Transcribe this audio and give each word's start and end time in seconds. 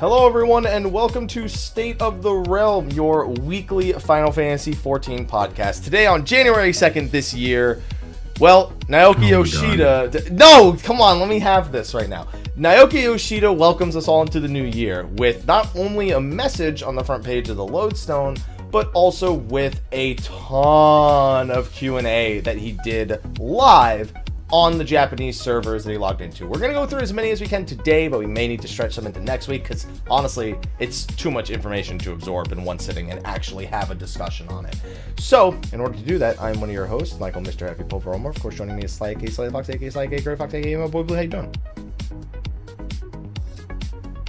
Hello, 0.00 0.28
everyone, 0.28 0.64
and 0.64 0.92
welcome 0.92 1.26
to 1.26 1.48
State 1.48 2.00
of 2.00 2.22
the 2.22 2.32
Realm, 2.32 2.88
your 2.90 3.26
weekly 3.26 3.92
Final 3.94 4.30
Fantasy 4.30 4.72
XIV 4.72 5.28
podcast. 5.28 5.82
Today, 5.82 6.06
on 6.06 6.24
January 6.24 6.70
2nd 6.70 7.10
this 7.10 7.34
year, 7.34 7.82
well, 8.38 8.72
Naoki 8.86 9.32
Oh 9.32 9.42
Yoshida. 9.42 10.08
No, 10.30 10.76
come 10.84 11.00
on, 11.00 11.18
let 11.18 11.28
me 11.28 11.40
have 11.40 11.72
this 11.72 11.94
right 11.94 12.08
now. 12.08 12.28
Naoki 12.56 13.02
Yoshida 13.02 13.52
welcomes 13.52 13.96
us 13.96 14.06
all 14.06 14.22
into 14.22 14.38
the 14.38 14.46
new 14.46 14.62
year 14.62 15.06
with 15.16 15.44
not 15.48 15.74
only 15.74 16.12
a 16.12 16.20
message 16.20 16.84
on 16.84 16.94
the 16.94 17.02
front 17.02 17.24
page 17.24 17.48
of 17.48 17.56
the 17.56 17.66
Lodestone, 17.66 18.36
but 18.70 18.92
also 18.92 19.32
with 19.32 19.80
a 19.90 20.14
ton 20.14 21.50
of 21.50 21.72
Q&A 21.72 22.38
that 22.38 22.56
he 22.56 22.78
did 22.84 23.20
live 23.40 24.12
on 24.50 24.78
the 24.78 24.84
Japanese 24.84 25.38
servers 25.38 25.84
that 25.84 25.92
he 25.92 25.98
logged 25.98 26.22
into. 26.22 26.46
We're 26.46 26.58
going 26.58 26.70
to 26.70 26.78
go 26.78 26.86
through 26.86 27.00
as 27.00 27.12
many 27.12 27.30
as 27.30 27.40
we 27.40 27.46
can 27.46 27.66
today, 27.66 28.08
but 28.08 28.18
we 28.18 28.26
may 28.26 28.48
need 28.48 28.62
to 28.62 28.68
stretch 28.68 28.96
them 28.96 29.06
into 29.06 29.20
next 29.20 29.46
week 29.46 29.62
because 29.62 29.86
honestly, 30.10 30.56
it's 30.78 31.04
too 31.04 31.30
much 31.30 31.50
information 31.50 31.98
to 31.98 32.12
absorb 32.12 32.50
in 32.52 32.64
one 32.64 32.78
sitting 32.78 33.10
and 33.10 33.24
actually 33.26 33.66
have 33.66 33.90
a 33.90 33.94
discussion 33.94 34.48
on 34.48 34.64
it. 34.64 34.76
So, 35.18 35.58
in 35.72 35.80
order 35.80 35.94
to 35.94 36.02
do 36.02 36.18
that, 36.18 36.40
I'm 36.40 36.60
one 36.60 36.70
of 36.70 36.74
your 36.74 36.86
hosts, 36.86 37.20
Michael 37.20 37.42
Mr. 37.42 37.68
Happy 37.68 37.84
Pope 37.84 38.06
Romer. 38.06 38.30
Of 38.30 38.40
course, 38.40 38.54
joining 38.54 38.76
me 38.76 38.84
is 38.84 38.92
Sly 38.92 39.14
K, 39.14 39.26
Sly 39.26 39.50
Fox, 39.50 39.68
AK, 39.68 39.92
Sly 39.92 40.06
K, 40.06 40.20
Gray 40.20 40.36
Fox, 40.36 40.54
AK, 40.54 40.64
my 40.78 40.86
boy 40.86 41.02
Blue. 41.02 41.16
How 41.16 41.22
you 41.22 41.28
doing? 41.28 41.54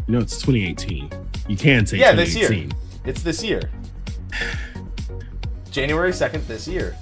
You 0.08 0.16
know, 0.16 0.20
it's 0.20 0.42
2018. 0.42 1.10
You 1.48 1.56
can 1.56 1.86
say 1.86 1.98
Yeah, 1.98 2.14
this 2.14 2.36
year. 2.36 2.68
It's 3.06 3.22
this 3.22 3.44
year. 3.44 3.70
January 5.72 6.12
2nd 6.12 6.46
this 6.48 6.68
year. 6.68 6.98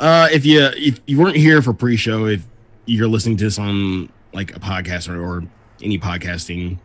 Uh, 0.00 0.28
if 0.32 0.46
you 0.46 0.64
if 0.76 0.98
you 1.06 1.18
weren't 1.18 1.36
here 1.36 1.60
for 1.60 1.74
pre-show, 1.74 2.26
if 2.26 2.42
you're 2.86 3.06
listening 3.06 3.36
to 3.36 3.44
this 3.44 3.58
on 3.58 4.10
like 4.32 4.56
a 4.56 4.58
podcast 4.58 5.08
or, 5.08 5.22
or 5.22 5.44
any 5.82 5.98
podcasting 5.98 6.78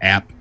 app, 0.00 0.32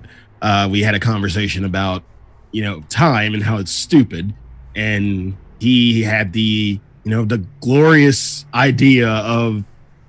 uh, 0.42 0.68
we 0.72 0.82
had 0.82 0.96
a 0.96 1.00
conversation 1.00 1.66
about 1.66 2.04
you 2.52 2.64
know 2.64 2.82
time 2.88 3.34
and 3.34 3.44
how 3.44 3.58
it's 3.58 3.72
stupid, 3.72 4.34
and 4.76 5.36
he 5.60 6.04
had 6.04 6.32
the 6.32 6.80
you 7.04 7.12
know 7.12 7.26
the 7.26 7.40
glorious 7.60 8.46
idea 8.54 9.10
of 9.10 9.66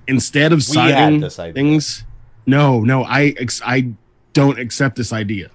instead 0.07 0.53
of 0.53 0.63
citing 0.63 1.19
things, 1.53 2.05
no, 2.45 2.79
no, 2.79 3.03
I 3.03 3.35
I 3.65 3.91
don't 4.31 4.57
accept 4.57 4.95
this 4.95 5.11
idea. 5.11 5.51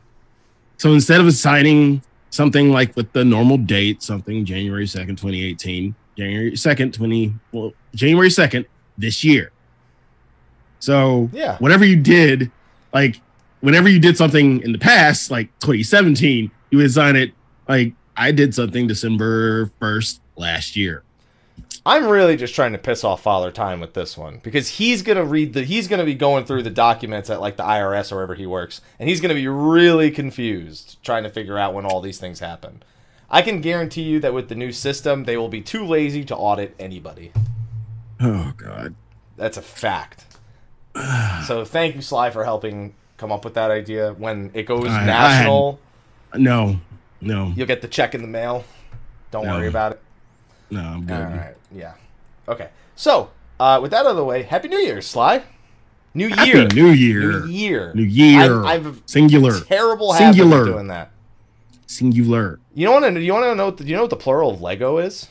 So 0.76 0.92
instead 0.92 1.20
of 1.20 1.26
assigning 1.26 2.02
something 2.28 2.70
like 2.70 2.94
with 2.94 3.12
the 3.12 3.24
normal 3.24 3.56
date, 3.56 4.02
something 4.02 4.44
January 4.44 4.84
2nd, 4.84 5.08
2018, 5.08 5.94
January 6.16 6.52
2nd, 6.52 6.92
20, 6.92 7.34
well, 7.52 7.72
January 7.94 8.28
2nd 8.28 8.64
this 8.98 9.24
year. 9.24 9.50
So 10.80 11.30
Yeah. 11.32 11.56
whatever 11.58 11.84
you 11.84 11.96
did, 11.96 12.50
like 12.92 13.20
whenever 13.60 13.88
you 13.88 13.98
did 13.98 14.16
something 14.16 14.60
in 14.62 14.72
the 14.72 14.78
past, 14.78 15.30
like 15.30 15.48
2017, 15.60 16.50
you 16.70 16.78
would 16.78 16.86
assign 16.86 17.16
it 17.16 17.32
like 17.68 17.94
I 18.16 18.32
did 18.32 18.54
something 18.54 18.86
December 18.86 19.70
1st 19.80 20.20
last 20.36 20.76
year. 20.76 21.02
I'm 21.84 22.06
really 22.06 22.36
just 22.36 22.54
trying 22.54 22.72
to 22.72 22.78
piss 22.78 23.02
off 23.02 23.22
Father 23.22 23.50
Time 23.50 23.80
with 23.80 23.94
this 23.94 24.16
one 24.16 24.40
because 24.42 24.68
he's 24.68 25.02
gonna 25.02 25.24
read 25.24 25.52
the 25.52 25.64
he's 25.64 25.88
gonna 25.88 26.04
be 26.04 26.14
going 26.14 26.44
through 26.44 26.62
the 26.62 26.70
documents 26.70 27.28
at 27.28 27.40
like 27.40 27.56
the 27.56 27.64
IRS 27.64 28.12
or 28.12 28.16
wherever 28.16 28.34
he 28.34 28.46
works, 28.46 28.80
and 29.00 29.08
he's 29.08 29.20
gonna 29.20 29.34
be 29.34 29.48
really 29.48 30.10
confused 30.10 30.98
trying 31.02 31.24
to 31.24 31.30
figure 31.30 31.58
out 31.58 31.74
when 31.74 31.84
all 31.84 32.00
these 32.00 32.18
things 32.18 32.38
happen. 32.38 32.82
I 33.34 33.40
can 33.42 33.60
guarantee 33.62 34.02
you 34.02 34.20
that 34.20 34.34
with 34.34 34.48
the 34.50 34.54
new 34.54 34.70
system, 34.72 35.24
they 35.24 35.36
will 35.38 35.48
be 35.48 35.62
too 35.62 35.84
lazy 35.84 36.22
to 36.26 36.36
audit 36.36 36.74
anybody. 36.78 37.32
Oh 38.20 38.52
God. 38.56 38.94
That's 39.36 39.56
a 39.56 39.62
fact. 39.62 40.26
so 41.46 41.64
thank 41.64 41.94
you, 41.96 42.02
Sly, 42.02 42.30
for 42.30 42.44
helping 42.44 42.94
come 43.16 43.32
up 43.32 43.44
with 43.44 43.54
that 43.54 43.70
idea. 43.70 44.12
When 44.12 44.50
it 44.54 44.64
goes 44.64 44.88
I- 44.88 45.02
I 45.02 45.06
national, 45.06 45.80
No, 46.36 46.78
no, 47.20 47.52
you'll 47.56 47.66
get 47.66 47.80
the 47.82 47.88
check 47.88 48.14
in 48.14 48.20
the 48.22 48.28
mail. 48.28 48.64
Don't 49.30 49.46
No. 49.46 49.54
worry 49.56 49.68
about 49.68 49.92
it. 49.92 50.00
no, 50.70 50.80
I'm 50.82 51.06
good. 51.06 51.16
All 51.16 51.22
right. 51.30 51.54
Yeah. 51.74 51.94
Okay. 52.48 52.68
So, 52.96 53.30
uh, 53.58 53.78
with 53.80 53.92
that 53.92 54.00
out 54.04 54.10
of 54.10 54.16
the 54.16 54.24
way, 54.24 54.42
Happy 54.42 54.68
New 54.68 54.78
Year, 54.78 55.00
Sly. 55.00 55.42
New 56.14 56.28
Happy 56.28 56.50
Year. 56.50 56.68
New 56.68 56.90
Year. 56.90 57.40
New 57.40 57.46
Year. 57.46 57.92
New 57.94 58.02
Year. 58.02 58.62
I'm, 58.64 58.86
I'm 58.86 59.02
Singular. 59.06 59.58
terrible 59.60 60.12
habit 60.12 60.34
Singular. 60.36 60.60
of 60.62 60.66
doing 60.66 60.88
that. 60.88 61.10
Singular. 61.92 62.58
You 62.74 62.86
know 62.86 62.92
what? 62.92 63.20
You 63.20 63.32
want 63.32 63.44
to 63.44 63.54
know? 63.54 63.70
Do 63.70 63.84
you 63.84 63.94
know 63.94 64.02
what 64.02 64.10
the 64.10 64.16
plural 64.16 64.50
of 64.50 64.62
Lego 64.62 64.98
is? 64.98 65.28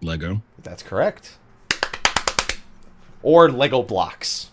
Lego. 0.00 0.42
That's 0.62 0.82
correct. 0.82 1.36
Or 3.22 3.50
Lego 3.50 3.82
blocks, 3.82 4.50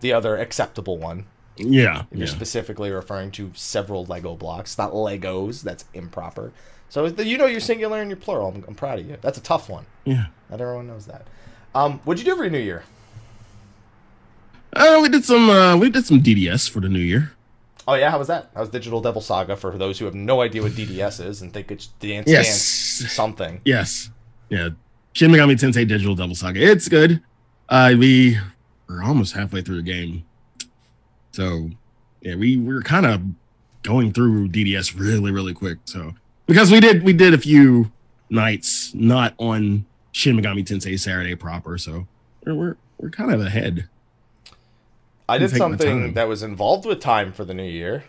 the 0.00 0.12
other 0.12 0.36
acceptable 0.36 0.98
one. 0.98 1.26
Yeah. 1.56 2.02
If 2.10 2.18
you're 2.18 2.28
yeah. 2.28 2.34
specifically 2.34 2.90
referring 2.90 3.30
to 3.32 3.50
several 3.54 4.04
Lego 4.04 4.36
blocks, 4.36 4.76
not 4.78 4.92
Legos. 4.92 5.62
That's 5.62 5.84
improper. 5.94 6.52
So 6.88 7.06
you 7.06 7.38
know 7.38 7.46
your 7.46 7.60
singular 7.60 8.00
and 8.00 8.10
your 8.10 8.16
plural. 8.16 8.48
I'm, 8.48 8.64
I'm 8.68 8.74
proud 8.74 8.98
of 8.98 9.08
you. 9.08 9.16
That's 9.20 9.38
a 9.38 9.42
tough 9.42 9.68
one. 9.68 9.86
yeah. 10.04 10.26
Not 10.50 10.60
everyone 10.60 10.86
knows 10.86 11.06
that. 11.06 11.26
Um, 11.74 12.00
what'd 12.04 12.24
you 12.24 12.30
do 12.30 12.36
for 12.36 12.44
your 12.44 12.50
New 12.50 12.58
Year? 12.58 12.84
Uh, 14.72 14.98
we 15.02 15.08
did 15.08 15.24
some 15.24 15.50
uh 15.50 15.76
we 15.76 15.90
did 15.90 16.06
some 16.06 16.20
DDS 16.22 16.68
for 16.68 16.80
the 16.80 16.88
new 16.88 16.98
year. 16.98 17.32
Oh 17.88 17.94
yeah, 17.94 18.10
how 18.10 18.18
was 18.18 18.28
that? 18.28 18.50
How 18.54 18.60
was 18.60 18.68
Digital 18.68 19.00
Devil 19.00 19.22
Saga 19.22 19.56
for 19.56 19.78
those 19.78 19.98
who 19.98 20.04
have 20.04 20.14
no 20.14 20.42
idea 20.42 20.60
what 20.60 20.72
DDS 20.72 21.24
is 21.24 21.40
and 21.40 21.50
think 21.50 21.70
it's 21.70 21.86
Dance 21.86 22.28
Yes. 22.28 22.98
Dance 22.98 23.12
something? 23.12 23.62
Yes. 23.64 24.10
Yeah. 24.50 24.68
Shin 25.14 25.30
Megami 25.30 25.54
Tensei 25.54 25.88
Digital 25.88 26.14
Devil 26.14 26.34
Saga. 26.34 26.60
It's 26.60 26.86
good. 26.86 27.22
Uh 27.70 27.94
we 27.98 28.38
we're 28.88 29.02
almost 29.02 29.34
halfway 29.34 29.62
through 29.62 29.76
the 29.76 29.82
game. 29.82 30.26
So 31.32 31.70
yeah, 32.20 32.34
we 32.34 32.58
we're 32.58 32.82
kind 32.82 33.06
of 33.06 33.22
going 33.82 34.12
through 34.12 34.48
DDS 34.48 34.98
really, 34.98 35.32
really 35.32 35.54
quick. 35.54 35.78
So 35.86 36.12
because 36.44 36.70
we 36.70 36.80
did 36.80 37.02
we 37.04 37.14
did 37.14 37.32
a 37.32 37.38
few 37.38 37.90
nights 38.28 38.92
not 38.94 39.32
on 39.38 39.86
Shin 40.12 40.36
Megami 40.36 40.62
Tensei 40.62 41.00
Saturday 41.00 41.36
proper, 41.36 41.78
so 41.78 42.06
we're 42.44 42.54
we're, 42.54 42.76
we're 42.98 43.10
kind 43.10 43.32
of 43.32 43.40
ahead. 43.40 43.88
I 45.28 45.38
did 45.38 45.50
something 45.50 46.14
that 46.14 46.26
was 46.26 46.42
involved 46.42 46.86
with 46.86 47.00
time 47.00 47.32
for 47.32 47.44
the 47.44 47.54
new 47.54 47.62
year. 47.62 48.04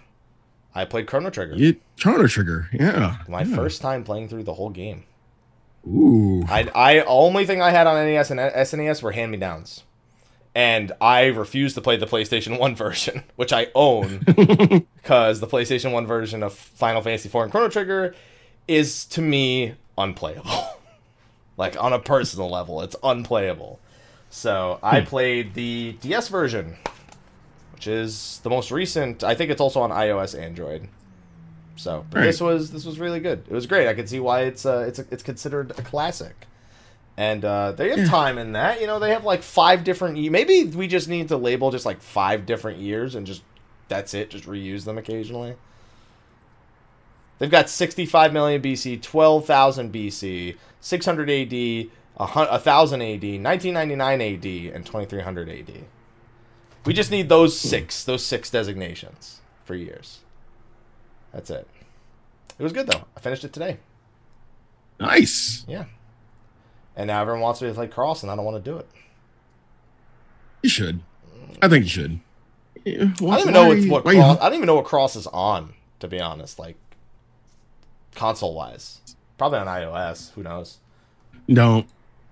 I 0.73 0.85
played 0.85 1.07
Chrono 1.07 1.29
Trigger. 1.29 1.55
You 1.55 1.75
Chrono 1.99 2.27
Trigger, 2.27 2.69
yeah. 2.71 3.17
My 3.27 3.41
yeah. 3.41 3.55
first 3.55 3.81
time 3.81 4.03
playing 4.03 4.29
through 4.29 4.43
the 4.43 4.53
whole 4.53 4.69
game. 4.69 5.03
Ooh. 5.87 6.43
I 6.47 6.69
I 6.75 6.99
only 7.01 7.45
thing 7.45 7.61
I 7.61 7.71
had 7.71 7.87
on 7.87 7.95
NES 8.05 8.31
and 8.31 8.39
SNES 8.39 9.01
were 9.01 9.11
hand 9.11 9.31
me 9.31 9.37
downs, 9.37 9.83
and 10.53 10.91
I 11.01 11.25
refused 11.25 11.75
to 11.75 11.81
play 11.81 11.97
the 11.97 12.05
PlayStation 12.05 12.59
One 12.59 12.75
version, 12.75 13.23
which 13.35 13.51
I 13.51 13.67
own, 13.75 14.19
because 14.25 15.39
the 15.39 15.47
PlayStation 15.47 15.91
One 15.91 16.07
version 16.07 16.43
of 16.43 16.53
Final 16.53 17.01
Fantasy 17.01 17.27
IV 17.27 17.35
and 17.35 17.51
Chrono 17.51 17.69
Trigger 17.69 18.15
is 18.67 19.05
to 19.05 19.21
me 19.21 19.75
unplayable. 19.97 20.79
like 21.57 21.81
on 21.81 21.91
a 21.91 21.99
personal 21.99 22.49
level, 22.49 22.81
it's 22.81 22.95
unplayable. 23.03 23.79
So 24.29 24.79
I 24.83 25.01
hmm. 25.01 25.07
played 25.07 25.53
the 25.55 25.97
DS 26.01 26.27
version, 26.27 26.77
which 27.79 27.87
is 27.87 28.41
the 28.43 28.49
most 28.49 28.71
recent. 28.71 29.23
I 29.23 29.35
think 29.35 29.49
it's 29.51 29.61
also 29.61 29.79
on 29.79 29.89
iOS, 29.89 30.37
Android. 30.37 30.89
So, 31.77 32.05
but 32.09 32.17
Right. 32.19 32.25
this 32.25 32.41
was 32.41 32.71
this 32.71 32.83
was 32.83 32.99
really 32.99 33.21
good. 33.21 33.45
It 33.47 33.53
was 33.53 33.67
great. 33.67 33.87
I 33.87 33.93
could 33.93 34.09
see 34.09 34.19
why 34.19 34.41
it's 34.41 34.65
uh, 34.65 34.83
it's 34.85 34.99
it's 34.99 35.23
considered 35.23 35.71
a 35.71 35.81
classic. 35.81 36.35
And 37.15 37.45
uh, 37.45 37.71
they 37.71 37.89
have 37.97 38.09
time 38.09 38.37
in 38.37 38.51
that. 38.51 38.81
You 38.81 38.87
know, 38.87 38.99
they 38.99 39.11
have 39.11 39.23
like 39.23 39.43
five 39.43 39.85
different. 39.85 40.17
Ye- 40.17 40.27
Maybe 40.27 40.65
we 40.65 40.87
just 40.87 41.07
need 41.07 41.29
to 41.29 41.37
label 41.37 41.71
just 41.71 41.85
like 41.85 42.01
five 42.01 42.45
different 42.45 42.79
years 42.79 43.15
and 43.15 43.25
just 43.25 43.43
that's 43.87 44.13
it. 44.13 44.29
Just 44.29 44.43
reuse 44.45 44.83
them 44.83 44.97
occasionally. 44.97 45.55
They've 47.37 47.49
got 47.49 47.69
65 47.69 48.33
million 48.33 48.61
BC, 48.61 49.01
12,000 49.01 49.93
BC, 49.93 50.57
600 50.81 51.29
AD, 51.29 51.53
a 52.17 52.25
hun- 52.25 52.49
1000 52.49 53.01
AD, 53.01 53.23
1999 53.41 54.21
AD, 54.21 54.75
and 54.75 54.85
2300 54.85 55.47
AD. 55.49 55.71
We 56.85 56.93
just 56.93 57.11
need 57.11 57.29
those 57.29 57.59
six, 57.59 58.03
those 58.03 58.25
six 58.25 58.49
designations 58.49 59.41
for 59.65 59.75
years. 59.75 60.19
That's 61.33 61.49
it. 61.49 61.67
It 62.57 62.63
was 62.63 62.73
good 62.73 62.87
though. 62.87 63.03
I 63.15 63.19
finished 63.19 63.43
it 63.43 63.53
today. 63.53 63.77
Nice. 64.99 65.65
Yeah. 65.67 65.85
And 66.95 67.07
now 67.07 67.21
everyone 67.21 67.41
wants 67.41 67.61
me 67.61 67.69
to 67.69 67.73
play 67.73 67.87
Cross, 67.87 68.23
and 68.23 68.31
I 68.31 68.35
don't 68.35 68.45
want 68.45 68.63
to 68.63 68.71
do 68.71 68.77
it. 68.77 68.87
You 70.61 70.69
should. 70.69 71.01
I 71.61 71.69
think 71.69 71.85
you 71.85 71.89
should. 71.89 72.19
Yeah, 72.85 73.03
I 73.03 73.05
don't 73.15 73.39
even 73.39 73.53
know 73.53 73.67
what, 73.67 73.87
what 73.87 74.05
why 74.05 74.15
cross, 74.15 74.37
I 74.39 74.45
don't 74.45 74.55
even 74.55 74.67
know 74.67 74.75
what 74.75 74.85
Cross 74.85 75.15
is 75.15 75.27
on, 75.27 75.73
to 75.99 76.07
be 76.07 76.19
honest. 76.19 76.59
Like 76.59 76.77
console 78.15 78.53
wise, 78.55 78.99
probably 79.37 79.59
on 79.59 79.67
iOS. 79.67 80.31
Who 80.33 80.43
knows? 80.43 80.77
Don't. 81.51 81.87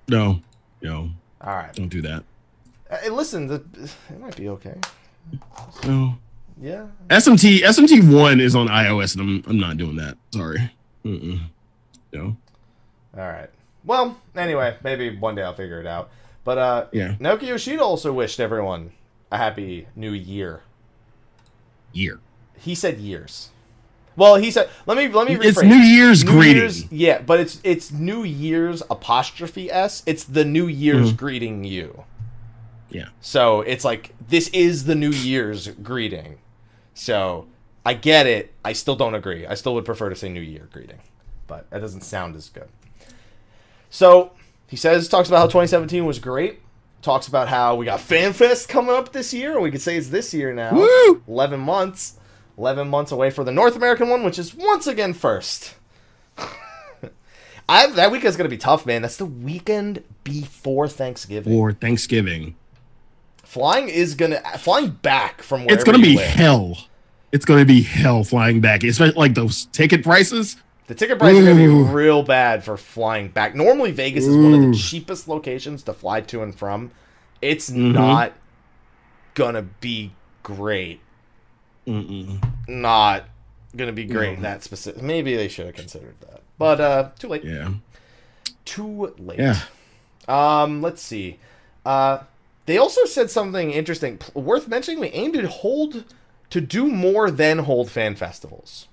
No. 0.07 0.41
No. 0.81 1.09
All 1.41 1.55
right. 1.55 1.73
Don't 1.73 1.89
do 1.89 2.01
that. 2.01 2.23
Hey, 2.89 3.09
listen, 3.09 3.47
the, 3.47 3.63
it 4.09 4.19
might 4.19 4.35
be 4.35 4.49
okay. 4.49 4.75
No. 5.85 6.17
Yeah. 6.61 6.87
SMT 7.09 7.59
SMT 7.59 8.13
one 8.13 8.39
is 8.39 8.55
on 8.55 8.67
iOS, 8.67 9.15
and 9.15 9.21
I'm 9.21 9.43
I'm 9.51 9.59
not 9.59 9.77
doing 9.77 9.97
that. 9.97 10.17
Sorry. 10.33 10.71
Mm-mm. 11.05 11.39
No. 12.13 12.35
All 13.17 13.27
right. 13.27 13.49
Well, 13.85 14.17
anyway, 14.35 14.75
maybe 14.83 15.15
one 15.17 15.35
day 15.35 15.43
I'll 15.43 15.53
figure 15.53 15.79
it 15.79 15.87
out. 15.87 16.09
But 16.43 16.57
uh, 16.57 16.85
Yeah. 16.93 17.15
Naoki 17.19 17.43
Yoshida 17.47 17.81
also 17.83 18.11
wished 18.13 18.39
everyone 18.39 18.91
a 19.31 19.37
happy 19.37 19.87
new 19.95 20.11
year. 20.11 20.61
year. 21.93 22.19
He 22.57 22.73
said 22.73 22.97
years. 22.99 23.49
Well, 24.15 24.35
he 24.37 24.49
said. 24.49 24.69
Let 24.87 24.97
me 24.97 25.09
let 25.09 25.27
me 25.27 25.35
rephrase. 25.35 25.45
It's 25.45 25.61
New 25.63 25.75
Year's 25.75 26.23
greeting. 26.23 26.87
yeah, 26.89 27.21
but 27.21 27.39
it's 27.39 27.59
it's 27.63 27.91
New 27.91 28.23
Year's 28.23 28.81
apostrophe 28.89 29.69
s. 29.69 30.01
It's 30.07 30.23
the 30.23 30.43
New 30.45 30.65
Year's 30.67 31.13
Mhm. 31.13 31.17
greeting 31.17 31.63
you. 31.65 32.03
Yeah. 32.89 33.09
So 33.21 33.61
it's 33.61 33.83
like 33.83 34.13
this 34.27 34.47
is 34.49 34.85
the 34.85 34.95
New 34.95 35.11
Year's 35.11 35.67
greeting. 35.67 36.39
So 36.93 37.47
I 37.85 37.93
get 37.93 38.27
it. 38.27 38.53
I 38.65 38.73
still 38.73 38.95
don't 38.95 39.15
agree. 39.15 39.45
I 39.45 39.53
still 39.55 39.73
would 39.75 39.85
prefer 39.85 40.09
to 40.09 40.15
say 40.15 40.29
New 40.29 40.41
Year 40.41 40.67
greeting, 40.71 40.99
but 41.47 41.69
that 41.69 41.79
doesn't 41.79 42.01
sound 42.01 42.35
as 42.35 42.49
good. 42.49 42.69
So 43.89 44.31
he 44.67 44.75
says 44.75 45.07
talks 45.07 45.29
about 45.29 45.39
how 45.39 45.45
2017 45.45 46.05
was 46.05 46.19
great. 46.19 46.59
Talks 47.01 47.27
about 47.27 47.47
how 47.47 47.75
we 47.75 47.85
got 47.85 47.99
FanFest 47.99 48.67
coming 48.67 48.93
up 48.93 49.13
this 49.13 49.33
year, 49.33 49.53
and 49.53 49.63
we 49.63 49.71
could 49.71 49.81
say 49.81 49.97
it's 49.97 50.09
this 50.09 50.33
year 50.33 50.53
now. 50.53 50.73
Woo! 50.73 51.23
11 51.27 51.59
months. 51.59 52.19
11 52.57 52.89
months 52.89 53.11
away 53.11 53.29
for 53.29 53.43
the 53.43 53.51
North 53.51 53.75
American 53.75 54.09
one, 54.09 54.23
which 54.23 54.39
is 54.39 54.55
once 54.55 54.87
again 54.87 55.13
first. 55.13 55.75
I, 57.69 57.87
that 57.87 58.11
weekend's 58.11 58.35
going 58.35 58.49
to 58.49 58.53
be 58.53 58.57
tough, 58.57 58.85
man. 58.85 59.03
That's 59.03 59.17
the 59.17 59.25
weekend 59.25 60.03
before 60.23 60.87
Thanksgiving. 60.87 61.53
For 61.53 61.71
Thanksgiving. 61.71 62.55
Flying 63.47 63.87
is 63.89 64.13
going 64.15 64.31
to 64.31 64.39
flying 64.59 64.89
back 64.91 65.41
from 65.41 65.61
wherever 65.61 65.73
It's 65.75 65.83
gonna 65.83 65.99
be 65.99 66.17
hell. 66.17 66.77
It's 67.31 67.45
gonna 67.45 67.65
be 67.65 67.81
hell 67.81 68.23
flying 68.23 68.59
back. 68.61 68.83
Especially 68.83 69.15
like 69.15 69.33
those 69.35 69.65
ticket 69.67 70.03
prices. 70.03 70.57
The 70.87 70.95
ticket 70.95 71.17
prices 71.19 71.39
are 71.41 71.43
going 71.53 71.57
to 71.57 71.83
be 71.85 71.91
real 71.93 72.23
bad 72.23 72.63
for 72.63 72.77
flying 72.77 73.27
back. 73.27 73.53
Normally 73.55 73.91
Vegas 73.91 74.25
is 74.25 74.35
one 74.37 74.53
of 74.53 74.61
the 74.61 74.73
cheapest 74.73 75.27
locations 75.27 75.83
to 75.83 75.91
fly 75.93 76.21
to 76.21 76.41
and 76.43 76.57
from. 76.57 76.91
It's 77.41 77.69
Mhm. 77.69 77.91
not 77.93 78.31
going 79.33 79.55
to 79.55 79.63
be 79.63 80.13
great. 80.43 81.01
Mm-mm. 81.85 82.41
Not 82.69 83.25
going 83.75 83.87
to 83.89 83.93
be 83.93 84.05
great 84.05 84.37
No. 84.37 84.43
that 84.43 84.63
specific. 84.63 85.01
Maybe 85.01 85.35
they 85.35 85.49
should 85.49 85.65
have 85.65 85.75
considered 85.75 86.15
that. 86.21 86.41
But 86.57 86.79
uh 86.79 87.09
too 87.19 87.27
late. 87.27 87.43
Yeah. 87.43 87.69
too 88.63 89.13
late. 89.19 89.39
Yeah. 89.39 89.59
Um, 90.29 90.81
let's 90.81 91.01
see. 91.01 91.37
Uh, 91.85 92.19
they 92.67 92.77
also 92.77 93.05
said 93.05 93.31
something 93.31 93.71
interesting, 93.71 94.17
p- 94.17 94.39
worth 94.39 94.67
mentioning. 94.67 94.99
We 94.99 95.07
aim 95.07 95.31
to 95.33 95.47
hold 95.47 96.03
to 96.49 96.61
do 96.61 96.87
more 96.87 97.31
than 97.31 97.59
hold 97.59 97.89
fan 97.89 98.15
festivals. 98.15 98.87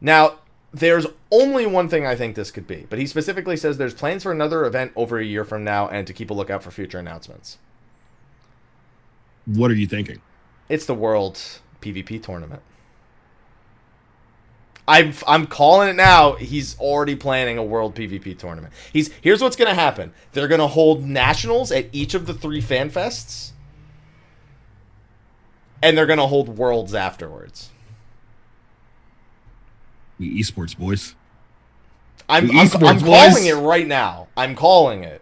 Now, 0.00 0.40
there's 0.72 1.06
only 1.30 1.66
one 1.66 1.88
thing 1.88 2.04
I 2.04 2.14
think 2.14 2.34
this 2.34 2.50
could 2.50 2.66
be, 2.66 2.86
but 2.90 2.98
he 2.98 3.06
specifically 3.06 3.56
says 3.56 3.78
there's 3.78 3.94
plans 3.94 4.24
for 4.24 4.32
another 4.32 4.64
event 4.64 4.92
over 4.96 5.18
a 5.18 5.24
year 5.24 5.44
from 5.44 5.64
now, 5.64 5.88
and 5.88 6.06
to 6.06 6.12
keep 6.12 6.30
a 6.30 6.34
lookout 6.34 6.62
for 6.62 6.70
future 6.70 6.98
announcements. 6.98 7.58
What 9.46 9.70
are 9.70 9.74
you 9.74 9.86
thinking? 9.86 10.20
It's 10.68 10.84
the 10.84 10.94
World 10.94 11.40
PvP 11.80 12.22
tournament. 12.22 12.62
I'm 14.88 15.12
I'm 15.26 15.46
calling 15.46 15.90
it 15.90 15.96
now. 15.96 16.32
He's 16.32 16.78
already 16.80 17.14
planning 17.14 17.58
a 17.58 17.62
World 17.62 17.94
PvP 17.94 18.38
tournament. 18.38 18.72
He's 18.90 19.12
here's 19.20 19.42
what's 19.42 19.54
gonna 19.54 19.74
happen. 19.74 20.14
They're 20.32 20.48
gonna 20.48 20.66
hold 20.66 21.04
nationals 21.04 21.70
at 21.70 21.88
each 21.92 22.14
of 22.14 22.26
the 22.26 22.32
three 22.32 22.62
fan 22.62 22.90
fests, 22.90 23.52
and 25.82 25.96
they're 25.96 26.06
gonna 26.06 26.26
hold 26.26 26.56
worlds 26.56 26.94
afterwards. 26.94 27.68
We 30.18 30.40
esports 30.42 30.76
boys. 30.76 31.14
I'm 32.26 32.50
I'm, 32.50 32.68
esports 32.68 32.88
I'm 32.88 33.00
calling 33.00 33.34
boys. 33.34 33.46
it 33.46 33.54
right 33.56 33.86
now. 33.86 34.28
I'm 34.38 34.54
calling 34.54 35.04
it. 35.04 35.20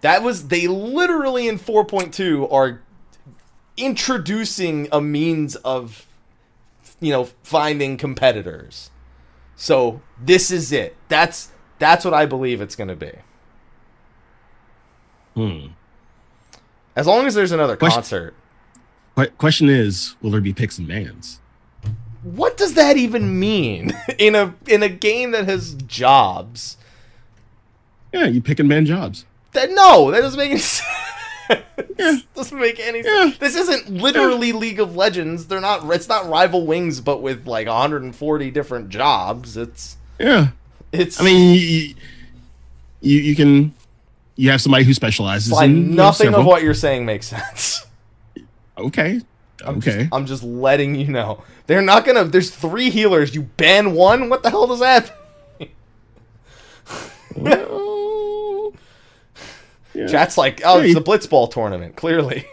That 0.00 0.24
was 0.24 0.48
they 0.48 0.66
literally 0.66 1.46
in 1.46 1.60
4.2 1.60 2.52
are 2.52 2.82
introducing 3.76 4.88
a 4.90 5.00
means 5.00 5.54
of 5.56 6.06
you 7.02 7.12
know 7.12 7.24
finding 7.42 7.98
competitors. 7.98 8.90
So 9.56 10.00
this 10.18 10.50
is 10.50 10.72
it. 10.72 10.96
That's 11.08 11.50
that's 11.78 12.04
what 12.04 12.14
I 12.14 12.24
believe 12.24 12.60
it's 12.62 12.76
going 12.76 12.88
to 12.88 12.96
be. 12.96 13.12
Hmm. 15.34 15.66
As 16.96 17.06
long 17.06 17.26
as 17.26 17.34
there's 17.34 17.52
another 17.52 17.76
Question- 17.76 17.96
concert. 17.96 18.34
Question 19.36 19.68
is, 19.68 20.16
will 20.22 20.30
there 20.30 20.40
be 20.40 20.54
picks 20.54 20.78
and 20.78 20.88
bans? 20.88 21.40
What 22.22 22.56
does 22.56 22.74
that 22.74 22.96
even 22.96 23.38
mean 23.38 23.92
in 24.18 24.34
a 24.34 24.54
in 24.66 24.82
a 24.82 24.88
game 24.88 25.32
that 25.32 25.44
has 25.46 25.74
jobs? 25.74 26.76
Yeah, 28.12 28.26
you 28.26 28.40
pick 28.40 28.58
and 28.58 28.68
ban 28.68 28.86
jobs. 28.86 29.26
That 29.52 29.70
no, 29.72 30.10
that 30.10 30.20
doesn't 30.20 30.38
make 30.38 30.50
any 30.50 30.60
sense. 30.60 30.86
Yeah. 31.98 32.16
Doesn't 32.34 32.58
make 32.58 32.78
any 32.80 32.98
Yeah. 33.00 33.24
sense. 33.24 33.38
This 33.38 33.56
isn't 33.56 33.90
literally 33.90 34.52
League 34.52 34.80
of 34.80 34.96
Legends. 34.96 35.46
They're 35.46 35.60
not. 35.60 35.88
It's 35.92 36.08
not 36.08 36.28
Rival 36.28 36.66
Wings, 36.66 37.00
but 37.00 37.22
with 37.22 37.46
like 37.46 37.66
140 37.66 38.50
different 38.50 38.88
jobs. 38.88 39.56
It's 39.56 39.96
Yeah. 40.18 40.48
it's. 40.92 41.20
I 41.20 41.24
mean, 41.24 41.54
you, 41.54 41.94
you 43.00 43.18
you 43.20 43.36
can 43.36 43.74
you 44.36 44.50
have 44.50 44.60
somebody 44.60 44.84
who 44.84 44.94
specializes 44.94 45.52
like 45.52 45.64
in 45.66 45.94
nothing 45.94 46.34
of 46.34 46.44
what 46.44 46.62
you're 46.62 46.74
saying 46.74 47.04
makes 47.04 47.26
sense. 47.26 47.86
Okay. 48.78 49.20
I'm 49.64 49.76
okay. 49.78 49.98
Just, 50.04 50.08
I'm 50.14 50.26
just 50.26 50.42
letting 50.42 50.94
you 50.96 51.06
know. 51.08 51.44
They're 51.68 51.82
not 51.82 52.04
gonna. 52.04 52.24
There's 52.24 52.50
three 52.50 52.90
healers. 52.90 53.34
You 53.34 53.42
ban 53.42 53.92
one. 53.92 54.28
What 54.28 54.42
the 54.42 54.50
hell 54.50 54.66
does 54.66 54.80
that? 54.80 55.16
Well, 57.36 58.01
yeah. 59.94 60.06
Chat's 60.06 60.36
like, 60.38 60.60
oh, 60.64 60.80
Hey. 60.80 60.86
it's 60.90 60.94
the 60.94 61.02
Blitzball 61.02 61.50
tournament. 61.50 61.96
Clearly, 61.96 62.46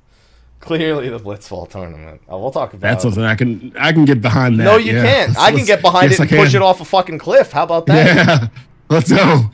clearly 0.60 1.08
the 1.08 1.18
Blitzball 1.18 1.68
tournament. 1.68 2.22
Oh, 2.28 2.40
we'll 2.40 2.50
talk 2.50 2.72
about. 2.74 2.80
That's 2.80 3.04
it. 3.04 3.08
something 3.08 3.24
I 3.24 3.34
can 3.34 3.72
I 3.78 3.92
can 3.92 4.04
get 4.04 4.20
behind 4.22 4.58
that. 4.60 4.64
No, 4.64 4.76
you 4.76 4.94
yeah. 4.94 5.02
can't. 5.02 5.38
I 5.38 5.52
can 5.52 5.64
get 5.64 5.82
behind 5.82 6.10
yes, 6.10 6.20
it 6.20 6.30
and 6.30 6.30
push 6.30 6.54
it 6.54 6.62
off 6.62 6.80
a 6.80 6.84
fucking 6.84 7.18
cliff. 7.18 7.52
How 7.52 7.64
about 7.64 7.86
that? 7.86 8.16
Yeah. 8.16 8.48
Let's 8.88 9.10
go. 9.10 9.50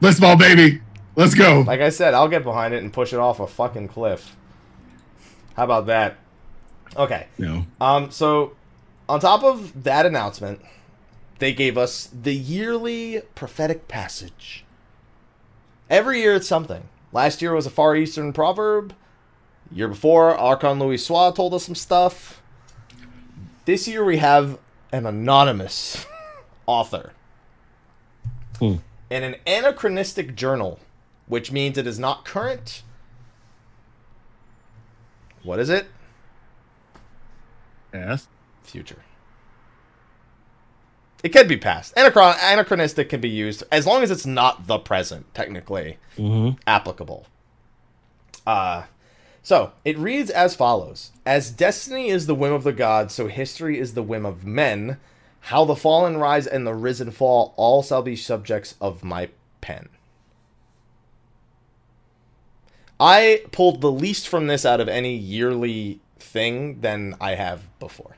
Let's 0.00 0.20
ball, 0.20 0.36
baby. 0.36 0.80
Let's 1.16 1.34
go. 1.34 1.60
Like 1.66 1.80
I 1.80 1.88
said, 1.90 2.14
I'll 2.14 2.28
get 2.28 2.44
behind 2.44 2.74
it 2.74 2.82
and 2.82 2.92
push 2.92 3.12
it 3.12 3.18
off 3.18 3.40
a 3.40 3.46
fucking 3.46 3.88
cliff. 3.88 4.36
How 5.56 5.64
about 5.64 5.86
that? 5.86 6.16
Okay. 6.96 7.26
no. 7.38 7.66
Um. 7.80 8.10
So, 8.10 8.54
on 9.08 9.20
top 9.20 9.42
of 9.44 9.84
that 9.84 10.06
announcement, 10.06 10.60
they 11.38 11.52
gave 11.52 11.78
us 11.78 12.08
the 12.12 12.34
yearly 12.34 13.22
prophetic 13.34 13.88
passage. 13.88 14.63
Every 15.94 16.20
year 16.22 16.34
it's 16.34 16.48
something. 16.48 16.88
Last 17.12 17.40
year 17.40 17.54
was 17.54 17.66
a 17.66 17.70
Far 17.70 17.94
Eastern 17.94 18.32
proverb. 18.32 18.94
Year 19.70 19.86
before, 19.86 20.36
Archon 20.36 20.80
Louisoix 20.80 21.32
told 21.36 21.54
us 21.54 21.64
some 21.66 21.76
stuff. 21.76 22.42
This 23.64 23.86
year 23.86 24.04
we 24.04 24.16
have 24.16 24.58
an 24.90 25.06
anonymous 25.06 26.04
author 26.66 27.12
Hmm. 28.58 28.78
in 29.08 29.22
an 29.22 29.36
anachronistic 29.46 30.34
journal, 30.34 30.80
which 31.28 31.52
means 31.52 31.78
it 31.78 31.86
is 31.86 32.00
not 32.00 32.24
current. 32.24 32.82
What 35.44 35.60
is 35.60 35.70
it? 35.70 35.86
Yes. 37.92 38.26
Future. 38.64 39.03
It 41.24 41.30
could 41.32 41.48
be 41.48 41.56
past. 41.56 41.94
Anachron- 41.96 42.36
anachronistic 42.40 43.08
can 43.08 43.20
be 43.20 43.30
used 43.30 43.64
as 43.72 43.86
long 43.86 44.02
as 44.04 44.10
it's 44.12 44.26
not 44.26 44.66
the 44.68 44.78
present, 44.78 45.32
technically 45.34 45.96
Mm-hmm. 46.18 46.58
applicable. 46.66 47.26
Uh, 48.46 48.84
so 49.42 49.72
it 49.86 49.96
reads 49.98 50.30
as 50.30 50.54
follows 50.54 51.10
As 51.26 51.50
destiny 51.50 52.08
is 52.10 52.26
the 52.26 52.34
whim 52.34 52.52
of 52.52 52.62
the 52.62 52.72
gods, 52.74 53.14
so 53.14 53.26
history 53.26 53.78
is 53.80 53.94
the 53.94 54.02
whim 54.02 54.24
of 54.26 54.44
men. 54.44 54.98
How 55.48 55.64
the 55.64 55.74
fallen 55.76 56.18
rise 56.18 56.46
and 56.46 56.66
the 56.66 56.74
risen 56.74 57.10
fall, 57.10 57.52
all 57.56 57.82
shall 57.82 58.02
be 58.02 58.16
subjects 58.16 58.74
of 58.80 59.02
my 59.02 59.28
pen. 59.60 59.88
I 63.00 63.42
pulled 63.50 63.80
the 63.80 63.90
least 63.90 64.28
from 64.28 64.46
this 64.46 64.64
out 64.64 64.80
of 64.80 64.88
any 64.88 65.14
yearly 65.16 66.00
thing 66.18 66.80
than 66.80 67.16
I 67.20 67.34
have 67.34 67.62
before. 67.78 68.16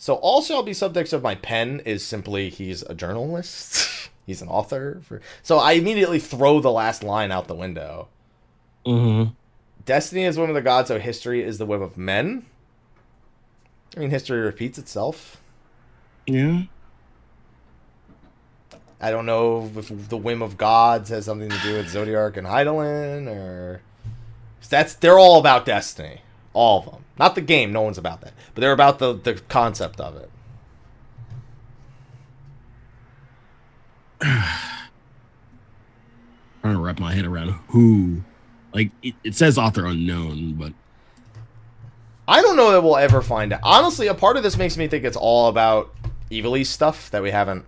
So 0.00 0.14
also 0.14 0.54
all 0.54 0.60
shall 0.60 0.62
be 0.62 0.72
subjects 0.72 1.12
of 1.12 1.22
my 1.22 1.34
pen 1.34 1.82
is 1.84 2.02
simply 2.02 2.48
he's 2.48 2.80
a 2.84 2.94
journalist. 2.94 4.08
he's 4.26 4.40
an 4.40 4.48
author. 4.48 5.02
For, 5.04 5.20
so 5.42 5.58
I 5.58 5.72
immediately 5.72 6.18
throw 6.18 6.58
the 6.58 6.72
last 6.72 7.02
line 7.02 7.30
out 7.30 7.48
the 7.48 7.54
window. 7.54 8.08
Mm-hmm. 8.86 9.32
Destiny 9.84 10.24
is 10.24 10.38
whim 10.38 10.48
of 10.48 10.54
the 10.54 10.62
gods, 10.62 10.88
so 10.88 10.98
history 10.98 11.44
is 11.44 11.58
the 11.58 11.66
whim 11.66 11.82
of 11.82 11.98
men. 11.98 12.46
I 13.94 14.00
mean, 14.00 14.08
history 14.08 14.40
repeats 14.40 14.78
itself. 14.78 15.42
Yeah. 16.26 16.62
I 19.02 19.10
don't 19.10 19.26
know 19.26 19.70
if 19.76 20.08
the 20.08 20.16
whim 20.16 20.40
of 20.40 20.56
gods 20.56 21.10
has 21.10 21.26
something 21.26 21.50
to 21.50 21.58
do 21.58 21.74
with 21.74 21.92
Zodiark 21.92 22.38
and 22.38 22.46
Hydaelyn, 22.46 23.28
or 23.28 23.82
that's 24.66 24.94
they're 24.94 25.18
all 25.18 25.38
about 25.38 25.66
destiny, 25.66 26.22
all 26.54 26.78
of 26.78 26.84
them. 26.86 27.04
Not 27.20 27.34
the 27.34 27.42
game, 27.42 27.70
no 27.70 27.82
one's 27.82 27.98
about 27.98 28.22
that, 28.22 28.32
but 28.54 28.62
they're 28.62 28.72
about 28.72 28.98
the 28.98 29.12
the 29.12 29.34
concept 29.50 30.00
of 30.00 30.16
it. 30.16 30.30
Trying 36.62 36.74
to 36.74 36.80
wrap 36.80 36.98
my 36.98 37.12
head 37.12 37.26
around 37.26 37.60
who 37.68 38.22
Like 38.72 38.90
it, 39.02 39.14
it 39.22 39.34
says 39.34 39.58
author 39.58 39.84
unknown, 39.84 40.54
but 40.54 40.72
I 42.26 42.40
don't 42.40 42.56
know 42.56 42.70
that 42.72 42.82
we'll 42.82 42.96
ever 42.96 43.20
find 43.20 43.52
out. 43.52 43.60
Honestly, 43.62 44.06
a 44.06 44.14
part 44.14 44.38
of 44.38 44.42
this 44.42 44.56
makes 44.56 44.78
me 44.78 44.88
think 44.88 45.04
it's 45.04 45.16
all 45.16 45.48
about 45.48 45.94
Ivalice 46.30 46.66
stuff 46.66 47.10
that 47.10 47.22
we 47.22 47.32
haven't 47.32 47.66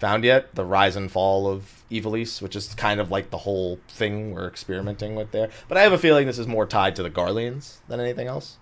found 0.00 0.24
yet. 0.24 0.56
The 0.56 0.64
rise 0.64 0.96
and 0.96 1.12
fall 1.12 1.46
of 1.46 1.84
Ivalice, 1.92 2.42
which 2.42 2.56
is 2.56 2.74
kind 2.74 2.98
of 2.98 3.08
like 3.08 3.30
the 3.30 3.38
whole 3.38 3.78
thing 3.86 4.34
we're 4.34 4.48
experimenting 4.48 5.14
with 5.14 5.30
there. 5.30 5.48
But 5.68 5.78
I 5.78 5.82
have 5.82 5.92
a 5.92 5.98
feeling 5.98 6.26
this 6.26 6.38
is 6.40 6.48
more 6.48 6.66
tied 6.66 6.96
to 6.96 7.04
the 7.04 7.10
Garleans 7.10 7.76
than 7.86 8.00
anything 8.00 8.26
else. 8.26 8.56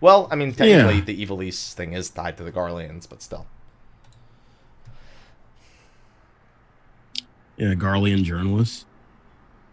Well, 0.00 0.28
I 0.30 0.34
mean, 0.36 0.52
technically, 0.52 0.96
Yeah. 0.96 1.00
the 1.04 1.24
Ivalice 1.26 1.72
thing 1.72 1.92
is 1.92 2.10
tied 2.10 2.36
to 2.36 2.42
the 2.42 2.52
Garleans, 2.52 3.08
but 3.08 3.22
still. 3.22 3.46
yeah, 7.56 7.74
Garlean 7.74 8.22
journalist, 8.24 8.84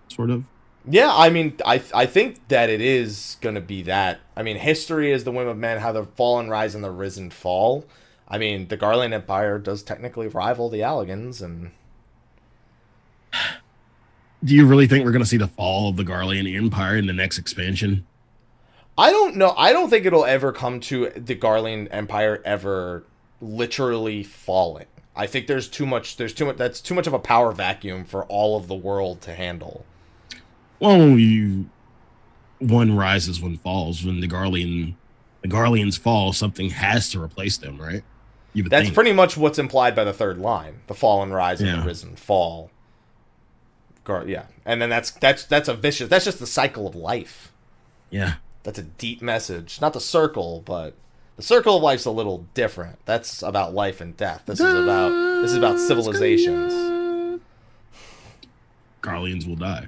sort 0.07 0.29
of. 0.29 0.43
Yeah, 0.87 1.11
I 1.13 1.29
mean, 1.29 1.55
I 1.65 1.81
I 1.93 2.05
think 2.05 2.47
that 2.47 2.69
it 2.69 2.81
is 2.81 3.37
going 3.41 3.55
to 3.55 3.61
be 3.61 3.81
that. 3.83 4.19
I 4.35 4.43
mean, 4.43 4.57
history 4.57 5.11
is 5.11 5.23
the 5.23 5.31
whim 5.31 5.47
of 5.47 5.57
men, 5.57 5.79
how 5.79 5.91
the 5.91 6.03
fallen 6.05 6.49
rise 6.49 6.73
and 6.75 6.83
the 6.83 6.91
risen 6.91 7.29
fall. 7.29 7.85
I 8.27 8.37
mean, 8.37 8.67
the 8.69 8.77
Garlean 8.77 9.11
Empire 9.13 9.59
does 9.59 9.83
technically 9.83 10.27
rival 10.27 10.69
the 10.69 10.79
Allagans, 10.79 11.41
and 11.41 11.71
Do 14.43 14.55
you 14.55 14.65
really 14.65 14.87
think 14.87 15.05
we're 15.05 15.11
going 15.11 15.23
to 15.23 15.29
see 15.29 15.37
the 15.37 15.47
fall 15.47 15.89
of 15.89 15.97
the 15.97 16.03
Garlean 16.03 16.51
Empire 16.55 16.97
in 16.97 17.05
the 17.05 17.13
next 17.13 17.37
expansion? 17.37 18.05
I 18.97 19.09
don't 19.11 19.35
know. 19.35 19.53
I 19.57 19.73
don't 19.73 19.89
think 19.89 20.05
it'll 20.05 20.25
ever 20.25 20.51
come 20.51 20.79
to 20.81 21.09
the 21.11 21.35
Garlean 21.35 21.87
Empire 21.91 22.41
ever 22.45 23.03
literally 23.41 24.23
falling. 24.23 24.85
I 25.15 25.27
think 25.27 25.47
there's 25.47 25.67
too 25.67 25.85
much. 25.85 26.17
There's 26.17 26.33
too 26.33 26.45
much. 26.45 26.57
That's 26.57 26.81
too 26.81 26.93
much 26.93 27.07
of 27.07 27.13
a 27.13 27.19
power 27.19 27.51
vacuum 27.51 28.05
for 28.05 28.23
all 28.25 28.57
of 28.57 28.67
the 28.67 28.75
world 28.75 29.21
to 29.21 29.33
handle. 29.33 29.85
Well, 30.79 31.17
you 31.17 31.69
one 32.59 32.95
rises, 32.95 33.41
one 33.41 33.57
falls. 33.57 34.03
When 34.05 34.19
the 34.19 34.27
Garlean 34.27 34.95
the 35.41 35.47
Garleans 35.47 35.97
fall, 35.97 36.33
something 36.33 36.69
has 36.71 37.09
to 37.11 37.21
replace 37.21 37.57
them, 37.57 37.81
right? 37.81 38.03
That's 38.53 38.83
think. 38.85 38.93
pretty 38.95 39.13
much 39.13 39.37
what's 39.37 39.57
implied 39.57 39.95
by 39.95 40.03
the 40.03 40.13
third 40.13 40.37
line: 40.37 40.81
the 40.87 40.93
fallen 40.93 41.31
rise 41.31 41.59
and 41.61 41.69
Yeah. 41.69 41.77
the 41.81 41.87
risen 41.87 42.15
fall. 42.15 42.69
Gar- 44.03 44.27
yeah, 44.27 44.45
and 44.65 44.81
then 44.81 44.89
that's 44.89 45.11
that's 45.11 45.45
that's 45.45 45.67
a 45.69 45.73
vicious. 45.73 46.09
That's 46.09 46.25
just 46.25 46.39
the 46.39 46.47
cycle 46.47 46.87
of 46.87 46.95
life. 46.95 47.51
yeah. 48.09 48.35
That's 48.63 48.79
a 48.79 48.83
deep 48.83 49.21
message. 49.21 49.81
Not 49.81 49.93
the 49.93 49.99
circle, 50.01 50.61
but 50.65 50.95
the 51.35 51.43
circle 51.43 51.77
of 51.77 51.83
life's 51.83 52.05
a 52.05 52.11
little 52.11 52.45
different. 52.53 52.99
That's 53.05 53.41
about 53.41 53.73
life 53.73 54.01
and 54.01 54.15
death. 54.15 54.43
This 54.45 54.59
is 54.59 54.73
about 54.73 55.09
this 55.41 55.51
is 55.51 55.57
about 55.57 55.79
civilizations. 55.79 57.41
Garleans 59.01 59.47
will 59.47 59.55
die. 59.55 59.87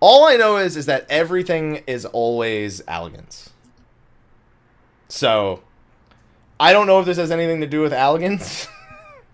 All 0.00 0.26
I 0.26 0.36
know 0.36 0.56
is 0.56 0.76
is 0.76 0.86
that 0.86 1.06
everything 1.08 1.84
is 1.86 2.04
always 2.06 2.80
Allagans. 2.82 3.50
So 5.08 5.62
I 6.58 6.72
don't 6.72 6.86
know 6.86 7.00
if 7.00 7.06
this 7.06 7.18
has 7.18 7.30
anything 7.30 7.60
to 7.60 7.66
do 7.66 7.80
with 7.80 7.92
Allagans, 7.92 8.66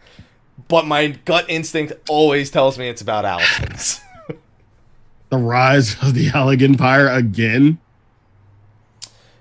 but 0.69 0.87
my 0.87 1.09
gut 1.25 1.47
instinct 1.49 1.93
always 2.09 2.51
tells 2.51 2.79
me 2.79 2.89
it's 2.89 3.03
about 3.03 3.25
Allagans. 3.25 4.01
The 5.29 5.39
rise 5.39 5.97
of 6.03 6.15
the 6.15 6.29
Allagan 6.29 6.69
Empire 6.69 7.09
again. 7.09 7.79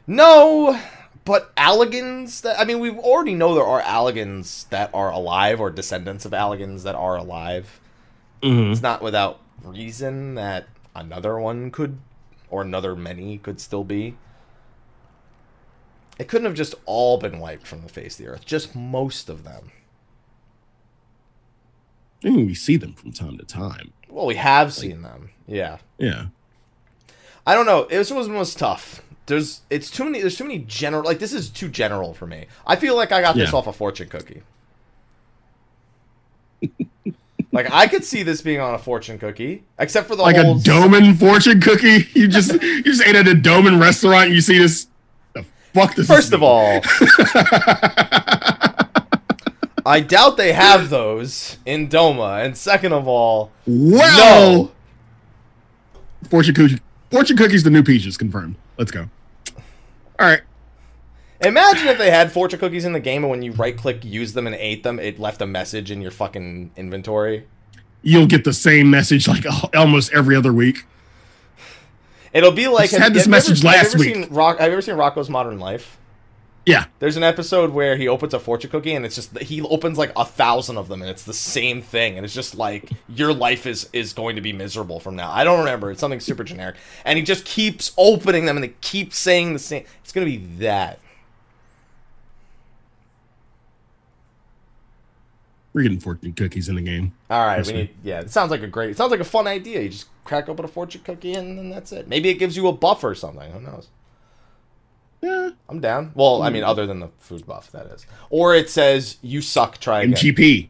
No, 0.08 0.80
but 1.24 1.56
Allagans 1.56 2.42
that 2.42 2.60
I 2.60 2.66
mean 2.66 2.80
we 2.80 2.92
already 2.92 3.34
know 3.34 3.56
there 3.56 3.64
are 3.64 3.82
Allagans 3.82 4.70
that 4.70 4.90
are 4.94 5.12
alive 5.12 5.60
or 5.60 5.70
descendants 5.70 6.26
of 6.26 6.32
Allagans 6.32 6.84
that 6.84 6.96
are 6.96 7.16
alive. 7.18 7.80
Mhm. 8.42 8.72
It's 8.72 8.82
not 8.82 9.02
without 9.02 9.40
reason 9.64 10.36
that 10.36 10.68
another 10.96 11.40
one 11.40 11.72
could, 11.72 11.98
or 12.50 12.62
another 12.62 12.96
many 12.96 13.38
could 13.40 13.60
still 13.60 13.84
be. 13.84 14.16
It 16.20 16.28
couldn't 16.28 16.46
have 16.46 16.54
just 16.56 16.76
all 16.86 17.18
been 17.18 17.40
wiped 17.40 17.68
from 17.68 17.82
the 17.82 17.90
face 17.90 18.20
of 18.20 18.26
the 18.26 18.32
earth, 18.32 18.46
just 18.46 18.76
most 18.76 19.28
of 19.28 19.44
them. 19.44 19.72
I 22.24 22.30
mean, 22.30 22.48
we 22.48 22.54
see 22.56 22.78
them 22.78 22.94
from 22.94 23.12
time 23.12 23.38
to 23.38 23.46
time. 23.46 23.92
Well, 24.08 24.26
we 24.26 24.36
have 24.36 24.74
seen 24.74 25.02
them. 25.02 25.32
Yeah. 25.48 25.78
Yeah. 25.98 26.28
I 27.46 27.54
don't 27.54 27.66
know. 27.66 27.86
This 27.86 28.12
was 28.12 28.30
was 28.30 28.56
tough. 28.56 29.02
There's 29.28 29.62
it's 29.70 29.90
too 29.90 30.04
many 30.06 30.22
there's 30.22 30.38
too 30.38 30.44
many 30.44 30.60
general 30.60 31.04
like 31.04 31.20
this 31.20 31.34
is 31.34 31.50
too 31.50 31.68
general 31.70 32.14
for 32.14 32.28
me. 32.28 32.46
I 32.68 32.76
feel 32.76 32.96
like 32.96 33.12
I 33.12 33.22
got 33.22 33.36
this 33.36 33.52
Yeah. 33.52 33.58
off 33.58 33.66
a 33.68 33.74
fortune 33.74 34.08
cookie. 34.08 34.44
like 37.52 37.72
I 37.72 37.88
could 37.88 38.04
see 38.06 38.22
this 38.24 38.42
being 38.42 38.60
on 38.60 38.74
a 38.76 38.78
fortune 38.80 39.18
cookie, 39.18 39.64
except 39.80 40.08
for 40.08 40.16
the 40.16 40.22
Like 40.22 40.38
a 40.38 40.44
whole 40.44 40.60
Doman 40.60 41.16
fortune 41.18 41.60
cookie. 41.60 42.08
You 42.14 42.28
just 42.28 42.54
you 42.62 42.84
just 42.84 43.02
ate 43.06 43.16
at 43.16 43.28
a 43.28 43.34
Doman 43.34 43.80
restaurant 43.80 44.26
and 44.28 44.34
you 44.36 44.42
see 44.42 44.60
this. 44.60 44.88
The 45.34 45.44
fuck 45.74 45.96
this 45.96 46.08
First 46.08 46.32
of 46.34 46.42
all, 46.44 46.82
I 49.88 50.04
doubt 50.08 50.38
they 50.38 50.54
have 50.54 50.90
those 50.90 51.58
in 51.66 51.88
Doma, 51.90 52.44
and 52.44 52.58
second 52.58 52.94
of 52.94 53.08
all, 53.08 53.52
well, 53.68 54.64
no. 54.64 54.72
fortune 56.30 56.56
cookie. 56.56 56.80
Fortune 57.12 57.38
cookies, 57.38 57.64
the 57.64 57.70
new 57.70 57.84
peaches, 57.84 58.18
confirmed. 58.18 58.56
Let's 58.78 58.92
go. 58.92 59.10
All 60.20 60.28
right. 60.28 60.42
Imagine 61.42 61.88
if 61.90 61.98
they 61.98 62.10
had 62.12 62.32
fortune 62.32 62.60
cookies 62.60 62.86
in 62.86 62.94
the 62.94 63.00
game, 63.00 63.24
and 63.24 63.30
when 63.30 63.42
you 63.42 63.52
right 63.52 63.78
click, 63.78 64.04
use 64.06 64.34
them, 64.34 64.48
and 64.48 64.56
ate 64.56 64.84
them, 64.84 65.00
it 65.00 65.20
left 65.20 65.42
a 65.42 65.46
message 65.46 65.92
in 65.92 66.02
your 66.02 66.12
fucking 66.12 66.72
inventory. 66.78 67.46
You'll 68.02 68.28
get 68.28 68.44
the 68.46 68.54
same 68.54 68.90
message 68.90 69.28
like 69.28 69.46
almost 69.76 70.14
every 70.14 70.36
other 70.36 70.54
week. 70.54 70.86
It'll 72.34 72.52
be 72.52 72.68
like 72.68 72.90
Just 72.90 73.02
had 73.02 73.14
this 73.14 73.24
you 73.26 73.30
ever- 73.30 73.32
message 73.32 73.58
have 73.60 73.64
last 73.64 73.96
ever 73.96 74.00
week. 74.04 74.16
Seen 74.16 74.28
Rock, 74.30 74.60
have 74.60 74.68
you 74.68 74.74
ever 74.74 74.82
seen 74.82 74.96
Rocko's 74.96 75.30
Modern 75.30 75.60
Life? 75.60 75.98
Yeah. 76.66 76.86
There's 77.00 77.16
an 77.16 77.24
episode 77.24 77.72
where 77.72 77.96
he 77.96 78.08
opens 78.08 78.34
a 78.34 78.40
fortune 78.40 78.72
cookie 78.72 78.94
and 78.94 79.06
it's 79.06 79.16
just 79.16 79.38
he 79.40 79.62
opens 79.62 79.98
like 79.98 80.12
a 80.16 80.26
thousand 80.26 80.78
of 80.78 80.88
them 80.88 81.02
and 81.02 81.12
it's 81.12 81.24
the 81.24 81.34
same 81.34 81.82
thing 81.82 82.18
and 82.18 82.26
it's 82.26 82.34
just 82.34 82.56
like 82.56 82.90
your 83.08 83.34
life 83.34 83.68
is 83.68 83.88
is 83.94 84.14
going 84.14 84.36
to 84.36 84.42
be 84.42 84.52
miserable 84.52 85.00
from 85.00 85.16
now. 85.16 85.32
I 85.32 85.44
don't 85.44 85.60
remember. 85.60 85.92
It's 85.92 86.00
something 86.00 86.20
super 86.20 86.44
generic 86.44 86.76
and 87.04 87.18
he 87.18 87.24
just 87.24 87.46
keeps 87.46 87.94
opening 87.98 88.46
them 88.46 88.58
and 88.58 88.64
they 88.64 88.74
keep 88.82 89.14
saying 89.14 89.54
the 89.54 89.60
same. 89.60 89.86
It's 90.04 90.12
gonna 90.12 90.26
be 90.26 90.38
that. 90.58 91.00
We're 95.74 95.84
getting 95.84 96.00
fortune 96.00 96.34
cookies 96.34 96.70
in 96.70 96.76
the 96.76 96.82
game. 96.82 97.12
All 97.30 97.46
right, 97.46 97.66
we 97.68 97.74
need. 97.74 97.90
Yeah, 98.02 98.22
it 98.22 98.32
sounds 98.32 98.50
like 98.50 98.64
a 98.64 98.68
great. 98.68 98.92
It 98.92 98.98
sounds 98.98 99.12
like 99.12 99.20
a 99.20 99.26
fun 99.26 99.46
idea. 99.46 99.82
You 99.82 99.90
just 99.90 100.08
crack 100.24 100.48
open 100.50 100.66
a 100.66 100.70
fortune 100.70 101.02
cookie 101.04 101.34
and 101.34 101.60
then 101.60 101.70
that's 101.70 101.92
it. 101.92 102.08
Maybe 102.08 102.30
it 102.30 102.36
gives 102.36 102.56
you 102.56 102.68
a 102.68 102.72
buff 102.72 103.04
or 103.04 103.14
something. 103.14 103.52
Who 103.52 103.60
knows? 103.60 103.90
Yeah. 105.26 105.50
I'm 105.68 105.80
down. 105.80 106.12
Well, 106.14 106.44
I 106.44 106.52
mean, 106.52 106.64
other 106.64 106.86
than 106.86 107.00
the 107.00 107.10
food 107.18 107.48
buff, 107.48 107.72
that 107.72 107.88
is. 107.88 108.06
Or 108.30 108.54
it 108.54 108.70
says 108.70 109.18
you 109.24 109.42
suck. 109.42 109.80
Try 109.80 110.04
again. 110.04 110.14
MGP. 110.14 110.70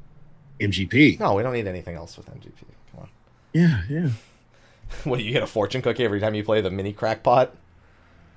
MGP. 0.62 1.20
No, 1.20 1.34
we 1.34 1.44
don't 1.44 1.52
need 1.52 1.68
anything 1.68 1.96
else 1.96 2.16
with 2.16 2.28
MGP. 2.28 2.64
Come 2.92 3.02
on. 3.02 3.10
Yeah, 3.54 3.82
yeah. 3.90 4.10
What 5.04 5.22
you 5.22 5.34
get 5.34 5.44
a 5.44 5.48
fortune 5.48 5.82
cookie 5.82 6.06
every 6.06 6.22
time 6.22 6.36
you 6.36 6.44
play 6.44 6.62
the 6.62 6.72
mini 6.72 6.94
Cactpot? 6.94 7.50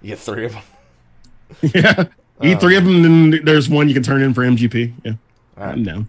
You 0.03 0.09
get 0.09 0.19
three 0.19 0.47
of 0.47 0.53
them. 0.53 0.63
Yeah. 1.75 2.05
Eat 2.43 2.61
three 2.61 2.77
of 2.77 2.85
them, 2.85 3.03
then 3.03 3.45
there's 3.45 3.69
one 3.69 3.89
you 3.89 3.95
can 3.95 4.03
turn 4.03 4.23
in 4.23 4.35
for 4.35 4.43
MGP. 4.43 4.93
Yeah. 5.05 5.13
All 5.57 5.65
right. 5.65 5.73
I'm 5.73 5.83
down. 5.83 6.09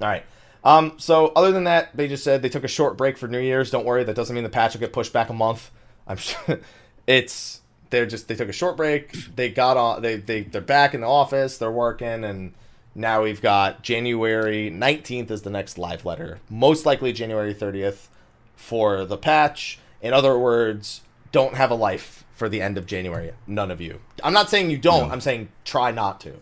All 0.00 0.08
right. 0.08 0.24
Um, 0.64 0.94
so 0.98 1.28
other 1.34 1.52
than 1.52 1.64
that, 1.64 1.96
they 1.96 2.08
just 2.08 2.22
said 2.24 2.42
they 2.42 2.48
took 2.48 2.64
a 2.64 2.68
short 2.68 2.96
break 2.96 3.16
for 3.16 3.28
New 3.28 3.38
Year's. 3.38 3.70
Don't 3.70 3.84
worry, 3.84 4.04
that 4.04 4.14
doesn't 4.14 4.34
mean 4.34 4.44
the 4.44 4.50
patch 4.50 4.74
will 4.74 4.80
get 4.80 4.92
pushed 4.92 5.12
back 5.12 5.30
a 5.30 5.32
month. 5.32 5.70
I'm 6.06 6.16
sure 6.18 6.60
it's 7.06 7.60
they're 7.90 8.06
just 8.06 8.28
they 8.28 8.34
took 8.34 8.48
a 8.48 8.52
short 8.52 8.76
break. 8.76 9.12
They 9.36 9.48
got 9.50 9.76
on 9.76 10.02
they 10.02 10.16
they 10.16 10.42
they're 10.42 10.60
back 10.60 10.94
in 10.94 11.00
the 11.02 11.06
office. 11.08 11.58
They're 11.58 11.70
working 11.70 12.24
and 12.24 12.52
now 12.94 13.22
we've 13.22 13.40
got 13.42 13.82
January 13.82 14.70
19th 14.70 15.30
is 15.30 15.42
the 15.42 15.50
next 15.50 15.78
live 15.78 16.04
letter. 16.04 16.40
Most 16.50 16.84
likely 16.86 17.12
January 17.12 17.54
30th 17.54 18.08
for 18.56 19.04
the 19.04 19.16
patch. 19.16 19.78
In 20.02 20.12
other 20.12 20.38
words, 20.38 21.02
don't 21.32 21.54
have 21.54 21.70
a 21.70 21.74
life 21.76 22.24
for 22.34 22.48
the 22.48 22.60
end 22.60 22.76
of 22.78 22.86
January. 22.86 23.32
None 23.46 23.70
of 23.70 23.80
you. 23.80 24.00
I'm 24.24 24.32
not 24.32 24.48
saying 24.50 24.70
you 24.70 24.78
don't. 24.78 25.08
No. 25.08 25.12
I'm 25.12 25.20
saying 25.20 25.48
try 25.64 25.90
not 25.92 26.20
to. 26.22 26.34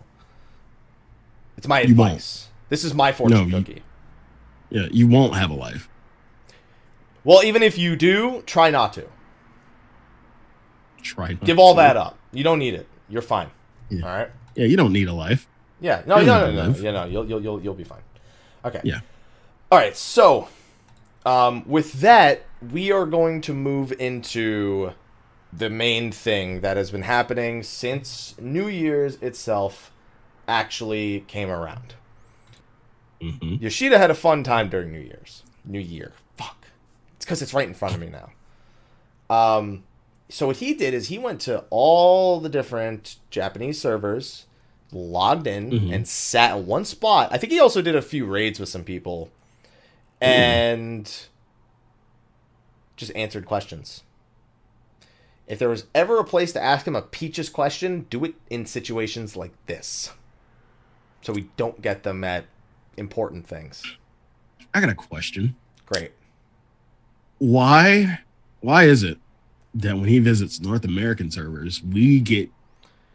It's 1.56 1.66
my 1.68 1.80
You 1.82 1.94
won't. 1.94 2.10
advice. 2.12 2.48
This 2.68 2.84
is 2.84 2.94
my 2.94 3.12
fortune 3.12 3.38
No, 3.38 3.44
you- 3.44 3.64
cookie. 3.64 3.82
Yeah, 4.70 4.88
you 4.90 5.06
won't 5.08 5.34
have 5.36 5.50
a 5.50 5.54
life. 5.54 5.88
Well, 7.24 7.42
even 7.44 7.62
if 7.62 7.78
you 7.78 7.96
do, 7.96 8.42
try 8.46 8.70
not 8.70 8.92
to. 8.94 9.06
Try. 11.06 11.32
Give 11.34 11.58
all 11.58 11.74
that 11.74 11.96
up. 11.96 12.18
You 12.32 12.44
don't 12.44 12.58
need 12.58 12.74
it. 12.74 12.86
You're 13.08 13.22
fine. 13.22 13.48
Yeah. 13.88 14.02
All 14.04 14.16
right. 14.18 14.28
Yeah, 14.54 14.66
you 14.66 14.76
don't 14.76 14.92
need 14.92 15.08
a 15.08 15.12
life. 15.12 15.46
Yeah. 15.80 16.02
No. 16.06 16.16
No. 16.20 16.50
No. 16.50 16.70
No. 16.70 16.78
You 16.78 16.92
know. 16.92 17.04
You'll. 17.04 17.26
You'll. 17.28 17.42
You'll. 17.42 17.62
You'll 17.62 17.74
be 17.74 17.84
fine. 17.84 18.02
Okay. 18.64 18.80
Yeah. 18.84 19.00
All 19.70 19.78
right. 19.78 19.96
So, 19.96 20.48
um, 21.24 21.62
with 21.68 21.94
that, 22.00 22.42
we 22.72 22.90
are 22.90 23.06
going 23.06 23.40
to 23.42 23.54
move 23.54 23.92
into 23.92 24.92
the 25.52 25.70
main 25.70 26.10
thing 26.12 26.60
that 26.60 26.76
has 26.76 26.90
been 26.90 27.02
happening 27.02 27.62
since 27.62 28.34
New 28.40 28.68
Year's 28.68 29.16
itself 29.22 29.92
actually 30.48 31.20
came 31.28 31.50
around. 31.50 31.94
hmm 33.20 33.54
Yoshida 33.60 33.98
had 33.98 34.10
a 34.10 34.14
fun 34.14 34.42
time 34.42 34.68
during 34.68 34.92
New 34.92 35.00
Year's. 35.00 35.42
New 35.64 35.80
Year. 35.80 36.12
Fuck. 36.36 36.66
It's 37.16 37.24
because 37.24 37.42
it's 37.42 37.54
right 37.54 37.66
in 37.66 37.74
front 37.74 37.94
of 37.94 38.00
me 38.00 38.08
now. 38.10 38.30
Um, 39.34 39.84
so 40.28 40.48
what 40.48 40.56
he 40.56 40.74
did 40.74 40.92
is 40.94 41.08
he 41.08 41.18
went 41.18 41.40
to 41.42 41.64
all 41.70 42.40
the 42.40 42.48
different 42.48 43.16
Japanese 43.30 43.80
servers, 43.80 44.46
logged 44.92 45.46
in, 45.46 45.70
Mhm. 45.70 45.94
and 45.94 46.08
sat 46.08 46.56
in 46.56 46.66
one 46.66 46.84
spot. 46.84 47.28
I 47.32 47.38
think 47.38 47.52
he 47.52 47.60
also 47.60 47.82
did 47.82 47.94
a 47.96 48.02
few 48.02 48.24
raids 48.26 48.58
with 48.60 48.68
some 48.68 48.84
people, 48.84 49.30
and 50.20 51.12
just 52.96 53.12
answered 53.14 53.46
questions. 53.46 54.02
If 55.46 55.58
there 55.58 55.68
was 55.68 55.84
ever 55.94 56.18
a 56.18 56.24
place 56.24 56.52
to 56.54 56.62
ask 56.62 56.86
him 56.86 56.96
a 56.96 57.02
peaches 57.02 57.48
question, 57.48 58.06
do 58.10 58.24
it 58.24 58.34
in 58.50 58.66
situations 58.66 59.36
like 59.36 59.52
this, 59.66 60.10
so 61.22 61.32
we 61.32 61.48
don't 61.56 61.82
get 61.82 62.02
them 62.02 62.24
at 62.24 62.46
important 62.96 63.46
things. 63.46 63.82
I 64.74 64.80
got 64.80 64.88
a 64.90 64.94
question. 64.94 65.54
Great. 65.84 66.12
Why 67.38 68.20
why 68.60 68.84
is 68.84 69.02
it 69.02 69.18
that 69.82 69.96
when 69.96 70.08
he 70.08 70.18
visits 70.18 70.60
North 70.60 70.84
American 70.84 71.30
servers, 71.30 71.82
we 71.82 72.20
get 72.20 72.50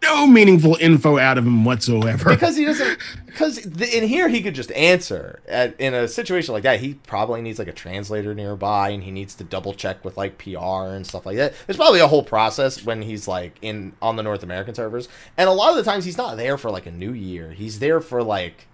no 0.02 0.26
meaningful 0.26 0.78
info 0.80 1.18
out 1.18 1.38
of 1.38 1.46
him 1.46 1.64
whatsoever? 1.64 2.30
because 2.32 2.58
he 2.58 2.66
doesn't 2.66 2.98
because 3.26 3.60
in 3.60 4.08
here 4.08 4.28
he 4.30 4.42
could 4.42 4.56
just 4.56 4.72
answer. 4.72 5.42
At, 5.48 5.80
in 5.80 5.94
a 5.94 6.08
situation 6.08 6.54
like 6.54 6.64
that 6.64 6.80
he 6.80 6.96
probably 6.96 7.42
needs 7.42 7.60
like 7.60 7.68
a 7.68 7.74
translator 7.74 8.34
nearby 8.34 8.90
and 8.90 9.04
he 9.04 9.12
needs 9.12 9.36
to 9.36 9.44
double 9.44 9.74
check 9.74 10.04
with 10.04 10.18
like 10.18 10.38
pr 10.38 10.58
and 10.58 11.06
stuff 11.06 11.26
like 11.26 11.38
that. 11.38 11.54
There's 11.66 11.78
probably 11.78 12.00
a 12.00 12.08
whole 12.08 12.24
process 12.24 12.84
when 12.84 13.02
he's 13.04 13.28
like 13.28 13.58
in 13.62 13.94
on 14.02 14.16
the 14.16 14.24
north 14.24 14.44
american 14.44 14.74
servers. 14.74 15.08
And 15.38 15.50
a 15.50 15.54
lot 15.54 15.72
of 15.72 15.84
the 15.84 15.90
times 15.90 16.06
he's 16.06 16.18
not 16.18 16.38
there 16.38 16.58
for 16.58 16.72
like 16.72 16.86
a 16.86 16.92
new 16.92 17.14
year. 17.14 17.52
He's 17.52 17.80
there 17.80 18.02
for 18.02 18.24
like 18.24 18.68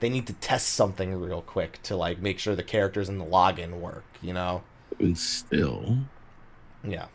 they 0.00 0.08
need 0.08 0.28
to 0.28 0.32
test 0.34 0.68
something 0.68 1.20
real 1.20 1.42
quick 1.42 1.82
to 1.84 1.96
like 1.96 2.20
make 2.20 2.38
sure 2.38 2.54
the 2.54 2.62
characters 2.62 3.08
and 3.08 3.20
the 3.20 3.24
login 3.24 3.80
work 3.80 4.04
you 4.20 4.32
know? 4.32 4.62
And 4.98 5.16
still, 5.16 5.98
yeah 6.82 7.06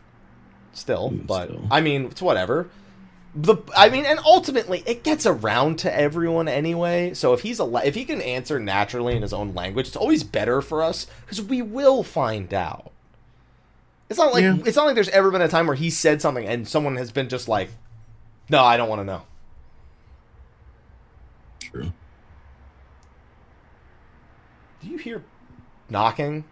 still 0.74 1.10
Mm, 1.10 1.26
but 1.26 1.48
still. 1.48 1.66
i 1.70 1.80
mean 1.80 2.06
it's 2.06 2.20
whatever 2.22 2.68
the 3.34 3.56
i 3.76 3.88
mean 3.88 4.04
and 4.04 4.18
ultimately 4.24 4.82
it 4.86 5.02
gets 5.02 5.26
around 5.26 5.78
to 5.80 5.92
everyone 5.98 6.46
anyway 6.48 7.12
so 7.14 7.32
if 7.32 7.40
he's 7.40 7.58
a 7.58 7.64
if 7.86 7.94
he 7.94 8.04
can 8.04 8.20
answer 8.20 8.60
naturally 8.60 9.16
in 9.16 9.22
his 9.22 9.32
own 9.32 9.54
language 9.54 9.88
it's 9.88 9.96
always 9.96 10.22
better 10.22 10.60
for 10.62 10.82
us 10.82 11.06
because 11.22 11.42
we 11.42 11.60
will 11.62 12.02
find 12.04 12.54
out 12.54 12.92
it's 14.08 14.18
not 14.18 14.32
like 14.32 14.42
Yeah. 14.42 14.56
it's 14.64 14.76
not 14.76 14.86
like 14.86 14.94
there's 14.94 15.08
ever 15.08 15.30
been 15.32 15.42
a 15.42 15.48
time 15.48 15.66
where 15.66 15.74
he 15.76 15.90
said 15.90 16.22
something 16.22 16.46
and 16.46 16.68
someone 16.68 16.94
has 16.96 17.10
been 17.10 17.28
just 17.28 17.48
like 17.48 17.70
no 18.50 18.62
i 18.62 18.76
don't 18.76 18.88
want 18.88 19.00
to 19.00 19.04
know 19.04 19.22
true. 21.58 21.90
do 24.80 24.88
you 24.88 24.96
hear 24.98 25.24
knocking 25.88 26.44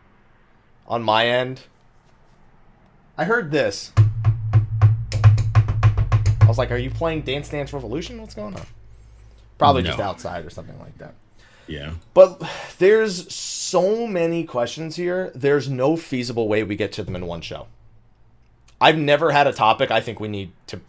on 0.88 1.02
my 1.02 1.26
end 1.29 1.62
i 3.17 3.25
heard 3.25 3.50
this 3.52 3.93
i 6.42 6.46
was 6.46 6.59
like 6.59 6.70
are 6.70 6.76
you 6.76 6.90
playing 6.90 7.22
dance 7.22 7.48
dance 7.48 7.72
revolution 7.72 8.20
what's 8.20 8.35
going 8.35 8.55
on 8.55 8.66
probably 9.59 9.83
just 9.83 10.00
outside 10.00 10.44
or 10.44 10.50
something 10.50 10.78
like 10.81 10.96
that 10.98 11.14
Yeah. 11.66 11.92
but 12.14 12.42
there's 12.78 13.33
so 13.35 14.07
many 14.07 14.44
questions 14.44 14.96
here 14.96 15.31
there's 15.35 15.68
no 15.68 15.96
feasible 15.96 16.48
way 16.48 16.62
we 16.62 16.76
get 16.76 16.92
to 16.92 17.02
them 17.02 17.14
in 17.16 17.26
one 17.26 17.40
show 17.40 17.66
i've 18.81 18.98
never 18.98 19.31
had 19.31 19.46
a 19.46 19.52
topic 19.52 19.90
i 19.90 20.00
think 20.00 20.18
we 20.20 20.28
need 20.28 20.52
to 20.66 20.81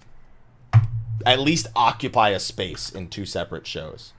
at 1.26 1.40
least 1.40 1.68
occupy 1.76 2.30
a 2.30 2.40
space 2.40 2.90
in 2.92 3.08
two 3.10 3.26
separate 3.26 3.66
shows 3.68 4.14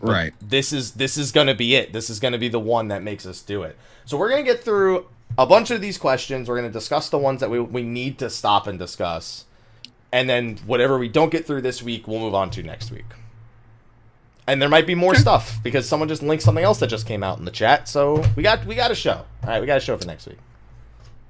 Right. 0.00 0.34
this 0.42 0.72
is 0.74 0.92
this 0.92 1.16
is 1.16 1.32
going 1.32 1.46
to 1.46 1.54
be 1.54 1.74
it. 1.74 1.94
This 1.94 2.10
is 2.10 2.20
going 2.20 2.32
to 2.32 2.38
be 2.38 2.48
the 2.48 2.60
one 2.60 2.88
that 2.88 3.02
makes 3.02 3.24
us 3.24 3.40
do 3.40 3.62
it. 3.62 3.78
So 4.04 4.18
we're 4.18 4.28
going 4.28 4.44
to 4.44 4.52
get 4.52 4.62
through 4.62 5.06
a 5.38 5.46
bunch 5.46 5.70
of 5.70 5.80
these 5.80 5.96
questions. 5.96 6.48
We're 6.50 6.58
going 6.60 6.68
to 6.70 6.72
discuss 6.72 7.08
the 7.08 7.16
ones 7.16 7.40
that 7.40 7.48
we 7.50 7.58
we 7.60 7.82
need 7.82 8.18
to 8.18 8.28
stop 8.28 8.66
and 8.66 8.78
discuss. 8.78 9.46
And 10.12 10.28
then 10.30 10.58
whatever 10.66 10.98
we 10.98 11.08
don't 11.08 11.30
get 11.30 11.46
through 11.46 11.62
this 11.62 11.82
week, 11.82 12.06
we'll 12.08 12.20
move 12.20 12.34
on 12.34 12.50
to 12.50 12.62
next 12.62 12.90
week. 12.90 13.04
And 14.46 14.62
there 14.62 14.68
might 14.68 14.86
be 14.86 14.94
more 14.94 15.14
stuff 15.16 15.58
because 15.62 15.88
someone 15.88 16.08
just 16.08 16.22
linked 16.22 16.44
something 16.44 16.62
else 16.64 16.78
that 16.78 16.86
just 16.86 17.06
came 17.06 17.22
out 17.24 17.38
in 17.38 17.44
the 17.44 17.50
chat. 17.50 17.88
So 17.88 18.24
we 18.36 18.42
got 18.44 18.64
we 18.64 18.74
got 18.76 18.90
a 18.92 18.94
show. 18.94 19.24
All 19.42 19.48
right, 19.48 19.60
we 19.60 19.66
got 19.66 19.78
a 19.78 19.80
show 19.80 19.96
for 19.96 20.06
next 20.06 20.26
week. 20.26 20.38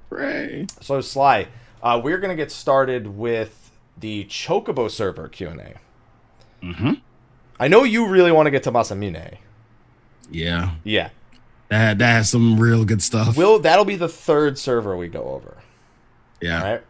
Right. 0.09 0.67
So 0.81 1.01
Sly, 1.01 1.47
uh, 1.81 1.99
we're 2.03 2.19
gonna 2.19 2.35
get 2.35 2.51
started 2.51 3.07
with 3.17 3.71
the 3.97 4.25
Chocobo 4.25 4.89
server 4.89 5.27
Q 5.27 5.47
and 5.47 5.59
A. 5.59 5.73
Mm-hmm. 6.63 6.91
I 7.59 7.67
know 7.67 7.83
you 7.83 8.07
really 8.07 8.31
want 8.31 8.45
to 8.45 8.51
get 8.51 8.61
to 8.63 8.71
Masamune. 8.71 9.37
Yeah. 10.29 10.71
Yeah, 10.83 11.09
That 11.69 11.97
that 11.97 12.11
has 12.11 12.29
some 12.29 12.59
real 12.59 12.85
good 12.85 13.01
stuff. 13.01 13.35
Will 13.35 13.57
that'll 13.59 13.85
be 13.85 13.95
the 13.95 14.07
third 14.09 14.59
server 14.59 14.95
we 14.95 15.07
go 15.07 15.23
over. 15.23 15.57
yeah. 16.39 16.63
All 16.63 16.71
right. 16.73 16.83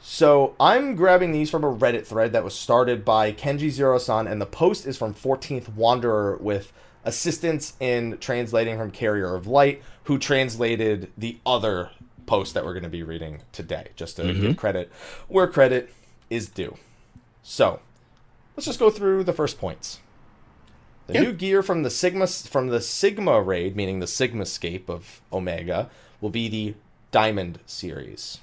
So 0.00 0.54
I'm 0.58 0.94
grabbing 0.96 1.32
these 1.32 1.50
from 1.50 1.64
a 1.64 1.74
Reddit 1.74 2.06
thread 2.06 2.32
that 2.32 2.44
was 2.44 2.54
started 2.54 3.04
by 3.04 3.32
Kenji 3.32 3.70
Zero 3.70 3.98
San, 3.98 4.26
and 4.26 4.40
the 4.40 4.46
post 4.46 4.86
is 4.86 4.96
from 4.96 5.14
14th 5.14 5.74
Wanderer 5.74 6.36
with 6.40 6.72
assistance 7.04 7.74
in 7.78 8.18
translating 8.18 8.76
from 8.78 8.90
Carrier 8.90 9.34
of 9.34 9.46
Light, 9.46 9.82
who 10.04 10.18
translated 10.18 11.10
the 11.16 11.38
other 11.46 11.90
post 12.26 12.54
that 12.54 12.64
we're 12.64 12.72
going 12.72 12.82
to 12.82 12.88
be 12.88 13.02
reading 13.02 13.42
today, 13.52 13.88
just 13.96 14.16
to 14.16 14.22
mm-hmm. 14.22 14.40
give 14.40 14.56
credit 14.56 14.90
where 15.28 15.46
credit 15.46 15.92
is 16.28 16.48
due. 16.48 16.76
So 17.42 17.80
let's 18.56 18.66
just 18.66 18.80
go 18.80 18.90
through 18.90 19.24
the 19.24 19.32
first 19.32 19.58
points. 19.58 20.00
The 21.06 21.14
Yep. 21.14 21.22
new 21.22 21.32
gear 21.32 21.62
from 21.62 21.84
the 21.84 21.90
Sigma 21.90 22.26
from 22.26 22.68
the 22.68 22.80
Sigma 22.80 23.40
raid, 23.40 23.76
meaning 23.76 24.00
the 24.00 24.06
Sigmascape 24.06 24.88
of 24.88 25.20
Omega, 25.32 25.88
will 26.20 26.30
be 26.30 26.48
the 26.48 26.74
Diamond 27.12 27.60
series. 27.66 28.40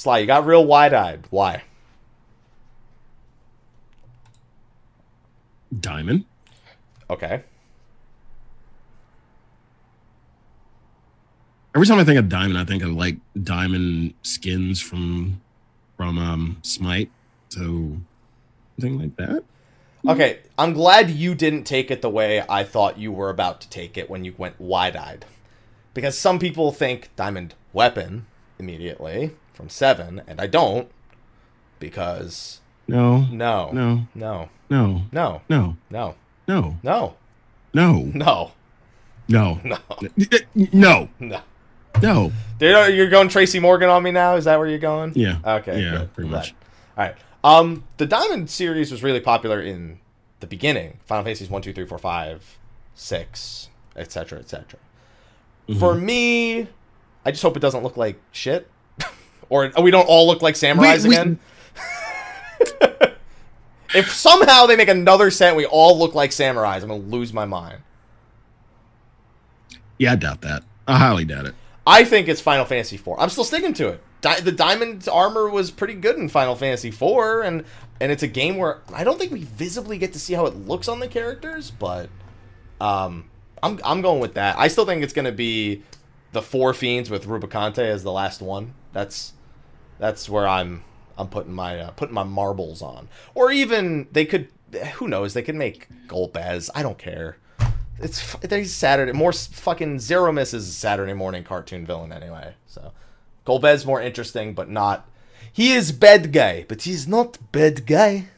Sly, 0.00 0.20
you 0.20 0.26
got 0.26 0.46
real 0.46 0.64
wide 0.64 0.94
eyed. 0.94 1.26
Why? 1.28 1.62
Diamond. 5.78 6.24
Okay. 7.10 7.42
Every 11.74 11.86
time 11.86 11.98
I 11.98 12.04
think 12.04 12.18
of 12.18 12.30
diamond, 12.30 12.56
I 12.56 12.64
think 12.64 12.82
of 12.82 12.92
like 12.92 13.18
diamond 13.42 14.14
skins 14.22 14.80
from 14.80 15.42
from 15.98 16.16
um 16.16 16.56
Smite. 16.62 17.10
So 17.50 17.98
something 18.78 18.98
like 18.98 19.16
that. 19.16 19.44
Okay, 20.08 20.38
I'm 20.56 20.72
glad 20.72 21.10
you 21.10 21.34
didn't 21.34 21.64
take 21.64 21.90
it 21.90 22.00
the 22.00 22.08
way 22.08 22.42
I 22.48 22.64
thought 22.64 22.96
you 22.96 23.12
were 23.12 23.28
about 23.28 23.60
to 23.60 23.68
take 23.68 23.98
it 23.98 24.08
when 24.08 24.24
you 24.24 24.34
went 24.38 24.58
wide 24.58 24.96
eyed. 24.96 25.26
Because 25.92 26.16
some 26.16 26.38
people 26.38 26.72
think 26.72 27.10
diamond 27.16 27.54
weapon 27.74 28.24
immediately 28.58 29.32
from 29.60 29.68
7, 29.68 30.22
and 30.26 30.40
I 30.40 30.46
don't. 30.46 30.90
Because 31.78 32.60
No. 32.88 33.18
no. 33.30 33.70
No. 33.72 34.06
No. 34.14 34.48
No. 34.70 35.02
No. 35.12 35.42
No. 35.50 35.74
No. 35.88 36.14
No. 36.48 36.76
No. 36.84 37.16
No. 37.74 38.06
No. 38.14 38.52
No. 39.28 39.60
No. 39.62 39.78
No. 40.54 41.08
No. 41.20 41.40
No. 42.02 42.32
Dude, 42.58 42.94
You're 42.94 43.10
going 43.10 43.28
Tracy 43.28 43.60
Morgan 43.60 43.90
on 43.90 44.02
me 44.02 44.10
now? 44.12 44.36
Is 44.36 44.44
that 44.46 44.58
where 44.58 44.66
you're 44.68 44.78
going? 44.78 45.12
Yeah. 45.14 45.36
Okay. 45.44 45.82
Yeah, 45.82 45.90
good. 45.98 46.14
pretty 46.14 46.30
much. 46.30 46.54
All 46.96 47.04
right. 47.04 47.14
Um, 47.44 47.84
the 47.98 48.06
Diamond 48.06 48.48
series 48.50 48.90
was 48.90 49.02
really 49.02 49.20
popular 49.20 49.60
in 49.60 49.98
the 50.40 50.46
beginning. 50.46 51.00
Final 51.04 51.24
Fantasies 51.24 51.50
1, 51.50 51.62
2, 51.62 51.72
3, 51.74 51.84
4, 51.86 51.98
5, 51.98 52.58
6, 52.94 53.68
etc., 53.96 54.38
etc. 54.38 54.78
For 55.78 55.94
Mm-hmm. 55.94 56.04
me, 56.06 56.60
I 57.24 57.30
just 57.30 57.42
hope 57.42 57.56
it 57.56 57.60
doesn't 57.60 57.82
look 57.82 57.96
like 57.96 58.18
shit. 58.32 58.68
Or 59.50 59.70
we 59.82 59.90
don't 59.90 60.06
all 60.08 60.26
look 60.26 60.40
like 60.40 60.54
samurais 60.54 61.02
We- 61.02 61.10
we- 61.10 61.16
again. 61.16 61.38
if 63.94 64.10
somehow 64.12 64.66
they 64.66 64.76
make 64.76 64.88
another 64.88 65.30
set 65.30 65.48
and 65.48 65.56
we 65.56 65.66
all 65.66 65.98
look 65.98 66.14
like 66.14 66.30
samurais, 66.30 66.82
I'm 66.82 66.88
going 66.88 67.02
to 67.02 67.08
lose 67.08 67.32
my 67.32 67.44
mind. 67.44 67.78
Yeah, 69.98 70.12
I 70.12 70.16
doubt 70.16 70.40
that. 70.42 70.62
I 70.86 70.98
highly 70.98 71.24
doubt 71.24 71.46
it. 71.46 71.54
I 71.86 72.04
think 72.04 72.28
it's 72.28 72.40
Final 72.40 72.64
Fantasy 72.64 72.96
IV. 72.96 73.08
I'm 73.18 73.28
still 73.30 73.44
sticking 73.44 73.74
to 73.74 73.88
it. 73.88 74.02
Di- 74.20 74.40
the 74.40 74.52
diamond 74.52 75.08
armor 75.10 75.48
was 75.48 75.70
pretty 75.70 75.94
good 75.94 76.16
in 76.16 76.28
Final 76.28 76.54
Fantasy 76.54 76.88
IV, 76.88 77.02
and 77.44 77.64
and 78.00 78.12
it's 78.12 78.22
a 78.22 78.26
game 78.28 78.56
where 78.56 78.80
I 78.92 79.02
don't 79.04 79.18
think 79.18 79.32
we 79.32 79.44
visibly 79.44 79.98
get 79.98 80.12
to 80.12 80.18
see 80.18 80.34
how 80.34 80.46
it 80.46 80.54
looks 80.54 80.88
on 80.88 81.00
the 81.00 81.08
characters, 81.08 81.70
but 81.70 82.08
um, 82.80 83.24
I'm 83.62 83.80
I'm 83.82 84.02
going 84.02 84.20
with 84.20 84.34
that. 84.34 84.58
I 84.58 84.68
still 84.68 84.84
think 84.86 85.02
it's 85.02 85.12
gonna 85.14 85.32
be 85.32 85.82
the 86.32 86.42
four 86.42 86.74
fiends 86.74 87.08
with 87.10 87.26
Rubicante 87.26 87.78
as 87.78 88.02
the 88.02 88.12
last 88.12 88.42
one. 88.42 88.74
That's 88.92 89.32
that's 90.00 90.28
where 90.28 90.48
I'm 90.48 90.82
I'm 91.16 91.28
putting 91.28 91.52
my 91.52 91.78
uh, 91.78 91.90
putting 91.92 92.14
my 92.14 92.24
marbles 92.24 92.82
on, 92.82 93.08
or 93.34 93.52
even 93.52 94.08
they 94.10 94.24
could. 94.24 94.48
Who 94.94 95.06
knows? 95.06 95.34
They 95.34 95.42
could 95.42 95.54
make 95.54 95.88
Golbez. 96.08 96.70
I 96.74 96.82
don't 96.82 96.98
care. 96.98 97.36
It's 98.00 98.34
he's 98.50 98.74
Saturday. 98.74 99.12
More 99.12 99.32
fucking 99.32 99.98
Zeromus 99.98 100.54
is 100.54 100.74
Saturday 100.74 101.12
morning 101.12 101.44
cartoon 101.44 101.84
villain 101.84 102.12
anyway. 102.12 102.54
So 102.66 102.92
Golbez 103.46 103.84
more 103.84 104.00
interesting, 104.00 104.54
but 104.54 104.70
not. 104.70 105.06
He 105.52 105.72
is 105.72 105.92
bad 105.92 106.32
guy, 106.32 106.64
but 106.66 106.82
he's 106.82 107.06
not 107.06 107.38
bad 107.52 107.86
guy. 107.86 108.28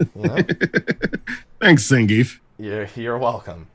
You 0.00 0.06
know? 0.14 0.36
Thanks, 1.60 1.86
Zangief. 1.90 2.38
you're 2.58 2.88
you're 2.96 3.18
welcome. 3.18 3.66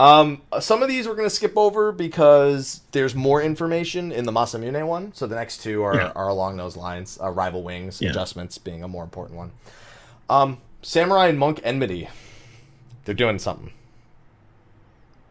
Um, 0.00 0.40
some 0.60 0.82
of 0.82 0.88
these 0.88 1.06
we're 1.06 1.14
gonna 1.14 1.28
skip 1.28 1.52
over 1.58 1.92
because 1.92 2.80
there's 2.92 3.14
more 3.14 3.42
information 3.42 4.12
in 4.12 4.24
the 4.24 4.32
Masamune 4.32 4.86
one. 4.86 5.12
So 5.14 5.26
the 5.26 5.34
next 5.34 5.62
two 5.62 5.82
are, 5.82 5.94
Yeah. 5.94 6.12
are 6.16 6.28
along 6.28 6.56
those 6.56 6.74
lines. 6.74 7.18
Uh, 7.22 7.28
rival 7.28 7.62
wings 7.62 8.00
Yeah. 8.00 8.08
adjustments 8.08 8.56
being 8.56 8.82
a 8.82 8.88
more 8.88 9.04
important 9.04 9.36
one. 9.36 9.50
Um, 10.30 10.56
Samurai 10.80 11.26
and 11.28 11.38
Monk 11.38 11.60
enmity. 11.62 12.08
They're 13.04 13.14
doing 13.14 13.38
something. 13.38 13.72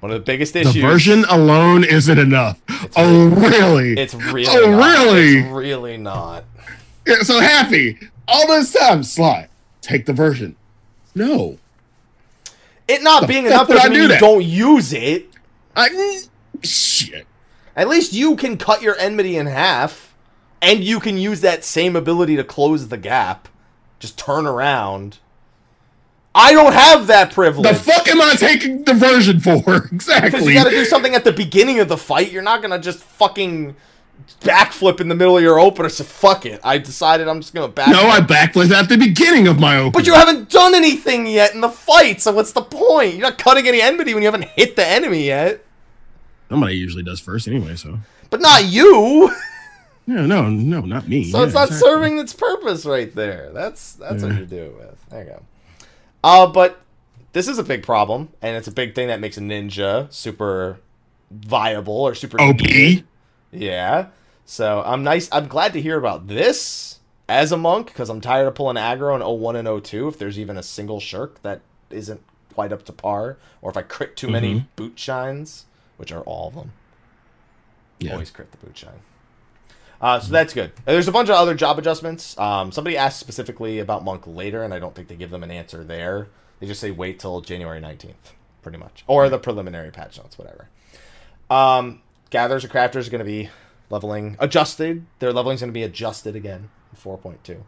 One 0.01 0.11
of 0.11 0.19
the 0.19 0.23
biggest 0.23 0.55
issues. 0.55 0.75
Diversion 0.75 1.25
alone 1.25 1.83
isn't 1.83 2.19
enough. 2.19 2.61
oh, 2.95 3.27
really? 3.29 3.93
It's 3.97 4.13
really. 4.13 4.45
Oh, 4.55 4.69
not. 4.71 4.85
really? 4.85 5.37
It's 5.39 5.49
really 5.49 5.97
not. 5.97 6.43
Yeah, 7.07 7.21
so 7.23 7.39
happy 7.39 7.97
all 8.27 8.47
this 8.47 8.71
time. 8.71 9.01
Slide, 9.03 9.49
take 9.81 10.05
Diversion. 10.05 10.55
No, 11.15 11.57
It 12.89 13.03
not 13.03 13.27
being 13.27 13.45
enough 13.45 13.67
doesn't 13.67 13.91
mean 13.91 14.07
do 14.07 14.13
you 14.13 14.19
don't 14.19 14.43
use 14.43 14.93
it. 14.93 15.29
I 15.75 16.23
shit. 16.63 17.27
At 17.75 17.87
least 17.87 18.13
you 18.13 18.35
can 18.35 18.57
cut 18.57 18.81
your 18.81 18.97
enmity 18.97 19.37
in 19.37 19.45
half, 19.45 20.15
and 20.61 20.83
you 20.83 20.99
can 20.99 21.17
use 21.17 21.41
that 21.41 21.63
same 21.63 21.95
ability 21.95 22.35
to 22.35 22.43
close 22.43 22.87
the 22.87 22.97
gap. 22.97 23.47
Just 23.99 24.17
turn 24.17 24.47
around. 24.47 25.19
I 26.33 26.51
don't 26.51 26.73
have 26.73 27.07
that 27.07 27.31
privilege. 27.31 27.67
The 27.67 27.75
fuck 27.75 28.07
am 28.07 28.21
I 28.21 28.33
taking 28.35 28.83
Diversion 28.83 29.39
for? 29.39 29.55
because 29.63 29.91
Exactly. 29.91 30.47
you 30.47 30.53
gotta 30.53 30.69
do 30.71 30.85
something 30.85 31.13
at 31.13 31.23
the 31.23 31.33
beginning 31.33 31.79
of 31.79 31.87
the 31.89 31.97
fight. 31.97 32.31
You're 32.31 32.41
not 32.41 32.61
gonna 32.61 32.79
just 32.79 32.99
fucking 32.99 33.75
backflip 34.41 34.99
in 35.01 35.07
the 35.09 35.15
middle 35.15 35.35
of 35.37 35.43
your 35.43 35.59
opener. 35.59 35.89
So 35.89 36.03
fuck 36.03 36.45
it. 36.45 36.59
I 36.63 36.77
decided 36.77 37.27
I'm 37.27 37.41
just 37.41 37.53
gonna 37.53 37.71
backflip. 37.71 37.91
no, 37.91 38.07
I 38.07 38.19
backflipped 38.21 38.71
at 38.71 38.89
the 38.89 38.97
beginning 38.97 39.47
of 39.47 39.59
my 39.59 39.77
opener. 39.77 39.91
But 39.91 40.07
you 40.07 40.13
haven't 40.13 40.49
done 40.49 40.75
anything 40.75 41.27
yet 41.27 41.53
in 41.53 41.61
the 41.61 41.69
fight, 41.69 42.21
so 42.21 42.31
what's 42.31 42.51
the 42.53 42.61
point? 42.61 43.13
You're 43.15 43.23
not 43.23 43.37
cutting 43.37 43.67
any 43.67 43.81
enmity 43.81 44.13
when 44.13 44.23
you 44.23 44.27
haven't 44.27 44.45
hit 44.49 44.75
the 44.75 44.85
enemy 44.87 45.25
yet. 45.25 45.63
Somebody 46.49 46.75
usually 46.75 47.03
does 47.03 47.19
first 47.19 47.47
anyway, 47.47 47.75
so. 47.75 47.99
But 48.29 48.41
not 48.41 48.65
you. 48.65 49.31
Yeah, 50.07 50.25
no, 50.25 50.49
no, 50.49 50.81
not 50.81 51.07
me. 51.07 51.29
So 51.29 51.37
Yeah, 51.37 51.45
it's 51.45 51.53
not 51.53 51.67
exactly. 51.67 51.87
serving 51.87 52.17
its 52.17 52.33
purpose 52.33 52.83
right 52.83 53.13
there. 53.13 53.51
That's 53.53 53.93
that's 53.93 54.23
what 54.23 54.33
you 54.39 54.45
do 54.47 54.55
it 54.63 54.75
with. 54.75 55.09
There 55.11 55.23
you 55.23 55.29
go. 55.29 55.43
Uh, 56.23 56.47
but 56.47 56.81
this 57.33 57.47
is 57.47 57.59
a 57.59 57.63
big 57.63 57.83
problem, 57.83 58.29
and 58.41 58.57
it's 58.57 58.67
a 58.67 58.71
big 58.71 58.95
thing 58.95 59.09
that 59.09 59.19
makes 59.19 59.37
a 59.37 59.41
ninja 59.41 60.11
super 60.11 60.79
viable 61.29 61.93
or 61.93 62.15
super 62.15 62.41
OP. 62.41 62.59
needed. 62.59 63.05
Yeah. 63.51 64.07
So 64.49 64.81
I'm 64.83 65.03
nice. 65.03 65.29
I'm 65.31 65.47
glad 65.47 65.73
to 65.73 65.81
hear 65.81 65.95
about 65.95 66.25
this 66.27 66.97
as 67.27 67.51
a 67.51 67.57
monk 67.57 67.85
because 67.85 68.09
I'm 68.09 68.19
tired 68.19 68.47
of 68.47 68.55
pulling 68.55 68.77
aggro 68.77 69.15
in 69.15 69.21
01 69.21 69.55
and 69.55 69.83
02 69.85 70.07
if 70.07 70.17
there's 70.17 70.39
even 70.39 70.57
a 70.57 70.63
single 70.63 70.99
shirk 70.99 71.39
that 71.43 71.61
isn't 71.91 72.19
quite 72.55 72.73
up 72.73 72.83
to 72.85 72.91
par, 72.91 73.37
or 73.61 73.69
if 73.69 73.77
I 73.77 73.83
crit 73.83 74.17
too 74.17 74.27
many 74.27 74.55
Mhm. 74.55 74.65
Bootshines, 74.75 75.65
which 75.97 76.11
are 76.11 76.21
all 76.21 76.47
of 76.47 76.55
them. 76.55 76.71
Yeah. 77.99 78.13
Always 78.13 78.31
crit 78.31 78.51
the 78.51 78.57
Bootshine. 78.57 78.97
Uh, 80.01 80.19
so 80.19 80.31
that's 80.31 80.55
good. 80.55 80.71
There's 80.83 81.07
a 81.07 81.11
bunch 81.11 81.29
of 81.29 81.35
other 81.35 81.53
job 81.53 81.77
adjustments. 81.77 82.35
Um, 82.39 82.71
somebody 82.71 82.97
asked 82.97 83.19
specifically 83.19 83.77
about 83.77 84.03
Monk 84.03 84.23
later, 84.25 84.63
and 84.63 84.73
I 84.73 84.79
don't 84.79 84.95
think 84.95 85.09
they 85.09 85.15
give 85.15 85.29
them 85.29 85.43
an 85.43 85.51
answer 85.51 85.83
there. 85.83 86.27
They 86.59 86.65
just 86.65 86.81
say 86.81 86.89
wait 86.89 87.19
till 87.19 87.41
January 87.41 87.79
19th, 87.79 88.33
pretty 88.63 88.79
much. 88.79 89.03
Or 89.05 89.29
the 89.29 89.37
preliminary 89.37 89.91
patch 89.91 90.17
notes, 90.17 90.39
whatever. 90.39 90.69
Um, 91.51 92.01
gatherers 92.31 92.63
and 92.63 92.73
crafters 92.73 93.05
are 93.07 93.11
going 93.11 93.19
to 93.19 93.25
be 93.25 93.49
leveling 93.89 94.35
adjusted. 94.39 95.05
Their 95.19 95.33
leveling's 95.33 95.61
going 95.61 95.69
to 95.69 95.73
be 95.73 95.83
adjusted 95.83 96.35
again 96.35 96.69
in 96.91 96.97
4.2 96.99 97.61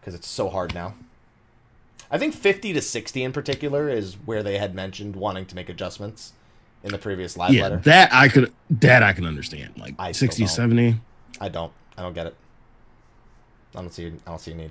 because 0.00 0.14
it's 0.14 0.28
so 0.28 0.48
hard 0.48 0.74
now. 0.74 0.94
I 2.10 2.18
think 2.18 2.34
50 2.34 2.72
to 2.72 2.80
60 2.80 3.22
in 3.22 3.32
particular 3.32 3.88
is 3.88 4.14
where 4.24 4.42
they 4.42 4.58
had 4.58 4.74
mentioned 4.74 5.14
wanting 5.16 5.46
to 5.46 5.54
make 5.54 5.68
adjustments 5.68 6.32
in 6.82 6.90
the 6.90 6.98
previous 6.98 7.36
live 7.36 7.52
Yeah, 7.52 7.64
letter. 7.64 7.76
that 7.84 8.12
I 8.14 8.28
could 8.28 8.52
that 8.70 9.02
I 9.02 9.12
can 9.12 9.26
understand. 9.26 9.74
Like 9.76 9.94
I 9.98 10.12
60, 10.12 10.42
don't. 10.44 10.48
70. 10.48 11.00
I 11.40 11.48
don't. 11.48 11.72
I 11.96 12.02
don't 12.02 12.14
get 12.14 12.26
it. 12.28 12.36
I 13.74 13.80
don't 13.82 13.92
see. 13.92 14.06
I 14.06 14.30
don't 14.30 14.40
see 14.40 14.52
a 14.52 14.54
need. 14.54 14.70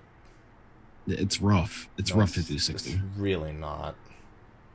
It's 1.07 1.41
rough. 1.41 1.87
It's 1.97 2.11
No, 2.13 2.21
rough 2.21 2.31
50 2.31 2.55
to 2.55 2.59
60. 2.59 2.89
It's 2.91 2.99
really 3.17 3.51
not. 3.53 3.95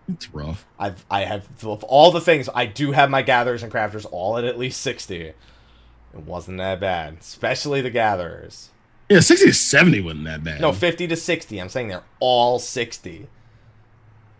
It's 0.09 0.33
rough. 0.33 0.67
I've 0.79 1.05
I 1.11 1.25
have 1.25 1.47
of 1.65 1.83
all 1.85 2.11
the 2.12 2.21
things 2.21 2.49
I 2.55 2.67
do 2.67 2.93
have 2.93 3.11
my 3.11 3.23
gatherers 3.23 3.62
and 3.62 3.73
crafters 3.73 4.07
all 4.11 4.37
at 4.38 4.45
at 4.45 4.59
least 4.59 4.81
sixty. 4.81 5.33
It 6.14 6.20
wasn't 6.20 6.59
that 6.59 6.81
bad, 6.81 7.18
especially 7.20 7.81
the 7.81 7.90
gatherers. 7.90 8.70
Yeah, 9.09 9.20
60 9.20 9.46
to 9.46 9.53
70 9.55 10.01
wasn't 10.01 10.25
that 10.25 10.44
bad. 10.44 10.61
No, 10.61 10.72
fifty 10.72 11.07
to 11.09 11.16
sixty. 11.16 11.59
I'm 11.61 11.68
saying 11.68 11.88
they're 11.88 12.05
all 12.20 12.59
sixty. 12.59 13.27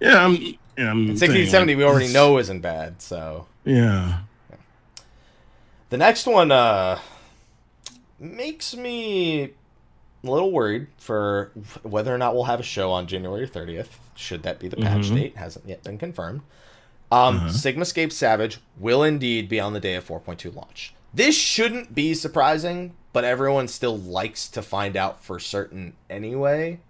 Yeah, 0.00 0.24
I'm, 0.24 0.37
yeah, 0.37 0.90
I'm 0.90 1.11
And 1.11 1.18
sixty 1.18 1.44
to 1.44 1.50
seventy, 1.50 1.74
like, 1.74 1.78
we 1.78 1.85
already 1.85 2.12
know 2.12 2.38
isn't 2.38 2.61
bad. 2.61 3.00
So 3.02 3.46
Yeah. 3.64 4.20
the 5.90 5.96
next 5.98 6.26
one 6.26 6.50
uh 6.50 6.98
makes 8.18 8.74
me 8.76 9.44
a 10.24 10.30
little 10.30 10.52
worried 10.52 10.87
for 10.98 11.50
whether 11.82 12.14
or 12.14 12.18
not 12.18 12.35
we'll 12.35 12.44
have 12.44 12.61
a 12.61 12.64
show 12.64 12.92
on 12.92 13.06
January 13.08 13.46
30th. 13.48 13.88
Should 14.14 14.42
that 14.44 14.61
be 14.61 14.68
the 14.68 14.76
patch 14.76 15.06
Mhm. 15.11 15.14
date? 15.16 15.37
Hasn't 15.37 15.66
yet 15.68 15.82
been 15.82 15.98
confirmed. 15.98 16.42
Um, 17.11 17.37
Uh-huh. 17.37 17.48
Sigmascape 17.48 18.12
Savage 18.12 18.58
will 18.78 19.02
indeed 19.02 19.48
be 19.48 19.58
on 19.61 19.72
the 19.72 19.80
day 19.80 19.94
of 19.96 20.04
4.2 20.04 20.50
launch. 20.54 20.94
This 21.14 21.37
shouldn't 21.37 21.94
be 21.94 22.14
surprising, 22.14 22.94
but 23.12 23.25
everyone 23.25 23.68
still 23.68 23.98
likes 23.98 24.48
to 24.48 24.62
find 24.62 24.96
out 24.96 25.22
for 25.22 25.38
certain 25.38 25.94
anyway. 26.09 26.81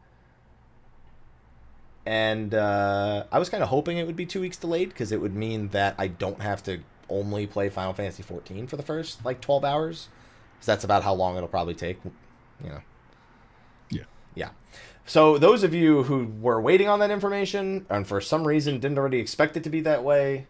And 2.06 2.54
uh, 2.54 3.24
I 3.30 3.38
was 3.38 3.48
kind 3.48 3.62
of 3.62 3.68
hoping 3.68 3.98
it 3.98 4.06
would 4.06 4.16
be 4.16 4.26
two 4.26 4.40
weeks 4.40 4.56
delayed 4.56 4.88
because 4.88 5.12
it 5.12 5.20
would 5.20 5.34
mean 5.34 5.68
that 5.68 5.94
I 5.98 6.08
don't 6.08 6.40
have 6.40 6.62
to 6.64 6.80
only 7.08 7.46
play 7.46 7.68
Final 7.68 7.92
Fantasy 7.92 8.22
14 8.22 8.66
for 8.66 8.76
the 8.76 8.82
first 8.82 9.24
like 9.24 9.40
12 9.40 9.64
hours. 9.64 10.08
Because 10.54 10.66
that's 10.66 10.84
about 10.84 11.02
how 11.02 11.14
long 11.14 11.36
it'll 11.36 11.48
probably 11.48 11.74
take. 11.74 11.98
You 12.62 12.70
know. 12.70 12.80
Yeah. 13.90 14.04
Yeah. 14.34 14.50
So 15.04 15.38
those 15.38 15.62
of 15.64 15.74
you 15.74 16.04
who 16.04 16.26
were 16.40 16.60
waiting 16.60 16.88
on 16.88 17.00
that 17.00 17.10
information 17.10 17.86
and 17.90 18.06
for 18.06 18.20
some 18.20 18.46
reason 18.46 18.78
didn't 18.78 18.98
already 18.98 19.18
expect 19.18 19.56
it 19.56 19.64
to 19.64 19.70
be 19.70 19.80
that 19.82 20.04
way, 20.04 20.46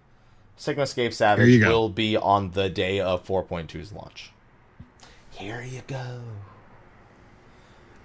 Sigmascape 0.62 1.12
Savage 1.12 1.60
will 1.60 1.88
be 1.88 2.16
on 2.16 2.52
the 2.52 2.70
day 2.70 3.00
of 3.00 3.26
4.2's 3.26 3.92
launch. 3.92 4.30
Here 5.32 5.60
you 5.60 5.82
go. 5.88 6.20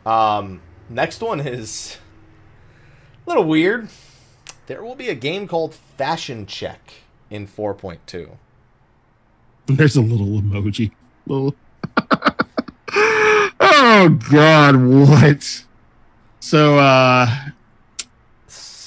Um, 0.10 0.62
next 0.90 1.22
one 1.22 1.40
is 1.40 1.98
a 3.28 3.30
little 3.30 3.44
weird. 3.44 3.90
There 4.66 4.84
will 4.84 4.96
be 4.96 5.10
a 5.10 5.14
game 5.14 5.48
called 5.48 5.76
Fashion 5.76 6.48
Check 6.48 6.94
in 7.30 7.48
4.2. 7.48 8.32
There's 9.68 9.96
a 9.96 10.02
little 10.02 10.42
emoji. 10.42 10.90
Little. 11.28 11.54
oh 13.60 14.20
God, 14.32 14.84
what? 14.84 15.64
So, 16.40 16.80
uh, 16.80 17.50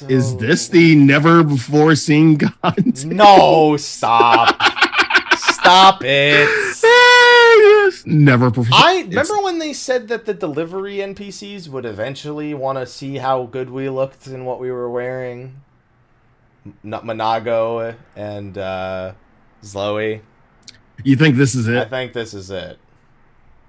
So... 0.00 0.06
is 0.08 0.34
this 0.38 0.68
the 0.68 0.94
never 0.94 1.42
before 1.44 1.94
seen 1.94 2.38
content? 2.38 3.04
No, 3.04 3.76
stop. 3.76 4.48
stop 5.36 6.02
it. 6.02 6.48
Yes. 6.82 8.06
Never 8.06 8.48
before. 8.48 8.72
I 8.72 9.04
remember 9.06 9.42
when 9.42 9.58
they 9.58 9.74
said 9.74 10.08
that 10.08 10.24
the 10.24 10.32
delivery 10.32 10.96
NPCs 10.96 11.68
would 11.68 11.84
eventually 11.84 12.54
want 12.54 12.78
to 12.78 12.86
see 12.86 13.18
how 13.18 13.44
good 13.44 13.68
we 13.68 13.90
looked 13.90 14.26
and 14.26 14.46
what 14.46 14.58
we 14.58 14.70
were 14.70 14.88
wearing. 14.88 15.60
M- 16.66 16.92
M'naago 16.92 17.94
and 18.16 18.56
uh. 18.56 19.12
You 21.04 21.16
think 21.16 21.36
this 21.36 21.54
is 21.54 21.68
it? 21.68 21.76
I 21.76 21.84
think 21.84 22.14
this 22.14 22.32
is 22.32 22.50
it. 22.50 22.78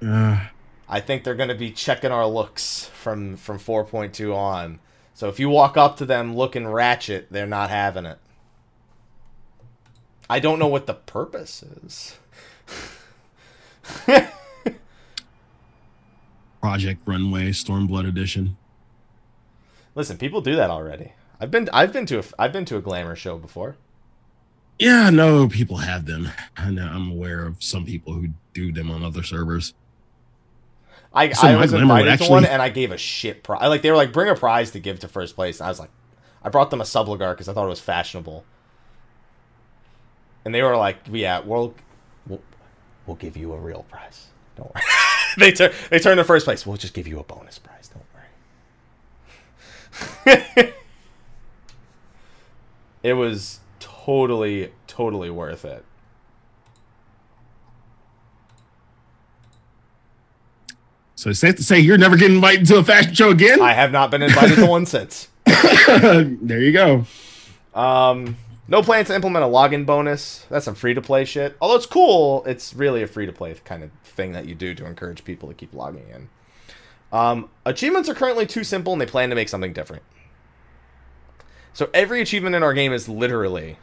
Uh, 0.02 0.46
I 0.88 1.02
think 1.02 1.26
they're 1.26 1.36
going 1.36 1.50
to 1.50 1.56
be 1.56 1.72
checking 1.72 2.12
our 2.12 2.26
looks 2.26 2.86
from 2.86 3.36
from 3.36 3.60
4.2 3.60 4.34
on. 4.34 4.80
So 5.22 5.30
if 5.30 5.40
you 5.40 5.50
walk 5.50 5.78
up 5.78 5.98
to 5.98 6.06
them 6.06 6.36
looking 6.36 6.68
ratchet, 6.68 7.28
they're 7.30 7.46
not 7.46 7.70
having 7.70 8.08
it. 8.08 8.18
I 10.28 10.40
don't 10.40 10.58
know 10.58 10.66
what 10.66 10.88
the 10.88 10.96
purpose 10.96 11.62
is. 11.62 12.18
Project 16.60 17.02
Runway 17.06 17.50
Stormblood 17.50 18.08
Edition. 18.08 18.58
Listen, 19.94 20.18
people 20.18 20.42
do 20.42 20.56
that 20.56 20.72
already. 20.72 21.14
I've 21.40 21.52
been 21.52 21.70
I've 21.72 21.94
been 21.94 22.08
to 22.08 22.18
a 22.18 22.24
I've 22.40 22.52
been 22.52 22.66
to 22.66 22.78
a 22.78 22.82
glamour 22.82 23.16
show 23.16 23.38
before. 23.38 23.76
Yeah, 24.80 25.12
no, 25.12 25.48
people 25.48 25.78
have 25.78 26.08
them. 26.08 26.30
I 26.58 26.72
know, 26.72 26.88
I'm 26.88 27.12
aware 27.12 27.46
of 27.46 27.62
some 27.62 27.86
people 27.86 28.14
who 28.14 28.30
do 28.56 28.72
them 28.72 28.90
on 28.90 29.04
other 29.04 29.22
servers. 29.22 29.76
I, 31.14 31.32
So 31.34 31.48
I 31.48 31.56
was 31.58 31.74
invited 31.74 32.06
to 32.06 32.12
actually- 32.12 32.30
one 32.30 32.46
and 32.46 32.62
I 32.62 32.70
gave 32.70 32.92
a 32.92 32.98
shit 32.98 33.44
prize. 33.44 33.68
Like 33.68 33.82
they 33.82 33.92
were 33.92 33.98
like 33.98 34.14
bring 34.14 34.30
a 34.30 34.36
prize 34.36 34.72
to 34.72 34.80
give 34.80 35.00
to 35.00 35.08
first 35.08 35.36
place. 35.36 35.60
And 35.60 35.68
I 35.68 35.70
was 35.70 35.80
like, 35.80 35.90
I 36.44 36.50
brought 36.50 36.70
them 36.70 36.82
a 36.82 36.86
Subligar 36.86 37.32
because 37.34 37.50
I 37.50 37.54
thought 37.54 37.66
it 37.66 37.70
was 37.70 37.80
fashionable. 37.82 38.46
And 40.46 40.56
they 40.56 40.64
were 40.64 40.78
like, 40.78 40.98
yeah, 41.12 41.40
we'll 41.40 41.76
we'll, 42.28 42.42
we'll 43.06 43.18
give 43.18 43.36
you 43.38 43.54
a 43.54 43.58
real 43.58 43.84
prize. 43.90 44.28
Don't 44.56 44.74
worry. 44.74 44.84
they 45.38 45.52
turn 45.52 45.72
they 45.90 46.00
turned 46.00 46.18
to 46.18 46.24
first 46.24 46.46
place. 46.46 46.66
We'll 46.66 46.78
just 46.78 46.94
give 46.94 47.08
you 47.08 47.20
a 47.20 47.24
bonus 47.24 47.60
prize. 47.60 47.90
Don't 47.90 48.06
worry. 50.26 50.74
it 53.04 53.14
was 53.14 53.60
totally, 53.80 54.72
totally 54.88 55.30
worth 55.30 55.66
it. 55.66 55.86
So 61.22 61.30
it's 61.30 61.38
safe 61.38 61.56
to 61.58 61.64
say 61.64 61.80
you're 61.80 62.00
never 62.00 62.18
getting 62.18 62.38
invited 62.38 62.66
to 62.70 62.78
a 62.78 62.84
fashion 62.84 63.14
show 63.14 63.30
again. 63.30 63.62
I 63.62 63.74
have 63.74 63.92
not 63.92 64.10
been 64.10 64.24
invited 64.24 64.56
to 64.56 64.66
one 64.66 64.88
since. 64.88 65.28
there 65.46 66.60
you 66.60 66.72
go. 66.72 67.06
Um, 67.76 68.38
no 68.68 68.82
plans 68.82 69.10
to 69.10 69.14
implement 69.14 69.46
a 69.46 69.48
login 69.48 69.86
bonus. 69.86 70.48
That's 70.50 70.66
some 70.66 70.74
free 70.74 70.96
to 70.96 71.02
play 71.02 71.26
shit. 71.26 71.56
Although 71.62 71.76
it's 71.76 71.86
cool, 71.86 72.44
it's 72.46 72.74
really 72.74 73.04
a 73.04 73.08
free 73.08 73.28
to 73.28 73.32
play 73.32 73.54
kind 73.64 73.84
of 73.84 73.92
thing 74.04 74.32
that 74.32 74.48
you 74.48 74.56
do 74.56 74.74
to 74.74 74.84
encourage 74.88 75.24
people 75.24 75.48
to 75.48 75.54
keep 75.54 75.76
logging 75.76 76.08
in. 76.12 76.30
Um, 77.16 77.52
achievements 77.68 78.10
are 78.10 78.16
currently 78.16 78.48
too 78.48 78.64
simple 78.64 78.92
and 78.92 79.00
they 79.00 79.06
plan 79.06 79.30
to 79.30 79.36
make 79.36 79.48
something 79.48 79.74
different. 79.74 80.02
So 81.72 81.92
every 81.94 82.22
achievement 82.22 82.56
in 82.56 82.64
our 82.64 82.74
game 82.74 82.94
is 82.94 83.08
literally 83.08 83.78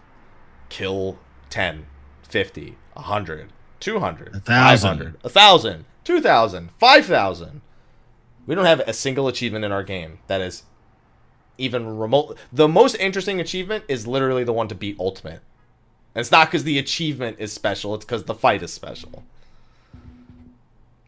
kill 0.71 1.21
10, 1.51 1.87
50, 2.25 2.77
100, 2.95 3.53
200, 3.79 4.35
A 4.35 4.41
thousand. 4.41 4.99
500, 4.99 5.23
1,000, 5.23 5.85
2,000, 6.09 6.71
5,000. 6.79 7.61
We 8.47 8.55
don't 8.55 8.65
have 8.65 8.81
a 8.81 8.95
single 8.95 9.29
achievement 9.29 9.67
in 9.67 9.73
our 9.73 9.83
game 9.83 10.21
that 10.27 10.41
is 10.41 10.63
even 11.59 11.99
remote. 11.99 12.39
The 12.51 12.67
most 12.67 12.95
interesting 12.95 13.41
achievement 13.41 13.85
is 13.89 14.07
literally 14.07 14.43
the 14.43 14.55
one 14.55 14.69
to 14.69 14.75
beat 14.75 14.99
Ultimate. 14.99 15.43
And 16.15 16.23
it's 16.23 16.31
not 16.31 16.47
because 16.47 16.65
the 16.65 16.79
achievement 16.79 17.37
is 17.39 17.53
special, 17.53 17.95
it's 17.95 18.07
because 18.07 18.25
the 18.25 18.33
fight 18.33 18.63
is 18.63 18.73
special. 18.73 19.23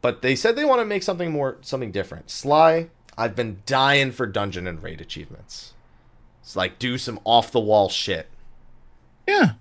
But 0.02 0.20
they 0.20 0.36
said 0.36 0.54
they 0.54 0.66
want 0.66 0.82
to 0.82 0.84
make 0.84 1.02
something 1.02 1.32
more, 1.32 1.56
something 1.62 1.92
different. 1.92 2.28
Sly, 2.30 2.90
I've 3.16 3.34
been 3.34 3.62
dying 3.64 4.12
for 4.12 4.26
dungeon 4.26 4.66
and 4.66 4.82
raid 4.82 5.00
achievements. 5.00 5.72
It's 6.42 6.56
like 6.56 6.78
do 6.78 6.98
some 6.98 7.20
off 7.24 7.50
the 7.50 7.58
wall 7.58 7.88
shit. 7.88 8.26
Yeah. 9.26 9.52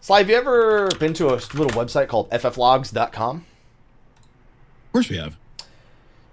Sly, 0.00 0.18
have 0.18 0.30
you 0.30 0.36
ever 0.36 0.90
been 1.00 1.12
to 1.14 1.26
a 1.30 1.42
little 1.54 1.70
website 1.70 2.06
called 2.06 2.30
fflogs.com? 2.30 3.46
Of 4.90 4.92
course 4.92 5.08
we 5.08 5.18
have. 5.18 5.38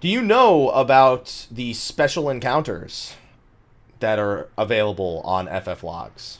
Do 0.00 0.08
you 0.08 0.20
know 0.20 0.70
about 0.70 1.46
the 1.48 1.74
special 1.74 2.28
encounters 2.28 3.14
that 4.00 4.18
are 4.18 4.48
available 4.58 5.20
on 5.24 5.46
FF 5.46 5.84
Logs? 5.84 6.38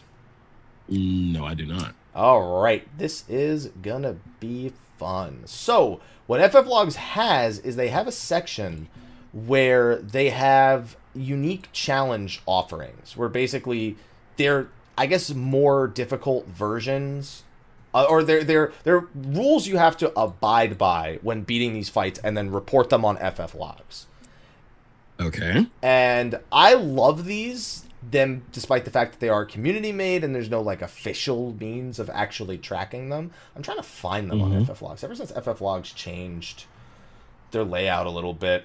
No, 0.88 1.44
I 1.44 1.54
do 1.54 1.64
not. 1.64 1.94
All 2.16 2.60
right, 2.60 2.88
this 2.98 3.22
is 3.28 3.68
gonna 3.82 4.16
be 4.40 4.72
fun. 4.98 5.42
So, 5.44 6.00
what 6.26 6.40
FF 6.40 6.66
Logs 6.66 6.96
has 6.96 7.60
is 7.60 7.76
they 7.76 7.90
have 7.90 8.08
a 8.08 8.12
section 8.12 8.88
where 9.32 9.94
they 9.94 10.30
have 10.30 10.96
unique 11.14 11.68
challenge 11.72 12.42
offerings, 12.46 13.16
where 13.16 13.28
basically 13.28 13.96
they're, 14.38 14.66
I 14.96 15.06
guess, 15.06 15.32
more 15.32 15.86
difficult 15.86 16.48
versions, 16.48 17.44
uh, 18.02 18.06
or 18.08 18.22
they're 18.22 18.44
they're 18.44 18.72
they're 18.84 19.06
rules 19.14 19.66
you 19.66 19.76
have 19.76 19.96
to 19.96 20.12
abide 20.18 20.78
by 20.78 21.18
when 21.22 21.42
beating 21.42 21.72
these 21.72 21.88
fights, 21.88 22.18
and 22.20 22.36
then 22.36 22.50
report 22.50 22.90
them 22.90 23.04
on 23.04 23.16
FF 23.16 23.54
Logs 23.54 24.06
Okay. 25.20 25.66
and 25.82 26.38
I 26.52 26.74
love 26.74 27.24
these 27.24 27.84
them 28.00 28.44
despite 28.52 28.84
the 28.84 28.90
fact 28.92 29.10
that 29.12 29.18
they 29.20 29.28
are 29.28 29.44
community 29.44 29.90
made 29.90 30.22
and 30.22 30.32
there's 30.32 30.48
no 30.48 30.60
like 30.60 30.80
official 30.82 31.52
means 31.58 31.98
of 31.98 32.08
actually 32.10 32.56
tracking 32.56 33.08
them. 33.08 33.32
I'm 33.56 33.62
trying 33.62 33.78
to 33.78 33.82
find 33.82 34.30
them 34.30 34.40
on 34.40 34.52
Mhm. 34.52 34.62
FF 34.70 34.80
Logs. 34.82 35.02
Ever 35.02 35.16
since 35.16 35.32
FF 35.32 35.60
Logs 35.60 35.90
changed 35.92 36.66
their 37.50 37.64
layout 37.64 38.06
a 38.06 38.10
little 38.10 38.34
bit, 38.34 38.64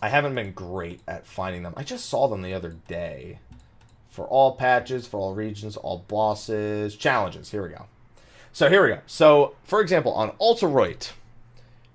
I 0.00 0.08
haven't 0.08 0.34
been 0.34 0.52
great 0.52 1.00
at 1.06 1.26
finding 1.26 1.62
them. 1.62 1.74
I 1.76 1.82
just 1.82 2.06
saw 2.06 2.26
them 2.28 2.40
the 2.40 2.54
other 2.54 2.76
day. 2.88 3.38
For 4.08 4.26
all 4.26 4.56
patches, 4.56 5.06
for 5.06 5.18
all 5.20 5.34
regions, 5.34 5.76
all 5.76 5.98
bosses, 6.08 6.96
challenges. 6.96 7.50
Here 7.50 7.62
we 7.62 7.68
go. 7.70 7.86
So 8.52 8.68
here 8.68 8.82
we 8.82 8.88
go. 8.88 9.00
So, 9.06 9.56
for 9.64 9.80
example, 9.80 10.12
on 10.12 10.30
Alte 10.38 10.62
Roite, 10.62 11.14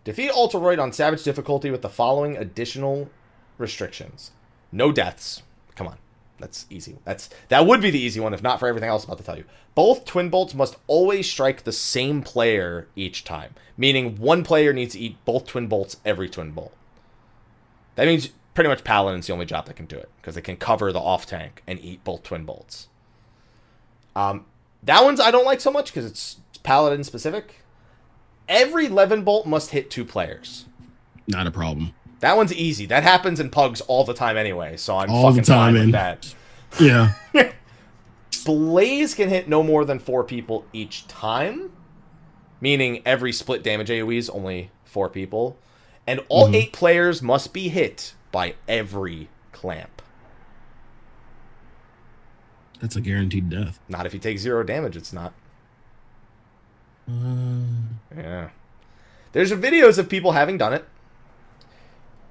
defeat 0.04 0.32
Alte 0.32 0.56
Roite 0.56 0.80
on 0.80 0.92
Savage 0.92 1.24
difficulty 1.24 1.70
with 1.70 1.84
the 1.84 1.90
following 1.90 2.36
additional 2.36 3.10
restrictions: 3.58 4.32
no 4.72 4.92
deaths. 4.92 5.44
Come 5.76 5.88
on, 5.88 5.98
that's 6.40 6.66
easy. 6.72 6.98
That's 7.06 7.30
that 7.50 7.68
would 7.68 7.80
be 7.82 7.92
the 7.92 8.00
easy 8.00 8.20
one 8.20 8.34
if 8.34 8.42
not 8.42 8.60
for 8.60 8.68
everything 8.68 8.90
else 8.90 9.04
I'm 9.04 9.10
about 9.10 9.20
to 9.20 9.24
tell 9.24 9.38
you. 9.38 9.46
Both 9.76 10.06
twin 10.06 10.30
bolts 10.30 10.56
must 10.56 10.78
always 10.88 11.30
strike 11.30 11.64
the 11.64 11.72
same 11.72 12.24
player 12.24 12.88
each 12.96 13.24
time, 13.24 13.54
meaning 13.78 14.18
one 14.18 14.44
player 14.44 14.74
needs 14.74 14.94
to 14.94 15.00
eat 15.00 15.24
both 15.26 15.46
twin 15.46 15.68
bolts 15.68 15.98
every 16.04 16.28
twin 16.28 16.52
bolt. 16.52 16.74
That 17.94 18.08
means 18.08 18.30
pretty 18.56 18.70
much 18.70 18.84
Paladin's 18.84 19.28
the 19.28 19.34
only 19.34 19.46
job 19.46 19.68
that 19.68 19.76
can 19.76 19.86
do 19.86 19.98
it 19.98 20.10
because 20.20 20.34
they 20.34 20.42
can 20.42 20.58
cover 20.58 20.92
the 20.92 21.00
off 21.00 21.28
tank 21.28 21.62
and 21.68 21.80
eat 21.80 22.04
both 22.04 22.24
twin 22.24 22.44
bolts. 22.44 22.88
Um, 24.16 24.46
that 24.82 25.04
one's 25.04 25.20
I 25.20 25.30
don't 25.30 25.46
like 25.46 25.62
so 25.62 25.72
much 25.72 25.88
because 25.88 26.06
it's 26.06 26.38
Paladin 26.68 27.06
specific. 27.06 27.62
Every 28.50 28.90
Levin 28.90 29.24
bolt 29.24 29.48
must 29.48 29.70
hit 29.72 29.90
two 29.90 30.04
players. 30.04 30.66
Not 31.26 31.48
a 31.48 31.52
problem. 31.52 31.94
That 32.20 32.36
one's 32.36 32.54
easy. 32.54 32.86
That 32.86 33.04
happens 33.04 33.40
in 33.40 33.50
pugs 33.50 33.80
all 33.80 34.04
the 34.04 34.14
time 34.14 34.36
anyway, 34.36 34.76
so 34.76 34.98
I'm 34.98 35.10
All 35.10 35.28
the 35.32 35.42
fucking 35.42 35.44
time, 35.46 35.76
fine 35.76 35.84
with 35.86 35.92
that. 35.94 36.36
Yeah. 36.78 37.14
Blaze 38.46 39.14
can 39.16 39.30
hit 39.30 39.48
no 39.48 39.64
more 39.64 39.86
than 39.86 39.98
four 39.98 40.26
people 40.26 40.66
each 40.74 41.08
time, 41.08 41.72
meaning 42.60 43.02
every 43.06 43.32
split 43.32 43.64
damage 43.64 43.88
AoE 43.88 44.18
is 44.18 44.30
only 44.30 44.70
four 44.84 45.08
people, 45.08 45.58
and 46.06 46.20
all 46.28 46.50
Mhm. 46.50 46.56
eight 46.56 46.74
players 46.74 47.22
must 47.22 47.54
be 47.54 47.70
hit 47.70 48.14
by 48.34 48.56
every 48.68 49.30
clamp. 49.54 50.02
That's 52.82 52.98
a 52.98 53.02
guaranteed 53.02 53.50
death. 53.50 53.80
Not 53.88 54.06
if 54.06 54.14
you 54.14 54.20
take 54.20 54.38
zero 54.38 54.64
damage. 54.64 54.98
It's 54.98 55.14
not. 55.14 55.32
Uh, 57.10 57.64
Yeah. 58.16 58.50
There's 59.34 59.52
videos 59.52 59.98
of 59.98 60.10
people 60.10 60.32
having 60.32 60.58
done 60.58 60.74
it. 60.74 60.86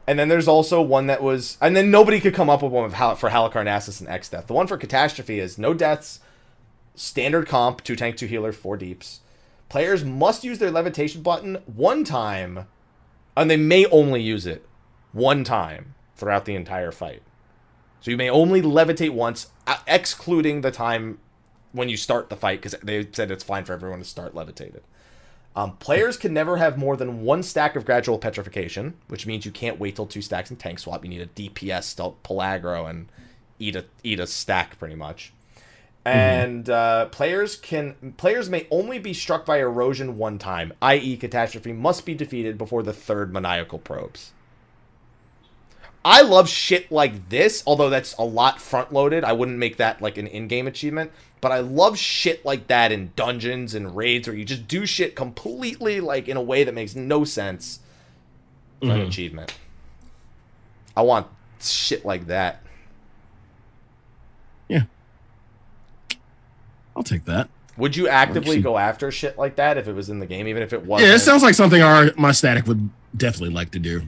And 0.07 0.19
then 0.19 0.29
there's 0.29 0.49
also 0.49 0.81
one 0.81 1.07
that 1.09 1.23
was, 1.23 1.59
and 1.61 1.77
then 1.77 1.91
nobody 1.91 2.21
could 2.21 2.35
come 2.35 2.49
up 2.49 2.63
with 2.63 2.73
one 2.73 2.91
for 2.91 3.31
Halicarnassus 3.31 4.01
and 4.01 4.09
Exdeath. 4.09 4.47
The 4.47 4.53
one 4.53 4.67
for 4.67 4.77
Catastrophe 4.77 5.41
is 5.41 5.59
no 5.59 5.75
deaths, 5.75 6.21
standard 6.95 7.49
comp, 7.49 7.83
two 7.83 7.97
tank, 7.97 8.17
two 8.17 8.27
healer, 8.27 8.53
four 8.53 8.77
deeps. 8.77 9.21
Players 9.69 10.05
must 10.05 10.45
use 10.45 10.59
their 10.61 10.71
levitation 10.71 11.23
button 11.23 11.57
one 11.67 12.05
time, 12.05 12.67
and 13.37 13.51
they 13.51 13.57
may 13.57 13.87
only 13.87 14.23
use 14.23 14.47
it 14.47 14.65
one 15.13 15.43
time 15.43 15.95
throughout 16.15 16.45
the 16.45 16.55
entire 16.55 16.93
fight. 16.93 17.23
So 18.01 18.13
you 18.13 18.17
may 18.17 18.31
only 18.31 18.63
levitate 18.63 19.11
once, 19.11 19.49
uh, 19.67 19.79
excluding 19.89 20.61
the 20.61 20.71
time 20.71 21.19
when 21.77 21.89
you 21.89 21.97
start 21.97 22.31
the 22.31 22.37
fight, 22.37 22.61
because 22.61 22.79
they 22.83 23.07
said 23.13 23.31
it's 23.31 23.45
fine 23.45 23.65
for 23.65 23.75
everyone 23.75 23.99
to 23.99 24.05
start 24.05 24.35
levitated. 24.35 24.83
Um, 25.55 25.77
players 25.77 26.17
can 26.17 26.35
never 26.35 26.57
have 26.57 26.77
more 26.77 26.97
than 26.97 27.23
one 27.23 27.43
stack 27.43 27.77
of 27.77 27.87
gradual 27.87 28.19
petrification, 28.19 28.95
which 29.09 29.27
means 29.27 29.47
you 29.47 29.53
can't 29.53 29.79
wait 29.79 29.97
till 29.97 30.07
two 30.07 30.23
stacks 30.23 30.51
in 30.51 30.57
tank 30.57 30.79
swap. 30.79 31.05
You 31.05 31.11
need 31.11 31.23
a 31.23 31.27
DPS 31.27 31.97
to 31.97 32.15
pull 32.23 32.39
aggro 32.39 32.89
and 32.89 33.09
eat 33.59 33.77
a 33.77 33.85
eat 34.03 34.21
a 34.21 34.27
stack 34.27 34.79
pretty 34.79 34.95
much. 34.95 35.33
And 36.05 36.71
uh, 36.71 37.07
players 37.07 37.57
can 37.57 38.15
players 38.17 38.49
may 38.49 38.67
only 38.71 38.99
be 38.99 39.13
struck 39.13 39.45
by 39.45 39.59
erosion 39.59 40.19
one 40.19 40.39
time, 40.39 40.73
i.e., 40.81 41.17
catastrophe 41.17 41.73
must 41.73 42.07
be 42.07 42.15
defeated 42.15 42.57
before 42.57 42.83
the 42.83 42.93
third 42.93 43.33
maniacal 43.33 43.79
probes. 43.79 44.33
I 46.07 46.23
love 46.23 46.49
shit 46.49 46.93
like 46.93 47.31
this, 47.31 47.65
although 47.67 47.91
that's 47.91 48.15
a 48.17 48.23
lot 48.23 48.61
front 48.61 48.93
loaded. 48.93 49.25
I 49.25 49.33
wouldn't 49.33 49.59
make 49.59 49.79
that 49.79 50.01
like 50.01 50.19
an 50.19 50.29
in 50.29 50.47
game 50.47 50.69
achievement, 50.69 51.11
but 51.41 51.51
I 51.51 51.59
love 51.59 51.99
shit 51.99 52.45
like 52.45 52.69
that 52.69 52.93
in 52.93 53.11
dungeons 53.17 53.75
and 53.75 53.97
raids 53.97 54.29
where 54.29 54.37
you 54.37 54.45
just 54.45 54.69
do 54.69 54.87
shit 54.87 55.17
completely 55.17 56.01
like 56.01 56.29
in 56.29 56.37
a 56.37 56.43
way 56.43 56.63
that 56.63 56.75
makes 56.75 56.95
no 56.95 57.25
sense 57.25 57.81
for 58.79 58.87
an 58.87 58.99
mm-hmm. 58.99 59.09
achievement. 59.09 59.59
I 60.97 61.03
want 61.03 61.27
shit 61.61 62.05
like 62.05 62.29
that. 62.29 62.63
Yeah. 64.69 64.85
I'll 66.95 67.03
take 67.03 67.25
that. 67.25 67.49
Would 67.79 67.97
you 67.97 68.07
actively 68.07 68.61
go 68.61 68.79
after 68.79 69.11
shit 69.11 69.37
like 69.37 69.57
that 69.57 69.77
if 69.77 69.89
it 69.89 69.93
was 69.93 70.09
in 70.09 70.21
the 70.21 70.27
game, 70.27 70.47
even 70.47 70.63
if 70.63 70.73
it 70.73 70.87
wasn't? 70.87 71.09
Yeah, 71.09 71.17
it 71.17 71.19
sounds 71.19 71.43
like 71.43 71.57
something 71.57 71.83
our 71.83 72.13
my 72.17 72.31
static 72.31 72.69
would 72.69 72.91
definitely 73.17 73.53
like 73.53 73.73
to 73.73 73.81
do. 73.81 74.03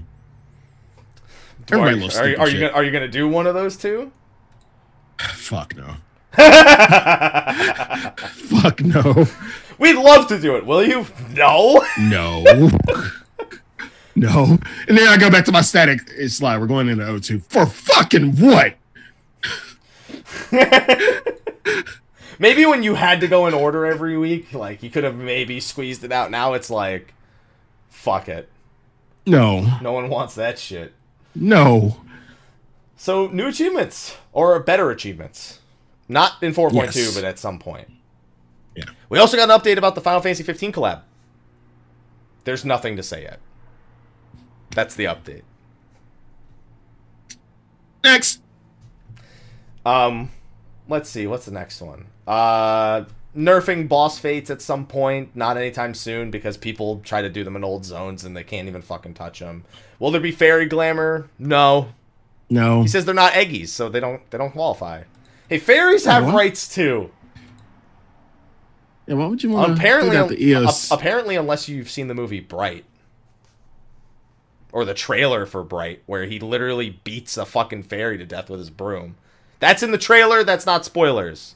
Are, 1.71 1.75
Everybody 1.79 2.01
loves 2.01 2.17
are, 2.17 2.29
you- 2.29 2.37
are 2.39 2.49
you 2.49 2.61
gonna, 2.61 2.73
are 2.73 2.85
you 2.85 2.91
gonna 2.91 3.09
do 3.09 3.29
one 3.29 3.47
of 3.47 3.55
those 3.55 3.77
two? 3.77 4.11
Fuck 5.21 5.77
no. 5.77 5.97
Fuck 8.33 8.81
no. 8.83 9.27
We'd 9.79 9.97
love 9.97 10.29
to 10.29 10.39
do 10.41 10.57
it. 10.57 10.65
Will 10.67 10.85
you? 10.87 11.07
No. 11.31 11.85
No. 11.99 12.43
no. 14.15 14.59
And 14.89 14.97
then 14.99 15.09
I 15.09 15.17
go 15.19 15.31
back 15.31 15.45
to 15.47 15.53
my 15.53 15.61
static 15.63 16.01
slide. 16.29 16.59
We're 16.59 16.67
going 16.67 16.89
into 16.89 17.05
O2. 17.05 17.43
For 17.45 17.67
fucking 17.67 18.37
what? 18.37 18.75
maybe 22.39 22.65
when 22.67 22.83
you 22.83 22.95
had 22.95 23.21
to 23.21 23.29
go 23.29 23.47
in 23.47 23.55
order 23.55 23.87
every 23.87 24.17
week, 24.19 24.53
like 24.53 24.83
you 24.83 24.91
could 24.91 25.05
have 25.05 25.17
maybe 25.17 25.61
squeezed 25.61 26.05
it 26.05 26.13
out. 26.13 26.31
Now 26.31 26.55
it's 26.55 26.71
like, 26.71 27.15
fuck 27.89 28.29
it. 28.29 28.49
No. 29.27 29.79
No 29.81 29.93
one 29.93 30.09
wants 30.09 30.35
that 30.37 30.59
shit. 30.59 30.93
No. 31.41 32.01
So 32.97 33.29
new 33.29 33.47
achievements 33.49 34.17
or 34.33 34.59
better 34.61 34.91
achievements. 34.91 35.61
Not 36.09 36.43
in 36.43 36.53
4.2, 36.55 36.73
Yes. 36.97 37.15
but 37.15 37.25
at 37.25 37.39
some 37.39 37.59
point. 37.59 37.91
Yeah. 38.75 38.85
We 39.09 39.19
also 39.19 39.37
got 39.37 39.51
an 39.51 39.59
update 39.59 39.77
about 39.77 39.95
the 39.95 40.01
Final 40.01 40.21
Fantasy 40.21 40.43
15 40.43 40.73
collab. 40.73 41.03
There's 42.45 42.65
nothing 42.65 42.97
to 42.97 43.03
say 43.03 43.23
yet. 43.23 43.41
That's 44.71 44.95
the 44.95 45.05
update. 45.05 45.43
Next. 48.03 48.41
Um, 49.85 50.31
let's 50.89 51.11
see. 51.11 51.27
What's 51.27 51.45
the 51.45 51.53
next 51.53 51.81
one? 51.81 52.07
Uh, 52.27 53.05
nerfing 53.39 53.89
boss 53.89 54.19
fates 54.19 54.51
at 54.51 54.61
some 54.61 54.87
point. 54.87 55.35
Not 55.35 55.57
anytime 55.57 55.95
soon 55.95 56.31
because 56.31 56.57
people 56.57 57.01
try 57.05 57.23
to 57.23 57.31
do 57.31 57.45
them 57.45 57.57
in 57.57 57.65
old 57.65 57.85
zones 57.85 58.25
and 58.25 58.37
they 58.37 58.45
can't 58.45 58.69
even 58.69 58.83
fucking 58.83 59.15
touch 59.15 59.39
them. 59.39 59.65
Will 59.99 60.11
there 60.11 60.21
be 60.21 60.33
fairy 60.33 60.67
glamour? 60.67 61.31
No. 61.39 61.91
No. 62.51 62.83
He 62.83 62.89
says 62.89 63.05
they're 63.05 63.15
not 63.15 63.33
egis, 63.35 63.69
so 63.69 63.89
they 63.89 64.01
don't 64.01 64.29
they 64.31 64.39
don't 64.39 64.53
qualify. 64.53 65.05
Hey, 65.49 65.59
fairies 65.59 66.05
have 66.05 66.27
what? 66.27 66.35
rights 66.35 66.73
too. 66.73 67.11
Yeah, 69.07 69.15
why 69.15 69.27
would 69.27 69.43
you 69.43 69.51
want 69.51 69.69
to 69.69 69.73
apparently, 69.73 70.17
out 70.17 70.29
the 70.29 70.45
EOS? 70.45 70.91
apparently, 70.91 71.37
unless 71.37 71.69
you've 71.69 71.89
seen 71.89 72.09
the 72.09 72.15
movie 72.15 72.41
Bright 72.41 72.85
or 74.71 74.85
the 74.85 74.93
trailer 74.93 75.47
for 75.47 75.63
Bright, 75.63 76.03
where 76.05 76.27
he 76.27 76.39
literally 76.39 77.01
beats 77.05 77.39
a 77.39 77.47
fucking 77.47 77.85
fairy 77.85 78.19
to 78.19 78.27
death 78.27 78.51
with 78.51 78.61
his 78.61 78.69
broom. 78.69 79.17
That's 79.61 79.83
in 79.83 79.93
the 79.93 79.99
trailer. 79.99 80.45
That's 80.45 80.67
not 80.67 80.85
spoilers. 80.85 81.55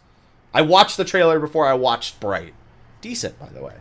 I 0.55 0.63
watched 0.63 0.97
the 0.97 1.05
trailer 1.05 1.39
before 1.41 1.67
I 1.67 1.75
watched 1.75 2.21
Bright. 2.21 2.55
Decent, 3.01 3.39
by 3.39 3.47
the 3.49 3.63
way. 3.63 3.75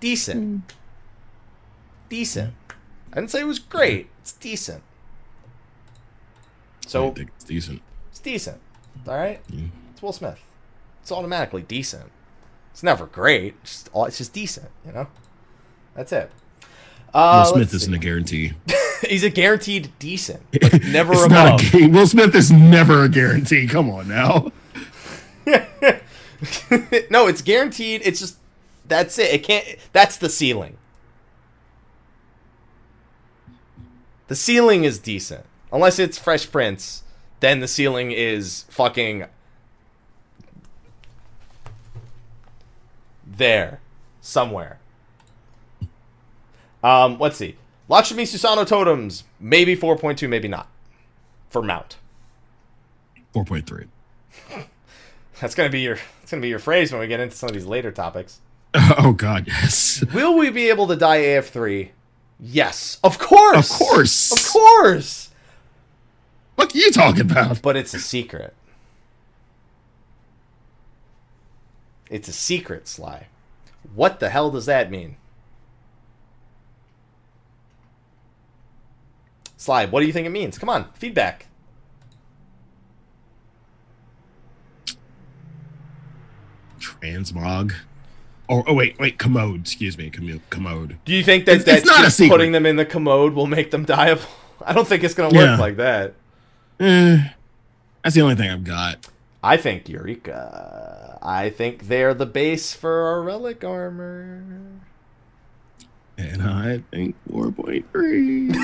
Decent. 0.00 0.72
Decent. 2.08 2.54
I 3.12 3.16
didn't 3.16 3.30
say 3.30 3.40
it 3.40 3.46
was 3.46 3.58
great. 3.58 4.08
It's 4.20 4.32
decent. 4.32 4.82
I 6.84 6.88
So 6.88 7.10
think 7.12 7.30
it's 7.34 7.44
decent. 7.44 7.82
it's 8.10 8.20
decent. 8.20 8.60
All 9.08 9.14
right. 9.16 9.46
Mm. 9.48 9.70
It's 9.92 10.02
Will 10.02 10.12
Smith. 10.12 10.38
It's 11.02 11.10
automatically 11.10 11.62
decent. 11.62 12.10
It's 12.72 12.82
never 12.82 13.06
great. 13.06 13.54
It's 13.62 13.72
just, 13.72 13.90
all- 13.92 14.04
it's 14.04 14.18
just 14.18 14.32
decent. 14.32 14.68
You 14.84 14.92
know. 14.92 15.06
That's 15.94 16.12
it. 16.12 16.30
Uh, 17.14 17.44
Will 17.46 17.54
Smith 17.54 17.74
isn't 17.74 17.92
see. 17.92 17.96
a 17.96 17.98
guarantee. 18.00 18.52
He's 19.08 19.24
a 19.24 19.30
guaranteed 19.30 19.90
decent, 19.98 20.42
but 20.52 20.84
never 20.84 21.12
It's 21.14 21.24
above. 21.24 21.30
not 21.62 21.62
a 21.62 21.70
ga- 21.70 21.86
Will 21.88 22.06
Smith 22.06 22.34
is 22.34 22.50
never 22.52 23.04
a 23.04 23.08
guarantee. 23.08 23.66
Come 23.66 23.90
on 23.90 24.08
now. 24.08 24.52
no, 27.10 27.26
it's 27.28 27.42
guaranteed. 27.42 28.02
It's 28.04 28.20
just 28.20 28.38
that's 28.86 29.18
it. 29.18 29.32
It 29.32 29.42
can't. 29.44 29.64
That's 29.92 30.16
the 30.16 30.28
ceiling. 30.28 30.76
The 34.28 34.36
ceiling 34.36 34.84
is 34.84 34.98
decent, 34.98 35.44
unless 35.72 35.98
it's 35.98 36.18
Fresh 36.18 36.50
Prince. 36.50 37.04
Then 37.40 37.60
the 37.60 37.68
ceiling 37.68 38.10
is 38.10 38.64
fucking 38.70 39.26
there, 43.24 43.80
somewhere. 44.20 44.78
Um, 46.82 47.18
let's 47.18 47.36
see. 47.36 47.56
Lakshmi 47.88 48.24
Susano 48.24 48.66
totems, 48.66 49.24
maybe 49.38 49.76
4.2, 49.76 50.28
maybe 50.28 50.48
not. 50.48 50.68
For 51.50 51.62
mount. 51.62 51.96
Four 53.32 53.44
point 53.44 53.66
three. 53.66 53.86
That's 55.40 55.54
gonna 55.54 55.68
be 55.70 55.80
your 55.80 55.96
that's 56.20 56.30
gonna 56.30 56.40
be 56.40 56.48
your 56.48 56.58
phrase 56.58 56.92
when 56.92 57.00
we 57.00 57.06
get 57.06 57.20
into 57.20 57.36
some 57.36 57.48
of 57.48 57.54
these 57.54 57.66
later 57.66 57.90
topics. 57.92 58.40
Oh 58.98 59.12
God, 59.12 59.46
yes. 59.46 60.04
Will 60.12 60.36
we 60.36 60.50
be 60.50 60.68
able 60.68 60.86
to 60.88 60.96
dye 60.96 61.20
AF3? 61.20 61.90
Yes, 62.38 62.98
of 63.02 63.18
course, 63.18 63.70
Of 63.70 63.78
course. 63.78 64.32
of 64.32 64.52
course. 64.52 65.30
What 66.56 66.74
are 66.74 66.78
you 66.78 66.90
talking 66.90 67.22
about? 67.22 67.62
But 67.62 67.76
it's 67.76 67.94
a 67.94 67.98
secret. 67.98 68.54
It's 72.10 72.28
a 72.28 72.32
secret, 72.32 72.86
Sly. 72.86 73.28
What 73.94 74.20
the 74.20 74.28
hell 74.28 74.50
does 74.50 74.66
that 74.66 74.90
mean? 74.90 75.16
Sly, 79.56 79.86
what 79.86 80.00
do 80.00 80.06
you 80.06 80.12
think 80.12 80.26
it 80.26 80.30
means? 80.30 80.58
Come 80.58 80.68
on, 80.68 80.90
feedback. 80.94 81.45
Transmog. 86.80 87.74
Or 88.48 88.62
oh 88.68 88.74
wait, 88.74 88.96
wait, 88.98 89.18
commode. 89.18 89.60
Excuse 89.62 89.98
me, 89.98 90.10
commo- 90.10 90.40
commode. 90.50 90.98
Do 91.04 91.12
you 91.12 91.24
think 91.24 91.46
that 91.46 91.52
It's- 91.56 91.64
that 91.66 91.78
it's 91.78 91.86
not 91.86 92.00
a 92.00 92.04
just 92.04 92.16
secret. 92.16 92.30
putting 92.36 92.52
them 92.52 92.64
in 92.66 92.76
the 92.76 92.84
commode 92.84 93.32
will 93.34 93.46
make 93.48 93.70
them 93.72 93.84
dyeable? 93.84 94.26
I 94.64 94.72
don't 94.72 94.86
think 94.86 95.02
it's 95.04 95.14
gonna 95.14 95.34
work 95.36 95.44
Yeah. 95.46 95.56
like 95.56 95.76
that. 95.76 96.14
Eh, 96.78 97.18
that's 98.04 98.14
the 98.14 98.20
only 98.22 98.34
thing 98.36 98.50
I've 98.50 98.62
got. 98.64 99.08
I 99.42 99.56
think 99.56 99.88
Eureka. 99.88 101.18
I 101.22 101.50
think 101.50 101.88
they're 101.88 102.14
the 102.14 102.26
base 102.26 102.72
for 102.74 103.06
our 103.06 103.22
relic 103.22 103.64
armor. 103.64 104.42
And 106.18 106.42
I 106.42 106.82
think 106.92 107.14
four 107.30 107.50
point 107.52 107.84
three. 107.92 108.48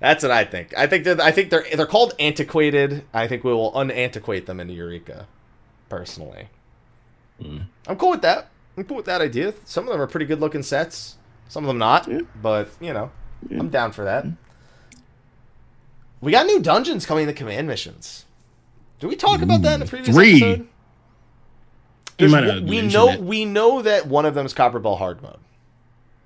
That's 0.00 0.22
what 0.22 0.32
I 0.32 0.44
think. 0.44 0.72
I 0.76 0.86
think 0.86 1.04
they're 1.04 1.20
I 1.20 1.30
think 1.30 1.50
they're 1.50 1.64
they're 1.74 1.86
called 1.86 2.14
antiquated. 2.18 3.04
I 3.12 3.28
think 3.28 3.44
we 3.44 3.52
will 3.52 3.72
unantiquate 3.78 4.46
them 4.46 4.58
into 4.60 4.74
Eureka. 4.74 5.26
Personally, 5.88 6.48
Mm. 7.42 7.66
I'm 7.86 7.96
cool 7.96 8.10
with 8.10 8.22
that. 8.22 8.48
I'm 8.76 8.84
cool 8.84 8.96
with 8.98 9.06
that 9.06 9.20
idea. 9.20 9.54
Some 9.64 9.84
of 9.86 9.92
them 9.92 10.00
are 10.00 10.06
pretty 10.06 10.26
good 10.26 10.40
looking 10.40 10.62
sets. 10.62 11.16
Some 11.48 11.64
of 11.64 11.68
them 11.68 11.78
not. 11.78 12.06
Yeah. 12.08 12.20
But 12.40 12.70
you 12.80 12.92
know, 12.92 13.10
Yeah. 13.48 13.58
I'm 13.60 13.68
down 13.70 13.92
for 13.92 14.04
that. 14.04 14.26
We 16.20 16.32
got 16.32 16.46
new 16.46 16.60
dungeons 16.60 17.06
coming 17.06 17.26
to 17.26 17.32
command 17.32 17.66
missions. 17.66 18.24
Did 18.98 19.06
we 19.08 19.16
talk 19.16 19.40
about 19.42 19.62
that 19.62 19.74
in 19.74 19.80
the 19.80 19.86
Ooh, 19.86 19.88
previous 19.88 20.14
three. 20.14 20.36
episode? 20.42 20.58
You 20.60 20.68
There's 22.18 22.32
might 22.32 22.46
one- 22.46 22.54
have 22.60 22.68
we 22.68 22.82
know 22.82 23.08
it. 23.08 23.20
we 23.22 23.44
know 23.46 23.80
that 23.82 24.06
one 24.06 24.26
of 24.26 24.34
them 24.34 24.44
is 24.44 24.52
Copperbell 24.54 24.98
hard 24.98 25.22
mode, 25.22 25.38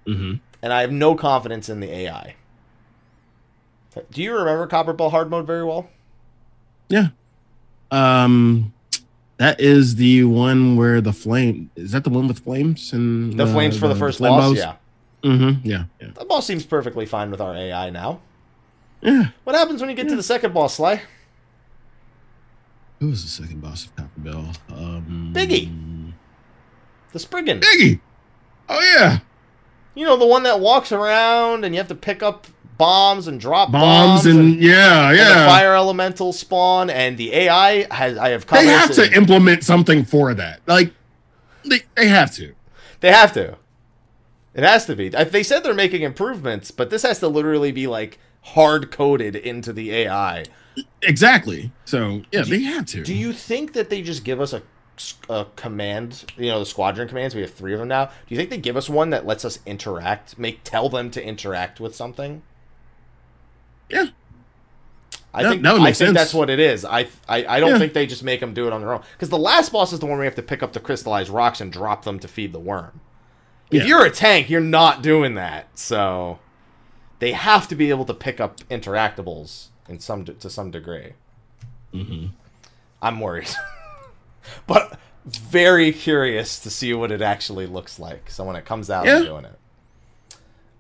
Mm-hmm. 0.07 0.35
and 0.63 0.73
I 0.73 0.81
have 0.81 0.91
no 0.91 1.15
confidence 1.15 1.69
in 1.69 1.79
the 1.81 1.91
AI. 1.93 2.35
Do 4.11 4.22
you 4.22 4.33
remember 4.37 4.66
Copperbell 4.66 5.11
hard 5.11 5.30
mode 5.30 5.46
very 5.46 5.64
well? 5.64 5.88
Yeah. 6.88 7.09
Um, 7.90 8.72
that 9.37 9.61
is 9.61 9.96
the 9.96 10.24
one 10.24 10.76
where 10.76 11.00
the 11.00 11.12
flame 11.12 11.70
is 11.76 11.92
that 11.92 12.04
the 12.04 12.11
one 12.11 12.28
with 12.28 12.40
flames 12.40 12.92
and 12.92 13.38
The 13.38 13.46
flames 13.46 13.78
for 13.78 13.88
the 13.88 13.94
first 13.94 14.18
flame 14.18 14.33
boss, 14.33 14.57
yeah. 14.57 14.74
Mm-hmm. 15.22 15.66
Yeah. 15.66 15.85
Yeah. 16.00 16.09
The 16.14 16.24
boss 16.24 16.46
seems 16.46 16.64
perfectly 16.66 17.07
fine 17.07 17.30
with 17.30 17.40
our 17.40 17.54
AI 17.54 17.90
now. 17.90 18.20
Yeah. 19.00 19.28
What 19.44 19.54
happens 19.57 19.80
when 19.80 19.90
you 19.90 19.96
get 19.96 20.09
to 20.09 20.16
the 20.16 20.22
second 20.22 20.54
boss, 20.54 20.74
Sly? 20.74 21.02
Who 23.00 23.09
was 23.09 23.22
the 23.22 23.28
second 23.28 23.61
boss 23.61 23.87
of 23.87 23.96
Copper 23.96 24.11
Bell? 24.20 24.52
Um, 24.70 25.33
Biggie. 25.35 26.12
The 27.12 27.18
Spriggan. 27.18 27.61
Biggie. 27.61 28.00
Oh 28.68 28.80
yeah. 28.80 29.18
You 29.94 30.07
know, 30.07 30.16
the 30.16 30.26
one 30.26 30.42
that 30.44 30.61
walks 30.61 30.90
around 30.90 31.64
and 31.64 31.74
you 31.74 31.78
have 31.78 31.88
to 31.88 31.94
pick 31.94 32.22
up 32.22 32.47
bombs 32.77 33.27
and 33.29 33.41
drop 33.41 33.70
Bombs, 33.72 34.25
bombs, 34.25 34.27
and, 34.27 34.55
yeah, 34.62 35.11
and 35.11 35.18
the 35.18 35.22
yeah. 35.22 35.47
fire 35.47 35.75
elemental 35.75 36.33
spawn 36.33 36.91
and 36.91 37.16
the 37.16 37.33
AI 37.35 37.87
has 37.95 38.16
I 38.18 38.31
have 38.31 38.47
they 38.47 38.66
have 38.66 38.93
to 38.95 39.12
implement 39.16 39.64
something 39.64 40.05
for 40.05 40.35
that. 40.35 40.61
Like 40.66 40.93
they, 41.64 41.83
they 41.97 42.09
have 42.09 42.33
to. 42.35 42.55
They 43.01 43.11
have 43.12 43.33
to. 43.35 43.57
It 44.55 44.62
has 44.62 44.87
to 44.87 44.95
be. 44.97 45.09
They 45.09 45.43
said 45.43 45.61
they're 45.64 45.75
making 45.75 46.03
improvements, 46.03 46.70
but 46.70 46.91
this 46.91 47.03
has 47.03 47.18
to 47.20 47.29
literally 47.29 47.72
be 47.72 47.87
like 47.87 48.18
hard 48.43 48.91
coded 48.91 49.35
into 49.35 49.72
the 49.72 49.93
AI. 49.93 50.45
Exactly. 51.03 51.72
So 51.85 52.22
yeah, 52.31 52.43
Do- 52.43 52.51
they 52.51 52.62
have 52.62 52.87
to. 52.87 53.03
Do 53.03 53.14
you 53.14 53.33
think 53.33 53.72
that 53.72 53.91
they 53.91 54.01
just 54.03 54.25
give 54.25 54.41
us 54.41 54.53
a, 54.53 54.62
a 55.29 55.47
command, 55.57 56.25
you 56.37 56.47
know, 56.47 56.61
the 56.61 56.66
squadron 56.66 57.09
commands? 57.09 57.35
We 57.35 57.41
have 57.43 57.53
three 57.53 57.72
of 57.72 57.81
them 57.81 57.89
now. 57.89 58.07
Do 58.07 58.12
you 58.29 58.37
think 58.37 58.51
they 58.51 58.59
give 58.59 58.77
us 58.77 58.89
one 58.89 59.11
that 59.11 59.27
lets 59.27 59.45
us 59.45 59.59
interact, 59.66 60.39
make 60.39 60.61
tell 60.64 60.89
them 60.89 61.11
to 61.12 61.25
interact 61.25 61.81
with 61.81 61.95
something? 61.97 62.43
Yeah. 63.95 64.07
I 65.32 65.42
That- 65.42 65.49
think 65.51 65.62
would 65.64 65.72
I 65.80 65.84
think 65.86 65.97
sense. 65.97 66.14
that's 66.14 66.34
what 66.34 66.49
it 66.51 66.61
is. 66.61 66.84
I 66.84 67.09
I, 67.28 67.45
I 67.47 67.61
don't 67.61 67.70
Yeah. 67.70 67.78
think 67.78 67.92
they 67.92 68.07
just 68.07 68.22
make 68.22 68.40
them 68.40 68.55
do 68.55 68.66
it 68.66 68.72
on 68.72 68.80
their 68.80 68.92
own. 68.95 69.03
Because 69.12 69.30
the 69.30 69.38
last 69.38 69.72
boss 69.72 69.92
is 69.92 69.99
the 70.01 70.07
one 70.07 70.12
where 70.12 70.20
we 70.20 70.26
have 70.26 70.34
to 70.36 70.42
pick 70.42 70.62
up 70.62 70.72
the 70.72 70.80
crystallized 70.80 71.28
rocks 71.30 71.61
and 71.61 71.72
drop 71.72 72.05
them 72.05 72.18
to 72.20 72.28
feed 72.28 72.53
the 72.53 72.61
worm. 72.61 73.01
If 73.70 73.82
Yeah. 73.82 73.88
you're 73.88 74.05
a 74.05 74.11
tank, 74.11 74.49
you're 74.51 74.61
not 74.61 75.03
doing 75.03 75.34
that. 75.34 75.76
So 75.78 76.38
they 77.18 77.32
have 77.32 77.66
to 77.68 77.74
be 77.74 77.90
able 77.90 78.05
to 78.05 78.14
pick 78.14 78.38
up 78.40 78.59
interactables 78.70 79.68
in 79.88 79.99
some 79.99 80.24
to 80.24 80.49
some 80.51 80.70
degree. 80.70 81.14
Mhm. 81.92 82.30
I'm 83.03 83.20
worried, 83.20 83.49
but 84.66 84.99
very 85.24 85.92
curious 85.92 86.59
to 86.61 86.70
see 86.70 86.92
what 86.95 87.11
it 87.11 87.22
actually 87.22 87.66
looks 87.66 87.99
like. 87.99 88.30
So 88.30 88.45
when 88.45 88.57
it 88.57 88.64
comes 88.64 88.88
out, 88.90 89.09
I'm 89.09 89.24
doing 89.24 89.47
it. 89.47 89.59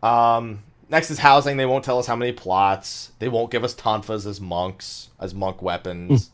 Um, 0.04 0.62
next 0.88 1.10
is 1.10 1.18
housing. 1.18 1.56
They 1.56 1.66
won't 1.66 1.84
tell 1.84 1.98
us 1.98 2.06
how 2.06 2.16
many 2.16 2.32
plots. 2.32 3.12
They 3.18 3.28
won't 3.28 3.50
give 3.50 3.64
us 3.64 3.74
tonfas 3.74 4.26
as 4.26 4.40
monks 4.40 5.10
as 5.18 5.34
monk 5.34 5.62
weapons. 5.62 6.30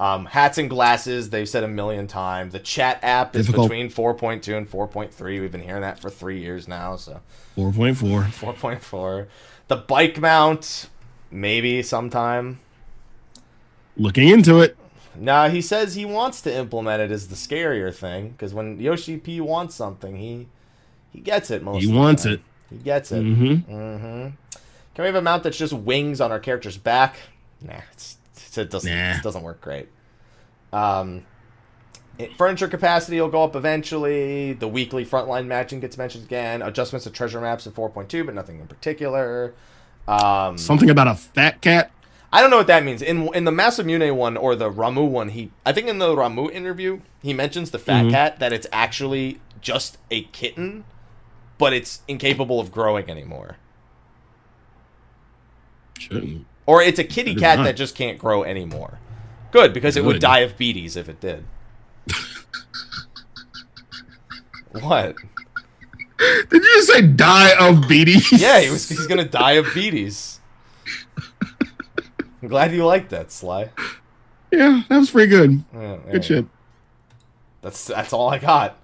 Um, 0.00 0.26
hats 0.26 0.58
and 0.58 0.68
glasses, 0.68 1.30
they've 1.30 1.48
said 1.48 1.62
a 1.62 1.68
million 1.68 2.08
times. 2.08 2.52
The 2.52 2.58
chat 2.58 2.98
app 3.02 3.36
is 3.36 3.46
Difficult. 3.46 3.70
between 3.70 3.88
4.2 3.88 4.56
and 4.56 4.68
4.3. 4.68 5.40
We've 5.40 5.52
been 5.52 5.62
hearing 5.62 5.82
that 5.82 6.00
for 6.00 6.10
three 6.10 6.40
years 6.40 6.66
now, 6.66 6.96
so 6.96 7.20
Four 7.54 7.70
point 7.72 7.96
four. 7.98 8.22
4.4. 8.32 9.28
The 9.68 9.76
bike 9.76 10.18
mount, 10.20 10.88
maybe 11.30 11.82
sometime. 11.82 12.58
looking 13.96 14.28
into 14.28 14.60
it. 14.60 14.76
Now 15.14 15.48
he 15.48 15.60
says 15.60 15.94
he 15.94 16.04
wants 16.06 16.40
to 16.42 16.52
implement 16.56 17.02
it 17.02 17.12
is 17.12 17.28
the 17.28 17.34
scarier 17.36 17.94
thing 17.94 18.30
because 18.30 18.54
when 18.54 18.80
Yoshi 18.80 19.18
P 19.18 19.40
wants 19.42 19.74
something, 19.74 20.16
he 20.16 20.48
he 21.10 21.20
gets 21.20 21.50
it 21.50 21.62
most. 21.62 21.82
He 21.82 21.88
of 21.88 21.92
the 21.92 21.98
wants 21.98 22.22
time. 22.24 22.32
it. 22.32 22.40
He 22.72 22.78
gets 22.78 23.12
it. 23.12 23.22
Mm-hmm. 23.22 23.72
Mm-hmm. 23.72 24.28
Can 24.94 25.02
we 25.02 25.06
have 25.06 25.14
a 25.14 25.22
mount 25.22 25.42
that's 25.42 25.56
just 25.56 25.72
wings 25.72 26.20
on 26.20 26.30
our 26.32 26.40
character's 26.40 26.76
back? 26.76 27.16
Nah, 27.60 27.74
it's, 27.92 28.16
it's- 28.36 28.58
it 28.58 28.70
doesn't 28.70 28.90
Nah. 28.90 29.16
it 29.16 29.22
doesn't 29.22 29.42
work 29.42 29.60
great. 29.60 29.88
Um, 30.72 31.24
it- 32.18 32.36
furniture 32.36 32.68
capacity 32.68 33.20
will 33.20 33.28
go 33.28 33.44
up 33.44 33.56
eventually. 33.56 34.52
The 34.52 34.68
weekly 34.68 35.04
frontline 35.06 35.46
matching 35.46 35.80
gets 35.80 35.96
mentioned 35.96 36.24
again. 36.24 36.60
Adjustments 36.62 37.04
to 37.04 37.10
treasure 37.10 37.40
maps 37.40 37.66
in 37.66 37.72
4.2, 37.72 38.24
but 38.26 38.34
nothing 38.34 38.60
in 38.60 38.66
particular. 38.66 39.54
Um, 40.08 40.58
Something 40.58 40.90
about 40.90 41.08
a 41.08 41.14
fat 41.14 41.60
cat. 41.60 41.90
I 42.34 42.40
don't 42.40 42.50
know 42.50 42.56
what 42.56 42.66
that 42.68 42.82
means. 42.84 43.02
In 43.02 43.28
in 43.34 43.44
the 43.44 43.50
Masamune 43.50 44.14
one 44.16 44.36
or 44.38 44.56
the 44.56 44.70
Ramuh 44.70 45.06
one, 45.08 45.28
he 45.30 45.50
I 45.66 45.72
think 45.72 45.86
in 45.88 45.98
the 45.98 46.08
Ramuh 46.14 46.50
interview 46.50 47.00
he 47.22 47.32
mentions 47.34 47.70
the 47.70 47.78
fat 47.78 48.06
Mhm. 48.06 48.10
cat 48.10 48.38
that 48.40 48.52
it's 48.54 48.66
actually 48.72 49.38
just 49.60 49.98
a 50.10 50.22
kitten, 50.24 50.84
but 51.62 51.72
it's 51.72 52.02
incapable 52.08 52.58
of 52.58 52.72
growing 52.72 53.08
anymore. 53.08 53.56
Shouldn't. 55.96 56.44
Or 56.66 56.82
it's 56.82 56.98
a 56.98 57.04
kitty 57.04 57.36
cat 57.36 57.58
not. 57.58 57.64
that 57.66 57.76
just 57.76 57.94
can't 57.94 58.18
grow 58.18 58.42
anymore. 58.42 58.98
Good, 59.52 59.72
because 59.72 59.96
it 59.96 60.04
would 60.04 60.20
die 60.20 60.40
of 60.40 60.58
beaties 60.58 60.96
if 60.96 61.08
it 61.08 61.20
did. 61.20 61.44
what? 64.72 65.14
Did 66.18 66.52
you 66.52 66.74
just 66.74 66.88
say 66.88 67.02
die 67.02 67.52
of 67.60 67.86
beaties? 67.86 68.32
Yeah, 68.32 68.58
he 68.58 68.68
was, 68.68 68.88
he's 68.88 69.06
gonna 69.06 69.24
die 69.24 69.52
of 69.52 69.72
beaties. 69.72 70.40
I'm 72.42 72.48
glad 72.48 72.72
you 72.72 72.84
liked 72.84 73.10
that, 73.10 73.30
Sly. 73.30 73.70
Yeah, 74.50 74.82
that 74.88 74.98
was 74.98 75.12
pretty 75.12 75.30
good. 75.30 75.62
Yeah, 75.72 75.98
Good 76.10 76.24
shit. 76.24 76.46
That's 77.60 77.84
that's 77.84 78.12
all 78.12 78.30
I 78.30 78.38
got. 78.38 78.76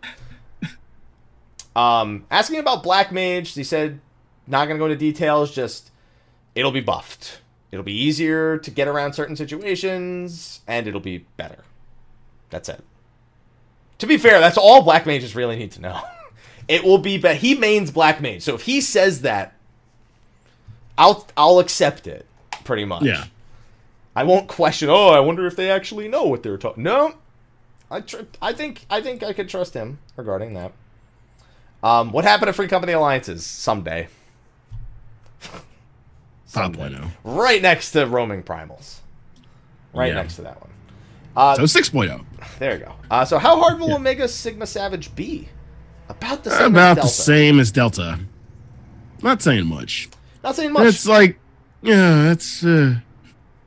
Um, 1.79 2.27
asking 2.29 2.59
about 2.59 2.83
Black 2.83 3.13
Mage, 3.13 3.55
he 3.55 3.63
said 3.63 4.01
not 4.49 4.67
gonna 4.67 4.81
go 4.81 4.87
into 4.87 4.97
details. 4.97 5.55
Just 5.55 5.93
it'll 6.57 6.73
be 6.73 6.81
buffed. 6.81 7.41
It'll 7.71 7.85
be 7.85 7.97
easier 7.97 8.59
to 8.59 8.71
get 8.71 8.89
around 8.89 9.13
certain 9.13 9.37
situations, 9.37 10.61
and 10.67 10.89
it'll 10.89 11.01
be 11.01 11.19
better. 11.37 11.63
That's 12.51 12.69
it. 12.69 12.83
To 13.99 14.07
be 14.07 14.17
fair, 14.17 14.41
that's 14.41 14.59
all 14.59 14.83
Black 14.83 15.07
Mages 15.07 15.37
really 15.37 15.55
need 15.57 15.71
to 15.73 15.81
know. 15.81 16.01
it 16.69 16.83
will 16.83 16.99
be, 16.99 17.17
but 17.17 17.37
he 17.37 17.55
mains 17.55 17.93
Black 17.93 18.21
Mage, 18.21 18.43
so 18.43 18.57
if 18.57 18.63
he 18.63 18.81
says 18.81 19.21
that, 19.21 19.55
I'll 20.97 21.29
I'll 21.37 21.61
accept 21.61 22.09
it. 22.09 22.27
Pretty 22.65 22.87
much. 22.87 23.05
Yeah. 23.05 23.27
I 24.17 24.25
won't 24.25 24.49
question. 24.49 24.89
Oh, 24.91 25.11
I 25.11 25.21
wonder 25.21 25.47
if 25.47 25.55
they 25.55 25.71
actually 25.71 26.09
know 26.09 26.25
what 26.25 26.43
they're 26.43 26.59
talking. 26.59 26.83
No, 26.83 27.15
I 27.89 28.01
tr- 28.01 28.23
I 28.43 28.53
think 28.53 28.85
I 28.91 29.01
think 29.01 29.23
I 29.23 29.33
could 29.33 29.49
trust 29.49 29.75
him 29.75 30.01
regarding 30.17 30.55
that. 30.55 30.73
Um, 31.83 32.11
what 32.13 32.25
happened 32.25 32.49
to 32.49 32.53
free 32.53 32.69
company 32.69 32.93
alliances 32.93 33.45
someday? 33.47 34.09
Someday. 36.47 36.89
5.0. 36.89 37.11
Right 37.25 37.61
next 37.63 37.93
to 37.93 38.07
roaming 38.07 38.43
primals. 38.43 38.97
Right 39.95 40.09
Yeah. 40.09 40.15
next 40.15 40.37
to 40.37 40.43
that 40.43 40.61
one. 40.61 40.71
Uh, 41.37 41.55
So 41.57 41.63
6.0. 41.65 42.25
there 42.59 42.79
you 42.79 42.85
go. 42.87 42.95
Uh, 43.11 43.25
so 43.25 43.39
how 43.39 43.61
hard 43.61 43.79
will 43.79 43.91
Yeah. 43.91 43.97
Omega 43.97 44.27
Sigma 44.29 44.67
Savage 44.67 45.15
be? 45.15 45.49
About 46.09 46.43
the 46.43 46.51
same. 46.51 46.61
as 46.61 46.67
About 46.69 46.95
the 46.97 47.01
Delta. 47.03 47.15
same 47.15 47.61
as 47.61 47.71
Delta. 47.71 48.19
Not 49.23 49.43
saying 49.43 49.67
much. 49.67 50.09
Not 50.43 50.57
saying 50.57 50.73
much. 50.73 50.87
It's 50.87 51.07
like, 51.07 51.39
yeah, 51.83 52.33
it's. 52.33 52.65
Uh, 52.65 52.97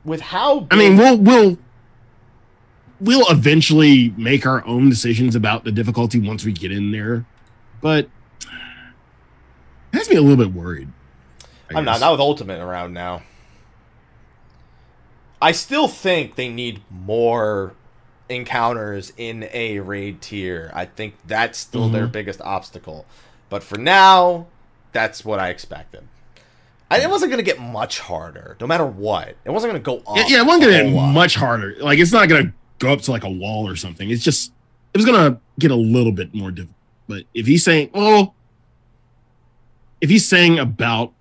With 0.04 0.20
how. 0.20 0.66
I 0.70 0.76
mean, 0.76 0.96
we'll 0.96 1.16
we'll 1.18 1.58
we'll 3.00 3.30
eventually 3.30 4.12
make 4.16 4.44
our 4.44 4.66
own 4.66 4.88
decisions 4.90 5.36
about 5.36 5.62
the 5.64 5.70
difficulty 5.70 6.18
once 6.18 6.44
we 6.44 6.52
get 6.52 6.72
in 6.72 6.90
there, 6.90 7.24
but 7.82 8.08
it 9.92 9.98
has 9.98 10.08
me 10.08 10.16
a 10.16 10.22
little 10.22 10.42
bit 10.42 10.54
worried. 10.54 10.88
I 11.70 11.78
I'm 11.78 11.84
not 11.84 12.00
not 12.00 12.12
with 12.12 12.20
Ultimate 12.20 12.60
around 12.60 12.94
now. 12.94 13.22
I 15.40 15.52
still 15.52 15.88
think 15.88 16.36
they 16.36 16.48
need 16.48 16.82
more 16.90 17.74
encounters 18.28 19.12
in 19.16 19.48
a 19.52 19.80
raid 19.80 20.20
tier. 20.20 20.70
I 20.74 20.84
think 20.86 21.14
that's 21.26 21.58
still 21.58 21.88
their 21.88 22.06
Mhm. 22.06 22.12
biggest 22.12 22.40
obstacle. 22.42 23.04
But 23.50 23.62
for 23.62 23.76
now, 23.76 24.46
that's 24.92 25.24
what 25.24 25.38
I 25.40 25.48
expected. 25.48 26.04
I, 26.90 27.00
it 27.00 27.10
wasn't 27.10 27.30
going 27.32 27.44
to 27.44 27.50
get 27.50 27.58
much 27.60 27.98
harder, 28.00 28.56
no 28.60 28.66
matter 28.66 28.86
what. 28.86 29.34
It 29.44 29.50
wasn't 29.50 29.72
going 29.72 29.82
to 29.82 29.84
go 29.84 29.98
up. 30.10 30.16
Yeah, 30.16 30.24
yeah, 30.28 30.40
it 30.42 30.46
wasn't 30.46 30.64
gonna 30.64 30.82
get 30.84 30.92
lot. 30.92 31.12
much 31.12 31.34
harder. 31.34 31.74
Like 31.80 31.98
it's 31.98 32.12
not 32.12 32.28
gonna 32.28 32.52
go 32.78 32.92
up 32.92 33.00
to 33.02 33.10
like 33.10 33.24
a 33.24 33.30
wall 33.30 33.66
or 33.68 33.76
something. 33.76 34.08
It's 34.10 34.22
just 34.22 34.52
it 34.94 34.98
was 34.98 35.06
gonna 35.06 35.40
get 35.58 35.70
a 35.70 35.74
little 35.76 36.12
bit 36.12 36.34
more 36.34 36.50
difficult. 36.50 36.76
But 37.08 37.24
if 37.34 37.46
he's 37.46 37.64
saying, 37.64 37.90
well, 37.94 38.34
if 40.00 40.10
he's 40.10 40.26
saying 40.26 40.58
about 40.58 41.12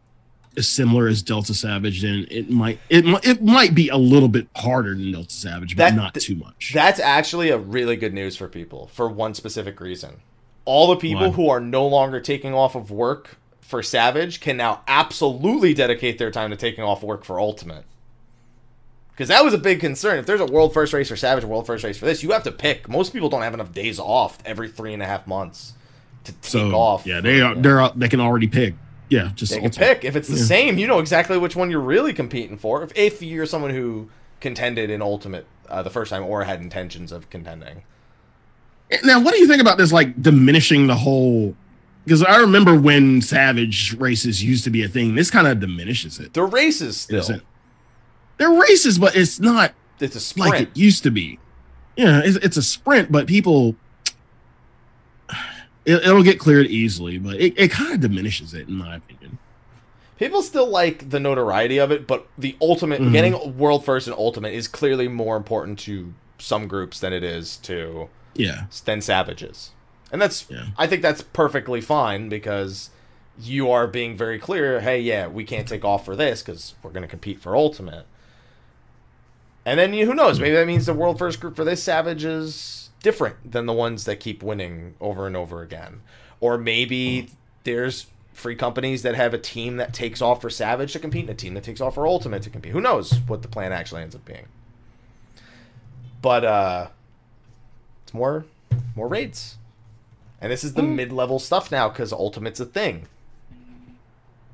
as 0.58 0.68
similar 0.68 1.08
as 1.08 1.22
Delta 1.22 1.54
Savage, 1.54 2.02
then 2.02 2.28
it 2.30 2.50
might 2.50 2.80
it 2.90 3.06
it 3.24 3.42
might 3.42 3.74
be 3.74 3.90
a 3.90 3.98
little 3.98 4.28
bit 4.28 4.48
harder 4.56 4.96
than 4.96 5.12
Delta 5.12 5.32
Savage, 5.34 5.76
but 5.76 5.90
That- 5.90 5.96
not 5.96 6.14
too 6.16 6.36
much. 6.36 6.72
That's 6.74 7.00
actually 7.00 7.50
a 7.50 7.58
really 7.58 7.96
good 7.96 8.14
news 8.14 8.36
for 8.36 8.48
people 8.48 8.90
for 8.94 9.08
one 9.08 9.34
specific 9.34 9.80
reason. 9.80 10.22
All 10.66 10.88
the 10.88 10.96
people 10.98 11.32
who 11.32 11.50
are 11.50 11.60
no 11.60 11.88
longer 11.88 12.20
taking 12.20 12.54
off 12.54 12.76
of 12.76 12.92
work 12.92 13.38
for 13.62 13.82
Savage 13.82 14.40
can 14.42 14.58
now 14.58 14.82
absolutely 14.88 15.74
dedicate 15.74 16.18
their 16.18 16.30
time 16.30 16.50
to 16.52 16.56
taking 16.56 16.84
off 16.84 17.02
work 17.02 17.24
for 17.24 17.40
Ultimate. 17.40 17.86
Because 19.12 19.28
that 19.28 19.44
was 19.44 19.54
a 19.54 19.58
big 19.58 19.80
concern. 19.80 20.18
If 20.20 20.26
there's 20.26 20.40
a 20.42 20.46
world 20.46 20.74
first 20.74 20.94
race 20.94 21.10
for 21.10 21.16
Savage, 21.16 21.44
world 21.44 21.68
first 21.68 21.84
race 21.84 21.98
for 21.98 22.06
this, 22.06 22.24
you 22.24 22.32
have 22.32 22.44
to 22.44 22.52
pick. 22.52 22.88
Most 22.90 23.14
people 23.14 23.30
don't 23.30 23.42
have 23.44 23.54
enough 23.54 23.72
days 23.74 24.00
off 24.00 24.38
every 24.46 24.68
three 24.70 24.94
and 24.94 25.04
a 25.04 25.06
half 25.06 25.28
months 25.28 25.74
to 26.24 26.32
take 26.34 26.46
so 26.46 26.72
off. 26.76 27.06
yeah, 27.06 27.20
they 27.22 27.42
are 27.42 27.54
they're 27.56 27.90
they 27.96 28.08
can 28.08 28.20
already 28.20 28.48
pick. 28.48 28.76
Yeah, 29.10 29.32
just 29.36 29.52
They 29.52 29.60
can 29.60 29.72
pick. 29.72 30.06
If 30.06 30.16
it's 30.16 30.30
the 30.30 30.38
Yeah. 30.38 30.44
same, 30.44 30.78
you 30.78 30.88
know 30.88 31.00
exactly 31.00 31.38
which 31.38 31.56
one 31.56 31.70
you're 31.70 31.82
really 31.82 32.14
competing 32.14 32.58
for. 32.58 32.82
If, 32.84 32.92
if 32.96 33.22
you're 33.22 33.46
someone 33.46 33.72
who 33.72 34.10
contended 34.40 34.90
in 34.90 35.02
Ultimate 35.02 35.46
uh, 35.70 35.84
the 35.84 35.90
first 35.90 36.10
time 36.12 36.24
or 36.24 36.46
had 36.46 36.62
intentions 36.62 37.12
of 37.12 37.30
contending. 37.30 37.84
Now, 39.04 39.20
what 39.22 39.34
do 39.34 39.40
you 39.40 39.48
think 39.48 39.62
about 39.62 39.78
this? 39.78 39.92
Like 39.92 40.22
diminishing 40.22 40.88
the 40.88 40.96
whole. 40.96 41.56
Because 42.06 42.24
I 42.24 42.38
remember 42.38 42.80
when 42.80 43.22
Savage 43.22 43.94
races 43.98 44.44
used 44.44 44.64
to 44.64 44.70
be 44.70 44.84
a 44.84 44.88
thing. 44.88 45.16
This 45.16 45.30
kind 45.30 45.46
of 45.48 45.60
diminishes 45.60 46.20
it. 46.20 46.34
The 46.34 46.44
races 46.44 46.98
still. 47.00 47.20
Isn't- 47.20 47.44
They're 48.42 48.60
races, 48.60 48.98
but 48.98 49.16
it's 49.16 49.40
not 49.40 49.74
It's 50.00 50.16
a 50.16 50.20
sprint. 50.20 50.50
like 50.52 50.62
it 50.62 50.70
used 50.76 51.04
to 51.04 51.12
be. 51.12 51.38
Yeah, 51.96 52.22
it's, 52.26 52.38
it's 52.38 52.58
a 52.58 52.64
sprint, 52.64 53.12
but 53.12 53.28
people. 53.28 53.76
It, 55.86 55.96
it'll 56.04 56.24
get 56.24 56.40
cleared 56.40 56.66
easily, 56.68 57.20
but 57.20 57.36
it, 57.36 57.54
it 57.56 57.70
kind 57.72 57.94
of 57.94 58.00
diminishes 58.00 58.54
it, 58.56 58.68
in 58.68 58.76
my 58.76 58.96
opinion. 58.96 59.38
People 60.18 60.42
still 60.42 60.68
like 60.68 61.12
the 61.12 61.20
notoriety 61.20 61.78
of 61.80 61.92
it, 61.92 62.06
but 62.08 62.28
the 62.38 62.56
ultimate 62.62 63.00
Mhm. 63.02 63.12
getting 63.12 63.58
world 63.60 63.86
first 63.86 64.08
and 64.08 64.16
ultimate 64.18 64.54
is 64.54 64.68
clearly 64.68 65.08
more 65.08 65.38
important 65.38 65.78
to 65.80 66.14
some 66.40 66.68
groups 66.68 67.00
than 67.00 67.14
it 67.14 67.24
is 67.24 67.58
to 67.58 68.10
Yeah, 68.36 68.64
than 68.86 69.02
savages. 69.02 69.70
And 70.12 70.20
that's 70.22 70.46
Yeah. 70.50 70.66
I 70.80 70.88
think 70.88 71.04
that's 71.04 71.22
perfectly 71.22 71.80
fine 71.82 72.28
because 72.30 72.90
you 73.40 73.70
are 73.72 73.86
being 73.88 74.18
very 74.18 74.38
clear, 74.40 74.82
hey, 74.82 75.00
yeah, 75.00 75.28
we 75.28 75.44
can't 75.44 75.68
take 75.68 75.86
off 75.86 76.06
for 76.06 76.16
this 76.16 76.42
cuz 76.44 76.74
we're 76.84 76.92
going 76.92 77.02
to 77.04 77.08
compete 77.08 77.40
for 77.42 77.56
ultimate. 77.56 78.06
And 79.66 79.80
then 79.80 79.94
you, 79.94 80.06
who 80.06 80.14
knows, 80.16 80.40
maybe 80.40 80.56
that 80.56 80.66
means 80.68 80.86
the 80.88 80.94
world 80.94 81.20
first 81.20 81.40
group 81.40 81.56
for 81.56 81.64
this 81.64 81.84
savage 81.84 82.24
is 82.26 82.90
different 83.04 83.52
than 83.52 83.66
the 83.68 83.74
ones 83.74 84.06
that 84.06 84.20
keep 84.20 84.42
winning 84.42 84.96
over 85.00 85.28
and 85.28 85.36
over 85.38 85.62
again. 85.62 86.02
Or 86.40 86.58
maybe 86.58 87.30
there's 87.64 88.08
free 88.34 88.56
companies 88.56 89.04
that 89.04 89.14
have 89.14 89.34
a 89.34 89.38
team 89.38 89.78
that 89.78 89.94
takes 89.94 90.22
off 90.22 90.42
for 90.42 90.50
savage 90.50 90.94
to 90.94 91.00
compete 91.00 91.22
and 91.22 91.30
a 91.30 91.34
team 91.36 91.54
that 91.54 91.64
takes 91.64 91.80
off 91.82 91.94
for 91.96 92.08
ultimate 92.08 92.42
to 92.44 92.50
compete. 92.50 92.72
Who 92.72 92.82
knows 92.82 93.14
what 93.28 93.44
the 93.44 93.48
plan 93.48 93.72
actually 93.72 94.02
ends 94.02 94.16
up 94.16 94.26
being. 94.26 94.48
But 96.22 96.44
uh 96.46 96.88
it's 98.04 98.14
more 98.14 98.46
more 98.96 99.08
raids. 99.08 99.58
And 100.40 100.52
this 100.52 100.64
is 100.64 100.74
the 100.74 100.82
Mm. 100.82 100.96
mid-level 100.96 101.38
stuff 101.40 101.72
now 101.72 101.90
cuz 101.90 102.12
ultimate's 102.12 102.60
a 102.60 102.66
thing. 102.66 103.08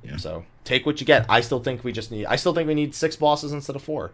Yeah. 0.03 0.17
So, 0.17 0.45
take 0.63 0.85
what 0.85 0.99
you 0.99 1.05
get. 1.05 1.25
I 1.29 1.41
still 1.41 1.59
think 1.59 1.83
we 1.83 1.91
just 1.91 2.11
need 2.11 2.25
I 2.25 2.35
still 2.35 2.53
think 2.53 2.67
we 2.67 2.73
need 2.75 2.93
6 2.95 3.15
bosses 3.15 3.51
instead 3.53 3.75
of 3.75 3.83
4. 3.83 4.11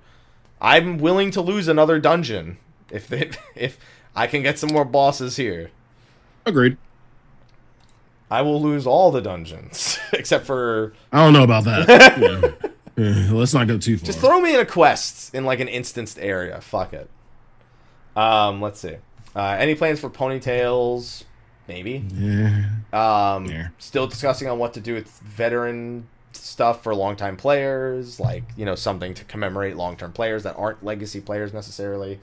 I'm 0.63 0.97
willing 0.97 1.29
to 1.31 1.41
lose 1.41 1.67
another 1.67 1.99
dungeon 1.99 2.57
if 2.89 3.07
they, 3.07 3.29
if 3.55 3.77
I 4.15 4.25
can 4.27 4.41
get 4.41 4.57
some 4.57 4.69
more 4.71 4.85
bosses 4.85 5.35
here. 5.35 5.69
agreed. 6.45 6.77
I 8.31 8.41
will 8.41 8.59
lose 8.61 8.87
all 8.87 9.11
the 9.11 9.21
dungeons 9.21 9.99
except 10.13 10.45
for 10.47 10.93
I 11.11 11.23
don't 11.23 11.33
know 11.33 11.43
about 11.43 11.65
that. 11.65 11.87
yeah. 12.65 12.69
Yeah, 12.95 13.31
let's 13.31 13.53
not 13.55 13.67
go 13.67 13.77
too 13.77 13.97
far. 13.97 14.05
just 14.05 14.19
throw 14.19 14.39
me 14.39 14.53
in 14.53 14.59
a 14.59 14.65
quest 14.65 15.33
in 15.35 15.45
like 15.45 15.59
an 15.59 15.67
instanced 15.67 16.17
area. 16.19 16.61
Fuck 16.61 16.93
it. 16.93 17.09
Um, 18.15 18.61
let's 18.61 18.79
see. 18.79 18.97
Uh, 19.35 19.55
any 19.59 19.73
plans 19.75 19.99
for 19.99 20.09
ponytails? 20.11 21.23
Maybe. 21.67 22.05
yeah. 22.13 22.65
Um, 22.93 23.45
Yeah. 23.45 23.69
still 23.79 24.05
discussing 24.05 24.47
on 24.47 24.59
what 24.59 24.73
to 24.75 24.79
do 24.79 24.93
with 24.93 25.07
veteran 25.19 26.07
stuff 26.35 26.83
for 26.83 26.93
longtime 26.95 27.37
players, 27.37 28.19
like 28.19 28.43
you 28.55 28.65
know 28.65 28.75
something 28.75 29.13
to 29.13 29.23
commemorate 29.25 29.75
long-term 29.75 30.13
players 30.13 30.43
that 30.43 30.55
aren't 30.55 30.83
legacy 30.83 31.21
players 31.21 31.53
necessarily. 31.53 32.19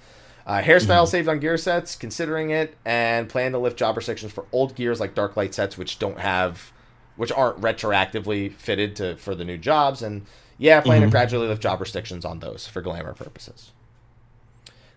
Uh, 0.47 0.61
hairstyle 0.63 1.07
saved 1.07 1.29
on 1.29 1.39
gear 1.39 1.57
sets, 1.57 1.95
considering 1.95 2.51
it, 2.51 2.77
and 2.85 3.29
plan 3.29 3.53
to 3.53 3.59
lift 3.59 3.77
job 3.79 3.97
restrictions 3.97 4.33
for 4.33 4.47
old 4.53 4.75
gears 4.75 4.99
like 4.99 5.15
dark 5.15 5.37
light 5.37 5.55
sets, 5.55 5.79
which 5.79 5.99
don't 5.99 6.19
have, 6.19 6.73
which 7.17 7.31
aren't 7.31 7.61
retroactively 7.61 8.53
fitted 8.53 8.97
to 8.97 9.17
for 9.17 9.35
the 9.35 9.45
new 9.45 9.59
jobs, 9.59 10.03
and 10.03 10.27
yeah, 10.59 10.81
plan 10.81 11.03
to 11.03 11.09
gradually 11.09 11.47
lift 11.47 11.63
job 11.63 11.81
restrictions 11.81 12.25
on 12.25 12.41
those 12.41 12.67
for 12.67 12.83
glamour 12.83 13.15
purposes. 13.15 13.73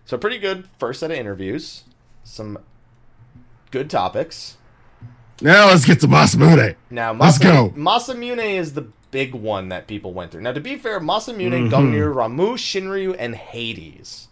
So 0.04 0.18
pretty 0.18 0.38
good 0.38 0.68
first 0.78 1.00
set 1.00 1.10
of 1.10 1.16
interviews, 1.16 1.84
some 2.24 2.58
good 3.70 3.88
topics. 3.88 4.56
Now 5.40 5.68
let's 5.68 5.84
get 5.84 6.00
to 6.00 6.06
Masamune. 6.06 6.76
Now, 6.90 7.12
Let's 7.12 7.38
go. 7.38 7.70
Masamune 7.70 8.58
is 8.58 8.74
the 8.74 8.88
big 9.14 9.32
one 9.32 9.68
that 9.68 9.86
people 9.86 10.12
went 10.12 10.32
through. 10.32 10.40
Now, 10.42 10.50
to 10.52 10.60
be 10.60 10.74
fair, 10.76 10.98
Masamune, 10.98 11.68
Mhm. 11.68 11.70
Gungnir, 11.70 12.12
Ramuh, 12.12 12.54
Shinryu, 12.58 13.14
and 13.16 13.36
Hades 13.36 14.26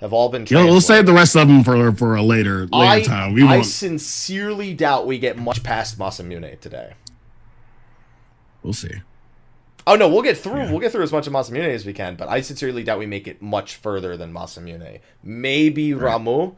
have 0.00 0.14
all 0.14 0.30
been. 0.30 0.46
Know, 0.50 0.64
we'll 0.64 0.80
save 0.80 1.04
the 1.04 1.12
rest 1.12 1.36
of 1.36 1.48
them 1.48 1.62
for 1.62 1.92
for 1.92 2.16
a 2.16 2.22
later 2.22 2.66
later 2.66 2.72
I, 2.72 3.02
time. 3.02 3.34
We 3.34 3.42
I 3.46 3.56
won't. 3.56 3.66
sincerely 3.66 4.72
doubt 4.72 5.06
we 5.06 5.18
get 5.18 5.36
much 5.36 5.62
past 5.62 5.98
Masamune 5.98 6.58
today. 6.60 6.94
We'll 8.62 8.72
see. 8.72 9.02
Oh 9.86 9.96
no, 9.96 10.08
we'll 10.08 10.22
get 10.22 10.38
through. 10.38 10.56
Yeah. 10.56 10.70
We'll 10.70 10.80
get 10.80 10.92
through 10.92 11.02
as 11.02 11.12
much 11.12 11.26
of 11.26 11.32
Masamune 11.32 11.68
as 11.68 11.84
we 11.84 11.92
can, 11.92 12.14
but 12.14 12.28
I 12.28 12.40
sincerely 12.40 12.84
doubt 12.84 12.98
we 13.00 13.06
make 13.06 13.26
it 13.28 13.42
much 13.42 13.74
further 13.76 14.16
than 14.16 14.32
Masamune. 14.32 15.00
Maybe 15.22 15.92
Right. 15.92 16.20
Ramuh, 16.20 16.54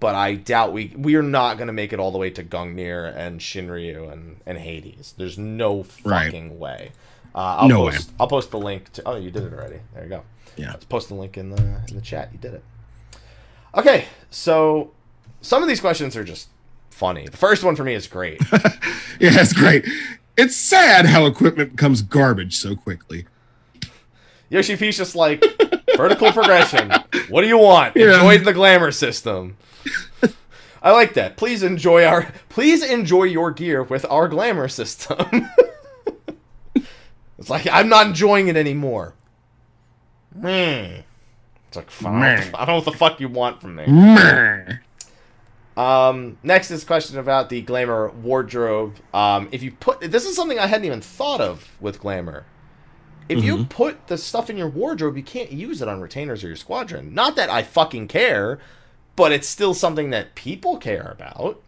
but 0.00 0.14
I 0.14 0.34
doubt 0.34 0.72
we 0.72 0.92
we 0.96 1.14
are 1.14 1.22
not 1.22 1.56
going 1.58 1.66
to 1.66 1.72
make 1.72 1.92
it 1.92 2.00
all 2.00 2.10
the 2.10 2.18
way 2.18 2.30
to 2.30 2.42
Gungnir 2.42 3.14
and 3.16 3.40
Shinryu 3.40 4.10
and 4.12 4.36
and 4.46 4.58
Hades. 4.58 5.14
There's 5.16 5.36
no 5.38 5.84
Right. 6.04 6.26
fucking 6.26 6.58
way. 6.58 6.92
Uh, 7.34 7.38
I'll 7.60 7.68
No 7.68 7.84
way. 7.84 7.92
post, 7.92 8.10
I'll 8.20 8.26
post 8.28 8.50
the 8.50 8.58
link 8.58 8.92
to. 8.94 9.02
Oh, 9.06 9.16
you 9.16 9.30
did 9.30 9.44
it 9.44 9.52
already. 9.52 9.78
There 9.94 10.02
you 10.04 10.08
go. 10.10 10.22
Yeah. 10.56 10.72
Let's 10.72 10.84
post 10.84 11.08
the 11.08 11.14
link 11.14 11.38
in 11.38 11.50
the 11.50 11.62
in 11.88 11.94
the 11.96 12.00
chat. 12.02 12.30
You 12.32 12.38
did 12.38 12.54
it. 12.54 12.64
Okay, 13.74 14.04
so 14.30 14.90
some 15.40 15.62
of 15.62 15.68
these 15.68 15.80
questions 15.80 16.14
are 16.16 16.24
just 16.24 16.48
funny. 16.90 17.26
The 17.26 17.36
first 17.38 17.64
one 17.64 17.74
for 17.74 17.84
me 17.84 17.94
is 17.94 18.06
great. 18.06 18.40
Yeah, 19.20 19.30
it's 19.40 19.52
great. 19.52 19.86
It's 20.36 20.56
sad 20.56 21.06
how 21.06 21.26
equipment 21.26 21.72
becomes 21.72 22.02
garbage 22.02 22.56
so 22.56 22.74
quickly. 22.74 23.26
Yoshi 24.48 24.74
P's 24.74 24.96
just 24.96 25.14
like 25.14 25.44
vertical 25.96 26.32
progression. 26.32 26.90
What 27.28 27.42
do 27.42 27.46
you 27.46 27.58
want? 27.58 27.94
Yeah. 27.94 28.14
Enjoy 28.14 28.38
the 28.38 28.52
glamour 28.52 28.90
system. 28.90 29.56
I 30.82 30.90
like 30.90 31.14
that. 31.14 31.36
Please 31.36 31.62
enjoy 31.62 32.04
our 32.04 32.32
please 32.48 32.82
enjoy 32.82 33.24
your 33.24 33.52
gear 33.52 33.84
with 33.84 34.04
our 34.10 34.26
glamour 34.28 34.66
system. 34.66 35.48
it's 37.42 37.50
like 37.50 37.66
I'm 37.70 37.88
not 37.88 38.06
enjoying 38.06 38.48
it 38.48 38.56
anymore. 38.56 39.14
Hmm. 40.34 40.46
It's 41.68 41.76
like 41.76 41.88
I 42.00 42.04
don't, 42.04 42.20
know 42.20 42.34
what 42.34 42.44
the- 42.52 42.56
I 42.60 42.64
don't 42.64 42.68
know 42.68 42.74
what 42.76 42.84
the 42.86 42.92
fuck 42.92 43.20
you 43.20 43.28
want 43.28 43.60
from 43.60 43.74
me. 43.76 43.86
Meh. 43.86 44.76
Um, 45.76 46.36
next 46.42 46.70
is 46.70 46.82
a 46.82 46.86
question 46.86 47.18
about 47.18 47.48
the 47.48 47.62
glamour 47.62 48.10
wardrobe. 48.10 48.96
Um, 49.14 49.48
if 49.52 49.62
you 49.62 49.72
put 49.72 50.00
this 50.00 50.26
is 50.26 50.36
something 50.36 50.58
I 50.58 50.66
hadn't 50.66 50.84
even 50.84 51.00
thought 51.00 51.40
of 51.40 51.70
with 51.80 51.98
glamour. 52.00 52.44
If 53.28 53.42
you 53.42 53.56
Mhm. 53.58 53.68
put 53.70 54.08
the 54.08 54.18
stuff 54.18 54.50
in 54.50 54.58
your 54.58 54.68
wardrobe, 54.68 55.16
you 55.16 55.22
can't 55.22 55.50
use 55.52 55.80
it 55.80 55.88
on 55.88 56.00
retainers 56.00 56.44
or 56.44 56.48
your 56.48 56.56
squadron. 56.56 57.14
Not 57.14 57.36
that 57.36 57.48
I 57.48 57.62
fucking 57.62 58.08
care, 58.08 58.58
but 59.16 59.32
it's 59.32 59.48
still 59.48 59.72
something 59.74 60.10
that 60.10 60.34
people 60.34 60.76
care 60.76 61.14
about. 61.18 61.62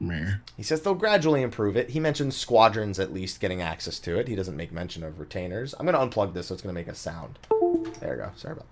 Meh. 0.00 0.32
He 0.56 0.62
says 0.62 0.80
they'll 0.80 0.94
gradually 0.94 1.42
improve 1.42 1.76
it. 1.76 1.90
He 1.90 2.00
mentions 2.00 2.34
squadrons 2.36 2.98
at 2.98 3.12
least 3.12 3.38
getting 3.40 3.60
access 3.60 3.98
to 4.00 4.18
it. 4.18 4.28
He 4.28 4.34
doesn't 4.34 4.56
make 4.56 4.72
mention 4.72 5.04
of 5.04 5.20
retainers. 5.20 5.74
I'm 5.78 5.84
gonna 5.86 5.98
unplug 5.98 6.32
this 6.32 6.46
so 6.46 6.54
it's 6.54 6.62
gonna 6.62 6.72
make 6.72 6.88
a 6.88 6.94
sound. 6.94 7.38
There 8.00 8.10
we 8.12 8.16
go. 8.16 8.30
Sorry 8.36 8.52
about 8.56 8.70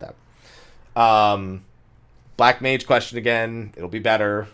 that. 0.95 1.01
Um, 1.01 1.65
Black 2.37 2.63
Mage 2.63 2.87
question 2.87 3.19
again. 3.19 3.73
It'll 3.77 3.89
be 3.91 3.99
better. 3.99 4.49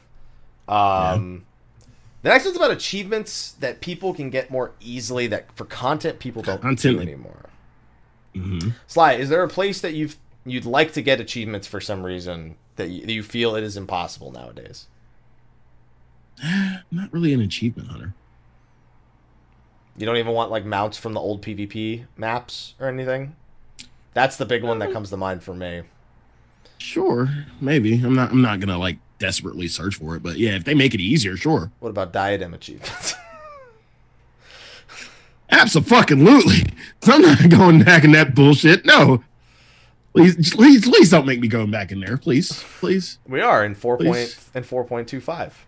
Um, 0.66 1.44
the 2.22 2.30
next 2.30 2.44
one's 2.46 2.56
about 2.56 2.70
achievements 2.70 3.52
that 3.60 3.80
people 3.80 4.12
can 4.14 4.30
get 4.30 4.50
more 4.50 4.72
easily. 4.80 5.26
That 5.26 5.52
for 5.56 5.64
content 5.66 6.18
people 6.18 6.42
don't 6.42 6.60
Content. 6.60 6.96
do 6.96 7.00
anymore. 7.00 7.50
hmm 8.34 8.70
Sly, 8.86 9.12
is 9.14 9.28
there 9.28 9.42
a 9.44 9.48
place 9.48 9.80
that 9.80 9.94
you've 9.94 10.16
you'd 10.46 10.64
like 10.66 10.92
to 10.94 11.02
get 11.02 11.20
achievements 11.20 11.66
for 11.66 11.80
some 11.80 12.02
reason 12.02 12.56
that 12.76 12.88
you, 12.88 13.06
that 13.06 13.12
you 13.12 13.22
feel 13.22 13.54
it 13.54 13.62
is 13.62 13.76
impossible 13.76 14.32
nowadays? 14.32 14.86
I'm 16.42 16.82
not 16.90 17.12
really 17.12 17.32
an 17.32 17.40
achievement 17.40 17.88
hunter. 17.88 18.14
You 19.96 20.06
don't 20.06 20.16
even 20.16 20.32
want 20.32 20.50
like 20.50 20.64
mounts 20.64 20.98
from 20.98 21.12
the 21.12 21.20
old 21.20 21.42
PvP 21.42 22.06
maps 22.16 22.74
or 22.80 22.88
anything. 22.88 23.36
That's 24.12 24.36
the 24.36 24.46
big 24.46 24.62
one 24.62 24.78
that 24.80 24.90
uh, 24.90 24.92
comes 24.92 25.10
to 25.10 25.16
mind 25.16 25.42
for 25.42 25.54
me. 25.54 25.82
Sure, 26.78 27.28
maybe. 27.60 28.00
I'm 28.02 28.14
not. 28.14 28.30
I'm 28.30 28.42
not 28.42 28.60
gonna 28.60 28.78
like 28.78 28.98
desperately 29.18 29.68
search 29.68 29.96
for 29.96 30.16
it, 30.16 30.22
but 30.22 30.36
yeah, 30.36 30.56
if 30.56 30.64
they 30.64 30.74
make 30.74 30.94
it 30.94 31.00
easier, 31.00 31.36
sure. 31.36 31.70
What 31.80 31.90
about 31.90 32.12
diadem 32.12 32.54
achievements? 32.54 33.14
Absolutely. 35.50 36.72
I'm 37.06 37.22
not 37.22 37.48
going 37.48 37.82
back 37.84 38.04
in 38.04 38.12
that 38.12 38.34
bullshit. 38.34 38.84
No. 38.84 39.22
Please, 40.14 40.54
please, 40.54 40.84
please 40.88 41.10
don't 41.10 41.26
make 41.26 41.40
me 41.40 41.48
go 41.48 41.66
back 41.66 41.90
in 41.90 42.00
there. 42.00 42.16
Please, 42.16 42.62
please. 42.78 43.18
we 43.26 43.40
are 43.40 43.64
in 43.64 43.74
four 43.74 43.96
point 43.96 44.12
Please. 44.12 44.50
and 44.54 44.64
four 44.64 44.84
point 44.84 45.08
two 45.08 45.20
five. 45.20 45.66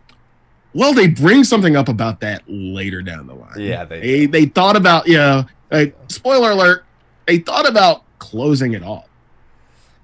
Well, 0.76 0.92
they 0.92 1.08
bring 1.08 1.42
something 1.42 1.74
up 1.74 1.88
about 1.88 2.20
that 2.20 2.42
later 2.46 3.00
down 3.00 3.26
the 3.26 3.34
line. 3.34 3.54
Yeah, 3.58 3.84
they 3.86 4.00
They 4.00 4.26
they 4.26 4.44
thought 4.46 4.76
about 4.76 5.08
yeah. 5.08 5.44
Uh, 5.72 5.86
spoiler 6.08 6.50
alert. 6.50 6.84
They 7.26 7.38
thought 7.38 7.66
about 7.68 8.02
closing 8.18 8.74
it 8.74 8.82
off. 8.82 9.06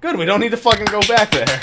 Good. 0.01 0.17
We 0.19 0.25
don't 0.25 0.41
need 0.41 0.51
to 0.53 0.57
fucking 0.57 0.87
go 0.87 1.01
back 1.03 1.31
there. 1.31 1.61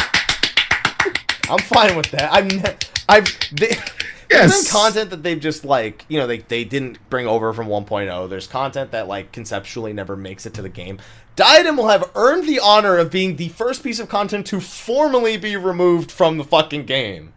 I'm 1.49 1.59
fine 1.59 1.95
with 1.95 2.11
that. 2.11 2.29
I'm. 2.31 2.47
ne- 2.47 2.77
I've. 3.09 3.25
They, 3.51 3.67
There's 3.67 4.51
Yes. 4.51 4.63
been 4.63 4.71
content 4.71 5.09
that 5.09 5.23
they've 5.23 5.39
just 5.39 5.65
like 5.65 6.05
you 6.07 6.19
know 6.19 6.27
they 6.27 6.37
they 6.37 6.63
didn't 6.63 6.99
bring 7.09 7.25
over 7.25 7.51
from 7.51 7.65
1.0. 7.67 8.29
There's 8.29 8.45
content 8.45 8.91
that 8.91 9.07
like 9.07 9.31
conceptually 9.31 9.91
never 9.91 10.15
makes 10.15 10.45
it 10.45 10.53
to 10.53 10.61
the 10.61 10.69
game. 10.69 10.99
Diadem 11.35 11.77
will 11.77 11.87
have 11.87 12.11
earned 12.13 12.47
the 12.47 12.59
honor 12.59 12.97
of 12.97 13.09
being 13.09 13.37
the 13.37 13.49
first 13.49 13.83
piece 13.83 13.97
of 13.99 14.07
content 14.07 14.45
to 14.47 14.59
formally 14.59 15.35
be 15.35 15.55
removed 15.57 16.11
from 16.11 16.37
the 16.37 16.43
fucking 16.43 16.85
game. 16.85 17.33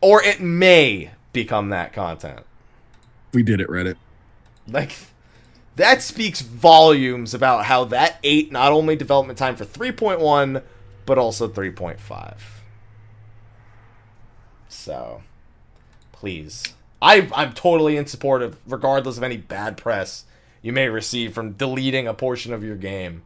Or 0.00 0.22
it 0.22 0.40
may 0.40 1.10
become 1.32 1.68
that 1.68 1.92
content. 1.92 2.44
We 3.32 3.42
did 3.42 3.60
it, 3.60 3.68
Reddit. 3.68 3.96
Like 4.68 4.96
that 5.76 6.02
speaks 6.02 6.40
volumes 6.40 7.34
about 7.34 7.64
how 7.64 7.84
that 7.84 8.18
ate 8.22 8.52
not 8.52 8.72
only 8.72 8.96
development 8.96 9.38
time 9.38 9.56
for 9.56 9.64
3.1 9.64 10.62
but 11.06 11.18
also 11.18 11.48
3.5. 11.48 12.36
So, 14.68 15.22
please. 16.12 16.62
I 17.02 17.28
I'm 17.34 17.52
totally 17.52 17.96
in 17.96 18.06
support 18.06 18.42
of 18.42 18.58
regardless 18.66 19.16
of 19.16 19.22
any 19.22 19.36
bad 19.36 19.76
press 19.76 20.24
you 20.62 20.72
may 20.72 20.88
receive 20.88 21.32
from 21.32 21.52
deleting 21.52 22.06
a 22.06 22.14
portion 22.14 22.52
of 22.52 22.62
your 22.62 22.76
game. 22.76 23.22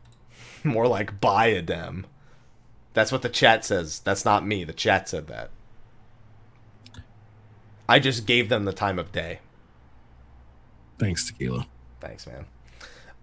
More 0.64 0.86
like 0.86 1.20
buy 1.20 1.46
a 1.46 1.62
dem. 1.62 2.06
That's 2.92 3.12
what 3.12 3.22
the 3.22 3.28
chat 3.28 3.64
says. 3.64 4.00
That's 4.00 4.24
not 4.24 4.46
me. 4.46 4.64
The 4.64 4.72
chat 4.72 5.08
said 5.08 5.26
that. 5.28 5.50
I 7.90 7.98
just 7.98 8.24
gave 8.26 8.48
them 8.48 8.64
the 8.64 8.72
time 8.72 8.98
of 8.98 9.10
day. 9.10 9.40
Thanks, 10.98 11.26
Tequila. 11.26 11.66
Thanks, 12.00 12.26
man. 12.26 12.46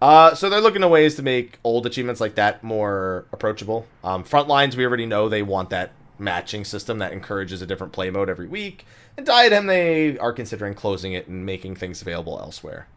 Uh, 0.00 0.34
so 0.34 0.48
they're 0.48 0.60
looking 0.60 0.82
at 0.82 0.90
ways 0.90 1.14
to 1.16 1.22
make 1.22 1.58
old 1.64 1.86
achievements 1.86 2.20
like 2.20 2.34
that 2.34 2.62
more 2.62 3.26
approachable. 3.32 3.86
Um, 4.04 4.24
Frontlines, 4.24 4.76
we 4.76 4.84
already 4.84 5.06
know 5.06 5.28
they 5.28 5.42
want 5.42 5.70
that 5.70 5.92
matching 6.18 6.64
system 6.64 6.98
that 6.98 7.12
encourages 7.12 7.62
a 7.62 7.66
different 7.66 7.92
play 7.92 8.10
mode 8.10 8.28
every 8.28 8.46
week. 8.46 8.84
And 9.16 9.24
Diadem, 9.26 9.66
they 9.66 10.18
are 10.18 10.32
considering 10.32 10.74
closing 10.74 11.12
it 11.14 11.26
and 11.28 11.46
making 11.46 11.76
things 11.76 12.02
available 12.02 12.38
elsewhere. 12.38 12.88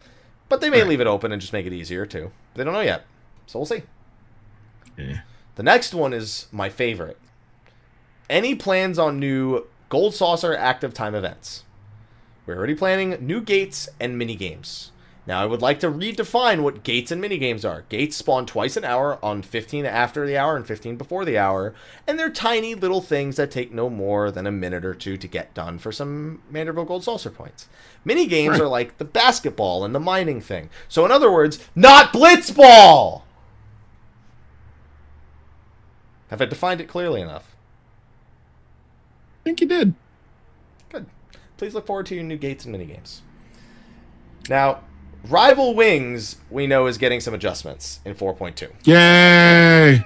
But 0.49 0.59
they 0.61 0.69
may 0.69 0.81
Right. 0.81 0.89
leave 0.89 1.01
it 1.01 1.07
open 1.07 1.31
and 1.31 1.39
just 1.39 1.53
make 1.53 1.65
it 1.65 1.73
easier 1.73 2.05
too. 2.05 2.31
They 2.55 2.63
don't 2.63 2.73
know 2.73 2.81
yet. 2.81 3.05
So 3.47 3.59
we'll 3.59 3.65
see. 3.65 3.83
Yeah. 4.97 5.21
The 5.55 5.63
next 5.63 5.93
one 5.93 6.13
is 6.13 6.47
my 6.51 6.69
favorite. 6.69 7.17
Any 8.29 8.55
plans 8.55 8.99
on 8.99 9.19
new 9.19 9.65
Gold 9.91 10.15
Saucer 10.15 10.55
active 10.55 10.93
time 10.93 11.13
events? 11.13 11.65
We're 12.45 12.55
already 12.55 12.75
planning 12.75 13.17
new 13.19 13.41
gates 13.41 13.89
and 13.99 14.17
mini 14.17 14.37
games. 14.37 14.93
Now, 15.27 15.41
I 15.43 15.45
would 15.45 15.61
like 15.61 15.81
to 15.81 15.91
redefine 15.91 16.61
what 16.63 16.83
gates 16.83 17.11
and 17.11 17.19
mini 17.19 17.37
games 17.37 17.65
are. 17.65 17.83
Gates 17.89 18.15
spawn 18.15 18.45
twice 18.45 18.77
an 18.77 18.85
hour 18.85 19.19
on 19.23 19.41
15 19.41 19.85
after 19.85 20.25
the 20.25 20.37
hour 20.37 20.55
and 20.55 20.65
15 20.65 20.95
before 20.95 21.25
the 21.25 21.37
hour, 21.37 21.75
and 22.07 22.17
they're 22.17 22.29
tiny 22.29 22.73
little 22.73 23.01
things 23.01 23.35
that 23.35 23.51
take 23.51 23.73
no 23.73 23.89
more 23.89 24.31
than 24.31 24.47
a 24.47 24.51
minute 24.51 24.85
or 24.85 24.93
two 24.95 25.17
to 25.17 25.27
get 25.27 25.53
done 25.53 25.77
for 25.77 25.91
some 25.91 26.41
Manderville 26.49 26.87
Gold 26.87 27.03
Saucer 27.03 27.29
points. 27.29 27.67
Mini 28.05 28.27
games 28.27 28.51
Right. 28.53 28.61
are 28.61 28.67
like 28.69 28.97
the 28.97 29.03
basketball 29.05 29.83
and 29.83 29.93
the 29.93 29.99
mining 29.99 30.39
thing. 30.39 30.69
So, 30.87 31.03
in 31.03 31.11
other 31.11 31.29
words, 31.29 31.59
not 31.75 32.13
Blitzball! 32.13 33.23
Have 36.29 36.41
I 36.41 36.45
defined 36.45 36.79
it 36.79 36.87
clearly 36.87 37.19
enough? 37.19 37.50
I 39.41 39.43
think 39.43 39.59
you 39.59 39.67
did. 39.67 39.95
Good. 40.89 41.07
please 41.57 41.73
look 41.73 41.87
forward 41.87 42.05
to 42.07 42.15
your 42.15 42.23
new 42.23 42.37
gates 42.37 42.63
and 42.63 42.75
minigames. 42.75 43.21
Now, 44.49 44.81
Rival 45.27 45.73
Wings, 45.73 46.37
we 46.51 46.67
know, 46.67 46.85
is 46.85 46.99
getting 46.99 47.19
some 47.19 47.33
adjustments 47.33 48.01
in 48.05 48.13
4.2. 48.13 48.71
Yay! 48.85 50.03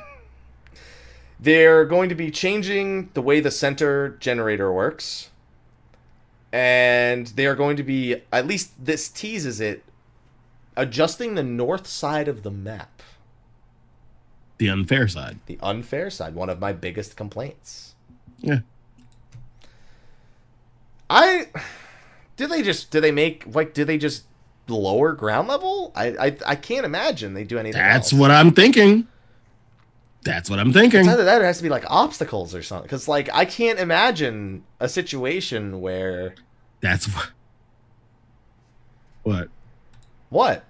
They're 1.40 1.86
going 1.86 2.10
to 2.10 2.16
be 2.16 2.32
changing 2.32 3.10
the 3.14 3.22
way 3.22 3.42
the 3.42 3.52
center 3.52 4.18
generator 4.20 4.72
works. 4.72 5.32
And 6.52 7.28
they 7.28 7.46
are 7.46 7.56
going 7.56 7.76
to 7.76 7.84
be, 7.84 8.22
at 8.32 8.48
least 8.48 8.72
this 8.84 9.10
teases 9.10 9.60
it, 9.60 9.84
adjusting 10.78 11.36
the 11.36 11.44
north 11.44 11.88
side 11.88 12.30
of 12.30 12.44
the 12.44 12.52
map. 12.52 13.02
The 14.58 14.70
unfair 14.70 15.10
side. 15.10 15.40
The 15.48 15.60
unfair 15.62 16.10
side, 16.10 16.36
one 16.36 16.50
of 16.50 16.60
my 16.60 16.72
biggest 16.72 17.18
complaints. 17.18 17.96
Yeah. 18.40 18.60
I 21.10 21.48
did 22.38 22.50
they 22.50 22.62
just 22.62 22.92
did 22.92 23.02
they 23.02 23.12
make 23.12 23.44
like 23.54 23.74
did 23.74 23.88
they 23.88 23.98
just 23.98 24.26
lower 24.68 25.14
ground 25.14 25.48
level? 25.48 25.92
I 25.96 26.08
I, 26.08 26.38
I 26.46 26.56
can't 26.56 26.86
imagine 26.86 27.34
they 27.34 27.44
do 27.44 27.58
anything. 27.58 27.82
That's 27.82 28.12
else. 28.12 28.20
what 28.20 28.32
I'm 28.32 28.52
thinking. 28.52 29.08
That's 30.24 30.50
what 30.50 30.58
I'm 30.58 30.74
thinking. 30.74 31.02
It's 31.02 31.10
either 31.10 31.24
that 31.24 31.40
or 31.40 31.44
it 31.44 31.48
has 31.48 31.58
to 31.58 31.64
be 31.64 31.70
like 31.70 31.86
obstacles 31.88 32.56
or 32.56 32.64
something. 32.64 32.86
Because 32.86 33.08
like 33.08 33.30
I 33.34 33.46
can't 33.46 33.80
imagine 33.80 34.64
a 34.80 34.90
situation 34.90 35.82
where 35.82 36.34
That's 36.82 37.06
what. 37.08 37.30
What? 39.24 39.50
what 40.30 40.64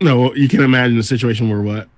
No, 0.00 0.34
you 0.34 0.48
can't 0.48 0.62
imagine 0.62 0.98
a 0.98 1.02
situation 1.02 1.50
where 1.50 1.60
what? 1.60 1.88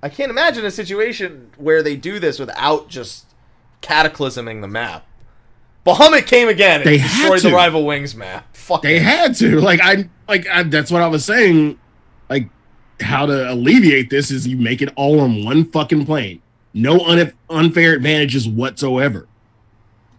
I 0.00 0.08
can't 0.08 0.30
imagine 0.30 0.64
a 0.64 0.70
situation 0.70 1.50
where 1.56 1.82
they 1.82 1.96
do 1.96 2.20
this 2.20 2.38
without 2.38 2.88
just 2.88 3.26
cataclysming 3.82 4.60
the 4.60 4.68
map. 4.68 5.04
Bahamut 5.94 6.26
came 6.26 6.48
again 6.48 6.80
and 6.80 6.86
They 6.88 6.98
had 6.98 7.18
destroyed 7.20 7.40
the 7.42 7.52
rival 7.56 7.84
wings 7.86 8.14
map. 8.14 8.54
Fuck 8.56 8.82
They 8.82 8.96
it. 8.96 9.02
had 9.02 9.34
to. 9.36 9.60
Like 9.60 9.80
I 9.82 10.08
like 10.28 10.46
I, 10.48 10.62
that's 10.64 10.90
what 10.90 11.02
I 11.02 11.08
was 11.08 11.24
saying. 11.24 11.78
Like 12.28 12.48
how 13.00 13.26
to 13.26 13.52
alleviate 13.52 14.10
this 14.10 14.30
is 14.30 14.46
you 14.46 14.56
make 14.56 14.82
it 14.82 14.90
all 14.96 15.20
on 15.20 15.44
one 15.44 15.64
fucking 15.70 16.04
plane. 16.06 16.42
No 16.74 17.00
un- 17.00 17.32
unfair 17.48 17.94
advantages 17.94 18.48
whatsoever. 18.48 19.26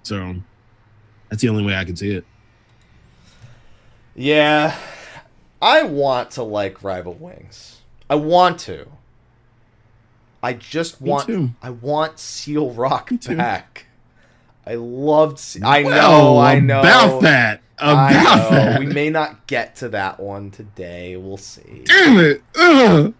So 0.03 0.35
that's 1.29 1.41
the 1.41 1.49
only 1.49 1.63
way 1.63 1.75
I 1.75 1.83
can 1.85 1.95
see 1.95 2.11
it. 2.11 2.25
Yeah, 4.15 4.75
I 5.61 5.83
want 5.83 6.31
to 6.31 6.43
like 6.43 6.83
Rival 6.83 7.13
Wings. 7.13 7.81
I 8.09 8.15
want 8.15 8.59
to. 8.61 8.87
I 10.41 10.53
just 10.53 10.99
want. 11.01 11.53
I 11.61 11.69
want 11.69 12.17
Seal 12.19 12.71
Rock 12.71 13.11
back. 13.27 13.85
I 14.69 14.75
loved. 14.75 15.39
Se- 15.39 15.61
I 15.63 15.81
know. 15.81 15.89
Well, 15.89 16.39
I 16.39 16.59
know. 16.59 16.81
about 16.81 17.21
that. 17.23 17.61
About 17.79 18.51
that. 18.51 18.79
We 18.79 18.85
may 18.85 19.09
not 19.09 19.47
get 19.47 19.77
to 19.77 19.89
that 19.89 20.19
one 20.19 20.51
today. 20.51 21.17
We'll 21.17 21.37
see. 21.37 21.81
Damn 21.85 22.19
it. 22.19 22.43
Ugh. 22.55 23.13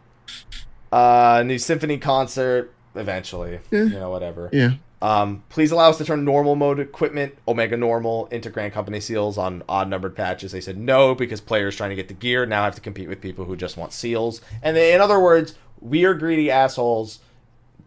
Uh, 0.91 1.43
new 1.43 1.57
symphony 1.57 1.97
concert 1.97 2.71
eventually. 2.93 3.61
Yeah. 3.71 3.83
You 3.83 3.89
know, 3.89 4.11
whatever. 4.11 4.51
Yeah. 4.53 4.73
Um, 5.01 5.43
please 5.49 5.71
allow 5.71 5.89
us 5.89 5.97
to 5.99 6.05
turn 6.05 6.23
normal 6.23 6.55
mode 6.55 6.79
equipment, 6.79 7.35
Omega 7.47 7.77
Normal, 7.77 8.27
into 8.27 8.51
Grand 8.51 8.73
Company 8.73 8.99
seals 8.99 9.37
on 9.39 9.63
odd 9.67 9.89
numbered 9.89 10.15
patches. 10.15 10.51
They 10.51 10.61
said 10.61 10.77
no 10.77 11.15
because 11.15 11.41
players 11.41 11.75
trying 11.75 11.89
to 11.89 11.95
get 11.95 12.09
the 12.09 12.13
gear 12.13 12.45
now 12.45 12.63
have 12.65 12.75
to 12.75 12.81
compete 12.81 13.09
with 13.09 13.21
people 13.21 13.45
who 13.45 13.55
just 13.55 13.75
want 13.75 13.91
seals. 13.93 14.39
And 14.61 14.77
they, 14.77 14.93
in 14.93 15.01
other 15.01 15.19
words, 15.19 15.55
we 15.79 16.05
are 16.05 16.13
greedy 16.13 16.51
assholes. 16.51 17.19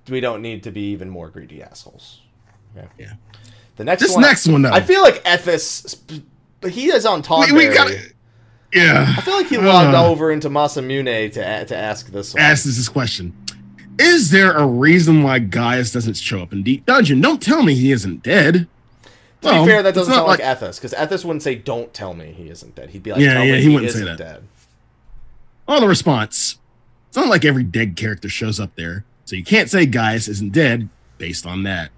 We 0.09 0.19
don't 0.21 0.43
need 0.43 0.65
to 0.65 0.73
be 0.73 0.91
even 0.91 1.11
more 1.11 1.29
greedy 1.29 1.63
assholes. 1.63 2.23
Okay. 2.77 2.89
Yeah. 2.99 3.13
The 3.77 3.85
next 3.85 4.03
This 4.03 4.13
one, 4.13 4.21
next 4.23 4.47
one 4.49 4.63
though. 4.63 4.71
I 4.71 4.81
feel 4.81 5.03
like 5.03 5.23
Ethis, 5.25 5.99
but 6.61 6.71
he 6.73 6.87
is 6.91 7.07
on 7.07 7.23
top. 7.23 7.47
we, 7.47 7.69
we 7.69 7.69
got 7.75 7.91
Yeah. 8.73 9.15
I 9.17 9.21
feel 9.23 9.35
like 9.35 9.49
he 9.49 9.57
logged 9.59 9.95
Uh. 9.95 10.09
over 10.09 10.31
into 10.31 10.49
Masamune 10.51 11.33
to 11.33 11.65
to 11.65 11.77
ask 11.77 12.11
this 12.11 12.35
one. 12.35 12.43
ask 12.43 12.65
this 12.65 12.89
question. 12.89 13.35
Is 13.99 14.31
there 14.31 14.53
a 14.53 14.67
reason 14.67 15.23
why 15.23 15.39
Gaius 15.39 15.93
doesn't 15.93 16.15
show 16.15 16.41
up 16.43 16.53
in 16.53 16.63
Deep 16.63 16.87
Dungeon? 16.87 17.21
Don't 17.21 17.43
tell 17.43 17.63
me 17.63 17.75
he 17.75 17.93
isn't 17.93 18.23
dead. 18.23 18.67
To 19.43 19.49
Well, 19.49 19.65
be 19.65 19.71
fair, 19.71 19.83
that 19.83 19.95
doesn't 19.95 20.15
sound 20.15 20.27
like, 20.29 20.41
Ethis, 20.41 20.77
because 20.81 20.93
Ethis 20.95 21.25
wouldn't 21.25 21.43
say, 21.43 21.57
"Don't 21.57 21.93
tell 21.93 22.15
me 22.15 22.33
he 22.33 22.49
isn't 22.49 22.75
dead." 22.77 22.91
He'd 22.91 23.03
be 23.03 23.11
like, 23.13 23.21
Yeah, 23.21 23.35
"Tell 23.35 23.45
yeah, 23.45 23.53
me 23.55 23.59
he 23.59 23.69
he, 23.69 23.75
wouldn't 23.75 23.93
say 23.93 24.05
that. 24.05 24.17
dead." 24.19 24.43
Oh, 25.69 25.81
the 25.81 25.89
response. 25.89 26.59
It's 27.09 27.17
not 27.17 27.29
like 27.29 27.45
every 27.45 27.65
dead 27.65 27.97
character 27.97 28.29
shows 28.29 28.59
up 28.61 28.75
there. 28.77 29.05
So 29.25 29.37
you 29.37 29.45
can't 29.45 29.69
say 29.69 29.85
Gaius 29.85 30.29
isn't 30.29 30.53
dead 30.53 30.89
based 31.19 31.45
on 31.45 31.63
that. 31.65 31.91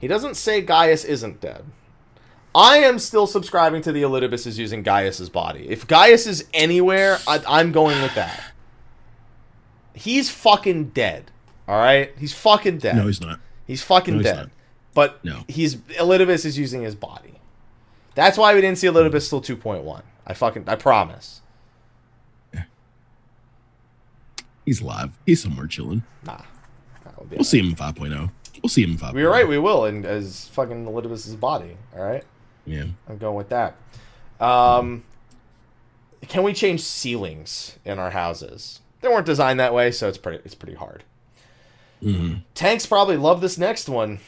He 0.00 0.06
doesn't 0.06 0.36
say 0.36 0.60
Gaius 0.60 1.04
isn't 1.04 1.40
dead. 1.40 1.64
I 2.54 2.78
am 2.78 2.98
still 2.98 3.26
subscribing 3.26 3.82
to 3.82 3.92
the 3.92 4.02
Elidibus 4.02 4.46
is 4.46 4.58
using 4.58 4.82
Gaius's 4.82 5.28
body. 5.28 5.68
If 5.68 5.86
Gaius 5.86 6.26
is 6.26 6.46
anywhere, 6.54 7.18
I, 7.26 7.42
I'm 7.46 7.72
going 7.72 8.00
with 8.02 8.14
that. 8.14 8.40
He's 9.94 10.30
fucking 10.30 10.90
dead. 10.90 11.30
All 11.66 11.78
right, 11.78 12.12
he's 12.18 12.32
fucking 12.32 12.78
dead. 12.78 12.96
No, 12.96 13.06
he's 13.06 13.20
not. 13.20 13.40
He's 13.66 13.82
fucking 13.82 14.14
No, 14.14 14.18
he's 14.20 14.26
dead. 14.26 14.36
not. 14.36 14.50
But 14.94 15.24
No. 15.24 15.44
he's 15.48 15.76
Elidibus 15.76 16.44
is 16.46 16.58
using 16.58 16.82
his 16.82 16.94
body. 16.94 17.34
That's 18.14 18.38
why 18.38 18.54
we 18.54 18.60
didn't 18.60 18.78
see 18.78 18.86
Elidibus 18.86 19.28
till 19.28 19.42
2.1. 19.42 20.02
I 20.26 20.34
fucking 20.34 20.64
I 20.66 20.76
promise. 20.76 21.42
He's 24.64 24.80
alive. 24.82 25.10
He's 25.24 25.42
somewhere 25.42 25.66
chilling. 25.66 26.02
Nah. 26.24 26.42
That 27.04 27.18
would 27.18 27.30
be 27.30 27.36
We'll 27.36 27.44
see 27.44 27.58
him 27.58 27.68
in 27.68 27.74
5.0. 27.76 28.30
We'll 28.62 28.70
see 28.70 28.82
him 28.82 28.90
in. 28.92 28.98
5.0. 28.98 29.14
We're 29.14 29.30
right. 29.30 29.46
We 29.46 29.58
will, 29.58 29.84
and 29.84 30.04
as 30.04 30.48
fucking 30.48 30.84
Elidibus's 30.86 31.36
body. 31.36 31.76
All 31.96 32.02
right. 32.02 32.24
Yeah. 32.66 32.84
I'm 33.08 33.18
going 33.18 33.36
with 33.36 33.48
that. 33.50 33.76
Um, 34.40 35.04
can 36.28 36.42
we 36.42 36.52
change 36.52 36.80
ceilings 36.82 37.78
in 37.84 37.98
our 37.98 38.10
houses? 38.10 38.80
They 39.00 39.08
weren't 39.08 39.26
designed 39.26 39.60
that 39.60 39.72
way, 39.72 39.90
so 39.90 40.08
it's 40.08 40.18
pretty 40.18 40.42
it's 40.44 40.54
pretty 40.54 40.74
hard. 40.74 41.04
Mhm. 42.02 42.42
Tanks 42.54 42.86
probably 42.86 43.16
love 43.16 43.40
this 43.40 43.58
next 43.58 43.88
one. 43.88 44.18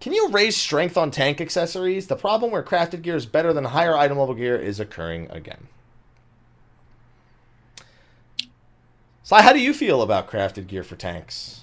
Can 0.00 0.12
you 0.12 0.28
raise 0.28 0.56
strength 0.56 0.96
on 0.96 1.10
tank 1.10 1.40
accessories? 1.40 2.06
The 2.06 2.16
problem 2.16 2.52
where 2.52 2.62
crafted 2.62 3.02
gear 3.02 3.16
is 3.16 3.26
better 3.26 3.52
than 3.52 3.64
higher 3.64 3.96
item 3.96 4.18
level 4.18 4.34
gear 4.34 4.56
is 4.56 4.78
occurring 4.78 5.28
again. 5.30 5.66
So, 9.22 9.36
how 9.36 9.52
do 9.52 9.58
you 9.60 9.74
feel 9.74 10.00
about 10.00 10.28
crafted 10.30 10.66
gear 10.68 10.82
for 10.84 10.96
tanks 10.96 11.62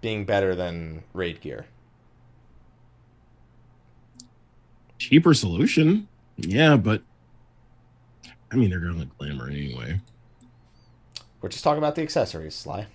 being 0.00 0.24
better 0.24 0.54
than 0.54 1.02
raid 1.12 1.40
gear? 1.40 1.66
Cheaper 4.98 5.34
solution. 5.34 6.08
Yeah, 6.36 6.76
but 6.76 7.02
I 8.50 8.56
mean, 8.56 8.70
they're 8.70 8.80
going 8.80 8.98
to 9.00 9.06
glamour 9.18 9.48
anyway. 9.48 10.00
We're 11.40 11.48
just 11.48 11.64
talking 11.64 11.78
about 11.78 11.94
the 11.94 12.02
accessories, 12.02 12.54
Sly. 12.54 12.86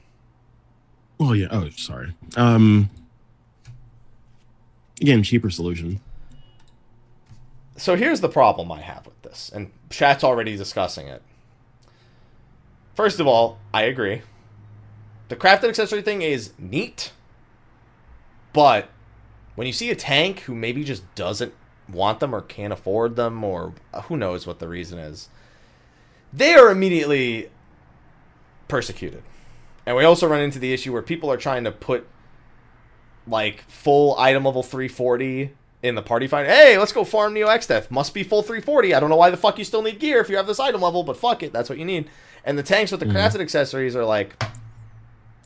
Oh, 1.20 1.34
yeah. 1.34 1.48
Oh, 1.50 1.70
sorry. 1.70 2.14
Um, 2.36 2.90
again, 5.02 5.24
cheaper 5.24 5.50
solution. 5.50 6.00
So 7.78 7.96
here's 7.96 8.22
the 8.22 8.30
problem 8.30 8.72
I 8.72 8.82
have 8.82 9.06
with 9.06 9.22
this, 9.22 9.52
and 9.54 9.72
chat's 9.90 10.24
already 10.24 10.56
discussing 10.56 11.08
it. 11.08 11.22
First 12.94 13.20
of 13.20 13.28
all, 13.28 13.58
I 13.74 13.84
agree. 13.84 14.22
The 15.28 15.36
crafted 15.36 15.70
accessory 15.70 16.02
thing 16.02 16.22
is 16.22 16.54
neat, 16.60 17.12
but 18.54 18.90
when 19.56 19.68
you 19.68 19.74
see 19.74 19.90
a 19.90 19.96
tank 19.96 20.42
who 20.42 20.54
maybe 20.54 20.84
just 20.84 21.04
doesn't 21.16 21.54
want 21.90 22.20
them 22.20 22.34
or 22.34 22.42
can't 22.42 22.74
afford 22.74 23.16
them, 23.16 23.44
or 23.44 23.74
who 24.04 24.18
knows 24.18 24.46
what 24.46 24.60
the 24.60 24.68
reason 24.68 25.00
is, 25.00 25.30
they 26.32 26.54
are 26.54 26.70
immediately 26.70 27.50
persecuted. 28.68 29.24
And 29.86 29.96
we 29.96 30.04
also 30.04 30.28
run 30.28 30.42
into 30.42 30.60
the 30.60 30.74
issue 30.74 30.92
where 30.92 31.02
people 31.02 31.32
are 31.32 31.38
trying 31.38 31.64
to 31.64 31.72
put 31.72 32.08
like 33.28 33.62
full 33.68 34.18
item 34.20 34.46
level 34.46 34.64
340 34.64 35.52
in 35.84 35.96
the 35.96 36.02
party 36.02 36.28
find. 36.28 36.48
Hey, 36.48 36.78
let's 36.78 36.92
go 36.92 37.04
farm 37.04 37.34
Neo 37.34 37.48
Exdeath. 37.48 37.92
Must 37.92 38.14
be 38.14 38.24
full 38.24 38.42
340. 38.42 38.94
I 38.94 39.00
don't 39.00 39.10
know 39.10 39.16
why 39.16 39.30
the 39.30 39.38
fuck 39.38 39.58
you 39.58 39.64
still 39.64 39.82
need 39.82 40.00
gear 40.00 40.20
if 40.20 40.30
you 40.30 40.38
have 40.38 40.48
this 40.48 40.60
item 40.60 40.82
level, 40.82 41.04
but 41.04 41.18
fuck 41.18 41.44
it, 41.44 41.54
that's 41.54 41.70
what 41.70 41.78
you 41.78 41.86
need. 41.86 42.10
And 42.44 42.58
the 42.58 42.64
tanks 42.64 42.92
with 42.92 43.00
the 43.00 43.06
mm-hmm. 43.06 43.18
crafted 43.18 43.42
accessories 43.42 43.96
are 43.96 44.06
like, 44.06 44.44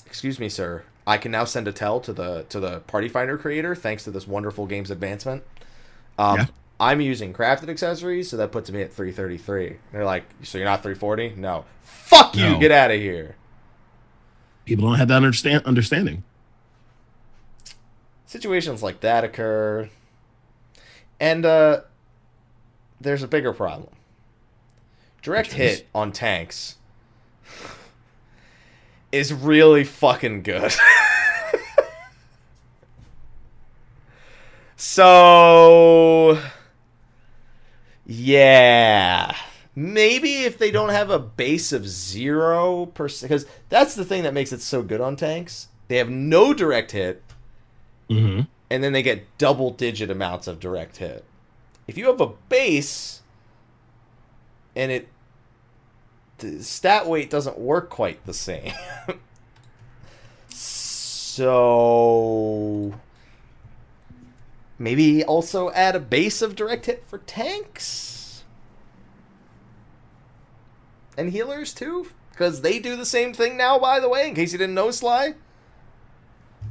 excuse 0.10 0.40
me, 0.40 0.50
sir. 0.50 0.84
I 1.08 1.18
can 1.18 1.32
now 1.32 1.46
send 1.46 1.68
a 1.68 1.72
tell 1.72 2.00
to 2.02 2.12
the 2.14 2.46
to 2.50 2.60
the 2.60 2.80
party 2.82 3.08
finder 3.08 3.38
creator 3.38 3.76
thanks 3.76 4.04
to 4.04 4.12
this 4.12 4.28
wonderful 4.28 4.66
game's 4.66 4.92
advancement. 4.92 5.44
Um, 6.18 6.38
Yeah. 6.40 6.46
I'm 6.82 7.02
using 7.02 7.34
crafted 7.34 7.68
accessories, 7.70 8.30
so 8.30 8.38
that 8.38 8.52
puts 8.54 8.72
me 8.72 8.82
at 8.82 8.94
333. 8.94 9.78
They're 9.92 10.06
like, 10.06 10.24
so 10.44 10.58
you're 10.58 10.66
not 10.66 10.82
340? 10.82 11.34
No. 11.36 11.66
Fuck 11.84 12.36
you. 12.38 12.52
No. 12.52 12.60
Get 12.60 12.72
out 12.72 12.90
of 12.92 13.00
here. 13.02 13.36
People 14.66 14.88
don't 14.88 14.98
have 14.98 15.10
that 15.10 15.18
understand 15.18 15.64
understanding. 15.66 16.24
situations 18.26 18.82
like 18.84 19.00
that 19.02 19.24
occur 19.24 19.90
and 21.20 21.46
uh 21.46 21.82
there's 23.02 23.24
a 23.24 23.28
bigger 23.28 23.52
problem 23.52 23.90
direct 25.24 25.52
hit 25.54 25.88
on 25.96 26.12
tanks 26.12 26.76
is 29.12 29.34
really 29.34 29.84
fucking 29.84 30.44
good 30.44 30.72
so 34.76 36.40
Yeah. 38.06 39.36
Maybe 39.76 40.44
if 40.44 40.58
they 40.58 40.72
don't 40.72 40.90
have 40.90 41.10
a 41.10 41.20
base 41.20 41.72
of 41.72 41.88
zero 41.88 42.88
percent, 42.88 43.30
because 43.30 43.46
that's 43.70 43.96
the 43.96 44.04
thing 44.04 44.24
that 44.24 44.34
makes 44.34 44.52
it 44.52 44.62
so 44.62 44.82
good 44.84 45.00
on 45.00 45.16
tanks. 45.16 45.70
They 45.88 45.98
have 45.98 46.10
no 46.10 46.54
direct 46.54 46.92
hit, 46.92 47.24
Mm-hmm. 48.10 48.42
and 48.72 48.84
then 48.84 48.92
they 48.92 49.04
get 49.04 49.26
double 49.38 49.70
digit 49.70 50.10
amounts 50.10 50.48
of 50.48 50.60
direct 50.60 50.98
hit. 50.98 51.24
If 51.88 51.98
you 51.98 52.08
have 52.08 52.20
a 52.20 52.32
base 52.50 53.22
and 54.76 54.92
it 54.92 55.08
stat 56.62 57.08
weight 57.08 57.30
doesn't 57.30 57.58
work 57.58 57.90
quite 57.90 58.26
the 58.26 58.34
same. 58.34 58.74
so 60.50 61.74
maybe 64.78 65.24
also 65.24 65.72
add 65.72 65.96
a 65.96 66.00
base 66.00 66.42
of 66.42 66.56
direct 66.56 66.86
hit 66.86 67.04
for 67.06 67.18
tanks 67.20 68.44
and 71.18 71.32
healers 71.32 71.74
too 71.74 72.08
because 72.32 72.62
they 72.62 72.80
do 72.80 72.96
the 72.96 73.06
same 73.06 73.34
thing 73.34 73.58
now 73.58 73.78
by 73.78 74.00
the 74.00 74.08
way 74.08 74.28
in 74.28 74.36
case 74.36 74.52
you 74.54 74.58
didn't 74.58 74.76
know 74.76 74.90
sly 74.92 75.34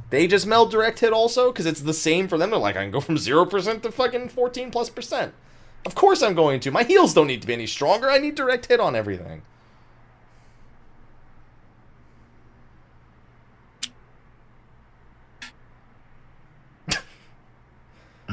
they 0.09 0.25
just 0.25 0.47
meld 0.47 0.71
direct 0.71 0.99
hit 0.99 1.13
also 1.13 1.51
because 1.51 1.65
it's 1.65 1.81
the 1.81 1.93
same 1.93 2.27
for 2.27 2.37
them. 2.37 2.49
They're 2.49 2.59
like, 2.59 2.75
I 2.75 2.81
can 2.81 2.91
go 2.91 2.99
from 2.99 3.15
0% 3.15 3.81
to 3.81 3.91
fucking 3.91 4.29
14 4.29 4.71
plus 4.71 4.89
percent. 4.89 5.33
Of 5.85 5.95
course 5.95 6.21
I'm 6.21 6.33
going 6.33 6.59
to. 6.61 6.71
My 6.71 6.83
heals 6.83 7.13
don't 7.13 7.27
need 7.27 7.41
to 7.41 7.47
be 7.47 7.53
any 7.53 7.67
stronger. 7.67 8.09
I 8.09 8.17
need 8.17 8.35
direct 8.35 8.67
hit 8.67 8.79
on 8.79 8.95
everything. 8.95 9.43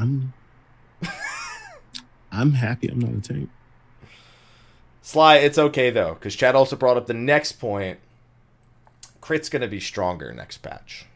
I'm 0.07 0.33
I'm 2.33 2.53
happy 2.53 2.89
I'm 2.89 2.99
not 2.99 3.13
a 3.13 3.21
tank. 3.21 3.51
Sly, 5.03 5.37
it's 5.37 5.59
okay 5.59 5.91
though, 5.91 6.15
because 6.15 6.35
Chad 6.35 6.55
also 6.55 6.77
brought 6.77 6.97
up 6.97 7.07
the 7.07 7.15
next 7.15 7.53
point. 7.53 7.99
Crit's 9.21 9.49
going 9.49 9.63
to 9.63 9.69
be 9.69 9.81
stronger 9.81 10.33
next 10.33 10.59
patch. 10.59 11.07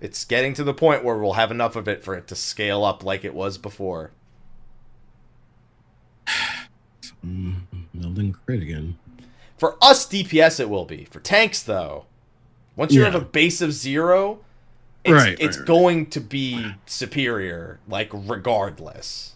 It's 0.00 0.24
getting 0.24 0.52
to 0.54 0.64
the 0.64 0.74
point 0.74 1.04
where 1.04 1.16
we'll 1.16 1.34
have 1.34 1.50
enough 1.50 1.76
of 1.76 1.86
it 1.88 2.02
for 2.02 2.14
it 2.14 2.26
to 2.28 2.34
scale 2.34 2.84
up 2.84 3.04
like 3.04 3.24
it 3.24 3.34
was 3.34 3.58
before. 3.58 4.10
Mm, 7.24 7.60
melding 7.96 8.34
crit 8.44 8.62
again. 8.62 8.98
For 9.56 9.76
us 9.80 10.04
DPS, 10.08 10.58
it 10.58 10.68
will 10.68 10.84
be. 10.84 11.04
For 11.04 11.20
tanks, 11.20 11.62
though, 11.62 12.06
once 12.74 12.92
you 12.92 13.00
Yeah. 13.02 13.10
have 13.12 13.22
a 13.22 13.24
base 13.24 13.60
of 13.60 13.72
zero, 13.72 14.40
it's, 15.04 15.12
Right, 15.12 15.36
it's 15.40 15.56
right, 15.56 15.58
right. 15.58 15.66
going 15.66 16.06
to 16.10 16.20
be 16.20 16.74
superior, 16.86 17.80
like 17.88 18.10
regardless. 18.12 19.34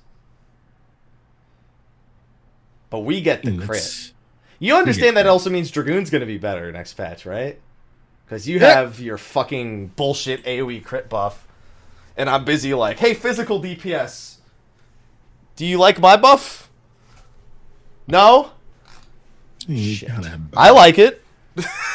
But 2.90 3.00
we 3.00 3.20
get 3.20 3.42
the 3.42 3.58
crit. 3.58 4.12
You 4.58 4.74
understand 4.76 5.16
that 5.16 5.22
crit. 5.22 5.30
also 5.30 5.50
means 5.50 5.70
Dragoon's 5.70 6.08
going 6.10 6.20
to 6.20 6.26
be 6.26 6.38
better 6.38 6.70
next 6.72 6.94
patch, 6.94 7.26
right? 7.26 7.60
Because 8.24 8.48
you 8.48 8.60
have 8.60 9.00
your 9.00 9.18
fucking 9.18 9.88
bullshit 9.88 10.44
AoE 10.44 10.82
crit 10.84 11.08
buff, 11.08 11.46
and 12.16 12.28
I'm 12.30 12.44
busy 12.44 12.74
like, 12.74 12.98
hey, 12.98 13.14
physical 13.14 13.60
DPS. 13.62 14.36
Do 15.56 15.64
you 15.66 15.78
like 15.78 15.98
my 16.00 16.16
buff? 16.16 16.70
No? 18.08 18.52
You 19.66 19.94
Shit. 19.94 20.08
kind 20.08 20.24
have 20.26 20.50
both. 20.50 20.58
I 20.60 20.70
like 20.70 20.98
it. 20.98 21.22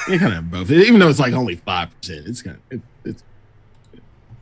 You 0.08 0.18
kind 0.20 0.24
of 0.24 0.34
have 0.34 0.52
both, 0.52 0.72
even 0.72 1.00
though 1.00 1.10
it's 1.10 1.20
like 1.20 1.34
only 1.34 1.56
five 1.56 1.90
percent. 2.00 2.28
It's 2.28 2.42
kind 2.42 2.58
of 2.58 2.78
it, 2.80 2.82
it's 3.06 3.24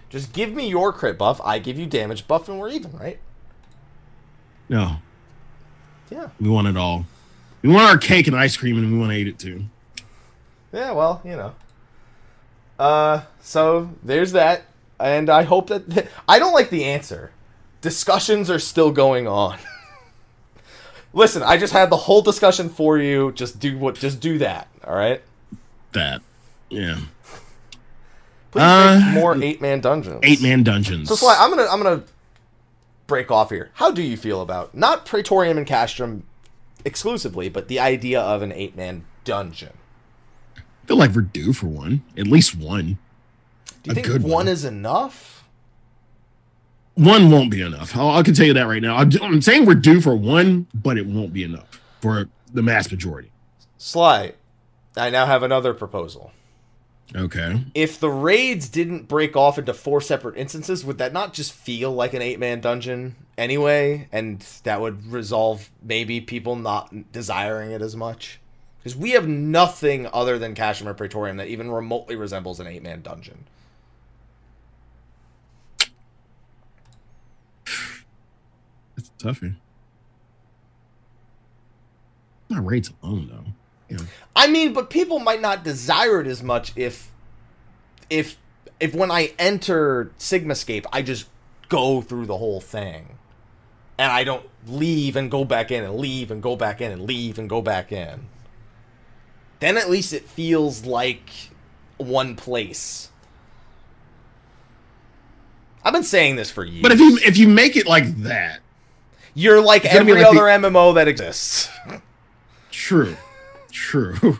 Just 0.09 0.33
give 0.33 0.51
me 0.53 0.67
your 0.67 0.91
crit 0.91 1.17
buff, 1.17 1.39
I 1.43 1.59
give 1.59 1.77
you 1.77 1.85
damage 1.85 2.27
buff, 2.27 2.49
and 2.49 2.59
we're 2.59 2.69
even, 2.69 2.91
right? 2.97 3.19
no. 4.67 4.97
Yeah. 6.09 6.29
We 6.41 6.49
want 6.49 6.67
it 6.67 6.75
all. 6.75 7.05
We 7.61 7.69
want 7.69 7.87
our 7.87 7.97
cake 7.97 8.25
and 8.27 8.35
ice 8.35 8.57
cream, 8.57 8.77
and 8.77 8.91
we 8.91 8.97
want 8.97 9.11
to 9.11 9.17
eat 9.17 9.27
it 9.27 9.37
too. 9.37 9.65
Yeah, 10.73 10.91
well, 10.91 11.21
you 11.23 11.35
know. 11.35 11.53
Uh, 12.79 13.21
so 13.41 13.91
there's 14.03 14.31
that, 14.31 14.63
and 14.99 15.29
I 15.29 15.43
hope 15.43 15.67
that 15.67 16.07
I 16.27 16.39
don't 16.39 16.53
like 16.53 16.69
the 16.69 16.85
answer. 16.85 17.31
Discussions 17.81 18.49
are 18.49 18.59
still 18.59 18.91
going 18.91 19.27
on. 19.27 19.59
Listen, 21.13 21.43
I 21.43 21.57
just 21.57 21.73
had 21.73 21.89
the 21.89 21.97
whole 21.97 22.21
discussion 22.21 22.69
for 22.69 22.97
you. 22.97 23.31
Just 23.33 23.59
do 23.59 23.77
what. 23.77 23.95
Just 23.95 24.19
do 24.19 24.37
that. 24.39 24.67
All 24.83 24.95
right. 24.95 25.21
That, 25.91 26.21
yeah. 26.69 26.99
Please 28.51 28.61
Uh, 28.61 29.01
make 29.05 29.13
more 29.13 29.35
eight 29.43 29.61
man 29.61 29.79
dungeons. 29.79 30.19
Eight 30.23 30.41
man 30.41 30.63
dungeons. 30.63 31.09
So 31.09 31.15
Sly, 31.15 31.35
I'm 31.39 31.49
gonna 31.49 31.67
I'm 31.69 31.81
gonna 31.81 32.03
break 33.07 33.29
off 33.31 33.49
here. 33.49 33.69
How 33.75 33.91
do 33.91 34.01
you 34.01 34.17
feel 34.17 34.41
about 34.41 34.73
not 34.75 35.05
Praetorium 35.05 35.57
and 35.57 35.67
Castrum 35.67 36.23
exclusively, 36.85 37.49
but 37.49 37.67
the 37.67 37.79
idea 37.79 38.19
of 38.21 38.41
an 38.41 38.51
eight 38.51 38.75
man 38.75 39.05
dungeon? 39.23 39.73
I 40.57 40.61
feel 40.87 40.97
like 40.97 41.11
we're 41.11 41.21
due 41.21 41.53
for 41.53 41.67
one, 41.67 42.01
at 42.17 42.25
least 42.27 42.55
one. 42.55 42.97
Do 43.83 43.89
you 43.89 43.91
A 43.91 43.95
think 43.95 44.07
good 44.07 44.23
one 44.23 44.31
one. 44.31 44.47
is 44.47 44.65
enough? 44.65 45.43
One 46.95 47.31
won't 47.31 47.49
be 47.51 47.61
enough. 47.61 47.95
I'll, 47.95 48.09
I 48.09 48.23
can 48.23 48.33
tell 48.33 48.47
you 48.47 48.53
that 48.55 48.63
right 48.67 48.81
now. 48.81 48.97
I'm, 48.97 49.09
I'm 49.21 49.41
saying 49.41 49.65
we're 49.65 49.75
due 49.75 50.01
for 50.01 50.15
one, 50.15 50.67
but 50.73 50.97
it 50.97 51.05
won't 51.05 51.31
be 51.31 51.43
enough 51.43 51.79
for 52.01 52.27
the 52.51 52.61
mass 52.61 52.91
majority. 52.91 53.31
Sly, 53.77 54.33
I 54.97 55.09
now 55.09 55.25
have 55.25 55.43
another 55.43 55.73
proposal. 55.73 56.31
Okay. 57.15 57.63
If 57.73 57.99
the 57.99 58.09
raids 58.09 58.69
didn't 58.69 59.07
break 59.07 59.35
off 59.35 59.57
into 59.57 59.73
four 59.73 59.99
separate 59.99 60.37
instances, 60.37 60.85
would 60.85 60.99
that 60.99 61.11
not 61.11 61.33
just 61.33 61.51
feel 61.51 61.91
like 61.91 62.13
an 62.13 62.21
eight 62.21 62.39
man 62.39 62.61
dungeon 62.61 63.15
anyway? 63.37 64.07
And 64.11 64.41
that 64.63 64.79
would 64.79 65.11
resolve 65.11 65.71
maybe 65.81 66.21
people 66.21 66.55
not 66.55 67.11
desiring 67.11 67.71
it 67.71 67.81
as 67.81 67.95
much? 67.95 68.39
Because 68.77 68.95
we 68.95 69.11
have 69.11 69.27
nothing 69.27 70.07
other 70.13 70.37
than 70.37 70.53
Kashmir 70.53 70.93
Praetorium 70.93 71.37
that 71.37 71.47
even 71.47 71.71
remotely 71.71 72.15
resembles 72.15 72.59
an 72.59 72.67
eight 72.67 72.83
man 72.83 73.01
dungeon. 73.01 73.45
It's 78.97 79.09
a 79.09 79.27
toughie. 79.27 79.55
Not 82.49 82.65
rates 82.65 82.91
alone 83.01 83.29
though. 83.31 83.53
I 84.35 84.47
mean, 84.47 84.73
but 84.73 84.89
people 84.89 85.19
might 85.19 85.41
not 85.41 85.63
desire 85.63 86.21
it 86.21 86.27
as 86.27 86.41
much 86.43 86.71
if, 86.75 87.09
if, 88.09 88.37
if 88.79 88.93
when 88.93 89.11
I 89.11 89.33
enter 89.39 90.11
Sigmascape, 90.19 90.85
I 90.93 91.01
just 91.01 91.27
go 91.69 92.01
through 92.01 92.25
the 92.25 92.37
whole 92.37 92.61
thing, 92.61 93.17
and 93.97 94.11
I 94.11 94.23
don't 94.23 94.47
leave 94.67 95.15
and 95.15 95.29
go 95.29 95.43
back 95.45 95.71
in 95.71 95.83
and 95.83 95.95
leave 95.95 96.31
and 96.31 96.41
go 96.41 96.55
back 96.55 96.81
in 96.81 96.91
and 96.91 97.01
leave 97.03 97.37
and 97.39 97.49
go 97.49 97.61
back 97.61 97.91
in. 97.91 98.27
Then 99.59 99.77
at 99.77 99.89
least 99.89 100.13
it 100.13 100.23
feels 100.23 100.85
like 100.85 101.29
one 101.97 102.35
place. 102.35 103.09
I've 105.83 105.93
been 105.93 106.03
saying 106.03 106.35
this 106.35 106.51
for 106.51 106.63
years. 106.63 106.81
But 106.81 106.91
if 106.91 106.99
you 106.99 107.17
if 107.25 107.37
you 107.37 107.47
make 107.47 107.75
it 107.75 107.85
like 107.87 108.05
that, 108.23 108.59
you're 109.33 109.61
like 109.61 109.85
It's 109.85 109.93
gonna 109.93 110.05
be 110.05 110.11
every 110.11 110.23
like 110.23 110.33
the- 110.33 110.41
other 110.41 110.69
MMO 110.69 110.95
that 110.95 111.07
exists, 111.07 111.69
true, 112.71 113.15
true. 113.71 114.39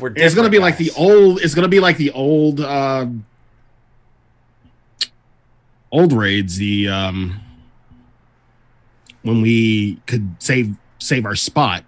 we're 0.00 0.12
It's 0.16 0.34
gonna 0.34 0.50
be 0.50 0.58
like 0.58 0.76
the 0.76 0.90
old. 0.96 1.40
It's 1.40 1.54
gonna 1.54 1.68
be 1.68 1.80
like 1.80 1.96
the 1.96 2.10
old, 2.12 2.60
uh, 2.60 3.06
old 5.92 6.12
raids. 6.12 6.56
The 6.56 6.88
um, 6.88 7.40
when 9.22 9.40
we 9.42 9.96
could 10.06 10.36
save 10.38 10.74
save 10.98 11.26
our 11.26 11.36
spot 11.36 11.84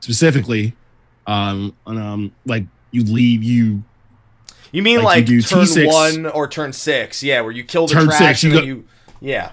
specifically, 0.00 0.74
um, 1.26 1.74
on, 1.86 1.98
um, 1.98 2.32
like 2.44 2.64
you 2.90 3.02
leave 3.04 3.42
you 3.42 3.82
You 4.72 4.82
mean 4.82 4.98
Like 5.02 5.04
like, 5.20 5.28
you 5.28 5.42
turn 5.42 5.60
T6. 5.64 5.86
one 5.92 6.26
or 6.26 6.46
turn 6.48 6.72
six? 6.72 7.22
Yeah, 7.22 7.40
where 7.40 7.52
you 7.52 7.64
kill 7.64 7.86
the 7.86 7.94
Turn 7.94 8.06
trash 8.06 8.18
six, 8.18 8.42
you 8.42 8.50
and 8.50 8.60
go- 8.60 8.64
you. 8.66 8.84
Yeah, 9.20 9.52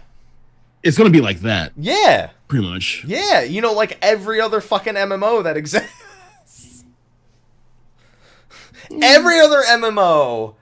it's 0.83 0.97
gonna 0.97 1.09
be 1.09 1.21
like 1.21 1.41
that 1.41 1.71
yeah, 1.77 2.31
pretty 2.47 2.67
much. 2.67 3.03
yeah. 3.05 3.41
You 3.41 3.61
know, 3.61 3.71
like 3.73 3.97
every 4.01 4.41
other 4.41 4.59
fucking 4.59 4.95
MMO 4.95 5.43
that 5.43 5.55
exists. 5.57 5.89
Every 9.01 9.39
other 9.39 9.61
MMO 9.61 10.55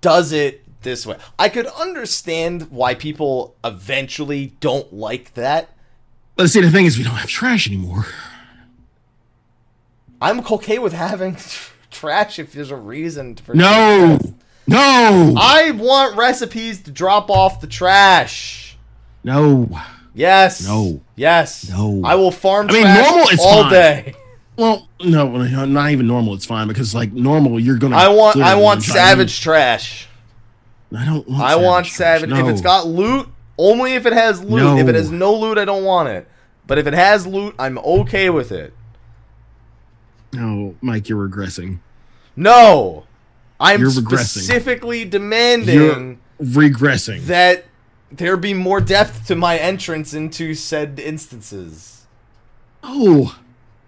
does 0.00 0.32
it 0.32 0.64
this 0.82 1.06
way. 1.06 1.16
I 1.38 1.48
could 1.48 1.66
understand 1.66 2.70
why 2.70 2.94
people 2.94 3.56
eventually 3.64 4.54
don't 4.60 4.92
like 4.92 5.34
that. 5.34 5.70
But 6.36 6.50
see, 6.50 6.60
the 6.60 6.70
thing 6.70 6.84
is, 6.86 6.96
we 6.96 7.04
don't 7.04 7.14
have 7.14 7.28
trash 7.28 7.66
anymore. 7.68 8.06
I'm 10.20 10.40
okay 10.52 10.78
with 10.78 10.92
having 10.92 11.36
trash 11.90 12.38
if 12.38 12.52
there's 12.52 12.70
a 12.70 12.76
reason 12.76 13.36
for 13.36 13.54
No, 13.54 14.18
no, 14.66 15.34
I 15.38 15.70
want 15.72 16.16
recipes 16.16 16.82
to 16.82 16.90
drop 16.90 17.30
off 17.30 17.60
the 17.60 17.66
trash. 17.66 18.76
no. 19.24 19.68
Yes. 20.14 20.66
No. 20.66 21.00
Yes. 21.14 21.68
No. 21.70 22.02
I 22.04 22.16
will 22.16 22.32
farm 22.32 22.66
I 22.70 22.72
mean, 22.72 22.82
trash 22.82 23.08
normal 23.08 23.28
is 23.28 23.38
all 23.40 23.62
fine. 23.62 23.72
day. 23.72 24.14
Well, 24.58 24.88
no, 25.00 25.36
not 25.66 25.90
even 25.92 26.08
normal. 26.08 26.34
It's 26.34 26.44
fine 26.44 26.66
because 26.66 26.92
like 26.92 27.12
normal, 27.12 27.60
you're 27.60 27.78
gonna. 27.78 27.96
I 27.96 28.08
want 28.08 28.36
I 28.38 28.56
want 28.56 28.82
savage 28.82 29.40
trash. 29.40 30.08
I 30.94 31.04
don't. 31.04 31.28
Want 31.28 31.42
I 31.42 31.54
want 31.54 31.86
trash. 31.86 31.96
savage. 31.96 32.30
No. 32.30 32.44
If 32.44 32.52
it's 32.52 32.60
got 32.60 32.86
loot, 32.88 33.28
Only 33.56 33.94
if 33.94 34.04
it 34.04 34.12
has 34.12 34.42
loot. 34.42 34.78
If 34.80 34.88
it 34.88 34.96
has 34.96 35.12
no 35.12 35.32
loot, 35.32 35.58
I 35.58 35.64
don't 35.64 35.84
want 35.84 36.08
it. 36.08 36.28
But 36.66 36.78
if 36.78 36.86
it 36.88 36.92
has 36.94 37.24
loot, 37.26 37.54
I'm 37.58 37.78
okay 37.78 38.30
with 38.30 38.50
it. 38.52 38.74
No, 40.32 40.74
Mike, 40.82 41.08
you're 41.08 41.28
regressing. 41.28 41.78
No, 42.36 43.06
I'm 43.58 43.80
You're 43.80 43.90
regressing. 43.90 44.26
specifically 44.26 45.04
demanding 45.04 46.18
You're 46.38 46.70
regressing. 46.70 47.22
that 47.26 47.64
there 48.12 48.36
be 48.36 48.54
more 48.54 48.80
depth 48.80 49.26
to 49.28 49.34
my 49.36 49.56
entrance 49.56 50.12
into 50.14 50.54
said 50.54 50.98
instances. 51.00 52.06
oh, 52.82 53.38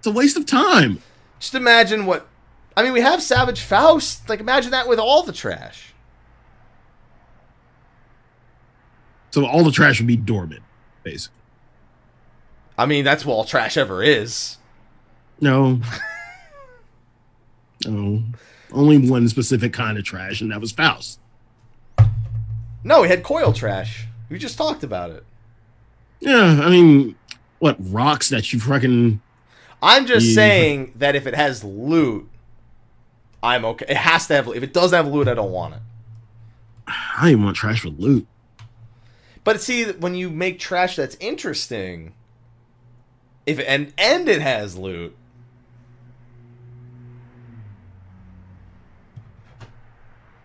it's 0.01 0.07
a 0.07 0.11
waste 0.11 0.39
of 0.39 0.47
time. 0.47 1.03
Just 1.39 1.55
imagine 1.55 2.07
what. 2.07 2.27
I 2.75 2.83
mean, 2.83 2.95
we 2.95 3.03
have 3.03 3.23
Savage 3.23 3.61
Faust. 3.61 4.31
Like, 4.31 4.41
imagine 4.41 4.71
that 4.71 4.89
with 4.89 4.99
all 4.99 5.23
the 5.23 5.33
trash. 5.33 5.93
So 9.31 9.45
all 9.45 9.63
the 9.63 9.71
trash 9.71 10.01
would 10.01 10.07
be 10.07 10.17
dormant, 10.17 10.63
basically. 11.03 11.37
I 12.79 12.87
mean, 12.87 13.05
that's 13.05 13.27
what 13.27 13.35
all 13.35 13.45
trash 13.45 13.77
ever 13.77 14.03
is. 14.03 14.57
No. 15.39 15.83
no. 17.87 18.23
Only 18.73 18.97
one 18.97 19.29
specific 19.29 19.75
kind 19.75 19.99
of 19.99 20.05
trash, 20.05 20.41
and 20.41 20.51
that 20.51 20.63
was 20.63 20.73
Faust. 20.73 21.21
No, 22.83 23.03
we 23.03 23.09
had 23.09 23.23
coil 23.23 23.53
trash. 23.53 24.07
We 24.31 24.39
just 24.39 24.57
talked 24.57 24.83
about 24.83 25.11
it. 25.11 25.25
Yeah, 26.21 26.63
I 26.63 26.71
mean, 26.71 27.17
what 27.59 27.77
rocks 27.79 28.31
that 28.31 28.51
you 28.51 28.61
fucking 28.61 29.21
I'm 29.83 30.07
just 30.07 30.27
Yeah. 30.27 30.35
saying 30.35 30.93
that 30.97 31.17
if 31.17 31.27
it 31.27 31.35
has 31.35 31.65
loot, 31.65 32.29
I'm 33.43 33.65
okay. 33.65 33.87
It 33.89 33.97
has 33.97 34.27
to 34.27 34.35
have. 34.35 34.47
loot. 34.47 34.57
If 34.59 34.63
it 34.63 34.73
doesn't 34.75 34.95
have 34.97 35.13
loot, 35.13 35.27
I 35.29 35.35
don't 35.35 35.51
want 35.53 35.75
it. 35.75 35.81
I 36.87 37.23
don't 37.23 37.31
even 37.31 37.45
want 37.45 37.57
trash 37.57 37.85
with 37.85 37.99
loot. 37.99 38.27
But 39.45 39.61
see, 39.61 39.85
when 39.85 40.15
you 40.15 40.29
make 40.29 40.59
trash 40.59 40.97
that's 40.97 41.17
interesting, 41.21 42.13
if 43.47 43.59
it, 43.59 43.65
and 43.67 43.93
and 43.97 44.29
it 44.29 44.43
has 44.43 44.77
loot, 44.77 45.17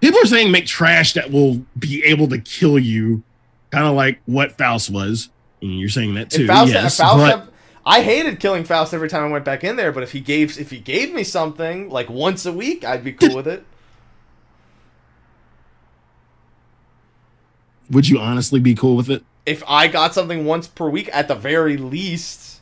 People 0.01 0.19
are 0.21 0.25
saying 0.27 0.51
make 0.51 0.65
trash 0.67 1.13
that 1.13 1.31
will 1.31 1.65
be 1.79 2.03
able 2.03 2.27
to 2.27 2.37
kill 2.37 2.77
you, 2.77 3.23
kind 3.71 3.85
of 3.87 3.95
like 3.95 4.19
what 4.25 4.51
Faust 4.57 4.89
was. 4.91 5.29
And 5.61 5.79
you're 5.79 5.89
saying 5.89 6.13
that 6.15 6.29
too. 6.29 6.43
if 6.43 6.47
Faust, 6.47 6.71
yes, 6.71 6.99
if 6.99 7.05
Faust 7.05 7.17
but 7.17 7.39
have, 7.39 7.49
I 7.85 8.01
hated 8.01 8.39
killing 8.39 8.63
Faust 8.63 8.93
every 8.93 9.09
time 9.09 9.23
I 9.23 9.27
went 9.27 9.45
back 9.45 9.63
in 9.63 9.75
there. 9.75 9.91
But 9.91 10.03
if 10.03 10.11
he 10.11 10.19
gave 10.19 10.59
if 10.59 10.71
he 10.71 10.79
gave 10.79 11.13
me 11.13 11.23
something 11.23 11.89
like 11.89 12.09
once 12.09 12.45
a 12.45 12.51
week, 12.51 12.83
I'd 12.83 13.03
be 13.03 13.13
cool 13.13 13.35
with 13.35 13.47
it. 13.47 13.65
would 17.89 18.09
you 18.09 18.17
honestly 18.17 18.59
be 18.59 18.73
cool 18.73 18.95
with 18.95 19.09
it? 19.11 19.23
If 19.45 19.63
I 19.67 19.87
got 19.87 20.13
something 20.15 20.45
once 20.45 20.65
per 20.67 20.89
week, 20.89 21.07
at 21.13 21.27
the 21.27 21.35
very 21.35 21.77
least. 21.77 22.61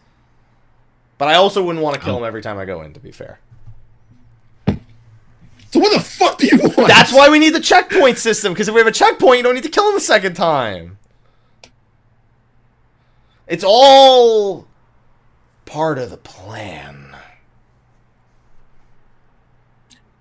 But 1.17 1.30
I 1.30 1.36
also 1.36 1.63
wouldn't 1.63 1.84
want 1.84 1.95
to 1.95 2.01
kill 2.01 2.15
Oh. 2.15 2.17
him 2.17 2.26
every 2.26 2.41
time 2.41 2.57
I 2.57 2.65
go 2.65 2.82
in. 2.82 2.93
To 2.93 2.99
be 2.99 3.11
fair. 3.11 3.39
So 4.67 5.80
what 5.80 5.93
the 5.93 6.01
fuck 6.03 6.38
do 6.38 6.47
you 6.47 6.57
want? 6.61 6.88
That's 6.89 7.13
why 7.13 7.30
we 7.30 7.39
need 7.39 7.51
the 7.51 7.59
checkpoint 7.61 8.17
system, 8.19 8.53
because 8.53 8.67
if 8.67 8.76
we 8.76 8.80
have 8.82 8.88
a 8.88 8.91
checkpoint, 8.91 9.38
you 9.38 9.43
don't 9.43 9.55
need 9.55 9.63
to 9.63 9.69
kill 9.69 9.89
him 9.89 9.95
a 9.95 10.01
second 10.01 10.36
time. 10.36 10.97
It's 13.47 13.63
all 13.65 14.67
part 15.66 15.97
of 15.97 16.09
the 16.09 16.18
plan. 16.18 17.16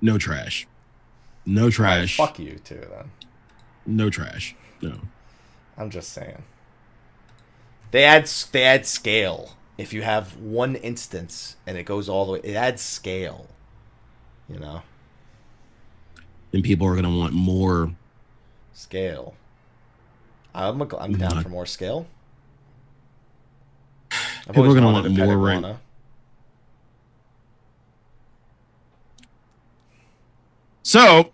no 0.00 0.18
trash. 0.18 0.66
No 1.46 1.70
trash. 1.70 2.16
Fuck 2.16 2.38
you 2.38 2.58
too, 2.64 2.86
then. 2.90 3.10
No 3.86 4.10
trash. 4.10 4.54
No. 4.80 4.98
I'm 5.76 5.90
just 5.90 6.10
saying. 6.12 6.42
They 7.90 8.04
add 8.04 8.26
they 8.52 8.62
add 8.64 8.86
scale. 8.86 9.56
If 9.78 9.92
you 9.92 10.02
have 10.02 10.36
one 10.36 10.76
instance 10.76 11.56
and 11.66 11.76
it 11.78 11.84
goes 11.84 12.08
all 12.08 12.26
the 12.26 12.32
way, 12.32 12.40
it 12.44 12.54
adds 12.54 12.82
scale. 12.82 13.48
You 14.48 14.58
know, 14.58 14.82
And 16.52 16.62
people 16.62 16.86
are 16.86 16.94
gonna 16.94 17.16
want 17.16 17.32
more. 17.32 17.92
scale. 18.72 19.34
I'm 20.54 20.82
a, 20.82 20.96
I'm 20.98 21.16
down 21.16 21.42
for 21.42 21.48
more 21.48 21.64
scale. 21.66 22.06
I've 24.48 24.54
People 24.54 24.70
are 24.70 24.74
gonna 24.74 24.86
wanted 24.92 25.16
want 25.16 25.28
more 25.28 25.36
right- 25.36 25.56
iguana. 25.56 25.80
So, 30.82 31.30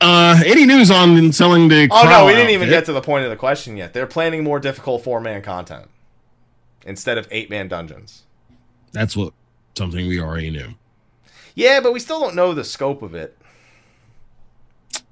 uh, 0.00 0.40
any 0.46 0.64
news 0.64 0.90
on 0.90 1.32
selling 1.32 1.68
the? 1.68 1.88
Oh 1.90 2.04
no, 2.04 2.24
we 2.26 2.32
didn't 2.32 2.50
even 2.50 2.68
get 2.68 2.84
to 2.86 2.92
the 2.92 3.00
point 3.00 3.24
of 3.24 3.30
the 3.30 3.36
question 3.36 3.76
yet. 3.76 3.92
They're 3.92 4.06
planning 4.06 4.44
more 4.44 4.60
difficult 4.60 5.02
four 5.02 5.20
man 5.20 5.42
content 5.42 5.86
instead 6.84 7.18
of 7.18 7.26
eight 7.30 7.50
man 7.50 7.68
dungeons. 7.68 8.22
That's 8.92 9.16
what 9.16 9.32
something 9.76 10.06
we 10.06 10.20
already 10.20 10.50
knew. 10.50 10.74
Yeah, 11.54 11.80
but 11.80 11.92
we 11.92 12.00
still 12.00 12.20
don't 12.20 12.36
know 12.36 12.54
the 12.54 12.64
scope 12.64 13.02
of 13.02 13.14
it. 13.14 13.36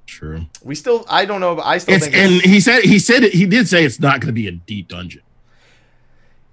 True. 0.06 0.46
We 0.62 0.74
still, 0.76 1.04
I 1.08 1.24
don't 1.24 1.40
know. 1.40 1.56
but 1.56 1.66
I 1.66 1.78
still 1.78 1.94
It's 1.96 2.04
think. 2.04 2.16
and 2.16 2.32
it's, 2.34 2.44
he 2.44 2.60
said 2.60 2.82
he 2.84 2.98
said 2.98 3.22
he 3.24 3.46
did 3.46 3.68
say 3.68 3.84
it's 3.84 3.98
not 3.98 4.20
going 4.20 4.28
to 4.28 4.32
be 4.32 4.46
a 4.46 4.52
deep 4.52 4.88
dungeon. 4.88 5.22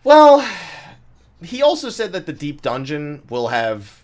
Well, 0.03 0.47
he 1.43 1.61
also 1.61 1.89
said 1.89 2.11
that 2.13 2.25
the 2.25 2.33
deep 2.33 2.61
dungeon 2.61 3.23
will 3.29 3.47
have 3.49 4.03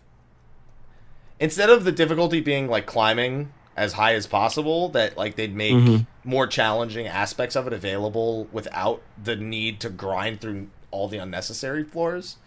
instead 1.40 1.70
of 1.70 1.84
the 1.84 1.92
difficulty 1.92 2.42
being 2.42 2.68
like 2.68 2.86
climbing 2.86 3.52
as 3.76 3.94
high 3.94 4.16
as 4.16 4.26
possible, 4.26 4.90
that 4.90 5.16
like 5.18 5.36
they'd 5.36 5.56
make 5.56 5.76
Mhm. 5.76 6.08
more 6.24 6.48
challenging 6.48 7.06
aspects 7.06 7.56
of 7.56 7.68
it 7.68 7.74
available 7.74 8.48
without 8.52 9.02
the 9.24 9.36
need 9.36 9.80
to 9.82 9.90
grind 9.90 10.42
through 10.42 10.68
all 10.90 11.08
the 11.08 11.18
unnecessary 11.18 11.84
floors. 11.84 12.38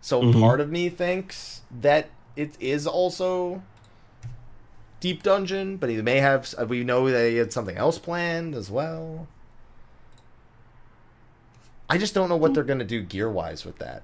So 0.00 0.22
Mhm. 0.22 0.40
part 0.40 0.60
of 0.60 0.70
me 0.70 0.88
thinks 0.88 1.62
that 1.80 2.10
it 2.36 2.54
is 2.60 2.86
also 2.86 3.62
deep 5.00 5.24
dungeon, 5.24 5.76
but 5.76 5.90
he 5.90 6.00
may 6.00 6.18
have. 6.18 6.54
We 6.68 6.84
know 6.84 7.10
that 7.10 7.28
he 7.28 7.36
had 7.38 7.52
something 7.52 7.76
else 7.76 7.98
planned 7.98 8.54
as 8.54 8.70
well. 8.70 9.26
I 11.88 11.98
just 11.98 12.14
don't 12.14 12.28
know 12.28 12.36
what 12.36 12.54
they're 12.54 12.64
gonna 12.64 12.84
do 12.84 13.02
gear 13.02 13.30
wise 13.30 13.64
with 13.64 13.78
that. 13.78 14.02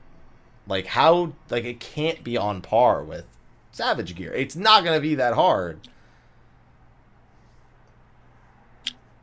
Like 0.67 0.87
how? 0.87 1.33
Like 1.51 1.65
it 1.65 1.81
can't 1.81 2.25
be 2.25 2.37
on 2.37 2.63
par 2.63 3.03
with 3.03 3.25
Savage 3.73 4.15
gear. 4.15 4.33
It's 4.33 4.57
not 4.57 4.85
gonna 4.85 5.01
be 5.01 5.15
that 5.17 5.35
hard. 5.35 5.81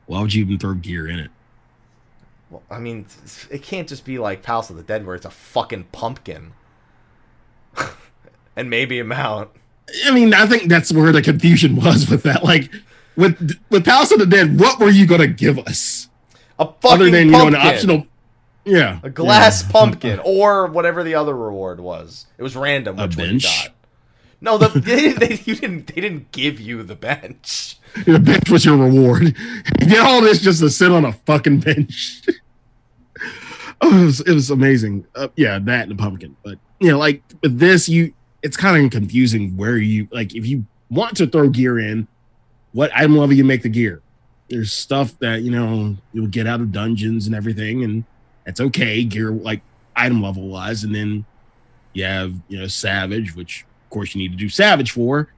Why 0.06 0.22
would 0.22 0.34
you 0.34 0.44
even 0.44 0.60
throw 0.60 0.74
gear 0.74 1.08
in 1.08 1.20
it? 1.20 1.32
Well, 2.50 2.64
I 2.70 2.80
mean, 2.80 3.06
it 3.50 3.64
can't 3.64 3.88
just 3.88 4.04
be 4.04 4.20
like 4.20 4.44
Palace 4.44 4.70
of 4.70 4.76
the 4.76 4.84
Dead 4.84 5.06
where 5.06 5.16
it's 5.16 5.26
a 5.26 5.32
fucking 5.32 5.86
pumpkin. 5.94 6.52
and 8.58 8.70
maybe 8.70 9.00
a 9.00 9.06
mount. 9.06 9.50
I 10.06 10.12
mean, 10.12 10.34
I 10.34 10.46
think 10.46 10.64
that's 10.64 10.92
where 10.92 11.12
the 11.14 11.22
confusion 11.22 11.76
was 11.78 12.10
with 12.10 12.24
that. 12.24 12.44
Like 12.44 12.70
with 13.16 13.58
with 13.70 13.86
Palace 13.86 14.12
of 14.12 14.20
the 14.20 14.26
Dead, 14.26 14.60
what 14.60 14.80
were 14.80 14.90
you 14.90 15.06
going 15.06 15.22
to 15.22 15.28
give 15.28 15.60
us 15.60 16.10
A 16.60 16.66
fucking 16.66 16.92
other 16.92 17.10
than 17.10 17.28
you 17.28 17.32
know 17.32 17.40
pumpkin. 17.40 17.62
an 17.62 17.68
optional? 17.68 18.08
Yeah, 18.64 19.00
a 19.04 19.10
glass 19.10 19.64
yeah. 19.64 19.72
pumpkin 19.72 20.20
or 20.24 20.68
whatever 20.68 21.04
the 21.04 21.16
other 21.16 21.36
reward 21.36 21.80
was. 21.80 22.28
It 22.38 22.44
was 22.44 22.56
random 22.56 23.00
A 23.00 23.08
which 23.08 23.18
one 23.18 23.26
you 23.26 23.32
bench? 23.34 23.44
got. 23.44 23.74
No, 24.42 24.58
the, 24.58 24.68
they, 24.80 25.14
they, 25.14 25.36
you 25.46 25.56
didn't. 25.56 25.88
They 25.88 26.02
didn't 26.02 26.32
give 26.32 26.60
you 26.60 26.84
the 26.84 26.96
bench. 26.96 27.78
The 28.06 28.20
bench 28.20 28.50
was 28.50 28.66
your 28.66 28.78
reward. 28.78 29.24
You 29.24 29.34
get 29.88 30.00
all 30.00 30.22
this 30.22 30.42
just 30.42 30.60
to 30.62 30.70
sit 30.70 30.92
on 30.92 31.06
a 31.06 31.14
fucking 31.14 31.60
bench. 31.60 32.24
oh, 33.82 34.02
it 34.02 34.06
was, 34.06 34.20
it 34.22 34.34
was 34.34 34.50
amazing. 34.50 35.06
Uh, 35.16 35.28
yeah, 35.36 35.60
that 35.60 35.84
and 35.84 35.92
the 35.92 35.96
pumpkin. 35.96 36.36
But 36.44 36.58
you 36.80 36.92
know, 36.92 36.98
like 36.98 37.24
with 37.42 37.60
this, 37.60 37.88
you 37.88 38.14
it's 38.42 38.58
kind 38.58 38.84
of 38.84 38.92
confusing 38.92 39.56
where 39.58 39.78
you 39.78 40.08
like 40.12 40.36
if 40.36 40.46
you 40.46 40.66
want 40.90 41.18
to 41.18 41.28
throw 41.28 41.50
gear 41.50 41.80
in, 41.80 42.08
what 42.74 42.92
item 42.96 43.18
level 43.18 43.36
you 43.36 43.44
make 43.44 43.64
the 43.64 43.70
gear. 43.70 44.02
There's 44.50 44.74
stuff 44.74 45.18
that 45.20 45.44
you 45.44 45.52
know 45.52 45.98
you'll 46.14 46.28
get 46.28 46.48
out 46.48 46.62
of 46.62 46.72
dungeons 46.72 47.28
and 47.28 47.36
everything, 47.36 47.84
and 47.84 48.04
it's 48.46 48.60
okay 48.60 49.04
gear 49.04 49.32
like 49.32 49.62
item 49.96 50.22
level 50.22 50.48
wise. 50.48 50.84
And 50.84 50.94
then 50.96 51.26
you 51.94 52.04
have 52.04 52.36
you 52.48 52.60
know 52.60 52.68
savage, 52.68 53.36
which 53.36 53.66
of 53.84 53.90
course 53.90 54.16
you 54.16 54.22
need 54.22 54.32
to 54.32 54.38
do 54.38 54.50
savage 54.50 54.92
for 54.92 55.30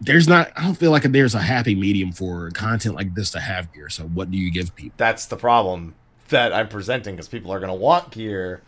there's 0.00 0.28
not 0.28 0.52
i 0.54 0.62
don't 0.62 0.76
feel 0.76 0.92
like 0.92 1.02
there's 1.02 1.34
a 1.34 1.40
happy 1.40 1.74
medium 1.74 2.12
for 2.12 2.52
content 2.52 2.94
like 2.94 3.16
this 3.16 3.32
to 3.32 3.40
have 3.40 3.72
gear 3.72 3.88
so 3.88 4.04
what 4.04 4.30
do 4.30 4.38
you 4.38 4.48
give 4.48 4.72
people 4.76 4.94
That's 4.96 5.26
the 5.26 5.36
problem 5.36 5.96
that 6.28 6.52
I'm 6.52 6.68
presenting 6.68 7.14
because 7.14 7.28
people 7.28 7.52
are 7.52 7.60
gonna 7.60 7.74
want 7.74 8.10
gear, 8.10 8.62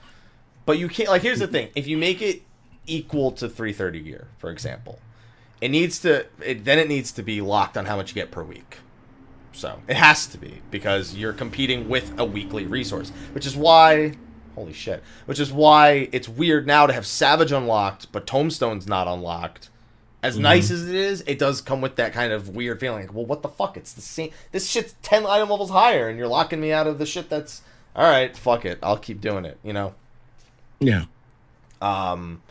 but 0.66 0.78
you 0.78 0.88
can't. 0.88 1.08
Like, 1.08 1.22
here's 1.22 1.38
the 1.38 1.46
thing: 1.46 1.68
if 1.74 1.86
you 1.86 1.96
make 1.96 2.20
it 2.20 2.42
equal 2.86 3.30
to 3.32 3.48
330 3.48 4.00
gear, 4.00 4.28
for 4.38 4.50
example, 4.50 4.98
it 5.60 5.70
needs 5.70 5.98
to. 6.00 6.26
It, 6.44 6.64
then 6.64 6.78
it 6.78 6.88
needs 6.88 7.12
to 7.12 7.22
be 7.22 7.40
locked 7.40 7.76
on 7.76 7.86
how 7.86 7.96
much 7.96 8.10
you 8.10 8.14
get 8.14 8.30
per 8.30 8.42
week. 8.42 8.78
So 9.52 9.80
it 9.88 9.96
has 9.96 10.26
to 10.28 10.38
be 10.38 10.62
because 10.70 11.14
you're 11.16 11.32
competing 11.32 11.88
with 11.88 12.18
a 12.18 12.24
weekly 12.24 12.66
resource, 12.66 13.10
which 13.32 13.46
is 13.46 13.56
why. 13.56 14.14
Holy 14.54 14.72
shit! 14.72 15.02
Which 15.26 15.38
is 15.40 15.52
why 15.52 16.08
it's 16.12 16.28
weird 16.28 16.66
now 16.66 16.86
to 16.86 16.92
have 16.92 17.06
Savage 17.06 17.52
unlocked, 17.52 18.10
but 18.12 18.26
Tomestone's 18.26 18.86
not 18.86 19.06
unlocked, 19.06 19.70
As 20.22 20.38
nice 20.38 20.70
as 20.70 20.86
it 20.88 20.94
is, 20.94 21.22
it 21.26 21.38
does 21.38 21.62
come 21.62 21.80
with 21.80 21.96
that 21.96 22.12
kind 22.12 22.32
of 22.32 22.50
weird 22.50 22.78
feeling. 22.78 23.06
Like, 23.06 23.14
well, 23.14 23.24
what 23.24 23.40
the 23.42 23.48
fuck? 23.48 23.76
It's 23.76 23.94
the 23.94 24.02
same. 24.02 24.30
This 24.52 24.68
shit's 24.68 24.94
ten 25.02 25.24
item 25.24 25.48
levels 25.48 25.70
higher, 25.70 26.08
and 26.08 26.18
you're 26.18 26.28
locking 26.28 26.60
me 26.60 26.72
out 26.72 26.86
of 26.86 26.98
the 26.98 27.06
shit 27.06 27.30
that's 27.30 27.62
all 27.96 28.04
right. 28.04 28.36
Fuck 28.36 28.64
it. 28.66 28.78
I'll 28.82 28.98
keep 28.98 29.20
doing 29.20 29.44
it. 29.46 29.58
You 29.62 29.72
know. 29.72 29.94
Yeah. 30.78 31.04
Um, 31.80 32.42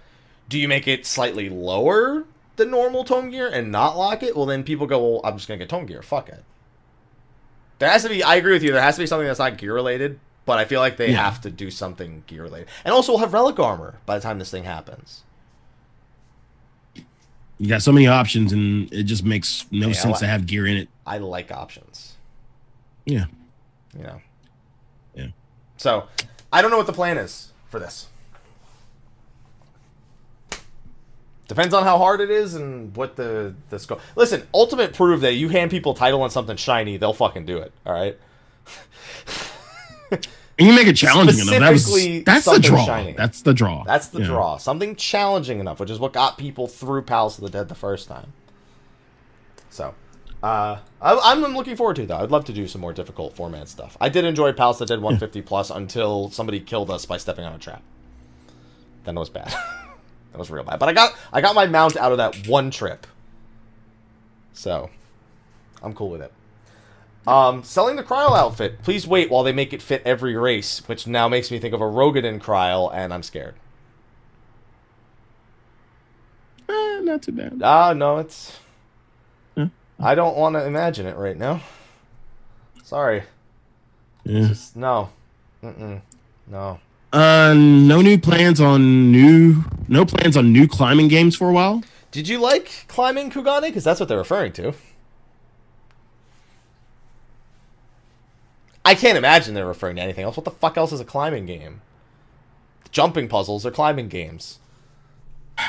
do 0.47 0.57
you 0.57 0.67
make 0.67 0.87
it 0.87 1.05
slightly 1.05 1.47
lower 1.49 2.25
than 2.55 2.71
normal 2.71 3.03
tome 3.03 3.29
gear 3.29 3.47
and 3.47 3.71
not 3.71 3.95
lock 3.97 4.23
it? 4.23 4.35
Well, 4.35 4.47
then 4.47 4.63
people 4.63 4.87
go, 4.87 4.99
well, 4.99 5.21
I'm 5.23 5.37
just 5.37 5.47
gonna 5.47 5.59
get 5.59 5.69
tome 5.69 5.85
gear. 5.85 6.01
Fuck 6.01 6.29
it. 6.29 6.43
There 7.79 7.89
has 7.89 8.03
to 8.03 8.09
be. 8.09 8.23
I 8.23 8.35
agree 8.35 8.53
with 8.53 8.63
you. 8.63 8.71
There 8.71 8.81
has 8.81 8.95
to 8.95 9.01
be 9.01 9.07
something 9.07 9.25
that's 9.27 9.39
not 9.39 9.57
gear 9.57 9.73
related, 9.73 10.19
but 10.45 10.59
I 10.59 10.65
feel 10.65 10.81
like 10.81 10.97
they 10.97 11.11
Yeah. 11.11 11.23
have 11.23 11.41
to 11.41 11.49
do 11.49 11.71
something 11.71 12.23
gear 12.27 12.43
related. 12.43 12.67
And 12.85 12.93
also, 12.93 13.13
we'll 13.13 13.19
have 13.21 13.33
relic 13.33 13.57
armor 13.59 13.99
by 14.05 14.17
the 14.17 14.21
time 14.21 14.37
this 14.37 14.51
thing 14.51 14.65
happens. 14.65 15.23
You 17.57 17.67
got 17.67 17.81
so 17.81 17.91
many 17.91 18.07
options, 18.07 18.51
and 18.53 18.91
it 18.93 19.03
just 19.03 19.23
makes 19.23 19.65
no 19.71 19.87
Yeah, 19.87 19.93
sense 19.93 20.17
I- 20.17 20.19
to 20.21 20.27
have 20.27 20.45
gear 20.45 20.65
in 20.67 20.77
it. 20.77 20.89
I 21.05 21.17
like 21.17 21.51
options. 21.51 22.15
Yeah. 23.05 23.25
You 23.97 24.03
know. 24.03 24.21
Yeah. 25.15 25.27
So, 25.77 26.07
I 26.53 26.61
don't 26.61 26.71
know 26.71 26.77
what 26.77 26.87
the 26.87 26.93
plan 26.93 27.17
is 27.17 27.51
for 27.69 27.79
this. 27.79 28.08
Depends 31.49 31.73
on 31.73 31.83
how 31.83 31.97
hard 31.97 32.21
it 32.21 32.29
is 32.29 32.53
and 32.53 32.95
what 32.95 33.15
the 33.15 33.55
the 33.69 33.79
scope. 33.79 33.99
Listen, 34.15 34.47
Ultimate 34.53 34.93
proved 34.93 35.23
that 35.23 35.33
you 35.33 35.49
hand 35.49 35.71
people 35.71 35.95
title 35.95 36.21
on 36.21 36.29
something 36.29 36.55
shiny, 36.55 36.95
they'll 36.97 37.11
fucking 37.11 37.45
do 37.47 37.57
it. 37.57 37.73
All 37.87 37.91
right. 37.91 38.15
And 40.11 40.27
you 40.67 40.73
make 40.73 40.85
it 40.87 40.95
challenging 40.95 41.39
enough. 41.39 41.59
That 41.59 41.71
was 41.71 42.23
that's 42.23 42.45
the 42.45 42.59
draw. 42.59 42.85
shiny. 42.85 43.13
That's 43.13 43.41
the 43.41 43.55
draw. 43.55 43.83
That's 43.83 44.09
the 44.09 44.19
Yeah. 44.19 44.25
draw. 44.27 44.57
Something 44.57 44.95
challenging 44.95 45.59
enough, 45.59 45.79
which 45.79 45.89
is 45.89 45.97
what 45.97 46.13
got 46.13 46.37
people 46.37 46.67
through 46.67 47.01
Palace 47.01 47.39
of 47.39 47.43
the 47.43 47.49
Dead 47.49 47.67
the 47.67 47.73
first 47.75 48.07
time. 48.07 48.31
So, 49.71 49.95
uh, 50.43 50.77
I, 51.01 51.19
I'm 51.23 51.41
looking 51.55 51.75
forward 51.75 51.95
to 51.95 52.03
it, 52.03 52.09
though. 52.09 52.17
I'd 52.17 52.29
love 52.29 52.45
to 52.45 52.53
do 52.53 52.67
some 52.67 52.79
more 52.81 52.93
difficult 52.93 53.35
format 53.35 53.67
stuff. 53.69 53.97
I 53.99 54.09
did 54.09 54.23
enjoy 54.23 54.53
Palace 54.53 54.79
of 54.81 54.87
the 54.87 54.93
Dead 54.93 55.01
150 55.01 55.41
plus 55.41 55.71
until 55.71 56.29
somebody 56.29 56.59
killed 56.59 56.91
us 56.91 57.07
by 57.07 57.17
stepping 57.17 57.43
on 57.45 57.53
a 57.53 57.59
trap. 57.59 57.81
Then 59.05 59.17
it 59.17 59.19
was 59.19 59.29
bad. 59.31 59.51
that 60.31 60.37
was 60.37 60.49
real 60.51 60.63
bad. 60.63 60.79
But 60.79 60.89
I 60.89 60.93
got 60.93 61.15
I 61.33 61.41
got 61.41 61.55
my 61.55 61.65
mount 61.65 61.97
out 61.97 62.11
of 62.11 62.17
that 62.19 62.47
one 62.47 62.71
trip. 62.71 63.05
So, 64.53 64.89
I'm 65.81 65.93
cool 65.93 66.09
with 66.09 66.21
it. 66.21 66.33
Um, 67.27 67.63
selling 67.63 67.95
the 67.95 68.03
Cryo 68.03 68.35
outfit. 68.35 68.81
Please 68.81 69.05
wait 69.07 69.29
while 69.29 69.43
they 69.43 69.51
make 69.53 69.71
it 69.73 69.81
fit 69.81 70.01
every 70.03 70.35
race, 70.35 70.81
which 70.87 71.05
now 71.07 71.27
makes 71.29 71.51
me 71.51 71.59
think 71.59 71.73
of 71.73 71.81
a 71.81 71.85
Roegadyn 71.85 72.39
Cryo, 72.41 72.91
and 72.93 73.13
I'm 73.13 73.23
scared. 73.23 73.55
Eh, 76.67 76.99
not 77.03 77.21
too 77.21 77.31
bad. 77.31 77.61
Ah, 77.63 77.93
no, 77.93 78.17
it's. 78.17 78.57
Hmm. 79.55 79.65
I 79.99 80.15
don't 80.15 80.37
want 80.37 80.55
to 80.55 80.65
imagine 80.65 81.05
it 81.05 81.15
right 81.17 81.37
now. 81.37 81.61
Sorry, 82.83 83.23
Yeah. 84.23 84.47
just 84.47 84.75
no, 84.75 85.09
Mm-mm. 85.63 86.01
no. 86.47 86.79
Uh, 87.11 87.55
no 87.57 88.01
new 88.01 88.17
plans 88.19 88.61
on 88.61 89.11
new. 89.11 89.63
No 89.87 90.05
plans 90.05 90.37
on 90.37 90.53
new 90.53 90.67
climbing 90.67 91.07
games 91.07 91.35
for 91.35 91.49
a 91.49 91.53
while. 91.53 91.83
Did 92.11 92.27
you 92.27 92.39
like 92.39 92.85
climbing 92.87 93.31
Kugane? 93.31 93.61
Because 93.61 93.83
that's 93.83 93.99
what 93.99 94.09
they're 94.09 94.17
referring 94.17 94.53
to. 94.53 94.73
I 98.85 98.95
can't 98.95 99.17
imagine 99.17 99.53
they're 99.53 99.67
referring 99.67 99.97
to 99.97 100.01
anything 100.01 100.23
else. 100.23 100.37
What 100.37 100.45
the 100.45 100.51
fuck 100.51 100.77
else 100.77 100.91
is 100.91 100.99
a 100.99 101.05
climbing 101.05 101.45
game? 101.45 101.81
Jumping 102.91 103.27
puzzles 103.27 103.65
are 103.65 103.71
climbing 103.71 104.07
games. 104.09 104.59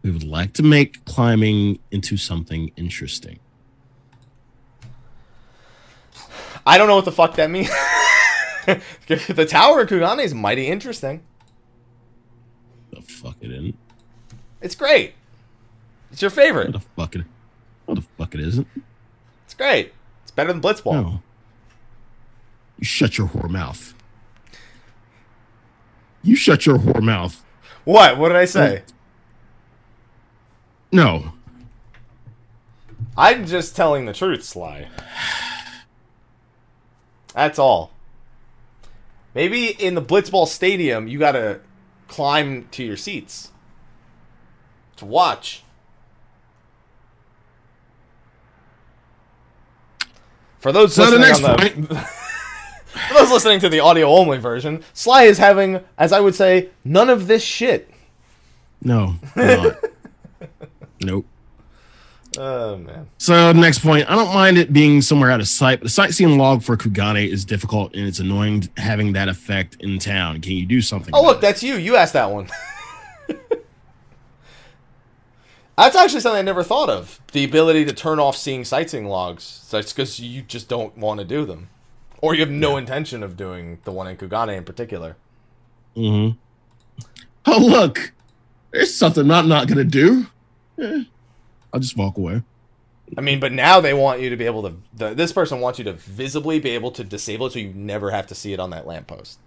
We 0.00 0.12
would 0.12 0.22
like 0.22 0.52
to 0.54 0.62
make 0.62 1.04
climbing 1.06 1.80
into 1.90 2.16
something 2.16 2.70
interesting. 2.76 3.40
I 6.64 6.78
don't 6.78 6.86
know 6.86 6.94
what 6.94 7.04
the 7.04 7.12
fuck 7.12 7.34
that 7.34 7.50
means. 7.50 7.68
the 9.06 9.46
tower 9.48 9.80
of 9.80 9.88
Kugane 9.88 10.22
is 10.22 10.34
mighty 10.34 10.66
interesting. 10.66 11.22
The 12.92 13.00
fuck 13.02 13.36
it 13.40 13.50
isn't. 13.50 13.76
It's 14.60 14.74
great. 14.74 15.14
It's 16.10 16.22
your 16.22 16.30
What 16.30 16.36
favorite. 16.36 16.72
the 16.72 16.80
fuck 16.80 17.16
it? 17.16 17.22
What 17.86 17.96
the 17.96 18.02
fuck 18.16 18.34
it 18.34 18.40
isn't? 18.40 18.66
It's 19.44 19.54
great. 19.54 19.92
It's 20.22 20.30
better 20.30 20.52
than 20.52 20.60
Blitzball. 20.60 20.92
No. 20.92 21.22
You 22.78 22.84
shut 22.84 23.18
your 23.18 23.28
whore 23.28 23.48
mouth. 23.48 23.94
You 26.22 26.36
shut 26.36 26.66
your 26.66 26.78
whore 26.78 27.02
mouth. 27.02 27.44
What? 27.84 28.18
What 28.18 28.28
did 28.28 28.36
I 28.36 28.44
say? 28.44 28.82
No. 30.92 31.32
I'm 33.16 33.46
just 33.46 33.74
telling 33.74 34.06
the 34.06 34.12
truth, 34.12 34.44
Sly. 34.44 34.88
That's 37.34 37.58
all. 37.58 37.92
Maybe 39.34 39.68
in 39.68 39.94
the 39.94 40.02
Blitzball 40.02 40.46
Stadium, 40.46 41.06
you 41.08 41.18
gotta 41.18 41.60
climb 42.08 42.68
to 42.72 42.82
your 42.82 42.96
seats 42.96 43.52
to 44.96 45.04
watch. 45.04 45.62
For 50.58 50.72
those 50.72 50.94
So 50.94 51.04
the 51.08 51.18
listening 51.18 51.28
next 51.28 51.44
on 51.44 51.82
the, 51.82 51.94
for 53.08 53.14
those 53.14 53.30
listening 53.30 53.60
to 53.60 53.68
the 53.68 53.80
audio 53.80 54.08
only 54.08 54.38
version, 54.38 54.82
Sly 54.92 55.24
is 55.24 55.38
having, 55.38 55.80
as 55.96 56.12
I 56.12 56.20
would 56.20 56.34
say, 56.34 56.70
none 56.84 57.08
of 57.08 57.28
this 57.28 57.42
shit. 57.44 57.90
No. 58.82 59.14
Not. 59.36 59.76
nope. 61.00 61.26
Oh 62.38 62.76
man. 62.76 63.08
So 63.18 63.52
next 63.52 63.80
point, 63.80 64.08
I 64.08 64.14
don't 64.14 64.32
mind 64.32 64.58
it 64.58 64.72
being 64.72 65.02
somewhere 65.02 65.32
out 65.32 65.40
of 65.40 65.48
sight, 65.48 65.80
but 65.80 65.86
the 65.86 65.90
sightseeing 65.90 66.38
log 66.38 66.62
for 66.62 66.76
Kugane 66.76 67.28
is 67.28 67.44
difficult 67.44 67.94
and 67.94 68.06
it's 68.06 68.20
annoying 68.20 68.68
having 68.76 69.12
that 69.14 69.28
effect 69.28 69.76
in 69.80 69.98
town. 69.98 70.40
Can 70.40 70.52
you 70.52 70.64
do 70.64 70.80
something? 70.80 71.12
Oh, 71.12 71.24
look, 71.24 71.40
that's 71.40 71.64
you. 71.64 71.74
You 71.74 71.96
asked 71.96 72.12
that 72.12 72.30
one. 72.30 72.48
that's 75.76 75.96
actually 75.96 76.20
something 76.20 76.38
I 76.38 76.42
never 76.42 76.62
thought 76.62 76.88
of. 76.88 77.20
The 77.32 77.42
ability 77.42 77.84
to 77.86 77.92
turn 77.92 78.20
off 78.20 78.36
seeing 78.36 78.64
sightseeing 78.64 79.06
logs. 79.06 79.42
So 79.42 79.78
it's 79.78 79.92
because 79.92 80.20
you 80.20 80.42
just 80.42 80.68
don't 80.68 80.96
want 80.96 81.18
to 81.18 81.26
do 81.26 81.44
them. 81.44 81.70
Or 82.22 82.34
you 82.34 82.40
have 82.40 82.50
no 82.50 82.76
intention 82.76 83.24
of 83.24 83.36
doing 83.36 83.78
the 83.82 83.90
one 83.90 84.06
in 84.06 84.16
Kugane 84.16 84.56
in 84.56 84.62
particular. 84.64 85.16
it? 85.96 86.00
Mhm. 86.00 86.36
Oh 87.46 87.58
look, 87.58 88.12
there's 88.70 88.94
something 88.94 89.28
I'm 89.28 89.48
not 89.48 89.66
gonna 89.66 89.82
do. 89.82 90.26
Eh, 90.78 91.04
I'll 91.72 91.80
just 91.80 91.96
walk 91.96 92.16
away. 92.16 92.42
I 93.16 93.20
mean, 93.20 93.40
but 93.40 93.52
now 93.52 93.80
they 93.80 93.94
want 93.94 94.20
you 94.20 94.28
to 94.30 94.36
be 94.36 94.44
able 94.44 94.62
to. 94.62 94.74
The, 94.94 95.14
this 95.14 95.32
person 95.32 95.60
wants 95.60 95.78
you 95.78 95.84
to 95.86 95.94
visibly 95.94 96.60
be 96.60 96.70
able 96.70 96.90
to 96.92 97.04
disable 97.04 97.46
it 97.46 97.52
so 97.52 97.58
you 97.58 97.72
never 97.74 98.10
have 98.10 98.26
to 98.26 98.34
see 98.34 98.52
it 98.52 98.60
on 98.60 98.70
that 98.70 98.86
lamppost. 98.86 99.38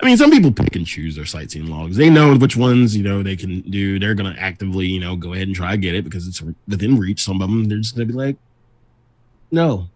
I 0.00 0.06
mean, 0.06 0.16
some 0.16 0.30
people 0.30 0.52
pick 0.52 0.76
and 0.76 0.86
choose 0.86 1.16
their 1.16 1.24
sightseeing 1.24 1.66
logs. 1.66 1.96
They 1.96 2.08
know 2.08 2.36
which 2.36 2.56
ones 2.56 2.96
you 2.96 3.02
know 3.02 3.22
they 3.22 3.36
can 3.36 3.62
do. 3.62 3.98
They're 3.98 4.14
gonna 4.14 4.36
actively, 4.38 4.86
you 4.86 5.00
know, 5.00 5.16
go 5.16 5.32
ahead 5.32 5.48
and 5.48 5.56
try 5.56 5.72
to 5.72 5.76
get 5.76 5.94
it 5.94 6.04
because 6.04 6.28
it's 6.28 6.42
within 6.68 6.98
reach. 6.98 7.24
Some 7.24 7.42
of 7.42 7.48
them, 7.48 7.64
they're 7.64 7.78
just 7.78 7.96
gonna 7.96 8.06
be 8.06 8.12
like, 8.12 8.36
no, 9.50 9.88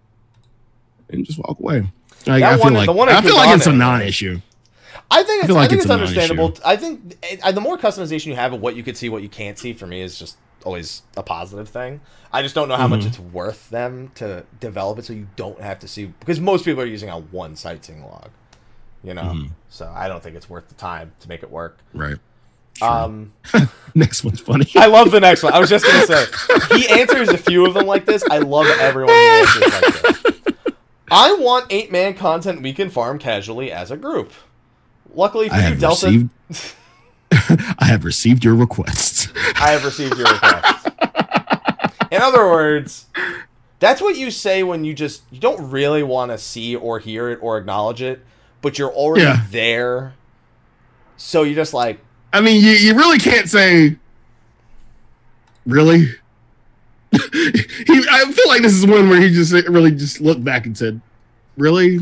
and 1.11 1.25
just 1.25 1.39
walk 1.39 1.61
away. 1.61 1.87
Like, 2.27 2.43
I 2.43 2.55
feel 2.57 2.64
one- 2.64 2.75
like 2.75 2.89
I 2.89 3.20
feel 3.20 3.37
like 3.37 3.57
it's 3.57 3.66
a 3.66 3.73
non-issue. 3.73 4.41
I 5.11 5.22
think 5.22 5.45
it's, 5.45 5.51
I 5.53 5.55
like 5.55 5.70
think 5.70 5.78
it's 5.82 5.86
it's, 5.86 5.90
understandable. 5.90 6.57
I 6.64 6.76
think 6.76 7.18
the 7.55 7.61
more 7.61 7.78
customization 7.78 8.26
you 8.26 8.34
have 8.36 8.53
of 8.53 8.61
what 8.61 8.76
you 8.76 8.82
could 8.82 8.97
see, 8.97 9.09
what 9.09 9.22
you 9.22 9.28
can't 9.28 9.59
see, 9.59 9.72
for 9.72 9.86
me 9.86 10.01
is 10.01 10.18
just 10.18 10.36
always 10.64 11.03
a 11.16 11.22
positive 11.22 11.68
thing. 11.68 12.01
I 12.32 12.43
just 12.43 12.55
don't 12.55 12.68
know 12.68 12.76
how 12.76 12.86
much 12.88 13.01
Mhm. 13.01 13.07
it's 13.09 13.18
worth 13.18 13.68
them 13.70 14.11
to 14.16 14.45
develop 14.61 14.99
it 14.99 15.05
so 15.05 15.12
you 15.12 15.26
don't 15.36 15.61
have 15.61 15.78
to 15.80 15.88
see 15.88 16.07
because 16.07 16.40
most 16.40 16.64
people 16.64 16.82
are 16.82 16.86
using 16.86 17.09
a 17.09 17.18
one 17.18 17.57
sightseeing 17.57 18.03
log, 18.03 18.30
you 19.03 19.12
know. 19.14 19.22
Mhm. 19.22 19.51
So 19.70 19.90
I 19.95 20.09
don't 20.09 20.22
think 20.22 20.36
it's 20.36 20.49
worth 20.49 20.68
the 20.68 20.74
time 20.74 21.12
to 21.20 21.28
make 21.28 21.43
it 21.43 21.51
work. 21.51 21.78
Right. 21.93 22.16
Sure. 22.74 22.88
Um, 22.88 23.32
Next 23.95 24.24
one's 24.24 24.40
funny. 24.40 24.66
I 24.76 24.86
love 24.86 25.11
the 25.11 25.20
next 25.20 25.43
one. 25.43 25.53
I 25.53 25.59
was 25.59 25.68
just 25.68 25.84
gonna 25.84 26.07
say 26.07 26.24
he 26.76 26.88
answers 26.88 27.28
a 27.28 27.36
few 27.36 27.66
of 27.66 27.74
them 27.74 27.86
like 27.86 28.07
this. 28.07 28.24
I 28.30 28.38
love 28.38 28.66
everyone 28.80 29.12
who 29.14 29.20
answers 29.20 29.62
like 29.62 30.03
this. 30.03 30.22
I 31.11 31.34
want 31.34 31.66
eight 31.68 31.93
man 31.93 32.14
content 32.14 32.62
we 32.62 32.72
can 32.72 32.88
farm 32.88 33.18
casually 33.18 33.70
as 33.70 33.90
a 33.90 33.97
group. 33.99 34.32
Luckily 35.14 35.48
for 35.48 35.54
I 35.54 35.58
you, 35.58 35.62
have 35.64 35.78
Delta, 35.80 36.06
received. 36.06 36.74
I 37.78 37.84
have 37.86 38.04
received 38.04 38.44
your 38.44 38.54
requests. 38.54 39.28
I 39.56 39.70
have 39.70 39.84
received 39.84 40.16
your 40.18 40.26
request. 40.32 40.88
In 42.10 42.20
other 42.20 42.44
words, 42.46 43.06
that's 43.78 44.00
what 44.02 44.16
you 44.16 44.30
say 44.30 44.62
when 44.62 44.84
you 44.84 44.92
just 44.94 45.22
you 45.30 45.40
don't 45.40 45.70
really 45.70 46.02
want 46.02 46.30
to 46.30 46.38
see 46.38 46.76
or 46.76 46.98
hear 46.98 47.30
it 47.30 47.38
or 47.42 47.56
acknowledge 47.58 48.02
it, 48.02 48.20
but 48.60 48.78
you're 48.78 48.92
already 48.92 49.24
Yeah. 49.24 49.44
there. 49.50 50.14
So 51.16 51.42
you're 51.42 51.54
just 51.54 51.72
like, 51.72 52.00
I 52.32 52.40
mean, 52.40 52.62
you, 52.62 52.70
you 52.72 52.94
really 52.94 53.18
can't 53.18 53.48
say. 53.48 53.96
Really? 55.64 56.06
he, 57.12 58.04
I 58.10 58.30
feel 58.32 58.48
like 58.48 58.62
this 58.62 58.72
is 58.72 58.86
one 58.86 59.08
where 59.08 59.20
he 59.20 59.30
just 59.30 59.52
really 59.68 59.90
just 59.92 60.20
looked 60.20 60.42
back 60.44 60.66
and 60.66 60.76
said, 60.76 61.00
"Really? 61.56 61.98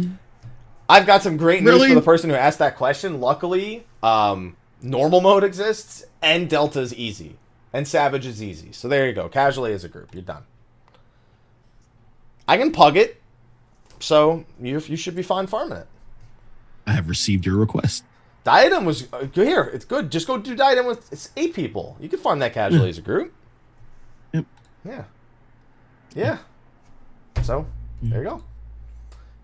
I've 0.91 1.07
got 1.07 1.23
some 1.23 1.37
great 1.37 1.63
news 1.63 1.75
Really? 1.75 1.89
for 1.91 1.95
the 1.95 2.03
person 2.03 2.31
who 2.31 2.37
asked 2.37 2.59
that 2.59 2.77
question. 2.77 3.21
Luckily, 3.21 3.87
um, 4.03 4.57
normal 4.83 5.21
mode 5.21 5.45
exists, 5.45 6.05
and 6.21 6.51
Delta 6.51 6.81
is 6.81 6.93
easy, 6.95 7.37
and 7.73 7.87
Savage 7.87 8.27
is 8.27 8.43
easy. 8.43 8.73
So 8.73 8.89
there 8.89 9.07
you 9.07 9.13
go. 9.13 9.29
Casually 9.29 9.73
as 9.73 9.85
a 9.85 9.89
group, 9.89 10.13
you're 10.13 10.23
done. 10.23 10.43
I 12.49 12.57
can 12.57 12.73
pug 12.73 12.97
it, 12.97 13.23
so 14.01 14.45
you 14.61 14.81
you 14.81 14.97
should 14.97 15.15
be 15.15 15.23
fine 15.23 15.47
farming 15.47 15.79
it. 15.79 15.87
I 16.89 16.93
have 16.93 17.09
received 17.09 17.47
your 17.47 17.57
request. 17.57 18.03
Diadem 18.43 18.85
was 18.85 19.07
uh, 19.13 19.27
here. 19.33 19.71
It's 19.73 19.85
good. 19.85 20.11
Just 20.11 20.27
go 20.27 20.39
do 20.39 20.57
Diadem 20.57 20.87
with 20.87 21.13
it's 21.13 21.31
eight 21.37 21.55
people. 21.55 21.97
You 22.01 22.09
can 22.09 22.19
farm 22.19 22.41
that 22.41 22.53
casually 22.53 22.89
as 22.89 22.99
a 22.99 23.03
group. 23.03 23.33
Yep. 24.33 24.45
Yeah. 24.85 25.05
Yeah. 26.17 26.39
So 27.45 27.67
there 28.03 28.25
you 28.25 28.29
go. 28.31 28.43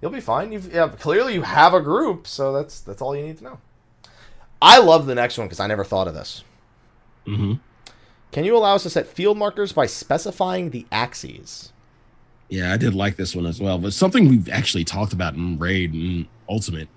You'll 0.00 0.10
be 0.10 0.20
fine. 0.20 0.52
You've 0.52 0.72
yeah, 0.72 0.88
clearly 0.88 1.34
you 1.34 1.42
have 1.42 1.74
a 1.74 1.80
group, 1.80 2.26
so 2.26 2.52
that's 2.52 2.80
that's 2.80 3.00
all 3.00 3.16
you 3.16 3.24
need 3.24 3.38
to 3.38 3.44
know. 3.44 3.58
I 4.60 4.78
love 4.78 5.06
the 5.06 5.14
next 5.14 5.38
one 5.38 5.46
because 5.46 5.60
I 5.60 5.66
never 5.66 5.84
thought 5.84 6.08
of 6.08 6.14
this. 6.14 6.44
hmm 7.24 7.54
Can 8.32 8.44
you 8.44 8.56
allow 8.56 8.74
us 8.74 8.82
to 8.84 8.90
set 8.90 9.06
field 9.06 9.38
markers 9.38 9.72
by 9.72 9.86
specifying 9.86 10.70
the 10.70 10.86
axes? 10.92 11.72
Yeah, 12.48 12.72
I 12.72 12.76
did 12.76 12.94
like 12.94 13.16
this 13.16 13.34
one 13.34 13.46
as 13.46 13.60
well. 13.60 13.78
But 13.78 13.92
something 13.92 14.28
we've 14.28 14.48
actually 14.48 14.84
talked 14.84 15.12
about 15.12 15.34
in 15.34 15.58
Raid 15.58 15.92
and 15.92 16.26
Ultimate 16.48 16.88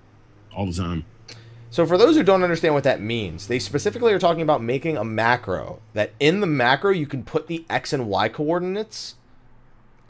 all 0.54 0.66
the 0.66 0.72
time. 0.72 1.04
So 1.70 1.86
for 1.86 1.96
those 1.96 2.16
who 2.16 2.22
don't 2.22 2.42
understand 2.42 2.74
what 2.74 2.84
that 2.84 3.00
means, 3.00 3.46
they 3.46 3.58
specifically 3.60 4.12
are 4.12 4.18
talking 4.18 4.42
about 4.42 4.62
making 4.62 4.96
a 4.96 5.04
macro 5.04 5.80
that 5.94 6.12
in 6.18 6.40
the 6.40 6.46
macro 6.46 6.90
you 6.90 7.06
can 7.06 7.22
put 7.22 7.46
the 7.46 7.64
x 7.70 7.92
and 7.92 8.08
y 8.08 8.28
coordinates 8.28 9.14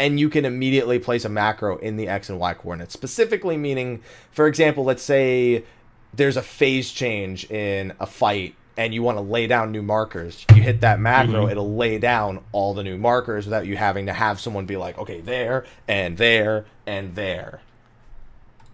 and 0.00 0.18
you 0.18 0.30
can 0.30 0.46
immediately 0.46 0.98
place 0.98 1.26
a 1.26 1.28
macro 1.28 1.76
in 1.76 1.96
the 1.96 2.08
x 2.08 2.30
and 2.30 2.40
y 2.40 2.54
coordinates. 2.54 2.94
Specifically 2.94 3.56
meaning, 3.58 4.00
for 4.32 4.46
example, 4.48 4.82
let's 4.82 5.02
say 5.02 5.62
there's 6.14 6.38
a 6.38 6.42
phase 6.42 6.90
change 6.90 7.48
in 7.50 7.92
a 8.00 8.06
fight 8.06 8.54
and 8.78 8.94
you 8.94 9.02
want 9.02 9.18
to 9.18 9.22
lay 9.22 9.46
down 9.46 9.70
new 9.72 9.82
markers. 9.82 10.46
You 10.56 10.62
hit 10.62 10.80
that 10.80 10.98
macro, 11.00 11.44
Mhm. 11.46 11.50
it'll 11.50 11.76
lay 11.76 11.98
down 11.98 12.40
all 12.50 12.72
the 12.72 12.82
new 12.82 12.96
markers 12.96 13.44
without 13.44 13.66
you 13.66 13.76
having 13.76 14.06
to 14.06 14.14
have 14.14 14.40
someone 14.40 14.64
be 14.64 14.78
like, 14.78 14.96
okay, 14.98 15.20
there 15.20 15.66
and 15.86 16.16
there 16.16 16.64
and 16.86 17.14
there. 17.14 17.60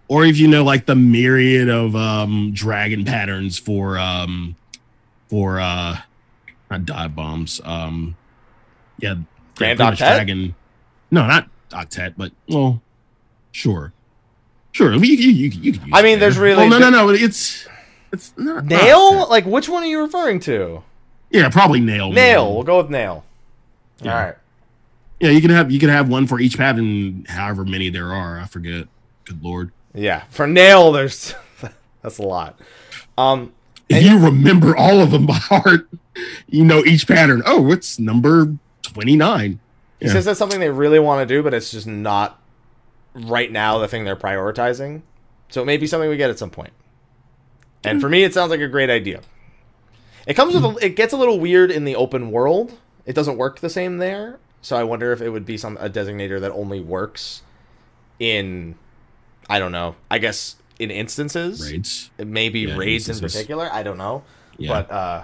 Or 0.06 0.24
if 0.24 0.38
you 0.38 0.46
know 0.46 0.62
like 0.62 0.86
the 0.86 0.94
myriad 0.94 1.68
of 1.68 1.96
um 1.96 2.52
dragon 2.54 3.04
patterns 3.04 3.58
for 3.58 3.98
um 3.98 4.54
for 5.28 5.58
uh 5.58 5.98
not 6.70 6.86
dive 6.86 7.16
bombs. 7.16 7.60
Um 7.64 8.14
yeah, 9.00 9.16
Grand 9.56 9.80
Octet? 9.80 9.96
dragon. 9.98 10.54
No, 11.10 11.26
not 11.26 11.48
octet, 11.70 12.14
but 12.16 12.32
well 12.48 12.80
sure. 13.52 13.92
Sure. 14.72 14.92
You, 14.92 15.00
you, 15.00 15.30
you, 15.30 15.48
you 15.48 15.72
could 15.72 15.82
use 15.86 15.90
I 15.92 16.02
mean, 16.02 16.18
there's 16.18 16.36
really- 16.36 16.68
Well, 16.68 16.78
no, 16.80 16.90
no, 16.90 17.06
no. 17.06 17.08
It's 17.10 17.66
it's 18.12 18.32
not 18.36 18.66
Nail? 18.66 19.24
octet. 19.24 19.28
Like 19.30 19.46
which 19.46 19.68
one 19.68 19.82
are 19.82 19.86
you 19.86 20.00
referring 20.02 20.40
to? 20.40 20.82
Yeah, 21.30 21.48
probably 21.48 21.80
nail. 21.80 22.12
Nail. 22.12 22.54
We'll 22.54 22.62
go 22.62 22.78
with 22.78 22.90
nail. 22.90 23.24
Yeah. 24.00 24.14
All 24.16 24.24
right. 24.24 24.34
Yeah, 25.18 25.30
you 25.30 25.40
can 25.40 25.50
have 25.50 25.70
you 25.72 25.80
can 25.80 25.88
have 25.88 26.08
one 26.08 26.26
for 26.26 26.38
each 26.38 26.58
pattern, 26.58 27.24
however 27.28 27.64
many 27.64 27.88
there 27.88 28.12
are. 28.12 28.38
I 28.38 28.44
forget. 28.46 28.86
Good 29.24 29.42
lord. 29.42 29.72
Yeah, 29.94 30.24
for 30.28 30.46
nail, 30.46 30.92
there's 30.92 31.34
that's 32.02 32.18
a 32.18 32.22
lot. 32.22 32.60
Um, 33.16 33.52
If 33.88 34.04
you 34.04 34.18
remember 34.18 34.76
all 34.76 35.00
of 35.00 35.10
them 35.10 35.24
by 35.26 35.34
heart, 35.34 35.88
you 36.48 36.64
know 36.66 36.84
each 36.84 37.08
pattern. 37.08 37.42
Oh, 37.46 37.72
it's 37.72 37.98
number 37.98 38.54
twenty 38.82 39.16
nine. 39.16 39.58
He 40.00 40.06
Yeah. 40.06 40.12
says 40.12 40.24
that's 40.26 40.38
something 40.38 40.60
they 40.60 40.70
really 40.70 40.98
want 40.98 41.26
to 41.26 41.34
do, 41.34 41.42
but 41.42 41.54
it's 41.54 41.70
just 41.70 41.86
not 41.86 42.40
right 43.14 43.50
now 43.50 43.78
the 43.78 43.88
thing 43.88 44.04
they're 44.04 44.16
prioritizing. 44.16 45.02
So 45.48 45.62
it 45.62 45.64
may 45.66 45.76
be 45.76 45.86
something 45.86 46.08
we 46.10 46.16
get 46.16 46.30
at 46.30 46.38
some 46.38 46.50
point. 46.50 46.72
And 47.84 48.00
for 48.00 48.08
me, 48.08 48.24
it 48.24 48.34
sounds 48.34 48.50
like 48.50 48.60
a 48.60 48.66
great 48.68 48.90
idea. 48.90 49.20
It 50.26 50.34
comes 50.34 50.54
with 50.54 50.64
a, 50.64 50.84
it 50.84 50.96
gets 50.96 51.12
a 51.12 51.16
little 51.16 51.38
weird 51.38 51.70
in 51.70 51.84
the 51.84 51.94
open 51.94 52.30
world. 52.32 52.72
It 53.04 53.14
doesn't 53.14 53.38
work 53.38 53.60
the 53.60 53.70
same 53.70 53.98
there. 53.98 54.40
So 54.60 54.76
I 54.76 54.82
wonder 54.82 55.12
if 55.12 55.20
it 55.20 55.30
would 55.30 55.46
be 55.46 55.56
some 55.56 55.76
a 55.76 55.88
designator 55.88 56.40
that 56.40 56.50
only 56.50 56.80
works 56.80 57.42
in 58.18 58.74
I 59.48 59.60
don't 59.60 59.70
know. 59.72 59.94
I 60.10 60.18
guess 60.18 60.56
in 60.80 60.90
instances. 60.90 61.70
Raids. 61.70 62.10
maybe 62.18 62.60
Yeah, 62.62 62.76
raids 62.76 63.08
in 63.08 63.18
particular. 63.20 63.70
I 63.72 63.84
don't 63.84 63.96
know, 63.98 64.24
Yeah. 64.58 64.82
but 64.82 64.90
uh, 64.90 65.22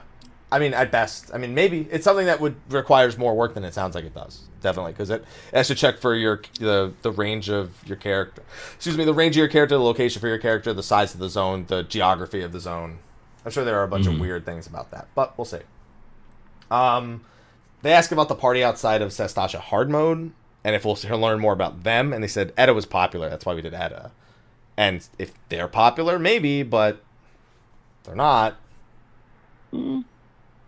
I 0.52 0.58
mean, 0.60 0.72
at 0.74 0.92
best, 0.92 1.30
I 1.34 1.38
mean, 1.38 1.54
maybe 1.54 1.88
it's 1.90 2.04
something 2.04 2.26
that 2.26 2.40
would 2.40 2.54
requires 2.68 3.18
more 3.18 3.34
work 3.34 3.54
than 3.54 3.64
it 3.64 3.74
sounds 3.74 3.94
like 3.96 4.04
it 4.04 4.14
does. 4.14 4.42
Definitely, 4.62 4.92
because 4.92 5.10
it, 5.10 5.22
it 5.52 5.56
has 5.56 5.66
to 5.68 5.74
check 5.74 5.98
for 5.98 6.14
your 6.14 6.40
the 6.60 6.92
the 7.02 7.10
range 7.10 7.48
of 7.50 7.72
your 7.86 7.96
character. 7.96 8.42
Excuse 8.76 8.96
me, 8.96 9.04
the 9.04 9.12
range 9.12 9.34
of 9.36 9.38
your 9.38 9.48
character, 9.48 9.74
the 9.76 9.82
location 9.82 10.20
for 10.20 10.28
your 10.28 10.38
character, 10.38 10.72
the 10.72 10.82
size 10.82 11.12
of 11.14 11.20
the 11.20 11.28
zone, 11.28 11.64
the 11.68 11.82
geography 11.82 12.42
of 12.42 12.52
the 12.52 12.60
zone. 12.60 12.98
I'm 13.44 13.50
sure 13.50 13.64
there 13.64 13.78
are 13.80 13.82
a 13.84 13.88
bunch 13.88 14.06
of 14.06 14.14
Mhm. 14.14 14.20
weird 14.20 14.46
things 14.46 14.68
about 14.68 14.92
that, 14.92 15.08
but 15.16 15.36
we'll 15.36 15.44
see. 15.44 15.58
Um, 16.70 17.22
they 17.82 17.92
ask 17.92 18.12
about 18.12 18.28
the 18.28 18.36
party 18.36 18.62
outside 18.62 19.02
of 19.02 19.10
Sastasha 19.10 19.58
hard 19.58 19.90
mode, 19.90 20.30
and 20.62 20.76
if 20.76 20.84
we'll 20.84 20.94
learn 21.18 21.40
more 21.40 21.52
about 21.52 21.82
them. 21.82 22.12
And 22.12 22.22
they 22.22 22.28
said 22.28 22.52
Edda 22.56 22.72
was 22.72 22.86
popular. 22.86 23.28
That's 23.28 23.44
why 23.44 23.54
we 23.54 23.62
did 23.62 23.74
Edda. 23.74 24.12
And 24.76 25.06
if 25.18 25.32
they're 25.48 25.68
popular, 25.68 26.18
maybe, 26.18 26.62
but 26.62 27.02
they're 28.04 28.14
not. 28.14 28.56
Mm. 29.74 30.04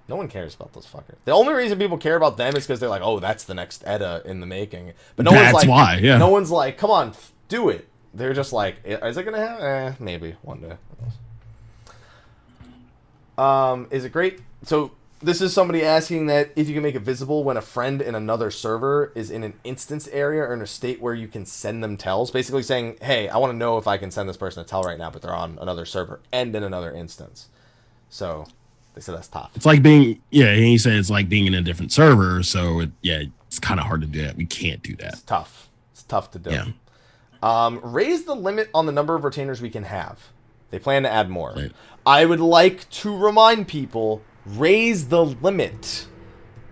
No 0.09 0.17
one 0.17 0.29
cares 0.29 0.55
about 0.55 0.73
those 0.75 0.87
fuckers. 0.87 1.17
The 1.25 1.33
only 1.33 1.55
reason 1.55 1.79
people 1.79 1.97
care 1.97 2.17
about 2.17 2.37
them 2.37 2.55
is 2.57 2.67
because 2.67 2.79
they're 2.79 2.91
like, 2.91 3.03
oh, 3.03 3.21
that's 3.21 3.45
the 3.45 3.55
next 3.55 3.83
Edda 3.87 4.23
in 4.27 4.41
the 4.41 4.47
making. 4.47 4.93
But 5.17 5.25
no 5.25 5.31
That's 5.31 5.55
one's 5.55 5.67
like, 5.67 5.69
why, 5.69 5.99
yeah. 6.03 6.19
no 6.19 6.29
one's 6.29 6.51
like, 6.51 6.77
come 6.77 6.91
on, 6.91 7.15
do 7.49 7.71
it. 7.71 7.89
They're 8.13 8.35
just 8.35 8.53
like, 8.53 8.77
is 8.85 9.17
it 9.17 9.25
gonna 9.25 9.39
happen? 9.39 9.65
Eh, 9.65 9.93
maybe 9.99 10.37
one 10.43 10.61
day. 10.61 10.77
Um, 13.37 13.89
is 13.91 14.05
it 14.05 14.13
great? 14.13 14.41
So 14.63 14.93
this 15.21 15.41
is 15.41 15.53
somebody 15.53 15.83
asking 15.83 16.27
that 16.27 16.51
if 16.55 16.69
you 16.69 16.75
can 16.75 16.83
make 16.83 16.95
it 16.95 17.03
visible 17.03 17.43
when 17.43 17.57
a 17.57 17.63
friend 17.63 18.03
in 18.03 18.15
another 18.15 18.51
server 18.51 19.11
is 19.15 19.31
in 19.31 19.43
an 19.43 19.55
instance 19.65 20.07
area 20.09 20.43
or 20.43 20.53
in 20.55 20.61
a 20.61 20.67
state 20.67 21.01
where 21.01 21.15
you 21.15 21.27
can 21.27 21.47
send 21.47 21.83
them 21.83 21.97
tells. 21.97 22.31
Basically 22.31 22.63
saying, 22.63 22.99
hey, 23.01 23.29
I 23.29 23.39
want 23.39 23.53
to 23.53 23.57
know 23.57 23.79
if 23.79 23.89
I 23.89 23.97
can 23.97 24.11
send 24.11 24.29
this 24.29 24.37
person 24.37 24.63
a 24.63 24.67
tell 24.67 24.83
right 24.83 24.99
now, 24.99 25.11
but 25.11 25.23
they're 25.23 25.35
on 25.35 25.59
another 25.61 25.87
server 25.87 26.21
and 26.31 26.55
in 26.55 26.63
another 26.63 26.93
instance. 26.93 27.49
So 28.11 28.47
they 28.95 29.01
said 29.01 29.15
that's 29.17 29.29
tough. 29.29 29.51
It's 29.55 29.67
like 29.67 29.83
being 29.83 30.23
yeah. 30.31 30.47
And 30.47 30.65
he 30.65 30.79
said 30.79 30.95
it's 30.95 31.11
like 31.11 31.29
being 31.29 31.47
in 31.47 31.55
a 31.55 31.61
different 31.61 31.93
server. 31.93 32.43
So 32.43 32.81
it, 32.81 32.91
yeah, 33.03 33.25
it's 33.47 33.59
kind 33.59 33.81
of 33.81 33.87
hard 33.87 34.01
to 34.03 34.07
do 34.07 34.23
that. 34.23 34.37
We 34.37 34.47
can't 34.47 34.83
do 34.83 34.97
that. 34.97 35.15
It's 35.15 35.23
tough. 35.23 35.69
It's 35.93 36.03
tough 36.05 36.31
to 36.33 36.39
do. 36.39 36.51
Yeah. 36.51 36.67
Um, 37.43 37.81
raise 37.83 38.25
the 38.25 38.35
limit 38.35 38.71
on 38.73 38.87
the 38.87 38.93
number 38.93 39.15
of 39.15 39.25
retainers 39.25 39.61
we 39.61 39.71
can 39.71 39.85
have. 39.85 40.19
They 40.71 40.79
plan 40.79 41.03
to 41.03 41.11
add 41.11 41.29
more. 41.29 41.53
Right. 41.55 41.73
I 42.07 42.25
would 42.25 42.41
like 42.41 42.89
to 42.91 43.17
remind 43.17 43.69
people 43.69 44.23
raise 44.47 45.09
the 45.09 45.25
limit, 45.25 46.07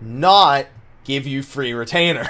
not 0.01 0.67
give 1.03 1.27
you 1.27 1.43
free 1.43 1.73
retainers. 1.73 2.27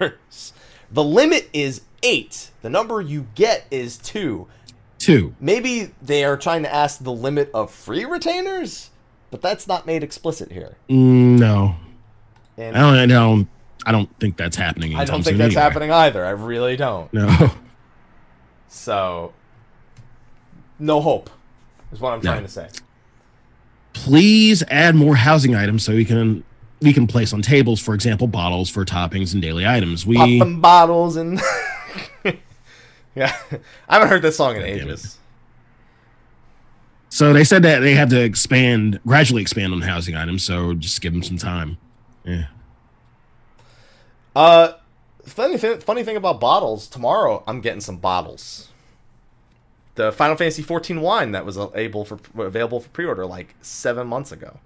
the 0.90 1.04
limit 1.04 1.48
is 1.52 1.82
eight. 2.02 2.50
The 2.62 2.70
number 2.70 3.00
you 3.00 3.26
get 3.34 3.66
is 3.70 3.96
two. 3.96 4.48
Two. 4.98 5.34
Maybe 5.40 5.92
they 6.00 6.24
are 6.24 6.36
trying 6.36 6.62
to 6.62 6.74
ask 6.74 7.02
the 7.02 7.12
limit 7.12 7.50
of 7.52 7.70
free 7.70 8.04
retainers, 8.04 8.90
but 9.34 9.42
that's 9.42 9.66
not 9.66 9.84
made 9.84 10.04
explicit 10.04 10.52
here. 10.52 10.76
No, 10.88 11.74
And 12.56 12.76
I 12.76 12.80
don't. 12.80 12.96
I 13.00 13.06
don't. 13.06 13.48
I 13.84 13.90
don't 13.90 14.08
think 14.20 14.36
that's 14.36 14.56
happening. 14.56 14.94
I 14.94 15.04
don't 15.04 15.24
think 15.24 15.38
that's 15.38 15.56
anyway. 15.56 15.60
happening 15.60 15.90
either. 15.90 16.24
I 16.24 16.30
really 16.30 16.76
don't. 16.76 17.12
No. 17.12 17.50
So, 18.68 19.32
no 20.78 21.00
hope 21.00 21.30
is 21.92 21.98
what 21.98 22.12
I'm 22.12 22.20
No. 22.20 22.30
trying 22.30 22.44
to 22.44 22.48
say. 22.48 22.68
Please 23.92 24.62
add 24.70 24.94
more 24.94 25.16
housing 25.16 25.56
items 25.56 25.82
so 25.84 25.94
we 25.94 26.04
can 26.04 26.44
we 26.80 26.92
can 26.92 27.08
place 27.08 27.32
on 27.32 27.42
tables, 27.42 27.80
for 27.80 27.92
example, 27.92 28.28
bottles 28.28 28.70
for 28.70 28.84
toppings 28.84 29.32
and 29.32 29.42
daily 29.42 29.66
items. 29.66 30.06
We 30.06 30.14
Pop 30.16 30.28
them 30.28 30.60
bottles 30.60 31.16
and 31.16 31.40
yeah, 33.16 33.36
I 33.88 33.94
haven't 33.94 34.08
heard 34.10 34.22
this 34.22 34.36
song 34.36 34.54
in 34.54 34.62
ages. 34.62 35.18
So 37.14 37.32
they 37.32 37.44
said 37.44 37.62
that 37.62 37.78
they 37.78 37.94
had 37.94 38.10
to 38.10 38.20
expand 38.20 38.98
gradually 39.06 39.40
expand 39.40 39.72
on 39.72 39.82
housing 39.82 40.16
items. 40.16 40.42
So 40.42 40.74
just 40.74 41.00
give 41.00 41.12
them 41.12 41.22
some 41.22 41.38
time. 41.38 41.78
Yeah. 42.24 42.46
Uh, 44.34 44.72
funny 45.24 45.56
thing, 45.56 45.78
funny 45.78 46.02
thing 46.02 46.16
about 46.16 46.40
bottles. 46.40 46.88
Tomorrow, 46.88 47.44
I'm 47.46 47.60
getting 47.60 47.80
some 47.80 47.98
bottles. 47.98 48.72
The 49.94 50.10
Final 50.10 50.36
Fantasy 50.36 50.60
14 50.60 51.00
wine 51.00 51.30
that 51.30 51.46
was 51.46 51.56
able 51.76 52.04
for 52.04 52.18
available 52.36 52.80
for 52.80 52.88
pre-order 52.88 53.24
like 53.24 53.54
seven 53.62 54.08
months 54.08 54.32
ago. 54.32 54.58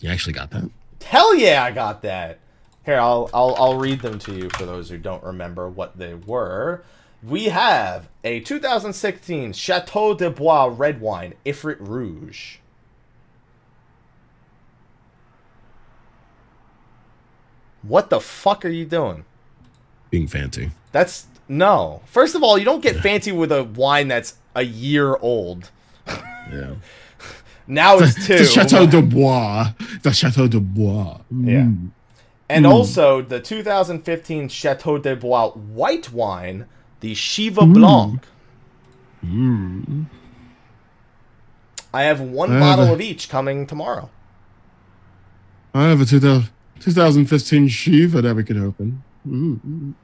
You 0.00 0.10
actually 0.10 0.32
got 0.32 0.50
that. 0.50 0.68
Hell 1.04 1.36
yeah, 1.36 1.62
I 1.62 1.70
got 1.70 2.02
that. 2.02 2.40
Here, 2.84 2.98
I'll 2.98 3.30
I'll 3.32 3.54
I'll 3.56 3.78
read 3.78 4.00
them 4.00 4.18
to 4.18 4.34
you 4.34 4.50
for 4.50 4.66
those 4.66 4.90
who 4.90 4.98
don't 4.98 5.22
remember 5.22 5.68
what 5.68 5.96
they 5.96 6.14
were. 6.14 6.82
We 7.22 7.44
have 7.46 8.08
a 8.24 8.40
2016 8.40 9.52
Chateau 9.52 10.14
de 10.14 10.28
Bois 10.30 10.72
red 10.76 11.00
wine, 11.00 11.34
Ifrit 11.46 11.76
Rouge. 11.78 12.56
What 17.82 18.10
the 18.10 18.20
fuck 18.20 18.64
are 18.64 18.68
you 18.68 18.84
doing? 18.84 19.24
Being 20.10 20.26
fancy. 20.28 20.70
That's 20.92 21.26
no. 21.48 22.02
First 22.06 22.34
of 22.34 22.42
all, 22.42 22.58
you 22.58 22.64
don't 22.64 22.82
get 22.82 22.96
fancy 22.96 23.32
with 23.32 23.50
a 23.50 23.64
wine 23.64 24.08
that's 24.08 24.34
a 24.54 24.62
year 24.62 25.16
old. 25.16 25.70
Yeah. 26.06 26.74
Now 27.68 27.96
it's 27.98 28.14
two. 28.26 28.38
the 28.38 28.44
Chateau 28.44 28.86
de 28.86 29.00
Bois. 29.00 29.68
The 30.02 30.12
Chateau 30.12 30.48
de 30.48 30.58
Bois. 30.58 31.20
Yeah. 31.30 31.60
Mm. 31.62 31.90
And 32.48 32.66
Hmm. 32.66 32.72
also 32.72 33.22
the 33.22 33.38
2015 33.38 34.48
Chateau 34.48 34.98
de 34.98 35.14
Bois 35.14 35.50
white 35.50 36.12
wine, 36.12 36.66
the 37.02 37.14
Shiva 37.14 37.64
Hmm. 37.66 37.72
Blanc. 37.74 38.22
Mm. 39.24 40.06
I 41.94 42.02
have 42.04 42.20
one 42.20 42.50
I 42.50 42.54
have 42.54 42.60
bottle 42.78 42.86
a- 42.86 42.92
of 42.94 43.00
each 43.00 43.28
coming 43.28 43.66
tomorrow. 43.66 44.08
I 45.74 45.84
have 45.84 46.00
a 46.00 46.04
2000, 46.06 46.48
2015 46.80 47.68
Shiva 47.68 48.22
that 48.22 48.34
we 48.36 48.44
could 48.44 48.56
open. 48.56 49.02
Mm. 49.28 49.94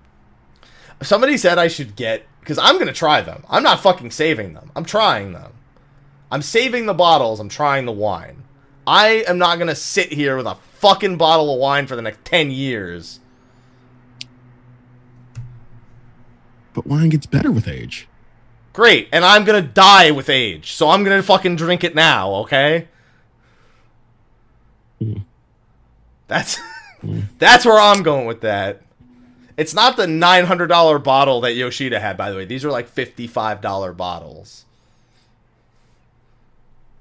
Somebody 1.02 1.36
said 1.36 1.58
I 1.58 1.68
should 1.68 1.96
get 1.96 2.26
because 2.40 2.58
I'm 2.58 2.78
gonna 2.78 2.92
try 2.92 3.20
them. 3.20 3.44
I'm 3.48 3.62
not 3.62 3.80
fucking 3.80 4.10
saving 4.10 4.54
them. 4.54 4.70
I'm 4.76 4.84
trying 4.84 5.32
them. 5.32 5.52
I'm 6.30 6.42
saving 6.42 6.86
the 6.86 6.94
bottles. 6.94 7.40
I'm 7.40 7.48
trying 7.48 7.84
the 7.86 7.92
wine. 7.92 8.42
I 8.86 9.24
am 9.28 9.38
not 9.38 9.58
gonna 9.58 9.74
sit 9.74 10.12
here 10.12 10.36
with 10.36 10.46
a 10.46 10.56
fucking 10.74 11.16
bottle 11.16 11.52
of 11.52 11.58
wine 11.60 11.86
for 11.86 11.96
the 11.96 12.02
next 12.02 12.24
ten 12.24 12.50
years. 12.50 13.20
But 16.78 16.86
wine 16.86 17.08
gets 17.08 17.26
better 17.26 17.50
with 17.50 17.66
age. 17.66 18.06
Great, 18.72 19.08
and 19.10 19.24
I'm 19.24 19.42
gonna 19.42 19.60
die 19.62 20.12
with 20.12 20.30
age, 20.30 20.70
so 20.70 20.90
I'm 20.90 21.02
gonna 21.02 21.24
fucking 21.24 21.56
drink 21.56 21.82
it 21.82 21.92
now. 21.92 22.32
Okay. 22.36 22.86
Hmm. 25.00 25.14
That's 26.28 26.60
that's 27.38 27.66
where 27.66 27.80
I'm 27.80 28.04
going 28.04 28.26
with 28.26 28.42
that. 28.42 28.82
It's 29.56 29.74
not 29.74 29.96
the 29.96 30.06
nine 30.06 30.44
hundred 30.44 30.68
dollar 30.68 31.00
bottle 31.00 31.40
that 31.40 31.54
Yoshida 31.54 31.98
had, 31.98 32.16
by 32.16 32.30
the 32.30 32.36
way. 32.36 32.44
These 32.44 32.64
are 32.64 32.70
like 32.70 32.86
fifty 32.86 33.26
five 33.26 33.60
dollar 33.60 33.92
bottles. 33.92 34.64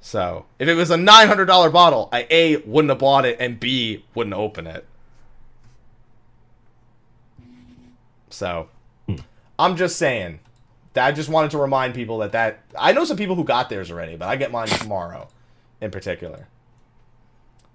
So 0.01 0.47
if 0.57 0.67
it 0.67 0.73
was 0.73 0.89
a 0.89 0.97
nine 0.97 1.27
hundred 1.27 1.45
dollar 1.45 1.69
bottle, 1.69 2.09
I 2.11 2.25
a 2.31 2.55
wouldn't 2.55 2.89
have 2.89 2.97
bought 2.97 3.25
it, 3.25 3.37
and 3.39 3.59
b 3.59 4.03
wouldn't 4.15 4.35
open 4.35 4.65
it. 4.65 4.87
So 8.31 8.69
I'm 9.59 9.75
just 9.75 9.97
saying. 9.97 10.39
I 10.95 11.11
just 11.11 11.29
wanted 11.29 11.51
to 11.51 11.59
remind 11.59 11.93
people 11.93 12.19
that 12.19 12.31
that 12.31 12.63
I 12.77 12.91
know 12.91 13.05
some 13.05 13.17
people 13.17 13.35
who 13.35 13.43
got 13.43 13.69
theirs 13.69 13.91
already, 13.91 14.15
but 14.15 14.27
I 14.27 14.35
get 14.35 14.51
mine 14.51 14.67
tomorrow, 14.67 15.27
in 15.79 15.91
particular. 15.91 16.47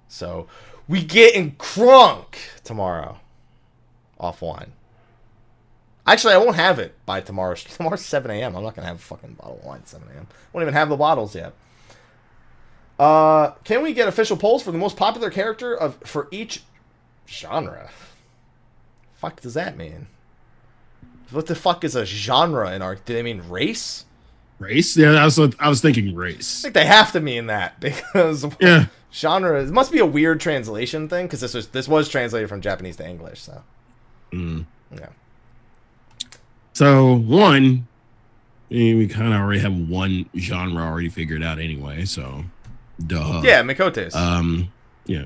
So 0.09 0.49
we 0.89 1.05
getting 1.05 1.53
crunk 1.57 2.35
tomorrow, 2.65 3.21
off 4.19 4.43
wine. 4.43 4.73
Actually, 6.07 6.35
I 6.35 6.39
won't 6.39 6.57
have 6.57 6.79
it 6.79 6.95
by 7.07 7.21
tomorrow. 7.21 7.55
Tomorrow's 7.77 8.05
7 8.05 8.31
a.m. 8.31 8.57
I'm 8.57 8.63
not 8.63 8.75
gonna 8.75 8.89
have 8.89 8.97
a 8.97 9.01
fucking 9.01 9.35
bottle 9.35 9.59
of 9.59 9.65
wine 9.65 9.79
at 9.79 9.89
7 9.89 10.09
a.m. 10.09 10.27
I 10.31 10.35
Won't 10.53 10.65
even 10.65 10.75
have 10.75 10.89
the 10.89 10.97
bottles 10.97 11.35
yet. 11.35 11.55
Uh, 12.99 13.53
can 13.65 13.83
we 13.83 13.93
get 13.93 14.09
official 14.09 14.37
polls 14.37 14.63
for 14.63 14.73
the 14.73 14.79
most 14.79 14.97
popular 14.97 15.31
character 15.31 15.75
of 15.75 15.97
for 16.05 16.29
each 16.31 16.65
genre? 17.29 17.91
Fuck 19.15 19.41
does 19.41 19.55
that 19.55 19.77
mean? 19.77 20.09
What 21.33 21.47
the 21.47 21.55
fuck 21.55 21.85
is 21.85 21.97
a 21.97 22.05
genre 22.05 22.71
in 22.73 22.83
art? 22.83 23.05
Do 23.05 23.15
they 23.15 23.23
mean 23.23 23.43
race? 23.49 24.05
Race? 24.59 24.97
Yeah, 24.97 25.13
I 25.13 25.25
was 25.25 25.39
I 25.59 25.69
was 25.69 25.81
thinking 25.81 26.15
Race. 26.15 26.61
I 26.61 26.63
think 26.65 26.75
they 26.75 26.87
have 26.87 27.11
to 27.13 27.21
mean 27.21 27.47
that 27.47 27.81
because 27.81 28.47
Yeah. 28.61 28.87
genre. 29.13 29.61
It 29.63 29.71
must 29.71 29.91
be 29.91 29.99
a 29.99 30.07
weird 30.07 30.41
translation 30.41 31.09
thing 31.09 31.27
because 31.27 31.41
this 31.41 31.55
was 31.55 31.69
this 31.69 31.89
was 31.89 32.09
translated 32.09 32.49
from 32.49 32.61
Japanese 32.61 32.97
to 32.97 33.07
English. 33.09 33.41
So 33.43 33.63
Mm. 34.33 34.65
yeah, 34.95 35.09
So 36.73 37.15
one, 37.17 37.87
I 38.71 38.75
mean, 38.75 38.99
we 38.99 39.07
kind 39.09 39.27
of 39.33 39.41
already 39.41 39.61
have 39.61 39.77
one 39.77 40.27
genre 40.37 40.83
already 40.83 41.09
figured 41.11 41.43
out 41.43 41.59
anyway. 41.59 42.05
So, 42.07 42.45
duh. 43.05 43.43
yeah, 43.45 43.63
Miqo'tes. 43.63 44.15
Um. 44.15 44.73
Yeah. 45.07 45.25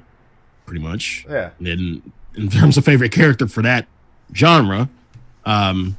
Pretty 0.64 0.80
much. 0.82 1.24
yeah, 1.30 1.50
in 1.60 2.02
in 2.34 2.48
terms 2.48 2.76
of 2.76 2.84
favorite 2.84 3.12
character 3.12 3.46
for 3.46 3.62
that 3.62 3.86
genre, 4.34 4.88
um, 5.46 5.96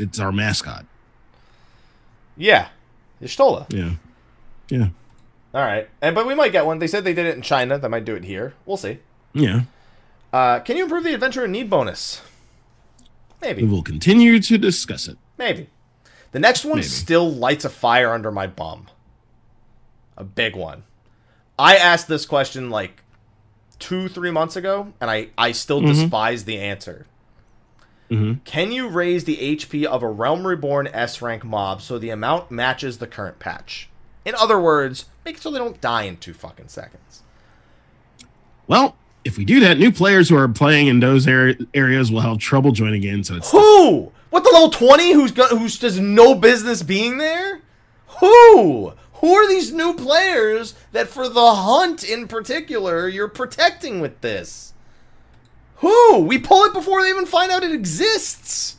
it's 0.00 0.18
our 0.18 0.32
mascot. 0.32 0.86
yeah, 2.36 2.68
Y'shtola. 3.22 3.66
Yeah, 3.72 3.92
yeah, 4.70 4.88
All 5.52 5.60
right, 5.62 5.88
and 6.00 6.14
but 6.14 6.26
we 6.26 6.34
might 6.34 6.52
get 6.52 6.64
one. 6.66 6.78
They 6.78 6.86
said 6.86 7.04
they 7.04 7.14
did 7.14 7.26
it 7.26 7.34
in 7.36 7.42
China. 7.42 7.78
They 7.78 7.88
might 7.88 8.04
do 8.04 8.14
it 8.14 8.24
here. 8.24 8.54
We'll 8.64 8.76
see. 8.76 8.98
yeah. 9.34 9.62
Uh, 10.32 10.60
can 10.60 10.76
you 10.76 10.84
improve 10.84 11.04
the 11.04 11.14
adventure 11.14 11.42
and 11.44 11.52
need 11.52 11.70
bonus? 11.70 12.20
Maybe. 13.40 13.62
We 13.62 13.68
will 13.68 13.82
continue 13.82 14.38
to 14.40 14.58
discuss 14.58 15.08
it. 15.08 15.16
maybe. 15.38 15.68
The 16.32 16.38
next 16.38 16.66
one 16.66 16.74
Maybe. 16.76 16.86
still 16.88 17.32
lights 17.32 17.64
a 17.64 17.70
fire 17.70 18.12
under 18.12 18.30
my 18.30 18.46
bum. 18.46 18.88
A 20.18 20.24
big 20.24 20.54
one. 20.54 20.82
I 21.58 21.76
asked 21.76 22.08
this 22.08 22.26
question 22.26 22.68
like 22.68 23.02
two, 23.78 24.08
three 24.08 24.30
months 24.30 24.54
ago, 24.54 24.92
and 25.00 25.10
I 25.10 25.28
I 25.38 25.52
still 25.52 25.80
despise 25.80 26.44
the 26.44 26.58
answer. 26.58 27.06
Mhm. 28.10 28.40
Can 28.44 28.72
you 28.72 28.88
raise 28.88 29.24
the 29.24 29.36
HP 29.40 29.84
of 29.84 30.02
a 30.02 30.08
Realm 30.08 30.46
Reborn 30.46 30.86
S 30.88 31.20
rank 31.20 31.44
mob 31.44 31.82
so 31.82 31.98
the 31.98 32.10
amount 32.10 32.50
matches 32.50 32.98
the 32.98 33.06
current 33.06 33.38
patch? 33.38 33.88
In 34.24 34.34
other 34.34 34.58
words, 34.60 35.06
make 35.24 35.36
it 35.36 35.42
so 35.42 35.50
they 35.50 35.58
don't 35.58 35.80
die 35.80 36.02
in 36.04 36.16
two 36.16 36.32
fucking 36.34 36.68
seconds. 36.68 37.22
Well, 38.66 38.96
if 39.24 39.36
we 39.36 39.44
do 39.44 39.60
that, 39.60 39.78
new 39.78 39.92
players 39.92 40.28
who 40.28 40.36
are 40.36 40.48
playing 40.48 40.86
in 40.86 41.00
those 41.00 41.26
ar- 41.28 41.54
areas 41.74 42.10
will 42.10 42.20
have 42.20 42.38
trouble 42.38 42.72
joining 42.72 43.02
in. 43.04 43.24
So 43.24 43.36
it's 43.36 43.50
Who? 43.50 44.12
What 44.30 44.44
the 44.44 44.50
level 44.50 44.70
twenty? 44.70 45.12
Who's 45.12 45.32
got? 45.32 45.50
Who's 45.50 45.78
does 45.78 45.98
no 45.98 46.34
business 46.34 46.82
being 46.82 47.18
there? 47.18 47.60
Who? 48.20 48.92
Who 49.14 49.34
are 49.34 49.48
these 49.48 49.72
new 49.72 49.94
players 49.94 50.74
that, 50.92 51.08
for 51.08 51.28
the 51.28 51.54
hunt 51.54 52.04
in 52.04 52.28
particular, 52.28 53.08
you're 53.08 53.26
protecting 53.28 54.00
with 54.00 54.20
this? 54.20 54.74
Who? 55.78 56.18
We 56.20 56.38
pull 56.38 56.64
it 56.64 56.72
before 56.72 57.02
they 57.02 57.10
even 57.10 57.26
find 57.26 57.50
out 57.50 57.62
it 57.62 57.72
exists. 57.72 58.76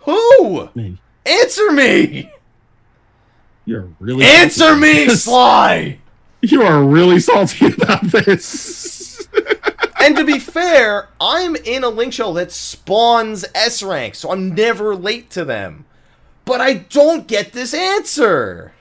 Who? 0.00 0.70
man, 0.74 0.98
Answer 1.26 1.70
me! 1.72 2.32
you're 3.64 3.88
really 4.00 4.24
Answer 4.24 4.74
me. 4.76 5.08
Sly! 5.08 5.98
You 6.40 6.62
are 6.62 6.82
really 6.82 7.20
salty 7.20 7.66
about 7.72 8.04
this. 8.04 9.28
and 10.00 10.16
to 10.16 10.24
be 10.24 10.38
fair, 10.38 11.08
I'm 11.20 11.56
in 11.56 11.82
a 11.84 11.88
link 11.88 12.12
shell 12.12 12.32
that 12.34 12.52
spawns 12.52 13.44
S 13.54 13.82
rank, 13.82 14.14
so 14.14 14.30
I'm 14.30 14.54
never 14.54 14.94
late 14.94 15.30
to 15.30 15.44
them. 15.44 15.84
But 16.44 16.60
I 16.60 16.74
don't 16.74 17.26
get 17.26 17.52
this 17.52 17.74
answer. 17.74 18.72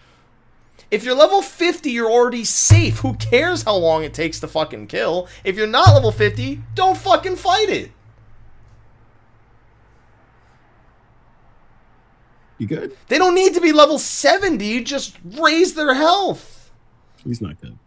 If 0.90 1.04
you're 1.04 1.16
level 1.16 1.42
50, 1.42 1.92
you're 1.92 2.10
already 2.10 2.46
safe. 2.46 3.00
Who 3.00 3.16
cares 3.16 3.64
how 3.64 3.76
long 3.76 4.04
it 4.04 4.14
takes 4.14 4.40
to 4.40 4.48
fucking 4.48 4.88
kill? 4.88 5.28
If 5.44 5.58
you're 5.58 5.68
not 5.68 5.94
level 5.94 6.12
50, 6.12 6.62
don't 6.76 6.98
fucking 6.98 7.36
fight 7.36 7.70
it. 7.70 7.92
you 12.58 12.68
good? 12.68 12.96
They 13.08 13.18
don't 13.18 13.36
need 13.36 13.54
to 13.54 13.62
be 13.62 13.72
level 13.72 14.00
70, 14.00 14.84
just 14.84 15.18
raise 15.24 15.74
their 15.76 15.94
health. 15.94 16.72
He's 17.24 17.42
not 17.42 17.60
good. 17.62 17.78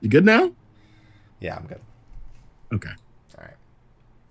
You 0.00 0.08
good 0.08 0.24
now? 0.24 0.52
Yeah, 1.40 1.56
I'm 1.56 1.66
good. 1.66 1.80
Okay. 2.72 2.90
Alright. 3.36 3.56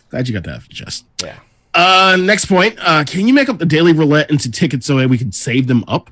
Glad 0.09 0.27
you 0.27 0.33
got 0.33 0.43
that 0.43 0.55
off 0.57 0.67
your 0.69 0.85
chest. 0.85 1.05
Yeah. 1.23 1.39
Uh, 1.75 2.17
next 2.19 2.45
point. 2.45 2.77
Uh, 2.79 3.03
can 3.03 3.27
you 3.27 3.33
make 3.33 3.49
up 3.49 3.59
the 3.59 3.65
daily 3.65 3.91
roulette 3.91 4.31
into 4.31 4.49
tickets 4.49 4.85
so 4.85 4.97
that 4.97 5.09
we 5.09 5.17
can 5.17 5.31
save 5.31 5.67
them 5.67 5.83
up? 5.87 6.09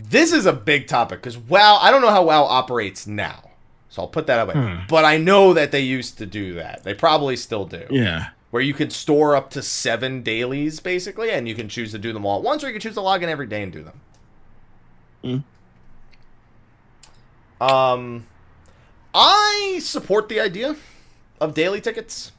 This 0.00 0.32
is 0.32 0.46
a 0.46 0.52
big 0.52 0.88
topic 0.88 1.20
because 1.20 1.36
WoW, 1.36 1.78
I 1.80 1.90
don't 1.90 2.00
know 2.00 2.10
how 2.10 2.24
WoW 2.24 2.44
operates 2.44 3.06
now. 3.06 3.50
So 3.90 4.02
I'll 4.02 4.08
put 4.08 4.26
that 4.26 4.40
away. 4.40 4.54
Hmm. 4.54 4.86
But 4.88 5.04
I 5.04 5.16
know 5.18 5.52
that 5.54 5.72
they 5.72 5.80
used 5.80 6.18
to 6.18 6.26
do 6.26 6.54
that. 6.54 6.84
They 6.84 6.94
probably 6.94 7.36
still 7.36 7.64
do. 7.64 7.86
Yeah. 7.90 8.28
Where 8.50 8.62
you 8.62 8.74
could 8.74 8.92
store 8.92 9.36
up 9.36 9.50
to 9.50 9.62
seven 9.62 10.22
dailies, 10.22 10.80
basically, 10.80 11.30
and 11.30 11.48
you 11.48 11.54
can 11.54 11.68
choose 11.68 11.92
to 11.92 11.98
do 11.98 12.12
them 12.12 12.24
all 12.24 12.38
at 12.38 12.44
once, 12.44 12.64
or 12.64 12.68
you 12.68 12.74
can 12.74 12.80
choose 12.80 12.94
to 12.94 13.00
log 13.00 13.22
in 13.22 13.28
every 13.28 13.46
day 13.46 13.62
and 13.62 13.72
do 13.72 13.82
them. 13.82 15.44
Um, 17.60 18.26
I 19.14 19.78
support 19.82 20.28
the 20.28 20.40
idea 20.40 20.76
of 21.40 21.54
daily 21.54 21.80
tickets. 21.80 22.32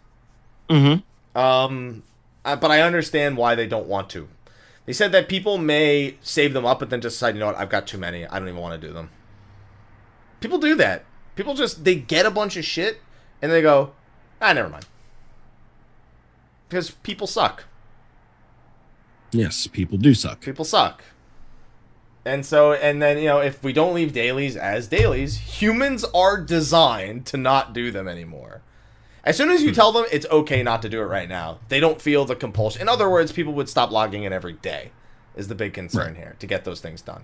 Mm-hmm. 0.69 1.01
Um, 1.38 2.01
but 2.43 2.72
I 2.72 2.81
understand 2.81 3.38
why 3.38 3.53
they 3.53 3.68
don't 3.68 3.88
want 3.88 4.09
to. 4.11 4.27
They 4.88 4.93
said 4.93 5.11
that 5.11 5.30
people 5.30 5.57
may 5.57 6.15
save 6.22 6.53
them 6.53 6.65
up, 6.65 6.80
but 6.80 6.89
then 6.89 6.99
just 6.99 7.15
decide, 7.15 7.35
you 7.35 7.39
know 7.41 7.47
what, 7.47 7.57
I've 7.57 7.69
got 7.69 7.85
too 7.85 7.97
many. 7.97 8.26
I 8.26 8.39
don't 8.39 8.47
even 8.47 8.59
want 8.59 8.81
to 8.81 8.88
do 8.88 8.93
them. 8.93 9.11
People 10.39 10.57
do 10.57 10.76
that. 10.76 11.05
People 11.35 11.53
just 11.53 11.84
they 11.84 11.95
get 11.95 12.26
a 12.26 12.31
bunch 12.31 12.57
of 12.57 12.65
shit 12.65 13.01
and 13.41 13.51
they 13.51 13.61
go, 13.61 13.91
ah, 14.41 14.53
never 14.53 14.69
mind. 14.69 14.85
Because 16.68 16.89
people 16.91 17.27
suck. 17.27 17.65
Yes, 19.31 19.68
people 19.68 19.97
do 19.97 20.14
suck. 20.14 20.41
People 20.41 20.65
suck. 20.65 21.03
And 22.26 22.45
so, 22.45 22.73
and 22.73 23.01
then, 23.01 23.19
you 23.19 23.26
know, 23.26 23.39
if 23.39 23.64
we 23.64 23.73
don't 23.73 23.93
leave 23.93 24.11
dailies 24.11 24.57
as 24.57 24.88
dailies, 24.88 25.38
humans 25.61 26.03
are 26.14 26.41
designed 26.41 27.26
to 27.27 27.38
not 27.38 27.73
do 27.73 27.91
them 27.91 28.07
anymore. 28.07 28.61
As 29.27 29.35
soon 29.35 29.49
as 29.51 29.61
you 29.61 29.73
tell 29.73 29.91
them 29.91 30.05
it's 30.09 30.25
okay 30.27 30.63
not 30.63 30.81
to 30.83 30.89
do 30.89 31.01
it 31.01 31.05
right 31.05 31.27
now, 31.27 31.59
they 31.67 31.81
don't 31.81 32.01
feel 32.01 32.23
the 32.23 32.33
compulsion. 32.35 32.81
In 32.81 32.87
other 32.87 33.09
words, 33.09 33.33
people 33.33 33.51
would 33.53 33.67
stop 33.67 33.91
logging 33.91 34.23
in 34.23 34.31
every 34.31 34.53
day. 34.53 34.91
Is 35.35 35.49
the 35.49 35.53
big 35.55 35.73
concern 35.73 36.07
Right. 36.13 36.15
here 36.15 36.35
to 36.39 36.47
get 36.47 36.63
those 36.63 36.79
things 36.79 37.01
done. 37.01 37.23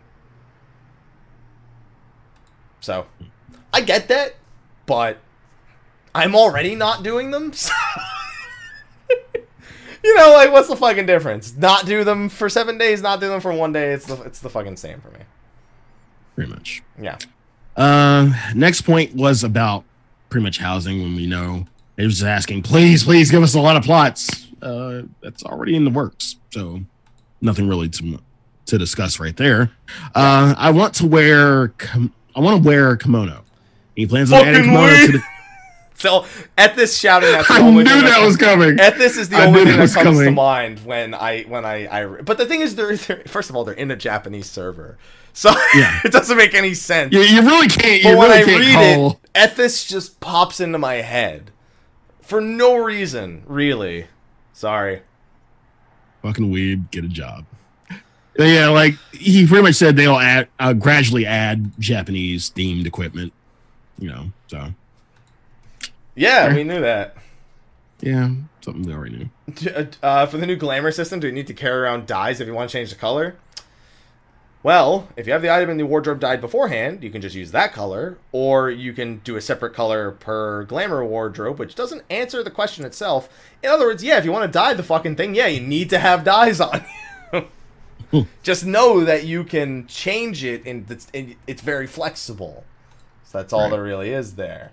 So, 2.81 3.05
I 3.73 3.81
get 3.81 4.07
that, 4.09 4.35
but 4.85 5.17
I'm 6.13 6.35
already 6.35 6.75
not 6.75 7.03
doing 7.03 7.31
them. 7.31 7.53
so- 7.53 7.71
you 10.03 10.15
know, 10.15 10.33
like 10.33 10.51
what's 10.51 10.67
the 10.67 10.75
fucking 10.75 11.05
difference? 11.05 11.55
Not 11.55 11.85
do 11.85 12.03
them 12.03 12.27
for 12.29 12.49
seven 12.49 12.77
days, 12.77 13.01
not 13.01 13.19
do 13.21 13.29
them 13.29 13.39
for 13.39 13.53
one 13.53 13.71
day. 13.71 13.93
It's 13.93 14.05
the 14.05 14.21
it's 14.23 14.39
the 14.41 14.49
fucking 14.49 14.75
same 14.77 14.99
for 14.99 15.09
me. 15.11 15.19
Pretty 16.35 16.51
much. 16.51 16.83
Yeah. 17.01 17.17
Uh, 17.77 18.33
next 18.53 18.81
point 18.81 19.15
was 19.15 19.43
about 19.43 19.85
pretty 20.29 20.43
much 20.43 20.57
housing 20.57 21.01
when 21.01 21.15
we 21.15 21.25
know 21.25 21.65
they 21.95 22.05
was 22.05 22.15
just 22.19 22.25
asking, 22.27 22.63
please, 22.63 23.03
please 23.03 23.29
give 23.31 23.43
us 23.43 23.53
a 23.55 23.59
lot 23.61 23.75
of 23.77 23.83
plots. 23.83 24.47
Uh, 24.61 25.03
that's 25.21 25.43
already 25.43 25.75
in 25.75 25.83
the 25.85 25.91
works. 25.91 26.37
So 26.51 26.81
nothing 27.41 27.67
really 27.67 27.89
to 27.89 28.19
to 28.67 28.77
discuss 28.77 29.19
right 29.19 29.35
there. 29.35 29.71
Uh, 30.15 30.55
I 30.57 30.71
want 30.71 30.93
to 30.95 31.07
wear 31.07 31.73
I 32.35 32.39
want 32.39 32.63
to 32.63 32.67
wear 32.67 32.91
a 32.91 32.97
kimono. 32.97 33.43
He 33.95 34.07
plans 34.07 34.31
on 34.31 34.47
adding 34.47 34.63
kimono 34.63 34.81
weird. 34.87 35.11
to 35.11 35.17
the. 35.17 35.23
So 35.95 36.25
at 36.57 36.75
this 36.75 36.97
shouting, 36.97 37.31
that's 37.31 37.47
the 37.47 37.53
I 37.53 37.61
only 37.61 37.83
knew 37.85 37.89
thing 37.91 38.03
that 38.05 38.25
was 38.25 38.35
coming. 38.35 38.75
Ethis 38.77 39.17
is 39.17 39.29
the 39.29 39.37
I 39.37 39.45
only 39.45 39.63
thing 39.63 39.77
that 39.77 39.93
comes 39.93 40.19
to 40.19 40.31
mind 40.31 40.83
when 40.85 41.13
I 41.13 41.43
when 41.43 41.63
I, 41.63 41.87
I 41.87 42.05
but 42.21 42.37
the 42.37 42.45
thing 42.45 42.59
is 42.59 42.75
they're, 42.75 42.97
they're 42.97 43.23
first 43.27 43.49
of 43.49 43.55
all 43.55 43.63
they're 43.63 43.75
in 43.75 43.89
a 43.89 43.95
Japanese 43.95 44.49
server 44.49 44.97
so 45.31 45.51
Yeah. 45.75 45.99
it 46.03 46.11
doesn't 46.11 46.35
make 46.35 46.55
any 46.55 46.73
sense 46.73 47.13
You, 47.13 47.21
you 47.21 47.41
really 47.43 47.67
can't. 47.69 48.01
You 48.01 48.09
but 48.15 48.17
when 48.17 48.29
really 48.31 48.41
I 48.41 48.43
can't 48.43 48.59
read 48.59 48.73
call. 48.73 49.19
it 49.33 49.55
Ethis 49.55 49.87
just 49.87 50.19
pops 50.19 50.59
into 50.59 50.77
my 50.77 50.95
head 50.95 51.51
for 52.23 52.41
no 52.41 52.75
reason 52.75 53.43
really 53.45 54.07
sorry 54.53 55.01
fucking 56.23 56.51
weeb, 56.51 56.89
get 56.89 57.03
a 57.03 57.09
job. 57.09 57.45
Yeah, 58.39 58.69
like 58.69 58.95
he 59.11 59.45
pretty 59.45 59.61
much 59.61 59.75
said 59.75 59.95
they'll 59.95 60.17
add 60.17 60.47
uh, 60.59 60.73
gradually 60.73 61.25
add 61.25 61.71
Japanese 61.77 62.49
themed 62.49 62.87
equipment. 62.87 63.31
You 63.99 64.09
know, 64.09 64.31
so 64.47 64.73
yeah 66.15 66.53
we 66.53 66.63
knew 66.63 66.81
that 66.81 67.15
yeah, 67.99 68.31
something 68.61 68.83
they 68.83 68.93
already 68.93 69.17
knew. 69.17 69.29
Uh, 70.01 70.25
for 70.25 70.37
the 70.37 70.45
new 70.45 70.55
glamour 70.55 70.91
system 70.91 71.19
do 71.19 71.27
you 71.27 71.33
need 71.33 71.47
to 71.47 71.53
carry 71.53 71.81
around 71.81 72.07
dyes 72.07 72.39
if 72.39 72.47
you 72.47 72.53
want 72.53 72.69
to 72.69 72.77
change 72.77 72.89
the 72.89 72.95
color 72.95 73.35
well 74.63 75.07
if 75.17 75.27
you 75.27 75.33
have 75.33 75.41
the 75.41 75.53
item 75.53 75.69
in 75.69 75.77
the 75.77 75.83
wardrobe 75.85 76.19
dyed 76.19 76.39
beforehand 76.41 77.03
you 77.03 77.09
can 77.11 77.21
just 77.21 77.35
use 77.35 77.51
that 77.51 77.73
color 77.73 78.17
or 78.31 78.69
you 78.71 78.93
can 78.93 79.17
do 79.19 79.35
a 79.35 79.41
separate 79.41 79.73
color 79.73 80.11
per 80.11 80.63
glamour 80.63 81.03
wardrobe 81.05 81.59
which 81.59 81.75
doesn't 81.75 82.01
answer 82.09 82.41
the 82.43 82.49
question 82.51 82.85
itself 82.85 83.27
in 83.61 83.69
other 83.69 83.85
words 83.85 84.03
yeah 84.03 84.17
if 84.17 84.25
you 84.25 84.31
want 84.31 84.43
to 84.45 84.51
dye 84.51 84.73
the 84.73 84.81
fucking 84.83 85.15
thing 85.15 85.35
yeah 85.35 85.47
you 85.47 85.59
need 85.59 85.89
to 85.89 85.99
have 85.99 86.23
dyes 86.23 86.59
on 86.61 86.83
just 88.43 88.65
know 88.65 89.03
that 89.03 89.25
you 89.25 89.43
can 89.43 89.85
change 89.87 90.43
it 90.43 90.65
and 90.65 90.89
it's, 90.89 91.07
and 91.13 91.35
it's 91.47 91.61
very 91.61 91.87
flexible 91.87 92.63
so 93.23 93.37
that's 93.39 93.51
all 93.53 93.61
Right. 93.63 93.71
there 93.71 93.83
really 93.83 94.11
is 94.11 94.35
there 94.35 94.71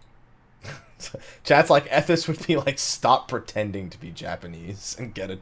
Chat's 1.44 1.70
like 1.70 1.88
Ethis 1.88 2.28
would 2.28 2.46
be 2.46 2.56
like, 2.58 2.78
stop 2.78 3.26
pretending 3.26 3.88
to 3.88 3.98
be 3.98 4.10
Japanese 4.10 4.94
and 4.98 5.14
get 5.14 5.30
a. 5.30 5.38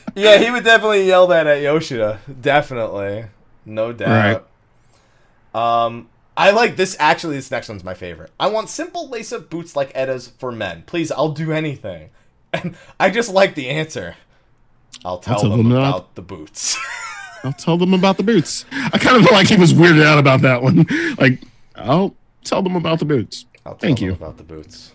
yeah, 0.16 0.38
he 0.38 0.50
would 0.50 0.64
definitely 0.64 1.06
yell 1.06 1.26
that 1.28 1.46
at 1.46 1.62
Yoshida. 1.62 2.18
Definitely. 2.40 3.26
No 3.64 3.92
doubt. 3.92 4.46
Right. 5.54 5.84
Um 5.86 6.08
I 6.36 6.50
like 6.50 6.76
this 6.76 6.96
actually 6.98 7.36
this 7.36 7.50
next 7.50 7.68
one's 7.68 7.84
my 7.84 7.94
favorite. 7.94 8.30
I 8.38 8.48
want 8.48 8.68
simple 8.68 9.08
lace 9.08 9.32
up 9.32 9.48
boots 9.48 9.74
like 9.76 9.90
Edda's 9.94 10.28
for 10.38 10.52
men. 10.52 10.82
Please, 10.86 11.10
I'll 11.12 11.30
do 11.30 11.52
anything. 11.52 12.10
And 12.52 12.76
I 13.00 13.10
just 13.10 13.30
like 13.32 13.54
the 13.54 13.68
answer. 13.68 14.16
I'll 15.04 15.18
tell, 15.18 15.40
tell 15.40 15.50
them, 15.50 15.68
them 15.68 15.72
about 15.72 15.90
not- 15.90 16.14
the 16.14 16.22
boots. 16.22 16.76
I'll 17.44 17.52
tell 17.52 17.76
them 17.76 17.94
about 17.94 18.16
the 18.16 18.22
boots. 18.22 18.64
I 18.72 18.98
kind 18.98 19.16
of 19.16 19.22
feel 19.24 19.32
like 19.32 19.46
he 19.48 19.56
was 19.56 19.72
weirded 19.72 20.04
out 20.04 20.18
about 20.18 20.42
that 20.42 20.62
one. 20.62 20.84
Like, 21.18 21.40
I'll 21.76 22.14
tell 22.44 22.60
them 22.62 22.74
about 22.76 22.98
the 22.98 23.04
boots. 23.04 23.44
I'll 23.64 23.72
tell 23.72 23.78
Thank 23.78 23.98
them 23.98 24.08
you. 24.08 24.12
about 24.14 24.36
the 24.36 24.42
boots. 24.42 24.92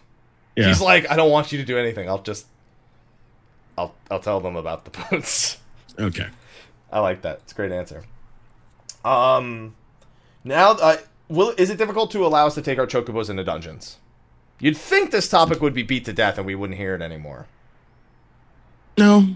Yeah, 0.56 0.68
He's 0.68 0.81
like, 0.81 1.10
I 1.10 1.15
don't 1.15 1.31
want 1.31 1.52
you 1.52 1.57
to 1.60 1.64
do 1.64 1.77
anything. 1.77 2.10
I'll 2.10 2.22
just 2.22 2.45
I'll 3.81 3.95
I'll 4.11 4.19
tell 4.19 4.39
them 4.39 4.55
about 4.55 4.85
the 4.85 4.91
boots. 4.91 5.57
okay. 5.99 6.27
I 6.91 6.99
like 6.99 7.23
that. 7.23 7.39
It's 7.43 7.51
a 7.51 7.55
great 7.55 7.71
answer. 7.71 8.03
Um, 9.03 9.75
now, 10.43 10.71
uh, 10.71 10.97
will 11.27 11.53
is 11.57 11.69
it 11.71 11.77
difficult 11.77 12.11
to 12.11 12.25
allow 12.25 12.45
us 12.45 12.55
to 12.55 12.61
take 12.61 12.77
our 12.77 12.85
chocobos 12.85 13.29
into 13.29 13.43
dungeons? 13.43 13.97
You'd 14.59 14.77
think 14.77 15.09
this 15.09 15.27
topic 15.27 15.61
would 15.61 15.73
be 15.73 15.81
beat 15.81 16.05
to 16.05 16.13
death 16.13 16.37
and 16.37 16.45
we 16.45 16.53
wouldn't 16.53 16.77
hear 16.77 16.93
it 16.93 17.01
anymore. 17.01 17.47
No, 18.97 19.29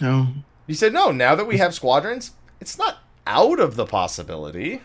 no. 0.00 0.28
You 0.66 0.74
said 0.74 0.92
no. 0.92 1.12
Now 1.12 1.36
that 1.36 1.46
we 1.46 1.58
have 1.58 1.74
squadrons, 1.74 2.32
it's 2.60 2.76
not 2.76 2.98
out 3.26 3.60
of 3.60 3.76
the 3.76 3.86
possibility. 3.86 4.80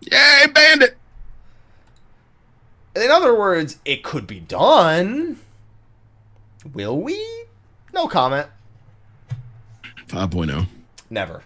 Yay, 0.00 0.46
bandit! 0.52 0.96
In 2.96 3.10
other 3.12 3.38
words, 3.38 3.78
it 3.84 4.02
could 4.02 4.26
be 4.26 4.40
done. 4.40 5.38
Will 6.74 7.00
we? 7.00 7.41
No 7.92 8.06
comment. 8.06 8.48
5.0. 10.08 10.66
Never. 11.10 11.42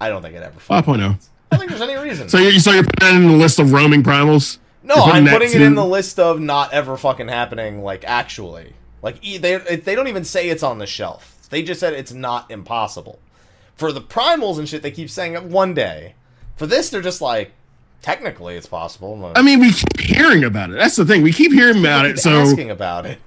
I 0.00 0.08
don't 0.08 0.22
think 0.22 0.34
it 0.34 0.42
ever. 0.42 0.60
5.0. 0.60 0.68
I 0.70 1.56
don't 1.56 1.58
think 1.58 1.70
there's 1.70 1.80
any 1.80 1.96
reason. 1.96 2.28
So 2.28 2.38
you 2.38 2.60
so 2.60 2.72
you're 2.72 2.84
putting 2.84 3.08
that 3.08 3.14
in 3.14 3.26
the 3.26 3.36
list 3.36 3.58
of 3.58 3.72
roaming 3.72 4.02
primals? 4.02 4.58
No, 4.82 4.94
putting 4.96 5.26
I'm 5.26 5.26
putting 5.26 5.50
it 5.50 5.60
in 5.60 5.74
the 5.74 5.84
list 5.84 6.18
of 6.18 6.40
not 6.40 6.72
ever 6.72 6.96
fucking 6.96 7.28
happening. 7.28 7.82
Like 7.82 8.04
actually, 8.06 8.74
like 9.02 9.22
they 9.22 9.56
they 9.58 9.94
don't 9.94 10.08
even 10.08 10.24
say 10.24 10.48
it's 10.48 10.62
on 10.62 10.78
the 10.78 10.86
shelf. 10.86 11.48
They 11.50 11.62
just 11.62 11.80
said 11.80 11.94
it's 11.94 12.12
not 12.12 12.50
impossible. 12.50 13.18
For 13.76 13.92
the 13.92 14.00
primals 14.00 14.58
and 14.58 14.68
shit, 14.68 14.82
they 14.82 14.90
keep 14.90 15.08
saying 15.08 15.34
it 15.34 15.44
one 15.44 15.72
day. 15.72 16.14
For 16.56 16.66
this, 16.66 16.90
they're 16.90 17.00
just 17.00 17.20
like, 17.20 17.52
technically, 18.02 18.56
it's 18.56 18.66
possible. 18.66 19.32
I 19.36 19.42
mean, 19.42 19.60
we 19.60 19.72
keep 19.72 20.00
hearing 20.00 20.42
about 20.42 20.70
it. 20.70 20.78
That's 20.78 20.96
the 20.96 21.06
thing. 21.06 21.22
We 21.22 21.32
keep 21.32 21.52
hearing 21.52 21.78
about 21.78 22.04
Keep 22.04 22.16
it, 22.16 22.18
so 22.18 22.30
asking 22.32 22.70
about 22.70 23.06
it. 23.06 23.18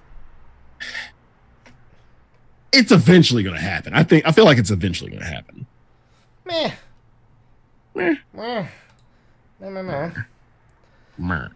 It's 2.74 2.92
eventually 2.92 3.44
going 3.44 3.56
to 3.56 3.62
happen. 3.62 3.94
I 3.94 4.04
think. 4.04 4.26
I 4.28 4.32
feel 4.32 4.46
like 4.46 4.58
it's 4.58 4.72
eventually 4.72 5.10
going 5.12 5.24
to 5.24 5.28
happen. 5.30 5.66
Meh. 6.46 6.72
Meh. 7.96 8.16
Meh. 8.34 8.66
Meh, 9.60 9.70
meh, 9.70 9.82
meh. 9.82 10.12
Meh. 11.18 11.48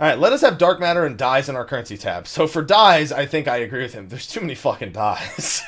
All 0.00 0.08
right, 0.08 0.18
let 0.18 0.32
us 0.32 0.40
have 0.40 0.58
dark 0.58 0.80
matter 0.80 1.04
and 1.04 1.16
dyes 1.16 1.48
in 1.48 1.54
our 1.54 1.64
currency 1.64 1.96
tab. 1.96 2.26
So 2.26 2.46
for 2.48 2.62
dyes, 2.62 3.12
I 3.12 3.24
think 3.26 3.46
I 3.46 3.58
agree 3.58 3.82
with 3.82 3.94
him. 3.94 4.08
There's 4.08 4.26
too 4.26 4.40
many 4.40 4.54
fucking 4.54 4.92
dyes. 4.92 5.62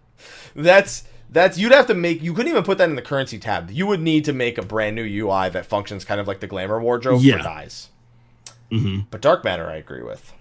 that's 0.56 1.04
that's 1.30 1.58
you'd 1.58 1.72
have 1.72 1.86
to 1.88 1.94
make. 1.94 2.22
You 2.22 2.32
couldn't 2.32 2.50
even 2.50 2.64
put 2.64 2.78
that 2.78 2.88
in 2.88 2.96
the 2.96 3.02
currency 3.02 3.38
tab. 3.38 3.70
You 3.70 3.86
would 3.86 4.00
need 4.00 4.24
to 4.24 4.32
make 4.32 4.58
a 4.58 4.62
brand 4.62 4.96
new 4.96 5.04
UI 5.04 5.50
that 5.50 5.66
functions 5.66 6.04
kind 6.04 6.20
of 6.20 6.26
like 6.26 6.40
the 6.40 6.46
glamour 6.46 6.80
wardrobe 6.80 7.20
Yeah. 7.20 7.36
for 7.38 7.42
dyes. 7.44 7.88
hmm 8.70 9.00
But 9.10 9.20
dark 9.20 9.44
matter, 9.44 9.68
I 9.68 9.76
agree 9.76 10.02
with 10.02 10.32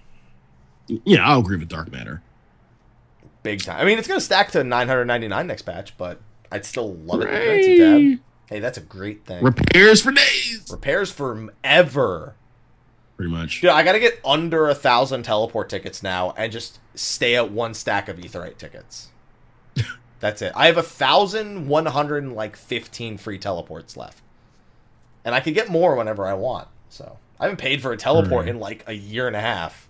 Yeah, 0.87 1.27
I'll 1.27 1.41
agree 1.41 1.57
with 1.57 1.67
dark 1.69 1.91
matter. 1.91 2.21
Big 3.45 3.61
time. 3.61 3.79
I 3.79 3.85
mean, 3.85 3.99
it's 3.99 4.07
gonna 4.07 4.19
stack 4.19 4.49
to 4.53 4.63
999 4.63 5.45
next 5.45 5.61
patch, 5.61 5.95
but 5.99 6.19
I'd 6.51 6.65
still 6.65 6.95
love 6.95 7.21
it 7.21 7.27
in 7.27 7.33
the 7.33 7.39
currency. 7.39 8.09
Right. 8.09 8.19
Hey, 8.47 8.59
that's 8.59 8.79
a 8.79 8.81
great 8.81 9.23
thing. 9.23 9.43
Repairs 9.43 10.01
for 10.01 10.11
days. 10.11 10.65
Repairs 10.71 11.11
for 11.11 11.35
forever. 11.35 12.35
Pretty 13.17 13.31
much. 13.31 13.61
Dude, 13.61 13.69
I 13.69 13.83
gotta 13.83 13.99
get 13.99 14.19
under 14.25 14.67
a 14.67 14.73
thousand 14.73 15.21
teleport 15.23 15.69
tickets 15.69 16.01
now 16.01 16.33
and 16.35 16.51
just 16.51 16.79
stay 16.95 17.35
at 17.35 17.51
one 17.51 17.75
stack 17.75 18.09
of 18.09 18.17
Aetheryte 18.17 18.57
tickets. 18.57 19.09
That's 20.19 20.41
it. 20.41 20.51
I 20.55 20.65
have 20.65 20.77
a 20.77 20.83
thousand 20.83 21.67
one 21.67 21.85
hundred 21.85 22.23
and 22.23 22.33
like 22.33 22.55
fifteen 22.55 23.15
free 23.15 23.37
teleports 23.37 23.95
left, 23.95 24.23
and 25.23 25.35
I 25.35 25.39
can 25.39 25.53
get 25.53 25.69
more 25.69 25.95
whenever 25.95 26.25
I 26.25 26.33
want. 26.33 26.67
So 26.89 27.19
I 27.39 27.43
haven't 27.43 27.57
paid 27.57 27.83
for 27.83 27.91
a 27.91 27.97
teleport 27.97 28.31
Alright. 28.31 28.49
in 28.49 28.59
like 28.59 28.83
a 28.87 28.93
year 28.93 29.27
and 29.27 29.35
a 29.35 29.41
half. 29.41 29.87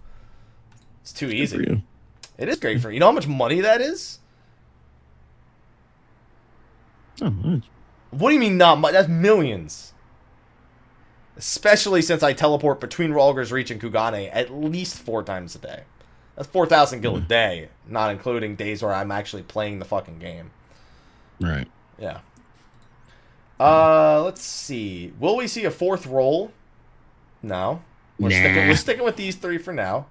It's 1.01 1.13
too 1.13 1.27
Good 1.27 1.49
for 1.49 1.61
easy. 1.61 1.83
It 2.37 2.49
is 2.49 2.59
great 2.59 2.81
for 2.81 2.91
you 2.91 2.99
know 2.99 3.07
how 3.07 3.11
much 3.11 3.27
money 3.27 3.61
that 3.61 3.81
is. 3.81 4.19
Oh, 7.21 7.29
nice. 7.29 7.61
What 8.11 8.29
do 8.29 8.33
you 8.33 8.39
mean 8.39 8.57
not 8.57 8.79
much? 8.79 8.93
That's 8.93 9.07
millions. 9.07 9.93
Especially 11.37 12.01
since 12.01 12.23
I 12.23 12.33
teleport 12.33 12.79
between 12.79 13.11
Rhalgr's 13.11 13.51
Reach 13.51 13.71
and 13.71 13.81
Kugane 13.81 14.29
at 14.31 14.53
least 14.53 14.97
four 14.97 15.21
times 15.23 15.55
a 15.55 15.59
day. 15.59 15.83
That's 16.35 16.47
4,000 16.49 17.01
gil 17.01 17.15
a 17.15 17.21
day, 17.21 17.69
not 17.87 18.11
including 18.11 18.55
days 18.57 18.83
where 18.83 18.93
I'm 18.93 19.11
actually 19.11 19.43
playing 19.43 19.79
the 19.79 19.85
fucking 19.85 20.19
game. 20.19 20.51
Right. 21.39 21.67
Yeah. 21.97 22.19
Uh, 23.57 24.21
let's 24.23 24.41
see. 24.41 25.13
Will 25.17 25.37
we 25.37 25.47
see 25.47 25.63
a 25.63 25.71
fourth 25.71 26.05
roll? 26.05 26.51
No. 27.41 27.81
We're, 28.19 28.31
sticking, 28.31 28.55
Nah. 28.55 28.67
we're 28.67 28.75
sticking 28.75 29.03
with 29.05 29.15
these 29.15 29.35
three 29.35 29.57
for 29.57 29.71
now. 29.73 30.07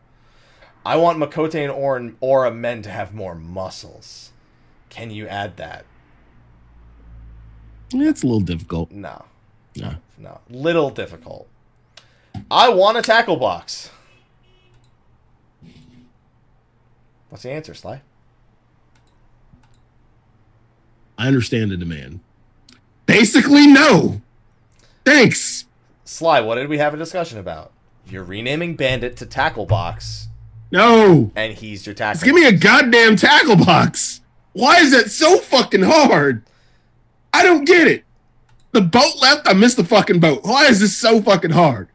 I 0.85 0.97
want 0.97 1.19
Miqo'te 1.19 1.55
and 1.55 1.73
Au 1.73 1.89
Ra, 1.89 2.11
Aura 2.20 2.51
men 2.51 2.82
to 2.82 2.90
have 2.90 3.15
more 3.15 3.35
muscles. 3.35 4.32
Can 4.90 5.11
you 5.11 5.27
add 5.27 5.56
that? 5.56 5.86
It's 7.93 8.23
a 8.23 8.27
little 8.27 8.40
difficult. 8.40 8.90
No. 8.90 9.24
No. 9.77 9.97
No. 10.19 10.40
Little 10.51 10.90
difficult. 10.90 11.48
I 12.51 12.69
want 12.69 12.98
a 12.98 13.02
tackle 13.02 13.36
box. 13.36 13.90
What's 17.28 17.43
the 17.43 17.51
answer, 17.51 17.74
Sly? 17.74 18.02
I 21.16 21.28
understand 21.28 21.70
the 21.70 21.77
demand. 21.77 22.20
Basically, 23.06 23.66
no. 23.66 24.20
Thanks. 25.05 25.65
Sly, 26.05 26.40
what 26.40 26.56
did 26.56 26.69
we 26.69 26.78
have 26.78 26.94
a 26.94 26.98
discussion 26.98 27.39
about? 27.39 27.73
You're 28.06 28.24
renaming 28.24 28.77
Bandit 28.77 29.16
to 29.16 29.27
Tackle 29.27 29.66
Box, 29.66 30.28
No. 30.74 31.30
and 31.36 31.52
he's 31.55 31.86
your 31.86 31.94
tackle. 31.94 32.14
Just 32.14 32.24
give 32.24 32.34
me 32.34 32.46
a 32.46 32.52
goddamn 32.52 33.14
tackle 33.14 33.55
box. 33.55 34.20
Why 34.55 34.80
is 34.80 34.90
that 34.90 35.09
so 35.09 35.38
fucking 35.38 35.82
hard? 35.82 36.42
I 37.32 37.44
don't 37.44 37.64
get 37.64 37.86
it. 37.86 38.05
The 38.72 38.80
boat 38.80 39.14
left, 39.22 39.48
I 39.48 39.52
missed 39.52 39.76
the 39.76 39.84
fucking 39.84 40.18
boat. 40.18 40.40
Why 40.42 40.66
is 40.66 40.80
this 40.80 40.96
so 40.96 41.22
fucking 41.22 41.52
hard? 41.52 41.86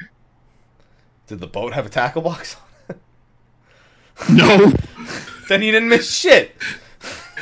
Did 1.27 1.41
the 1.41 1.47
boat 1.47 1.73
have 1.73 1.85
a 1.85 1.89
tackle 1.89 2.22
box? 2.22 2.56
No. 4.30 4.72
then 5.49 5.61
he 5.61 5.72
didn't 5.72 5.89
miss 5.89 6.10
shit. 6.10 6.56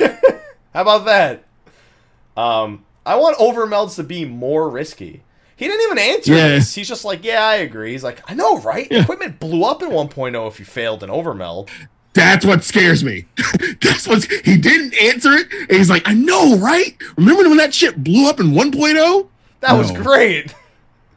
How 0.74 0.82
about 0.82 1.06
that? 1.06 1.44
Um, 2.36 2.84
I 3.06 3.16
want 3.16 3.38
overmelds 3.38 3.96
to 3.98 4.04
be 4.04 4.26
more 4.26 4.70
risky. 4.70 5.22
He 5.58 5.68
didn't 5.68 5.82
even 5.88 5.98
answer 5.98 6.34
Yeah. 6.34 6.48
this. 6.50 6.74
He's 6.76 6.88
just 6.88 7.04
like, 7.04 7.24
yeah, 7.26 7.44
I 7.44 7.56
agree. 7.56 7.92
He's 7.92 8.04
like, 8.04 8.22
I 8.30 8.34
know, 8.36 8.60
right? 8.60 8.88
Yeah. 8.90 9.02
Equipment 9.02 9.40
blew 9.40 9.64
up 9.66 9.82
in 9.84 9.90
1.0 9.90 10.48
if 10.48 10.60
you 10.60 10.66
failed 10.66 11.04
an 11.04 11.10
overmeld. 11.10 11.70
That's 12.14 12.46
what 12.46 12.64
scares 12.64 13.04
me. 13.04 13.26
That's 13.82 14.08
what 14.08 14.24
he 14.46 14.58
didn't 14.58 14.96
answer 15.02 15.34
it. 15.34 15.52
And 15.52 15.72
he's 15.72 15.90
like, 15.90 16.08
I 16.08 16.14
know, 16.14 16.58
right? 16.58 16.96
Remember 17.18 17.44
when 17.50 17.58
that 17.58 17.74
shit 17.74 18.04
blew 18.04 18.30
up 18.30 18.40
in 18.40 18.52
1.0? 18.52 19.28
That 19.60 19.74
was 19.74 19.92
great. 19.92 20.54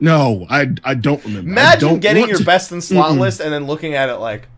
No, 0.02 0.46
I 0.48 0.68
I 0.82 0.94
don't 0.94 1.22
remember. 1.24 1.50
Imagine 1.50 1.88
don't 1.88 2.00
getting 2.00 2.26
your 2.28 2.38
to- 2.38 2.44
best 2.44 2.72
in 2.72 2.80
slot 2.80 3.12
Mm-mm. 3.12 3.18
list 3.20 3.40
and 3.40 3.52
then 3.52 3.66
looking 3.66 3.92
at 3.94 4.08
it 4.08 4.16
like, 4.16 4.48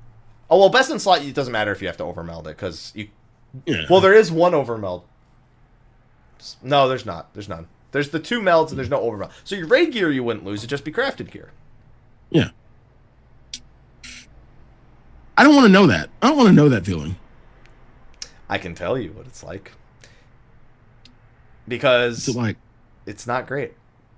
oh 0.49 0.59
well, 0.61 0.69
best 0.69 0.89
in 0.93 1.01
slot. 1.01 1.25
It 1.25 1.35
doesn't 1.35 1.53
matter 1.53 1.73
if 1.73 1.81
you 1.81 1.89
have 1.89 1.97
to 1.97 2.05
overmeld 2.05 2.43
it 2.43 2.57
because 2.57 2.93
you. 2.95 3.09
Yeah. 3.67 3.87
Well, 3.91 4.01
there 4.01 4.15
is 4.15 4.31
one 4.31 4.53
overmeld. 4.53 5.03
No, 6.63 6.89
there's 6.89 7.05
not. 7.05 7.35
There's 7.35 7.49
none. 7.49 7.67
There's 7.93 8.09
the 8.11 8.19
two 8.19 8.41
melds 8.41 8.71
and 8.71 8.79
there's 8.79 8.91
no 8.91 9.01
overmeld. 9.01 9.31
So 9.45 9.55
your 9.55 9.67
raid 9.69 9.93
gear 9.93 10.11
you 10.11 10.25
wouldn't 10.25 10.45
lose. 10.45 10.61
It'd 10.61 10.71
just 10.71 10.85
be 10.85 10.93
crafted 10.93 11.31
gear. 11.31 11.51
yeah. 12.31 12.49
I 15.37 15.45
don't 15.45 15.55
want 15.55 15.67
to 15.67 15.73
know 15.73 15.87
that. 15.87 16.11
I 16.21 16.29
don't 16.29 16.37
want 16.37 16.49
to 16.49 16.55
know 16.55 16.69
that 16.69 16.85
feeling. 16.85 17.17
I 18.51 18.59
can 18.59 18.75
tell 18.75 18.99
you 18.99 19.13
what 19.13 19.27
it's 19.27 19.43
like. 19.43 19.73
Because 21.67 22.29
It's 22.29 22.37
like, 22.37 22.57
it's 23.07 23.27
not 23.27 23.47
great. 23.47 23.73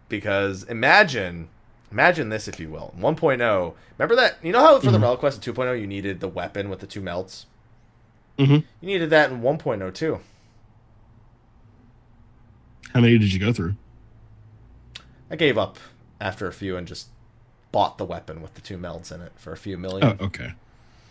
Because 0.08 0.64
imagine, 0.64 1.48
imagine 1.92 2.30
this 2.30 2.48
if 2.48 2.58
you 2.58 2.68
will. 2.68 2.92
In 2.96 3.02
1.0, 3.02 3.74
remember 3.98 4.16
that? 4.16 4.36
You 4.42 4.52
know 4.52 4.60
how 4.60 4.80
for 4.80 4.90
the 4.90 4.98
Mhm. 4.98 5.02
Relic 5.02 5.20
Quest 5.20 5.46
in 5.46 5.54
2.0 5.54 5.80
you 5.80 5.86
needed 5.86 6.20
the 6.20 6.28
weapon 6.28 6.68
with 6.68 6.80
the 6.80 6.86
two 6.86 7.00
melds? 7.00 7.44
Mm-hmm. 8.38 8.54
You 8.54 8.62
needed 8.82 9.10
that 9.10 9.30
in 9.30 9.40
1.0 9.40 9.94
too. 9.94 10.18
How 12.94 13.00
many 13.00 13.18
did 13.18 13.32
you 13.32 13.40
go 13.40 13.52
through? 13.52 13.74
I 15.30 15.36
gave 15.36 15.58
up 15.58 15.78
after 16.20 16.46
a 16.46 16.52
few 16.52 16.76
and 16.76 16.86
just 16.86 17.08
bought 17.72 17.98
the 17.98 18.04
weapon 18.04 18.40
with 18.40 18.54
the 18.54 18.60
two 18.60 18.78
melds 18.78 19.10
in 19.10 19.20
it 19.20 19.32
for 19.36 19.52
a 19.52 19.56
few 19.56 19.76
million. 19.76 20.16
Oh, 20.20 20.26
okay. 20.26 20.52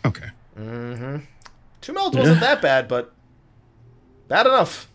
Okay. 0.04 0.28
Mm-hmm. 0.58 1.18
Two 1.82 1.92
melds 1.92 2.16
wasn't 2.16 2.40
that 2.40 2.62
bad, 2.62 2.88
but 2.88 3.12
bad 4.28 4.46
enough. 4.46 4.88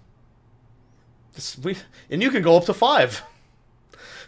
This, 1.33 1.57
we 1.59 1.77
and 2.09 2.23
you 2.23 2.31
can 2.31 2.41
go 2.41 2.57
up 2.57 2.65
to 2.65 2.73
five. 2.73 3.21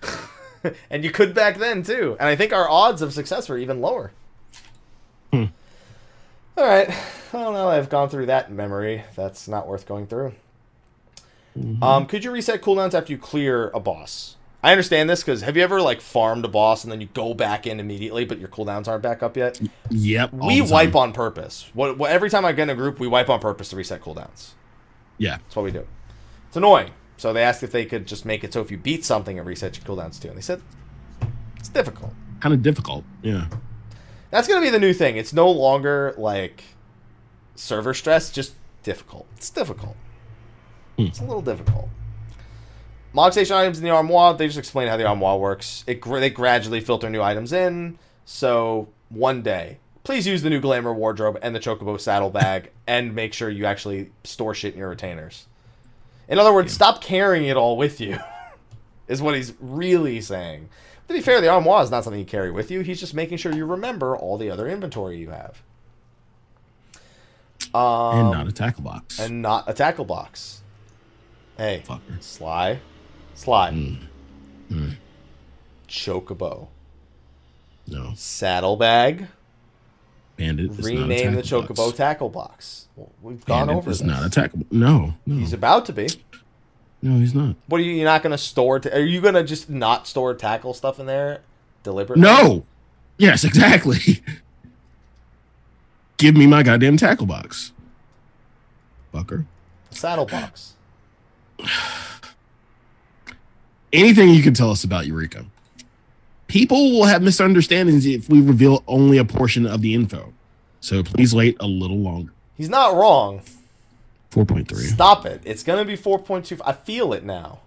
and 0.91 1.03
you 1.03 1.09
could 1.09 1.33
back 1.33 1.57
then 1.57 1.81
too. 1.81 2.15
And 2.19 2.29
I 2.29 2.35
think 2.35 2.53
our 2.53 2.69
odds 2.69 3.01
of 3.01 3.13
success 3.13 3.49
were 3.49 3.57
even 3.57 3.81
lower. 3.81 4.11
Hmm. 5.33 5.45
All 6.57 6.65
right. 6.65 6.89
Well, 7.33 7.53
now 7.53 7.69
I've 7.69 7.89
gone 7.89 8.09
through 8.09 8.27
that 8.27 8.51
memory, 8.51 9.03
that's 9.15 9.47
not 9.47 9.67
worth 9.67 9.87
going 9.87 10.05
through. 10.05 10.33
Mhm. 11.57 11.83
Um, 11.83 12.05
could 12.05 12.23
you 12.23 12.31
reset 12.31 12.61
cooldowns 12.61 12.93
after 12.93 13.11
you 13.11 13.17
clear 13.17 13.69
a 13.69 13.79
boss? 13.79 14.37
I 14.63 14.71
understand 14.71 15.09
this 15.09 15.21
because 15.21 15.41
have 15.41 15.57
you 15.57 15.63
ever 15.63 15.81
like 15.81 16.01
farmed 16.01 16.45
a 16.45 16.47
boss 16.47 16.83
and 16.83 16.91
then 16.91 17.01
you 17.01 17.07
go 17.13 17.33
back 17.33 17.65
in 17.65 17.79
immediately, 17.79 18.25
but 18.25 18.37
your 18.39 18.47
cooldowns 18.47 18.87
aren't 18.87 19.01
back 19.01 19.23
up 19.23 19.35
yet? 19.35 19.59
Yep. 19.89 20.33
we 20.33 20.61
wipe 20.61 20.95
on 20.95 21.13
purpose. 21.13 21.69
What, 21.73 21.97
what 21.97 22.11
every 22.11 22.29
time 22.29 22.45
I 22.45 22.51
get 22.51 22.63
in 22.63 22.69
a 22.69 22.75
group, 22.75 22.99
we 22.99 23.07
wipe 23.07 23.29
on 23.29 23.39
purpose 23.39 23.69
to 23.69 23.75
reset 23.75 24.01
cooldowns. 24.01 24.51
Yeah. 25.17 25.37
That's 25.37 25.55
what 25.55 25.65
we 25.65 25.71
do. 25.71 25.87
It's 26.47 26.57
annoying. 26.57 26.91
So 27.17 27.33
they 27.33 27.43
asked 27.43 27.63
if 27.63 27.71
they 27.71 27.85
could 27.85 28.05
just 28.07 28.23
make 28.25 28.43
it 28.43 28.53
so 28.53 28.61
if 28.61 28.71
you 28.71 28.77
beat 28.77 29.03
something, 29.03 29.37
it 29.37 29.45
resets 29.45 29.77
your 29.77 29.85
cooldowns 29.85 30.21
too. 30.21 30.27
And 30.29 30.37
they 30.37 30.41
said 30.41 30.61
it's 31.57 31.69
difficult. 31.69 32.13
Kind 32.39 32.53
of 32.53 32.61
difficult. 32.61 33.03
Yeah. 33.23 33.47
That's 34.29 34.47
gonna 34.47 34.61
be 34.61 34.69
the 34.69 34.79
new 34.79 34.93
thing. 34.93 35.17
It's 35.17 35.33
no 35.33 35.49
longer 35.49 36.13
like 36.17 36.63
server 37.55 37.93
stress, 37.93 38.31
just 38.31 38.53
difficult. 38.83 39.27
It's 39.37 39.49
difficult. 39.49 39.95
Hmm. 41.01 41.07
It's 41.07 41.19
a 41.19 41.23
little 41.23 41.41
difficult. 41.41 41.89
Mog 43.13 43.33
station 43.33 43.55
items 43.55 43.77
in 43.77 43.83
the 43.83 43.89
armoire, 43.89 44.33
they 44.35 44.47
just 44.47 44.57
explain 44.57 44.87
how 44.87 44.97
the 44.97 45.05
armoire 45.05 45.37
works. 45.37 45.83
It 45.85 46.01
they 46.01 46.29
gradually 46.29 46.79
filter 46.79 47.09
new 47.09 47.21
items 47.21 47.51
in. 47.51 47.97
So 48.23 48.87
one 49.09 49.41
day, 49.41 49.79
please 50.03 50.25
use 50.25 50.41
the 50.41 50.49
new 50.49 50.61
glamour 50.61 50.93
wardrobe 50.93 51.37
and 51.41 51.53
the 51.53 51.59
chocobo 51.59 51.99
saddlebag, 51.99 52.71
and 52.87 53.13
make 53.13 53.33
sure 53.33 53.49
you 53.49 53.65
actually 53.65 54.11
store 54.23 54.53
shit 54.53 54.73
in 54.73 54.79
your 54.79 54.89
retainers. 54.89 55.47
In 56.29 56.39
other 56.39 56.53
words, 56.53 56.71
stop 56.71 57.01
carrying 57.01 57.45
it 57.45 57.57
all 57.57 57.75
with 57.75 57.99
you. 57.99 58.17
is 59.07 59.21
what 59.21 59.35
he's 59.35 59.53
really 59.59 60.21
saying. 60.21 60.69
To 61.09 61.13
be 61.13 61.19
fair, 61.19 61.41
the 61.41 61.49
armoire 61.49 61.83
is 61.83 61.91
not 61.91 62.05
something 62.05 62.19
you 62.19 62.25
carry 62.25 62.51
with 62.51 62.71
you. 62.71 62.79
He's 62.79 63.01
just 63.01 63.13
making 63.13 63.37
sure 63.37 63.51
you 63.51 63.65
remember 63.65 64.15
all 64.15 64.37
the 64.37 64.49
other 64.49 64.69
inventory 64.69 65.17
you 65.17 65.31
have. 65.31 65.61
Um, 67.73 68.19
and 68.19 68.31
not 68.31 68.47
a 68.47 68.51
tackle 68.53 68.83
box. 68.83 69.19
and 69.19 69.41
not 69.41 69.69
a 69.69 69.73
tackle 69.73 70.05
box. 70.05 70.60
Hey, 71.57 71.83
Fucker. 71.85 72.21
Sly, 72.21 72.79
Sly, 73.35 73.71
Mm. 73.71 73.97
Mm. 74.71 74.95
Chocobo, 75.87 76.67
No. 77.87 78.13
saddlebag. 78.15 79.27
Bandit. 80.37 80.71
is 80.71 80.79
not 80.79 80.85
a 80.87 81.01
rename 81.01 81.35
the 81.35 81.41
Chocobo 81.43 81.75
box. 81.75 81.97
tackle 81.97 82.29
box. 82.29 82.87
We've 83.21 83.45
gone 83.45 83.67
Bandit 83.67 83.75
over 83.77 83.91
is 83.91 83.99
this. 83.99 84.07
not 84.07 84.25
a 84.25 84.29
tackle. 84.29 84.61
No. 84.71 85.13
No. 85.25 85.35
He's 85.35 85.53
about 85.53 85.85
to 85.87 85.93
be. 85.93 86.07
no, 87.01 87.19
he's 87.19 87.35
not. 87.35 87.55
What 87.67 87.79
are 87.79 87.83
you? 87.83 87.91
You're 87.93 88.05
not 88.05 88.23
going 88.23 88.31
to 88.31 88.37
store? 88.37 88.79
Ta- 88.79 88.89
are 88.89 88.99
you 88.99 89.21
going 89.21 89.33
to 89.35 89.43
just 89.43 89.69
not 89.69 90.07
store 90.07 90.33
tackle 90.33 90.73
stuff 90.73 90.99
in 90.99 91.05
there 91.05 91.41
deliberately? 91.83 92.21
No. 92.23 92.63
Yes, 93.17 93.43
exactly. 93.43 94.23
Give 96.17 96.35
me 96.35 96.47
my 96.47 96.63
goddamn 96.63 96.97
tackle 96.97 97.25
box. 97.27 97.71
Fucker. 99.13 99.45
saddle 99.91 100.25
box. 100.25 100.73
Anything 103.93 104.29
you 104.29 104.43
can 104.43 104.53
tell 104.53 104.71
us 104.71 104.83
about 104.83 105.05
Eureka. 105.05 105.45
People 106.47 106.91
will 106.91 107.05
have 107.05 107.21
misunderstandings 107.21 108.05
if 108.05 108.29
we 108.29 108.41
reveal 108.41 108.83
only 108.87 109.17
a 109.17 109.25
portion 109.25 109.65
of 109.65 109.81
the 109.81 109.93
info. 109.93 110.33
So 110.79 111.03
please 111.03 111.33
wait 111.33 111.57
a 111.59 111.67
little 111.67 111.99
longer. 111.99 112.33
He's 112.57 112.69
not 112.69 112.95
wrong. 112.95 113.41
4.3. 114.31 114.75
Stop 114.75 115.25
it. 115.25 115.41
It's 115.43 115.63
going 115.63 115.79
to 115.79 115.85
be 115.85 115.97
4.2. 115.97 116.61
I 116.65 116.73
feel 116.73 117.13
it 117.13 117.23
now. 117.23 117.59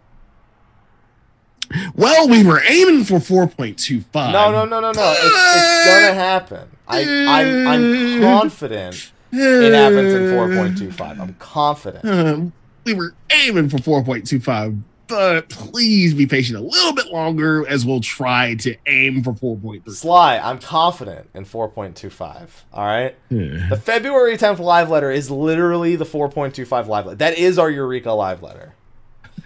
Well, 1.95 2.29
we 2.29 2.45
were 2.45 2.63
aiming 2.67 3.05
for 3.05 3.15
4.25. 3.15 4.33
No, 4.33 4.51
no, 4.51 4.65
no, 4.65 4.81
no, 4.81 4.93
no. 4.93 5.15
It's, 5.17 5.25
it's 5.25 5.87
gonna 5.87 6.15
happen. 6.15 6.69
I, 6.87 7.01
I'm, 7.27 7.67
I'm 7.67 8.21
confident 8.21 9.13
it 9.37 9.75
happens 9.75 10.13
in 10.13 10.23
4.25. 10.33 11.21
I'm 11.21 11.35
confident. 11.35 12.05
Um, 12.05 12.53
we 12.85 12.95
were 12.95 13.15
aiming 13.31 13.69
for 13.69 13.79
4.25, 13.79 14.81
but 15.07 15.49
please 15.49 16.15
be 16.15 16.27
patient 16.27 16.59
a 16.59 16.63
little 16.63 16.93
bit 16.93 17.07
longer 17.07 17.67
as 17.69 17.85
we'll 17.85 18.01
try 18.01 18.55
to 18.57 18.77
aim 18.87 19.23
for 19.23 19.33
4.3. 19.33 19.91
Sly, 19.91 20.39
I'm 20.39 20.59
confident 20.59 21.29
in 21.35 21.45
4.25. 21.45 22.49
All 22.73 22.85
right. 22.87 23.15
Yeah. 23.31 23.69
The 23.69 23.77
February 23.77 24.37
10th 24.37 24.59
live 24.59 24.91
letter 24.91 25.11
is 25.11 25.31
literally 25.31 25.97
the 25.97 26.07
4.25 26.07 26.87
live 26.87 27.07
letter. 27.07 27.17
That 27.17 27.39
is 27.39 27.59
our 27.59 27.71
Eureka 27.71 28.13
live 28.13 28.43
letter. 28.43 28.75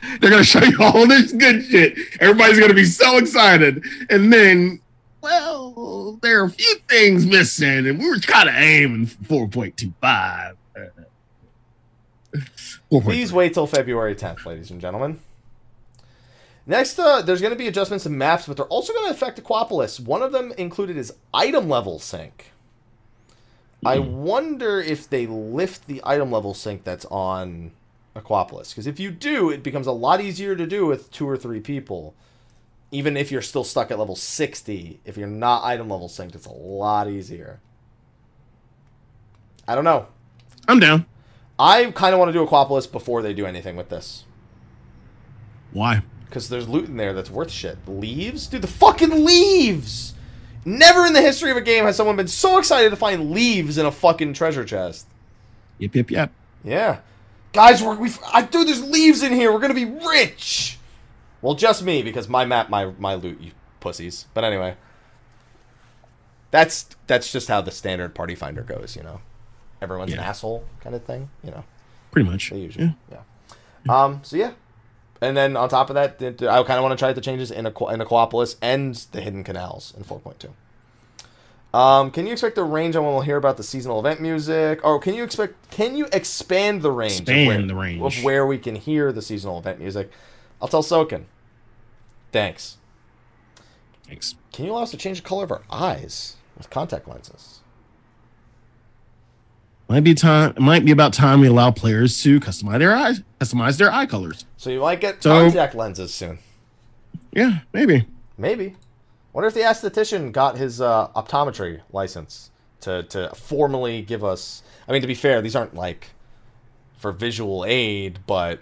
They're 0.20 0.30
gonna 0.30 0.44
show 0.44 0.62
you 0.62 0.78
all 0.80 1.06
this 1.08 1.32
good 1.32 1.64
shit. 1.64 1.98
Everybody's 2.20 2.60
gonna 2.60 2.74
be 2.74 2.84
so 2.84 3.16
excited, 3.18 3.82
and 4.10 4.32
then, 4.32 4.80
well, 5.20 6.18
there 6.22 6.40
are 6.42 6.44
a 6.46 6.50
few 6.50 6.76
things 6.88 7.26
missing, 7.26 7.86
and 7.86 7.98
we 7.98 8.08
were 8.08 8.18
kind 8.18 8.48
of 8.48 8.54
aiming 8.54 9.06
for 9.06 9.48
4.25. 9.48 10.47
Please 12.90 13.32
wait 13.32 13.54
till 13.54 13.66
February 13.66 14.14
10th, 14.14 14.44
ladies 14.44 14.70
and 14.70 14.80
gentlemen. 14.80 15.20
Next, 16.66 16.98
uh, 16.98 17.22
there's 17.22 17.40
going 17.40 17.52
to 17.52 17.58
be 17.58 17.66
adjustments 17.66 18.04
to 18.04 18.10
maps, 18.10 18.46
but 18.46 18.58
they're 18.58 18.66
also 18.66 18.92
going 18.92 19.06
to 19.06 19.14
affect 19.14 19.42
Aquapolis. 19.42 19.98
One 19.98 20.22
of 20.22 20.32
them 20.32 20.52
included 20.58 20.98
is 20.98 21.14
item 21.32 21.68
level 21.68 21.98
sync. 21.98 22.52
I 23.86 24.00
wonder 24.00 24.80
if 24.80 25.08
they 25.08 25.26
lift 25.26 25.86
the 25.86 26.02
item 26.04 26.30
level 26.32 26.52
sync 26.52 26.84
that's 26.84 27.06
on 27.06 27.70
Aquapolis. 28.14 28.70
Because 28.70 28.86
if 28.86 29.00
you 29.00 29.10
do, 29.10 29.50
it 29.50 29.62
becomes 29.62 29.86
a 29.86 29.92
lot 29.92 30.20
easier 30.20 30.56
to 30.56 30.66
do 30.66 30.84
with 30.84 31.10
two 31.10 31.28
or 31.28 31.36
three 31.36 31.60
people. 31.60 32.14
Even 32.90 33.16
if 33.16 33.30
you're 33.30 33.42
still 33.42 33.64
stuck 33.64 33.90
at 33.90 33.98
level 33.98 34.16
60, 34.16 35.00
if 35.04 35.16
you're 35.16 35.26
not 35.26 35.64
item 35.64 35.88
level 35.88 36.08
synced, 36.08 36.34
it's 36.34 36.46
a 36.46 36.52
lot 36.52 37.08
easier. 37.08 37.60
I 39.66 39.74
don't 39.74 39.84
know. 39.84 40.06
I'm 40.66 40.80
down. 40.80 41.06
I 41.58 41.90
kind 41.90 42.14
of 42.14 42.18
want 42.18 42.28
to 42.28 42.32
do 42.32 42.46
Aquapolis 42.46 42.90
before 42.90 43.22
they 43.22 43.34
do 43.34 43.46
anything 43.46 43.76
with 43.76 43.88
this. 43.88 44.24
Why? 45.72 46.02
Because 46.26 46.48
there's 46.48 46.68
loot 46.68 46.86
in 46.86 46.96
there 46.96 47.12
that's 47.12 47.30
worth 47.30 47.50
shit. 47.50 47.78
Leaves? 47.86 48.46
Dude, 48.46 48.62
the 48.62 48.68
fucking 48.68 49.24
leaves! 49.24 50.14
Never 50.64 51.06
in 51.06 51.14
the 51.14 51.22
history 51.22 51.50
of 51.50 51.56
a 51.56 51.62
game 51.62 51.84
has 51.84 51.96
someone 51.96 52.16
been 52.16 52.28
so 52.28 52.58
excited 52.58 52.90
to 52.90 52.96
find 52.96 53.30
leaves 53.30 53.78
in 53.78 53.86
a 53.86 53.92
fucking 53.92 54.34
treasure 54.34 54.64
chest. 54.64 55.06
Yep, 55.78 55.94
yep, 55.94 56.10
yep. 56.10 56.32
Yeah. 56.62 57.00
Guys, 57.52 57.82
we're, 57.82 57.94
we 57.94 58.10
I 58.32 58.42
dude, 58.42 58.68
there's 58.68 58.84
leaves 58.84 59.22
in 59.22 59.32
here. 59.32 59.52
We're 59.52 59.60
gonna 59.60 59.74
be 59.74 59.84
rich. 59.84 60.78
Well, 61.40 61.54
just 61.54 61.82
me 61.82 62.02
because 62.02 62.28
my 62.28 62.44
map, 62.44 62.68
my 62.68 62.92
my 62.98 63.14
loot, 63.14 63.40
you 63.40 63.52
pussies. 63.80 64.26
But 64.34 64.44
anyway, 64.44 64.76
that's 66.50 66.86
that's 67.06 67.32
just 67.32 67.48
how 67.48 67.60
the 67.60 67.70
standard 67.70 68.14
party 68.14 68.34
finder 68.34 68.62
goes. 68.62 68.96
You 68.96 69.02
know, 69.02 69.20
everyone's 69.82 70.12
an 70.12 70.18
asshole 70.20 70.64
kind 70.80 70.94
of 70.94 71.04
thing. 71.04 71.30
You 71.44 71.50
know, 71.52 71.64
Pretty 72.10 72.28
much. 72.28 72.50
they 72.50 72.58
usually. 72.58 72.94
Yeah. 73.10 73.22
Um. 73.88 74.20
So 74.22 74.36
yeah. 74.36 74.52
And 75.20 75.36
then 75.36 75.56
on 75.56 75.68
top 75.68 75.90
of 75.90 75.94
that, 75.94 76.18
th- 76.20 76.36
th- 76.38 76.48
I 76.48 76.62
kind 76.62 76.78
of 76.78 76.82
want 76.84 76.96
to 76.96 77.02
try 77.02 77.12
the 77.12 77.20
changes 77.20 77.50
in 77.50 77.64
Aqu- 77.64 77.92
in 77.92 77.98
Aquapolis 78.00 78.54
and 78.62 78.94
the 79.12 79.20
hidden 79.20 79.42
canals 79.42 79.92
in 79.96 80.04
4.2. 80.04 80.50
Um, 81.76 82.10
can 82.12 82.24
you 82.26 82.32
expect 82.32 82.54
the 82.54 82.62
range 82.62 82.94
on 82.94 83.04
when 83.04 83.12
we'll 83.14 83.22
hear 83.22 83.36
about 83.36 83.56
the 83.56 83.62
seasonal 83.64 83.98
event 83.98 84.20
music? 84.20 84.80
Or 84.84 84.98
can 85.00 85.14
you 85.14 85.24
expect? 85.24 85.70
Can 85.70 85.96
you 85.96 86.06
expand 86.12 86.82
the 86.82 86.92
range? 86.92 87.14
of 87.14 87.20
Expand 87.28 87.46
where- 87.48 87.62
the 87.66 87.74
range. 87.74 88.18
of 88.18 88.24
where 88.24 88.46
we 88.46 88.58
can 88.58 88.76
hear 88.76 89.10
the 89.12 89.20
seasonal 89.20 89.58
event 89.58 89.80
music. 89.80 90.10
I'll 90.62 90.68
tell 90.68 90.82
Soken. 90.84 91.24
Thanks. 92.32 92.76
Thanks. 94.06 94.34
Can 94.52 94.64
you 94.66 94.72
allow 94.72 94.82
us 94.82 94.90
to 94.92 94.96
change 94.96 95.20
the 95.22 95.28
color 95.28 95.44
of 95.44 95.50
our 95.52 95.62
eyes 95.70 96.36
with 96.56 96.70
contact 96.70 97.08
lenses? 97.08 97.60
Might 99.88 100.04
be 100.04 100.14
time. 100.14 100.50
It 100.50 100.60
might 100.60 100.84
be 100.84 100.92
about 100.92 101.14
time 101.14 101.40
we 101.40 101.46
allow 101.46 101.70
players 101.70 102.22
to 102.22 102.38
customize 102.40 102.78
their 102.78 102.94
eyes, 102.94 103.22
customize 103.40 103.78
their 103.78 103.90
eye 103.90 104.04
colors. 104.06 104.44
So 104.58 104.68
you 104.70 104.80
might 104.80 105.00
get 105.00 105.22
So- 105.22 105.30
contact 105.44 105.74
lenses 105.74 106.12
soon. 106.12 106.38
Yeah, 107.32 107.60
maybe. 107.72 108.06
Maybe. 108.36 108.76
Wonder 109.32 109.48
if 109.48 109.54
the 109.54 109.60
esthetician 109.60 110.32
got 110.32 110.56
his 110.58 110.80
uh, 110.80 111.08
optometry 111.16 111.80
license 111.92 112.50
to 112.80 113.02
to 113.04 113.30
formally 113.34 114.02
give 114.02 114.22
us. 114.24 114.62
I 114.88 114.92
mean, 114.92 115.00
to 115.02 115.06
be 115.08 115.14
fair, 115.14 115.40
these 115.42 115.56
aren't 115.56 115.74
like 115.74 116.08
for 116.98 117.12
visual 117.12 117.64
aid, 117.66 118.18
but 118.26 118.60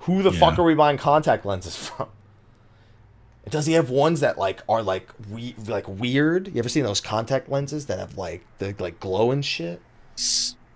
who 0.00 0.22
the 0.22 0.32
fuck 0.32 0.58
are 0.58 0.62
we 0.64 0.74
buying 0.74 0.96
contact 0.98 1.44
lenses 1.46 1.76
from? 1.86 2.08
Does 3.48 3.66
he 3.66 3.74
have 3.74 3.90
ones 3.90 4.20
that 4.20 4.38
like 4.38 4.62
are 4.68 4.82
like 4.82 5.08
we 5.30 5.54
like 5.66 5.86
weird? 5.86 6.48
You 6.48 6.58
ever 6.58 6.68
seen 6.68 6.84
those 6.84 7.00
contact 7.00 7.48
lenses 7.48 7.86
that 7.86 7.98
have 7.98 8.16
like 8.16 8.44
the 8.58 8.74
like 8.78 8.98
glow 9.00 9.30
and 9.30 9.44
shit? 9.44 9.80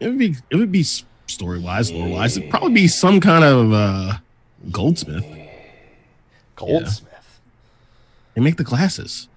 S- 0.01 0.07
It 0.07 0.09
would 0.09 0.19
be. 0.19 0.37
It 0.51 0.57
would 0.57 0.73
be 0.73 0.83
story 1.27 1.59
wise, 1.59 1.91
lore 1.93 2.09
wise. 2.09 2.37
It'd 2.37 2.51
probably 2.51 2.73
be 2.73 2.89
some 2.89 3.20
kind 3.20 3.45
of 3.45 3.73
uh, 3.73 4.19
goldsmith. 4.70 5.25
Goldsmith. 6.57 7.41
They 8.35 8.41
make 8.41 8.57
the 8.57 8.65
glasses. 8.65 9.29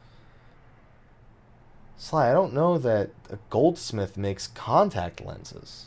Sly, 1.98 2.30
I 2.30 2.34
don't 2.34 2.54
know 2.54 2.78
that 2.80 3.12
a 3.30 3.38
goldsmith 3.50 4.18
makes 4.18 4.48
contact 4.48 5.22
lenses. 5.24 5.86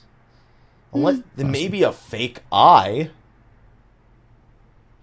Unless 0.93 1.19
it 1.37 1.45
may 1.45 1.67
be 1.67 1.83
a 1.83 1.93
fake 1.93 2.41
eye. 2.53 3.11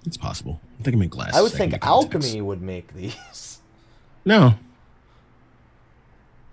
It's 0.06 0.16
possible. 0.18 0.62
They 0.80 0.92
can 0.92 1.00
make 1.00 1.10
glasses. 1.10 1.36
I 1.36 1.42
would 1.42 1.52
They 1.52 1.58
can 1.58 1.58
think 1.60 1.72
make 1.74 1.82
contacts. 1.82 2.26
alchemy 2.28 2.42
would 2.42 2.62
make 2.62 2.94
these. 2.94 3.60
No. 4.24 4.54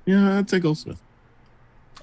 Yeah, 0.07 0.39
I'd 0.39 0.49
say 0.51 0.59
goldsmith. 0.59 1.01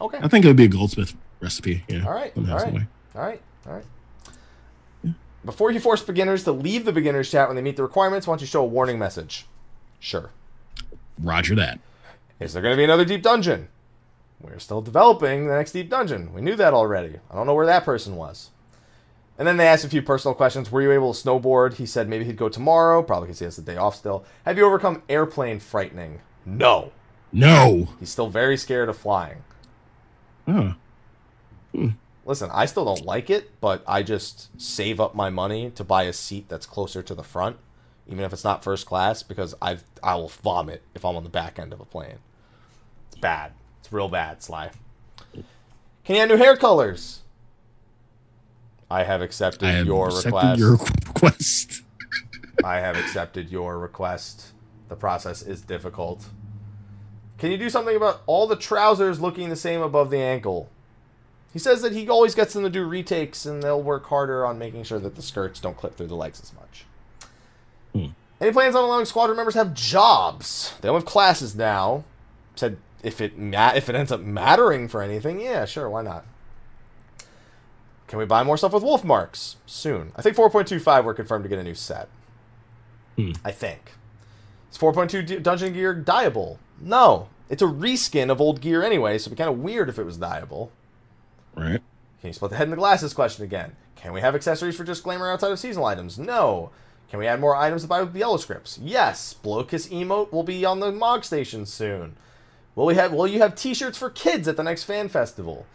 Okay. 0.01 0.19
I 0.21 0.27
think 0.27 0.45
it 0.45 0.47
would 0.47 0.57
be 0.57 0.65
a 0.65 0.69
goldsmith 0.69 1.15
recipe. 1.39 1.83
Yeah. 1.87 2.05
All 2.05 2.13
right. 2.13 2.33
somehow, 2.35 2.57
All 2.57 2.63
right. 2.63 2.81
All 3.15 3.21
right. 3.21 3.41
All 3.67 3.73
right. 3.73 3.85
Before 5.45 5.71
you 5.71 5.79
force 5.79 6.01
beginners 6.01 6.43
to 6.45 6.51
leave 6.51 6.85
the 6.85 6.91
beginners 6.91 7.29
chat 7.29 7.47
when 7.47 7.55
they 7.55 7.61
meet 7.61 7.75
the 7.75 7.83
requirements, 7.83 8.25
why 8.25 8.31
don't 8.31 8.41
you 8.41 8.47
show 8.47 8.63
a 8.63 8.65
warning 8.67 8.97
message? 8.97 9.45
Sure. 9.99 10.31
Roger 11.21 11.55
that. 11.55 11.79
Is 12.39 12.53
there 12.53 12.63
going 12.63 12.73
to 12.73 12.77
be 12.77 12.83
another 12.83 13.05
deep 13.05 13.21
dungeon? 13.21 13.67
We're 14.41 14.59
still 14.59 14.81
developing 14.81 15.47
the 15.47 15.53
next 15.53 15.71
deep 15.71 15.89
dungeon. 15.89 16.33
We 16.33 16.41
knew 16.41 16.55
that 16.55 16.73
already. 16.73 17.19
I 17.29 17.35
don't 17.35 17.45
know 17.45 17.53
where 17.53 17.65
that 17.67 17.85
person 17.85 18.15
was. 18.15 18.49
And 19.37 19.47
then 19.47 19.57
they 19.57 19.67
asked 19.67 19.85
a 19.85 19.89
few 19.89 20.01
personal 20.01 20.33
questions. 20.33 20.71
Were 20.71 20.81
you 20.81 20.91
able 20.91 21.13
to 21.13 21.27
snowboard? 21.27 21.73
He 21.73 21.85
said 21.85 22.07
maybe 22.09 22.25
he'd 22.25 22.37
go 22.37 22.49
tomorrow, 22.49 23.03
probably 23.03 23.27
because 23.27 23.39
he 23.39 23.45
has 23.45 23.55
the 23.55 23.61
day 23.61 23.75
off 23.77 23.95
still. 23.95 24.25
Have 24.45 24.57
you 24.57 24.65
overcome 24.65 25.03
airplane 25.09 25.59
frightening? 25.59 26.21
No. 26.45 26.91
No. 27.31 27.89
He's 27.99 28.09
still 28.09 28.29
very 28.29 28.57
scared 28.57 28.89
of 28.89 28.97
flying. 28.97 29.43
Oh. 30.47 30.75
Listen, 32.25 32.49
I 32.51 32.65
still 32.65 32.85
don't 32.85 33.05
like 33.05 33.29
it, 33.29 33.51
but 33.61 33.83
I 33.87 34.01
just 34.01 34.49
save 34.59 34.99
up 34.99 35.13
my 35.13 35.29
money 35.29 35.69
to 35.71 35.83
buy 35.83 36.03
a 36.03 36.13
seat 36.13 36.49
that's 36.49 36.65
closer 36.65 37.03
to 37.03 37.13
the 37.13 37.23
front, 37.23 37.57
even 38.07 38.23
if 38.23 38.33
it's 38.33 38.43
not 38.43 38.63
first 38.63 38.85
class, 38.87 39.21
because 39.21 39.53
I've 39.61 39.83
I 40.01 40.15
will 40.15 40.29
vomit 40.29 40.81
if 40.95 41.05
I'm 41.05 41.15
on 41.15 41.23
the 41.23 41.29
back 41.29 41.59
end 41.59 41.71
of 41.71 41.79
a 41.79 41.85
plane. 41.85 42.17
It's 43.09 43.17
bad. 43.19 43.51
It's 43.79 43.93
real 43.93 44.07
bad, 44.09 44.41
Sly. 44.41 44.71
Can 46.03 46.15
you 46.15 46.21
have 46.21 46.29
new 46.29 46.37
hair 46.37 46.55
colors? 46.57 47.21
I 48.89 49.03
have 49.03 49.21
accepted 49.21 49.67
I 49.67 49.73
have 49.73 49.85
your 49.85 50.07
accepted 50.07 50.33
request. 50.33 50.59
your 50.59 50.71
request. 51.07 51.81
I 52.63 52.75
have 52.77 52.97
accepted 52.97 53.49
your 53.51 53.77
request. 53.77 54.53
The 54.87 54.95
process 54.95 55.41
is 55.41 55.61
difficult. 55.61 56.25
Can 57.37 57.51
you 57.51 57.57
do 57.57 57.69
something 57.69 57.95
about 57.95 58.21
all 58.25 58.47
the 58.47 58.55
trousers 58.55 59.19
looking 59.19 59.49
the 59.49 59.55
same 59.55 59.81
above 59.81 60.09
the 60.09 60.19
ankle? 60.19 60.69
He 61.51 61.59
says 61.59 61.81
that 61.81 61.93
he 61.93 62.09
always 62.09 62.35
gets 62.35 62.53
them 62.53 62.63
to 62.63 62.69
do 62.69 62.85
retakes 62.85 63.45
and 63.45 63.63
they'll 63.63 63.81
work 63.81 64.05
harder 64.07 64.45
on 64.45 64.59
making 64.59 64.83
sure 64.83 64.99
that 64.99 65.15
the 65.15 65.21
skirts 65.21 65.59
don't 65.59 65.77
clip 65.77 65.95
through 65.95 66.07
the 66.07 66.15
legs 66.15 66.41
as 66.41 66.53
much. 66.53 66.85
Hmm. 67.93 68.13
Any 68.41 68.51
plans 68.51 68.75
on 68.75 68.83
allowing 68.83 69.05
squadron 69.05 69.37
members 69.37 69.53
to 69.53 69.59
have 69.59 69.73
jobs? 69.73 70.73
They 70.81 70.87
don't 70.87 70.95
have 70.95 71.05
classes 71.05 71.55
now. 71.55 72.03
Said 72.55 72.77
if 73.03 73.21
it 73.21 73.37
ma- 73.37 73.73
if 73.75 73.87
it 73.89 73.95
ends 73.95 74.11
up 74.11 74.19
mattering 74.21 74.87
for 74.89 75.01
anything, 75.01 75.39
yeah, 75.39 75.63
sure, 75.65 75.89
why 75.89 76.01
not? 76.01 76.25
Can 78.07 78.19
we 78.19 78.25
buy 78.25 78.43
more 78.43 78.57
stuff 78.57 78.73
with 78.73 78.83
wolf 78.83 79.03
marks 79.03 79.55
soon? 79.65 80.11
I 80.15 80.21
think 80.21 80.35
4.25 80.35 81.05
we're 81.05 81.13
confirmed 81.13 81.43
to 81.43 81.49
get 81.49 81.59
a 81.59 81.63
new 81.63 81.73
set. 81.73 82.07
Hmm. 83.15 83.31
I 83.43 83.51
think. 83.51 83.93
Is 84.71 84.77
4.2 84.77 85.25
D- 85.25 85.39
Dungeon 85.39 85.73
Gear 85.73 85.95
dyeable? 85.95 86.57
No. 86.79 87.29
It's 87.49 87.61
a 87.61 87.65
reskin 87.65 88.29
of 88.31 88.41
old 88.41 88.61
gear 88.61 88.83
anyway, 88.83 89.17
so 89.17 89.23
it'd 89.27 89.37
be 89.37 89.43
kind 89.43 89.49
of 89.53 89.59
weird 89.59 89.89
if 89.89 89.99
it 89.99 90.03
was 90.03 90.17
dyeable. 90.17 90.69
Right. 91.55 91.81
Can 92.21 92.27
you 92.29 92.33
split 92.33 92.51
the 92.51 92.57
head 92.57 92.65
and 92.67 92.73
the 92.73 92.77
glasses 92.77 93.13
question 93.13 93.45
again? 93.45 93.75
Can 93.95 94.13
we 94.13 94.21
have 94.21 94.35
accessories 94.35 94.75
for 94.75 94.83
just 94.83 95.03
glamour 95.03 95.31
outside 95.31 95.51
of 95.51 95.59
seasonal 95.59 95.85
items? 95.85 96.17
No. 96.17 96.71
Can 97.09 97.19
we 97.19 97.27
add 97.27 97.39
more 97.39 97.55
items 97.55 97.83
to 97.83 97.87
buy 97.87 98.01
with 98.01 98.13
the 98.13 98.19
yellow 98.19 98.37
scrips? 98.37 98.79
Yes. 98.81 99.35
Blowkiss 99.43 99.89
emote 99.91 100.31
will 100.31 100.43
be 100.43 100.65
on 100.65 100.79
the 100.79 100.91
Mog 100.91 101.23
Station 101.23 101.65
soon. 101.65 102.15
Will 102.75 102.87
we 102.87 102.95
have? 102.95 103.13
Will 103.13 103.27
you 103.27 103.39
have 103.39 103.55
T-shirts 103.55 103.97
for 103.97 104.09
kids 104.09 104.47
at 104.47 104.57
the 104.57 104.63
next 104.63 104.83
fan 104.83 105.07
festival? 105.07 105.65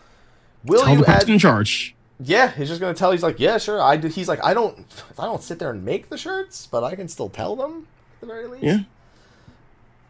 Will 0.64 0.85
Tell 0.85 0.94
you 0.97 1.05
the 1.05 1.10
add? 1.10 1.28
in 1.28 1.39
charge. 1.39 1.94
Yeah, 2.22 2.51
he's 2.51 2.68
just 2.68 2.81
gonna 2.81 2.93
tell. 2.93 3.12
He's 3.12 3.22
like, 3.22 3.40
yeah, 3.40 3.56
sure. 3.56 3.81
I 3.81 3.97
do. 3.97 4.09
He's 4.09 4.28
like, 4.28 4.44
I 4.44 4.52
don't. 4.52 4.85
I 5.18 5.24
don't 5.24 5.43
sit 5.43 5.59
there 5.59 5.70
and 5.70 5.82
make 5.85 6.10
the 6.10 6.18
shirts, 6.18 6.66
but 6.66 6.85
I 6.85 6.94
can 6.94 7.09
still 7.09 7.31
tell 7.31 7.56
them 7.56 7.86
at 8.16 8.20
the 8.20 8.27
very 8.27 8.47
least. 8.47 8.64
Yeah. 8.64 8.78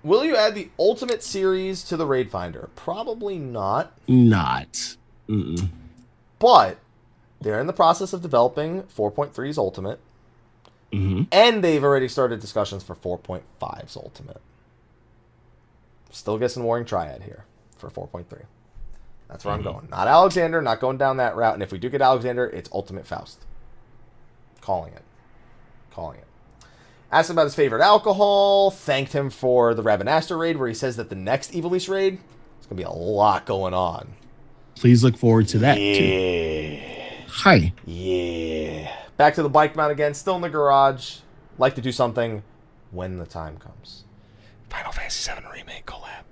Will 0.03 0.25
you 0.25 0.37
add 0.37 0.55
the 0.55 0.71
Ultimate 0.79 1.23
Series 1.23 1.83
to 1.85 1.97
the 1.97 2.07
Raid 2.07 2.31
Finder? 2.31 2.71
Probably 2.75 3.39
not, 3.39 3.93
Not. 4.09 4.97
Mm-mm. 5.29 5.69
but 6.39 6.79
they're 7.41 7.61
in 7.61 7.67
the 7.67 7.73
process 7.73 8.13
of 8.13 8.23
developing 8.23 8.83
4.3's 8.85 9.59
Ultimate, 9.59 10.01
Mm-hmm. 10.93 11.23
and 11.31 11.63
they've 11.63 11.85
already 11.85 12.09
started 12.09 12.41
discussions 12.41 12.83
for 12.83 12.97
4.5's 12.97 13.97
Ultimate. 13.97 14.41
Still 16.11 16.37
guessing 16.39 16.65
Warring 16.65 16.85
Triad 16.85 17.23
here 17.23 17.45
for 17.77 17.91
4.3. 17.91 18.25
That's 19.29 19.45
where 19.45 19.55
I'm 19.55 19.63
going. 19.63 19.87
Not 19.91 20.09
Alexander, 20.09 20.61
not 20.61 20.81
going 20.81 20.99
down 20.99 21.19
that 21.19 21.37
route. 21.37 21.55
And 21.55 21.63
if 21.63 21.71
we 21.71 21.79
do 21.79 21.89
get 21.89 22.03
Alexander, 22.03 22.47
it's 22.47 22.69
Ultimate 22.73 23.07
Faust. 23.07 23.45
Calling 24.61 24.93
it. 24.93 25.03
Calling 25.93 26.19
it. 26.19 26.25
Asked 27.13 27.31
him 27.31 27.35
about 27.35 27.45
his 27.45 27.55
favorite 27.55 27.83
alcohol. 27.83 28.71
Thanked 28.71 29.13
him 29.13 29.31
for 29.31 29.75
the 29.75 29.83
Rabanastre 29.83 30.39
raid, 30.39 30.57
where 30.59 30.69
he 30.69 30.75
says 30.75 30.97
that 30.97 31.09
the 31.09 31.17
next 31.17 31.53
Ivalice 31.53 31.89
raid 31.89 32.15
is 32.61 32.67
going 32.67 32.71
to 32.71 32.75
be 32.77 32.83
a 32.85 32.91
lot 32.91 33.47
going 33.47 33.75
on. 33.75 34.13
Please 34.77 35.03
look 35.03 35.17
forward 35.17 35.49
to 35.49 35.59
that 35.59 35.75
too. 35.75 36.79
Hi. 37.29 37.73
Yeah. 37.85 38.95
Back 39.17 39.35
to 39.35 39.43
the 39.43 39.49
bike 39.49 39.75
mount 39.77 39.93
again. 39.93 40.15
Still 40.15 40.37
in 40.37 40.43
the 40.43 40.49
garage. 40.49 41.19
Like 41.59 41.75
to 41.75 41.81
do 41.83 41.93
something 41.93 42.43
when 42.91 43.19
the 43.19 43.27
time 43.27 43.59
comes. 43.59 44.05
Final 44.71 44.93
Fantasy 44.93 45.31
VII 45.33 45.47
Remake 45.53 45.85
collab. 45.87 46.23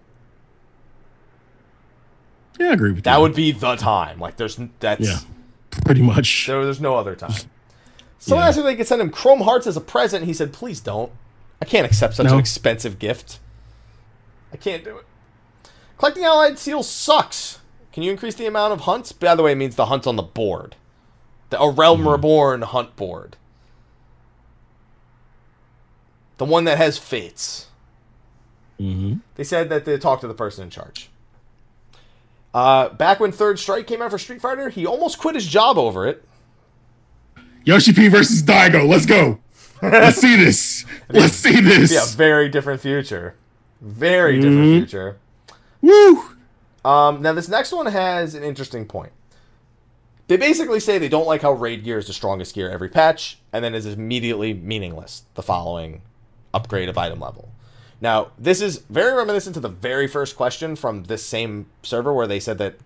Yeah, 2.59 2.69
I 2.71 2.73
agree 2.73 2.93
with 2.93 3.05
That 3.05 3.17
you. 3.17 3.23
would 3.23 3.35
be 3.35 3.53
the 3.53 3.77
time. 3.77 4.19
Like, 4.19 4.37
there's 4.37 4.59
that's 4.81 5.01
Yeah. 5.07 5.19
Pretty 5.85 6.03
much. 6.03 6.47
there, 6.47 6.65
there's 6.65 6.81
no 6.81 6.97
other 6.97 7.15
time. 7.15 7.33
Someone 8.19 8.45
Yeah. 8.45 8.49
asked 8.49 8.59
if 8.59 8.65
they 8.65 8.77
could 8.77 8.87
send 8.89 9.01
him 9.01 9.11
Chrome 9.11 9.43
Hearts 9.43 9.67
as 9.67 9.77
a 9.77 9.81
present. 9.81 10.25
He 10.25 10.33
said, 10.35 10.53
"Please 10.53 10.81
don't. 10.81 11.13
I 11.63 11.65
can't 11.65 11.87
accept 11.87 12.15
such 12.15 12.31
an 12.31 12.39
expensive 12.39 12.99
gift. 12.99 13.39
I 14.53 14.57
can't 14.57 14.85
do 14.85 14.97
it. 14.99 15.07
Collecting 15.99 16.25
allied 16.25 16.59
seals 16.59 16.89
sucks. 16.89 17.59
Can 17.93 18.03
you 18.03 18.11
increase 18.13 18.35
the 18.37 18.47
amount 18.47 18.73
of 18.73 18.81
hunts? 18.83 19.11
By 19.13 19.35
the 19.35 19.43
way, 19.43 19.53
it 19.53 19.57
means 19.57 19.75
the 19.77 19.87
hunts 19.87 20.07
on 20.07 20.17
the 20.17 20.23
board. 20.23 20.77
The, 21.51 21.61
a 21.61 21.71
Realm 21.71 22.07
Reborn 22.07 22.63
hunt 22.63 22.95
board. 22.97 23.37
The 26.37 26.45
one 26.45 26.65
that 26.65 26.79
has 26.79 26.99
fates. 26.99 27.67
Mm-hmm. 28.79 29.15
They 29.35 29.45
said 29.45 29.69
that 29.71 29.85
they 29.85 29.99
talked 29.99 30.21
to 30.21 30.29
the 30.29 30.35
person 30.35 30.65
in 30.65 30.71
charge. 30.71 31.11
Uh, 32.55 32.91
back 32.91 33.19
when 33.19 33.33
Third 33.33 33.59
Strike 33.59 33.87
came 33.87 34.01
out 34.01 34.11
for 34.13 34.19
Street 34.19 34.41
Fighter, 34.41 34.69
he 34.69 34.87
almost 34.87 35.19
quit 35.19 35.35
his 35.35 35.47
job 35.47 35.77
over 35.79 36.07
it. 36.07 36.25
Yoshi 37.69 37.93
P 37.93 38.09
versus 38.09 38.43
Daigo. 38.43 38.89
Let's 38.89 39.05
go. 39.05 39.39
Let's 39.83 40.17
see 40.19 40.37
this. 40.37 40.87
Let's 41.11 41.35
see 41.35 41.61
this. 41.61 41.93
Yeah, 41.93 42.07
very 42.17 42.49
different 42.49 42.81
future. 42.81 43.35
Very 43.83 44.37
different 44.37 44.65
Mhm. 44.65 44.79
future. 44.79 45.19
Woo. 45.83 46.23
Um, 46.83 47.21
now, 47.21 47.35
this 47.35 47.47
next 47.47 47.73
one 47.73 47.85
has 47.85 48.35
an 48.35 48.43
interesting 48.43 48.87
point. 48.87 49.13
They 50.29 50.39
basically 50.39 50.81
say 50.81 50.97
they 50.97 51.11
don't 51.11 51.27
like 51.27 51.43
how 51.43 51.53
raid 51.53 51.85
gear 51.85 51.99
is 51.99 52.07
the 52.07 52.15
strongest 52.15 52.55
gear 52.55 52.71
every 52.71 52.89
patch, 52.89 53.39
and 53.53 53.63
then 53.63 53.75
is 53.75 53.85
immediately 53.85 54.55
meaningless 54.55 55.25
the 55.35 55.43
following 55.43 56.01
upgrade 56.55 56.89
of 56.89 56.97
item 56.97 57.21
level. 57.21 57.51
Now, 58.01 58.29
this 58.39 58.63
is 58.63 58.79
very 58.89 59.13
reminiscent 59.13 59.53
to 59.55 59.61
the 59.61 59.69
very 59.69 60.07
first 60.09 60.37
question 60.37 60.75
from 60.75 61.05
this 61.05 61.23
same 61.23 61.67
server 61.83 62.15
where 62.15 62.27
they 62.27 62.41
said 62.41 62.57
that 62.59 62.77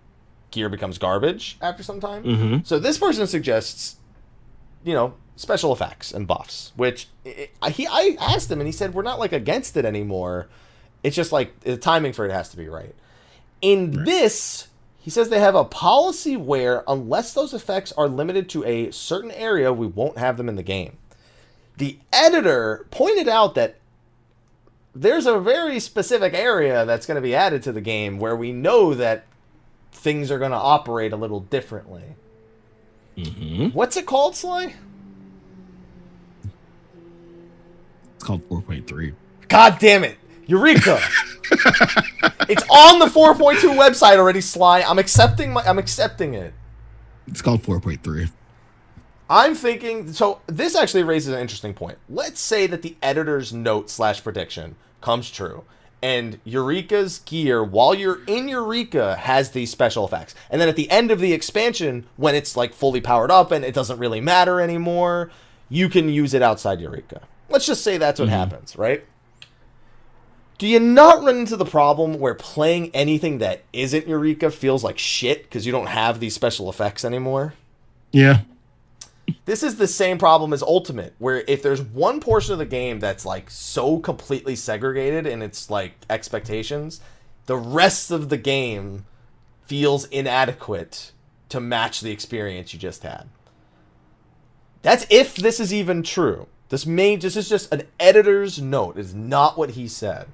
gear 0.51 0.67
becomes 0.67 0.97
garbage 0.97 1.57
after 1.61 1.83
some 1.83 2.01
time. 2.01 2.23
Mm-hmm. 2.23 2.57
So 2.65 2.79
this 2.79 2.97
person 2.97 3.27
suggests, 3.27 3.95
you 4.83 4.93
know, 4.93 5.13
special 5.35 5.73
effects 5.73 6.11
and 6.13 6.27
buffs, 6.27 6.71
which 6.75 7.07
i 7.25 7.49
I 7.61 7.69
he 7.69 7.87
I 7.87 8.17
asked 8.19 8.51
him 8.51 8.59
and 8.59 8.67
he 8.67 8.71
said 8.71 8.93
we're 8.93 9.03
not 9.03 9.19
like 9.19 9.33
against 9.33 9.77
it 9.77 9.85
anymore. 9.85 10.47
It's 11.03 11.15
just 11.15 11.31
like 11.31 11.59
the 11.61 11.77
timing 11.77 12.13
for 12.13 12.25
it 12.25 12.31
has 12.31 12.49
to 12.49 12.57
be 12.57 12.69
right. 12.69 12.95
In 13.61 14.03
this, 14.03 14.67
he 14.99 15.09
says 15.09 15.29
they 15.29 15.39
have 15.39 15.55
a 15.55 15.65
policy 15.65 16.37
where 16.37 16.83
unless 16.87 17.33
those 17.33 17.53
effects 17.53 17.91
are 17.93 18.07
limited 18.07 18.49
to 18.49 18.63
a 18.63 18.91
certain 18.91 19.31
area, 19.31 19.73
we 19.73 19.87
won't 19.87 20.17
have 20.17 20.37
them 20.37 20.49
in 20.49 20.55
the 20.55 20.63
game. 20.63 20.97
The 21.77 21.97
editor 22.11 22.85
pointed 22.91 23.27
out 23.27 23.55
that 23.55 23.75
there's 24.95 25.25
a 25.25 25.39
very 25.39 25.79
specific 25.79 26.33
area 26.33 26.85
that's 26.85 27.05
going 27.05 27.15
to 27.15 27.21
be 27.21 27.35
added 27.35 27.63
to 27.63 27.71
the 27.71 27.81
game 27.81 28.19
where 28.19 28.35
we 28.35 28.51
know 28.51 28.93
that 28.93 29.25
things 29.91 30.29
are 30.29 30.39
going 30.39 30.51
to 30.51 30.57
operate 30.57 31.13
a 31.13 31.17
little 31.17 31.39
differently. 31.39 32.15
Mm-hmm. 33.17 33.67
What's 33.69 33.97
it 33.97 34.05
called, 34.05 34.35
Sly? 34.35 34.73
It's 38.15 38.23
called 38.23 38.47
4.3. 38.49 39.13
God 39.47 39.77
damn 39.79 40.03
it. 40.03 40.17
Eureka! 40.47 40.99
it's 42.49 42.63
on 42.69 42.99
the 42.99 43.05
4.2 43.05 43.77
website 43.77 44.17
already, 44.17 44.41
Sly. 44.41 44.81
I'm 44.81 44.99
accepting 44.99 45.53
my 45.53 45.61
I'm 45.63 45.77
accepting 45.77 46.33
it. 46.33 46.53
It's 47.27 47.41
called 47.41 47.63
4.3. 47.63 48.31
I'm 49.29 49.55
thinking 49.55 50.11
so 50.11 50.41
this 50.47 50.75
actually 50.75 51.03
raises 51.03 51.33
an 51.33 51.39
interesting 51.39 51.73
point. 51.73 51.97
Let's 52.09 52.41
say 52.41 52.67
that 52.67 52.81
the 52.81 52.97
editor's 53.01 53.53
note 53.53 53.89
slash 53.89 54.23
prediction 54.23 54.75
comes 55.01 55.29
true. 55.29 55.63
And 56.03 56.41
Eureka's 56.43 57.19
gear, 57.19 57.63
while 57.63 57.95
you're 57.95 58.25
in 58.25 58.49
Eureka, 58.49 59.15
has 59.15 59.51
these 59.51 59.71
special 59.71 60.05
effects. 60.05 60.35
And 60.49 60.59
then 60.59 60.67
at 60.67 60.75
the 60.75 60.91
end 60.91 61.11
of 61.11 61.21
the 61.21 61.31
expansion, 61.31 62.05
when 62.17 62.35
it's 62.35 62.57
like 62.57 62.73
fully 62.73 62.99
powered 62.99 63.31
up 63.31 63.51
and 63.51 63.63
it 63.63 63.73
doesn't 63.73 63.99
really 63.99 64.19
matter 64.19 64.59
anymore, 64.59 65.31
you 65.69 65.87
can 65.87 66.09
use 66.09 66.33
it 66.33 66.41
outside 66.41 66.81
Eureka. 66.81 67.21
Let's 67.47 67.65
just 67.65 67.85
say 67.85 67.97
that's 67.97 68.19
what 68.19 68.27
mm-hmm. 68.27 68.37
happens, 68.37 68.75
right? 68.75 69.05
Do 70.57 70.67
you 70.67 70.81
not 70.81 71.23
run 71.23 71.37
into 71.37 71.55
the 71.55 71.63
problem 71.63 72.19
where 72.19 72.35
playing 72.35 72.91
anything 72.93 73.37
that 73.37 73.63
isn't 73.71 74.05
Eureka 74.05 74.51
feels 74.51 74.83
like 74.83 74.99
shit 74.99 75.43
because 75.43 75.65
you 75.65 75.71
don't 75.71 75.87
have 75.87 76.19
these 76.19 76.35
special 76.35 76.69
effects 76.69 77.05
anymore? 77.05 77.53
Yeah. 78.11 78.41
This 79.45 79.63
is 79.63 79.75
the 79.75 79.87
same 79.87 80.17
problem 80.17 80.53
as 80.53 80.61
Ultimate, 80.61 81.13
where 81.17 81.43
if 81.47 81.61
there's 81.61 81.81
one 81.81 82.19
portion 82.19 82.53
of 82.53 82.59
the 82.59 82.65
game 82.65 82.99
that's 82.99 83.25
like 83.25 83.49
so 83.49 83.99
completely 83.99 84.55
segregated 84.55 85.25
in 85.25 85.41
its 85.41 85.69
like 85.69 85.93
expectations, 86.09 87.01
the 87.45 87.57
rest 87.57 88.11
of 88.11 88.29
the 88.29 88.37
game 88.37 89.05
feels 89.65 90.05
inadequate 90.05 91.11
to 91.49 91.59
match 91.59 92.01
the 92.01 92.11
experience 92.11 92.73
you 92.73 92.79
just 92.79 93.03
had. 93.03 93.27
That's 94.81 95.05
if 95.09 95.35
this 95.35 95.59
is 95.59 95.73
even 95.73 96.03
true. 96.03 96.47
This 96.69 96.85
may 96.85 97.15
this 97.15 97.35
is 97.35 97.47
just 97.47 97.73
an 97.73 97.83
editor's 97.99 98.61
note. 98.61 98.97
It's 98.97 99.13
not 99.13 99.57
what 99.57 99.71
he 99.71 99.87
said. 99.87 100.27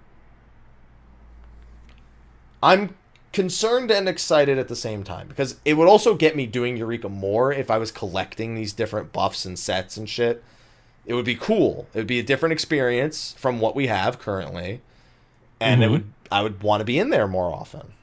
I'm 2.61 2.95
concerned 3.31 3.91
and 3.91 4.10
excited 4.10 4.57
at 4.57 4.68
the 4.68 4.76
same 4.76 5.03
time 5.03 5.27
because 5.27 5.57
it 5.64 5.76
would 5.76 5.88
also 5.88 6.15
get 6.15 6.35
me 6.35 6.45
doing 6.45 6.77
Eureka 6.77 7.10
more 7.10 7.51
if 7.53 7.69
I 7.69 7.77
was 7.77 7.91
collecting 7.91 8.56
these 8.56 8.73
different 8.73 9.11
buffs 9.11 9.45
and 9.45 9.57
sets 9.57 9.97
and 9.97 10.10
shit. 10.10 10.43
It 11.06 11.14
would 11.14 11.26
be 11.26 11.35
cool. 11.35 11.88
It 11.93 11.99
would 11.99 12.07
be 12.07 12.19
a 12.19 12.23
different 12.23 12.53
experience 12.53 13.34
from 13.38 13.60
what 13.60 13.76
we 13.76 13.88
have 13.88 14.19
currently, 14.19 14.81
and 15.60 15.84
it 15.84 15.88
Mhm. 15.88 15.91
would 15.91 16.14
I 16.31 16.43
would 16.43 16.61
want 16.61 16.81
to 16.81 16.85
be 16.85 16.99
in 16.99 17.10
there 17.10 17.27
more 17.27 17.51
often. 17.51 17.93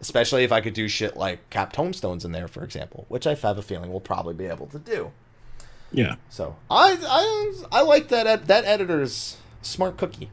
Especially 0.00 0.44
if 0.44 0.52
I 0.52 0.60
could 0.60 0.74
do 0.74 0.88
shit 0.88 1.16
like 1.16 1.48
cap 1.50 1.72
tomestones 1.72 2.24
in 2.24 2.32
there, 2.32 2.48
for 2.48 2.64
example, 2.64 3.04
which 3.08 3.26
I 3.26 3.34
have 3.34 3.58
a 3.58 3.62
feeling 3.62 3.90
we'll 3.90 4.00
probably 4.00 4.34
be 4.34 4.46
able 4.46 4.66
to 4.68 4.78
do. 4.78 5.12
Yeah. 5.92 6.16
So 6.28 6.56
I 6.70 6.98
I 7.02 7.78
I 7.80 7.82
like 7.82 8.08
that 8.08 8.26
ed- 8.26 8.46
that 8.46 8.64
editor's 8.64 9.36
smart 9.62 9.96
cookie, 9.98 10.30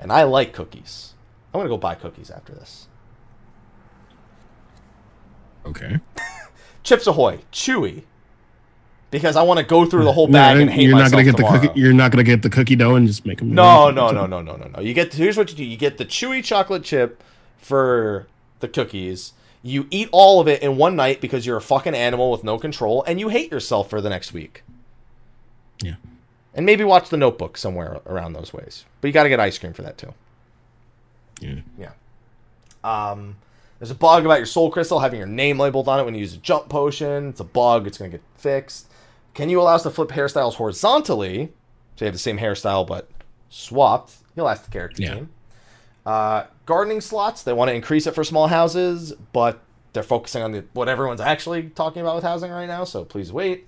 and 0.00 0.12
I 0.12 0.22
like 0.24 0.52
cookies. 0.52 1.14
I'm 1.52 1.58
gonna 1.60 1.68
go 1.68 1.76
buy 1.76 1.94
cookies 1.94 2.30
after 2.30 2.52
this. 2.52 2.86
Okay. 5.66 5.98
Chips 6.82 7.06
Ahoy, 7.06 7.38
Chewy, 7.52 8.02
because 9.10 9.36
I 9.36 9.42
want 9.42 9.58
to 9.58 9.64
go 9.64 9.86
through 9.86 10.04
the 10.04 10.12
whole 10.12 10.26
No, 10.26 10.32
bag 10.38 10.58
and 10.60 10.70
hate 10.70 10.82
you're 10.82 10.92
not 10.92 11.10
myself 11.10 11.12
gonna 11.12 11.24
get 11.24 11.36
tomorrow. 11.36 11.60
the 11.60 11.68
cookie. 11.68 11.80
You're 11.80 11.92
not 11.94 12.10
gonna 12.10 12.24
get 12.24 12.42
the 12.42 12.50
cookie 12.50 12.76
dough 12.76 12.96
and 12.96 13.06
just 13.06 13.24
make 13.24 13.38
them. 13.38 13.54
No, 13.54 13.90
no, 13.90 14.10
no, 14.10 14.26
no, 14.26 14.42
no, 14.42 14.56
no, 14.56 14.68
no. 14.68 14.80
You 14.80 14.92
get 14.92 15.14
here's 15.14 15.36
what 15.36 15.50
you 15.50 15.56
do. 15.56 15.64
You 15.64 15.76
get 15.76 15.96
the 15.98 16.04
chewy 16.04 16.44
chocolate 16.44 16.82
chip 16.84 17.22
for 17.58 18.26
the 18.60 18.68
cookies. 18.68 19.32
You 19.62 19.86
eat 19.90 20.10
all 20.12 20.40
of 20.40 20.48
it 20.48 20.62
in 20.62 20.76
one 20.76 20.94
night 20.94 21.22
because 21.22 21.46
you're 21.46 21.56
a 21.56 21.62
fucking 21.62 21.94
animal 21.94 22.30
with 22.30 22.44
no 22.44 22.58
control, 22.58 23.02
and 23.06 23.18
you 23.18 23.30
hate 23.30 23.50
yourself 23.50 23.88
for 23.88 24.02
the 24.02 24.10
next 24.10 24.34
week. 24.34 24.62
Yeah. 25.82 25.94
And 26.54 26.66
maybe 26.66 26.84
watch 26.84 27.08
The 27.08 27.16
Notebook 27.16 27.56
somewhere 27.56 28.00
around 28.06 28.34
those 28.34 28.52
ways. 28.52 28.84
But 29.00 29.08
you 29.08 29.12
got 29.14 29.22
to 29.24 29.28
get 29.30 29.40
ice 29.40 29.58
cream 29.58 29.72
for 29.72 29.82
that 29.82 29.96
too. 29.98 30.12
Yeah. 31.40 31.60
Yeah. 31.78 31.90
Um, 32.84 33.36
there's 33.84 33.90
a 33.90 33.94
bug 33.94 34.24
about 34.24 34.38
your 34.38 34.46
soul 34.46 34.70
crystal 34.70 34.98
having 34.98 35.18
your 35.18 35.28
name 35.28 35.58
labeled 35.58 35.88
on 35.88 36.00
it 36.00 36.04
when 36.04 36.14
you 36.14 36.20
use 36.20 36.32
a 36.32 36.38
jump 36.38 36.70
potion. 36.70 37.28
It's 37.28 37.40
a 37.40 37.44
bug. 37.44 37.86
It's 37.86 37.98
going 37.98 38.10
to 38.10 38.16
get 38.16 38.24
fixed. 38.34 38.90
Can 39.34 39.50
you 39.50 39.60
allow 39.60 39.74
us 39.74 39.82
to 39.82 39.90
flip 39.90 40.08
hairstyles 40.08 40.54
horizontally? 40.54 41.52
So 41.96 42.04
you 42.04 42.06
have 42.06 42.14
the 42.14 42.18
same 42.18 42.38
hairstyle 42.38 42.86
but 42.86 43.10
swapped. 43.50 44.14
You'll 44.34 44.48
ask 44.48 44.64
the 44.64 44.70
character 44.70 45.02
Yeah. 45.02 45.14
team. 45.16 45.28
Uh, 46.06 46.44
gardening 46.64 47.02
slots. 47.02 47.42
They 47.42 47.52
want 47.52 47.68
to 47.68 47.74
increase 47.74 48.06
it 48.06 48.14
for 48.14 48.24
small 48.24 48.46
houses, 48.46 49.12
but 49.34 49.60
they're 49.92 50.02
focusing 50.02 50.42
on 50.42 50.52
the, 50.52 50.64
what 50.72 50.88
everyone's 50.88 51.20
actually 51.20 51.64
talking 51.68 52.00
about 52.00 52.14
with 52.14 52.24
housing 52.24 52.50
right 52.50 52.66
now. 52.66 52.84
So 52.84 53.04
please 53.04 53.30
wait. 53.32 53.66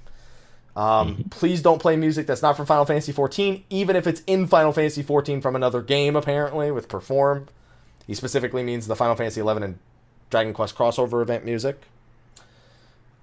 Um, 0.76 1.24
Please 1.30 1.60
don't 1.60 1.80
play 1.80 1.96
music 1.96 2.26
that's 2.26 2.42
not 2.42 2.56
from 2.56 2.64
Final 2.64 2.86
Fantasy 2.86 3.12
14, 3.12 3.64
even 3.68 3.96
if 3.96 4.06
it's 4.06 4.22
in 4.26 4.46
Final 4.46 4.72
Fantasy 4.72 5.02
14 5.02 5.42
from 5.42 5.56
another 5.56 5.82
game. 5.82 6.16
Apparently, 6.16 6.70
with 6.70 6.88
perform. 6.88 7.48
He 8.06 8.14
specifically 8.14 8.62
means 8.62 8.86
the 8.86 8.94
Final 8.94 9.14
Fantasy 9.16 9.40
11 9.40 9.62
and 9.62 9.78
Dragon 10.30 10.52
Quest 10.52 10.74
crossover 10.76 11.22
event 11.22 11.44
music. 11.44 11.82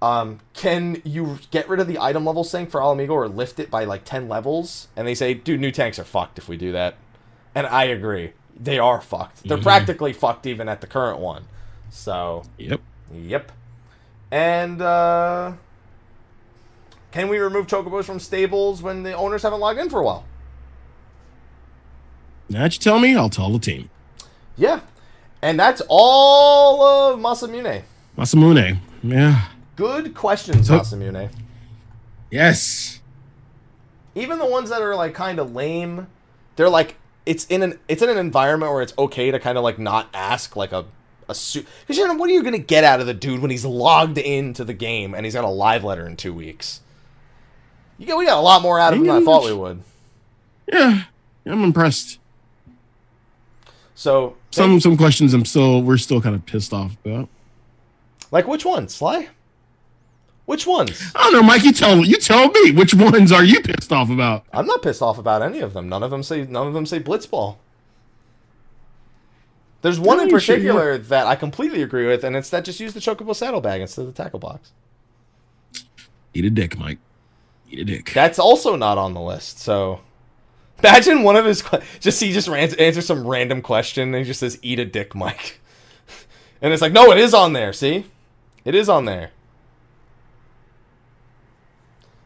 Um, 0.02 0.40
can 0.52 1.00
you 1.04 1.38
get 1.50 1.68
rid 1.68 1.80
of 1.80 1.86
the 1.86 1.98
item 1.98 2.26
level 2.26 2.44
sync 2.44 2.70
for 2.70 2.80
Ala 2.80 2.94
Mhigo 2.94 3.10
or 3.10 3.28
lift 3.28 3.58
it 3.58 3.70
by 3.70 3.84
like 3.84 4.04
10 4.04 4.28
levels? 4.28 4.88
And 4.96 5.06
they 5.08 5.14
say, 5.14 5.32
dude, 5.34 5.60
new 5.60 5.70
tanks 5.70 5.98
are 5.98 6.04
fucked 6.04 6.38
if 6.38 6.48
we 6.48 6.56
do 6.56 6.72
that. 6.72 6.96
And 7.54 7.66
I 7.66 7.84
agree. 7.84 8.32
They 8.58 8.78
are 8.78 9.00
fucked. 9.00 9.44
They're 9.44 9.58
Mhm. 9.58 9.62
practically 9.62 10.12
fucked 10.12 10.46
even 10.46 10.68
at 10.68 10.80
the 10.80 10.86
current 10.86 11.18
one. 11.20 11.46
So, 11.90 12.42
Yep. 12.58 12.80
yep. 13.14 13.52
And, 14.30 14.82
uh, 14.82 15.52
can 17.12 17.28
we 17.28 17.38
remove 17.38 17.66
chocobos 17.66 18.04
from 18.04 18.18
stables 18.20 18.82
when 18.82 19.04
the 19.04 19.12
owners 19.14 19.42
haven't 19.42 19.60
logged 19.60 19.78
in 19.78 19.88
for 19.88 20.00
a 20.00 20.04
while? 20.04 20.24
Now 22.50 22.62
that 22.64 22.74
you 22.74 22.80
tell 22.80 22.98
me, 22.98 23.16
I'll 23.16 23.30
tell 23.30 23.50
the 23.52 23.58
team. 23.58 23.88
Yeah. 24.56 24.80
And 25.44 25.60
that's 25.60 25.82
all 25.88 26.82
of 26.82 27.20
Masamune. 27.20 27.82
Masamune. 28.16 28.78
Yeah. 29.02 29.48
Good 29.76 30.14
questions, 30.14 30.68
So- 30.68 30.78
Masamune. 30.80 31.30
Yes. 32.30 33.00
Even 34.14 34.38
the 34.38 34.46
ones 34.46 34.70
that 34.70 34.80
are 34.80 34.96
like 34.96 35.12
kind 35.12 35.38
of 35.38 35.54
lame, 35.54 36.06
they're 36.56 36.70
like 36.70 36.96
it's 37.26 37.44
in 37.46 37.62
an 37.62 37.78
it's 37.88 38.00
in 38.02 38.08
an 38.08 38.16
environment 38.16 38.72
where 38.72 38.80
it's 38.80 38.94
okay 38.96 39.30
to 39.30 39.38
kind 39.38 39.58
of 39.58 39.64
like 39.64 39.78
not 39.78 40.08
ask 40.14 40.56
like 40.56 40.72
a 40.72 40.86
a 41.28 41.34
suit 41.34 41.66
because 41.80 41.98
you 41.98 42.06
know 42.08 42.14
what 42.14 42.30
are 42.30 42.32
you 42.32 42.42
gonna 42.42 42.56
get 42.58 42.82
out 42.84 43.00
of 43.00 43.06
the 43.06 43.14
dude 43.14 43.40
when 43.40 43.50
he's 43.50 43.64
logged 43.66 44.16
into 44.18 44.64
the 44.64 44.72
game 44.74 45.14
and 45.14 45.26
he's 45.26 45.34
got 45.34 45.44
a 45.44 45.48
live 45.48 45.84
letter 45.84 46.06
in 46.06 46.16
two 46.16 46.32
weeks? 46.32 46.80
You 47.98 48.06
get 48.06 48.16
we 48.16 48.24
got 48.24 48.38
a 48.38 48.40
lot 48.40 48.62
more 48.62 48.78
out 48.80 48.94
of 48.94 48.98
him 49.00 49.06
than 49.06 49.16
I 49.22 49.24
thought 49.24 49.44
we 49.44 49.52
would. 49.52 49.82
Yeah. 50.72 51.02
I'm 51.44 51.62
impressed. 51.64 52.18
So 53.94 54.36
Some 54.54 54.80
some 54.80 54.96
questions 54.96 55.34
I'm 55.34 55.44
still 55.44 55.82
we're 55.82 55.96
still 55.96 56.20
kind 56.20 56.34
of 56.34 56.46
pissed 56.46 56.72
off 56.72 56.96
about. 57.04 57.28
Like 58.30 58.46
which 58.46 58.64
ones, 58.64 58.94
Sly? 58.94 59.28
Which 60.46 60.66
ones? 60.66 61.10
I 61.14 61.24
don't 61.24 61.32
know, 61.32 61.42
Mike. 61.42 61.64
You 61.64 61.72
tell 61.72 62.04
you 62.04 62.16
tell 62.16 62.48
me 62.50 62.70
which 62.70 62.94
ones 62.94 63.32
are 63.32 63.42
you 63.42 63.60
pissed 63.60 63.92
off 63.92 64.10
about? 64.10 64.44
I'm 64.52 64.66
not 64.66 64.82
pissed 64.82 65.02
off 65.02 65.18
about 65.18 65.42
any 65.42 65.60
of 65.60 65.72
them. 65.72 65.88
None 65.88 66.02
of 66.02 66.10
them 66.10 66.22
say 66.22 66.44
none 66.44 66.68
of 66.68 66.74
them 66.74 66.86
say 66.86 67.00
blitzball. 67.00 67.56
There's 69.82 69.98
one 70.00 70.20
in 70.20 70.30
particular 70.30 70.96
that 70.96 71.26
I 71.26 71.34
completely 71.34 71.82
agree 71.82 72.06
with, 72.06 72.24
and 72.24 72.36
it's 72.36 72.48
that 72.50 72.64
just 72.64 72.80
use 72.80 72.94
the 72.94 73.00
chocobo 73.00 73.34
saddlebag 73.34 73.82
instead 73.82 74.02
of 74.02 74.14
the 74.14 74.22
tackle 74.22 74.38
box. 74.38 74.72
Eat 76.32 76.44
a 76.44 76.50
dick, 76.50 76.78
Mike. 76.78 76.98
Eat 77.70 77.80
a 77.80 77.84
dick. 77.84 78.12
That's 78.14 78.38
also 78.38 78.76
not 78.76 78.98
on 78.98 79.14
the 79.14 79.20
list. 79.20 79.58
So 79.58 80.00
imagine 80.84 81.22
one 81.22 81.36
of 81.36 81.44
his 81.44 81.62
just 82.00 82.20
he 82.20 82.32
just 82.32 82.48
ran- 82.48 82.74
answers 82.78 83.06
some 83.06 83.26
random 83.26 83.62
question 83.62 84.08
and 84.08 84.16
he 84.16 84.24
just 84.24 84.40
says 84.40 84.58
"eat 84.62 84.78
a 84.78 84.84
dick, 84.84 85.14
Mike," 85.14 85.60
and 86.62 86.72
it's 86.72 86.82
like 86.82 86.92
no, 86.92 87.10
it 87.12 87.18
is 87.18 87.34
on 87.34 87.52
there. 87.52 87.72
See, 87.72 88.06
it 88.64 88.74
is 88.74 88.88
on 88.88 89.04
there. 89.04 89.30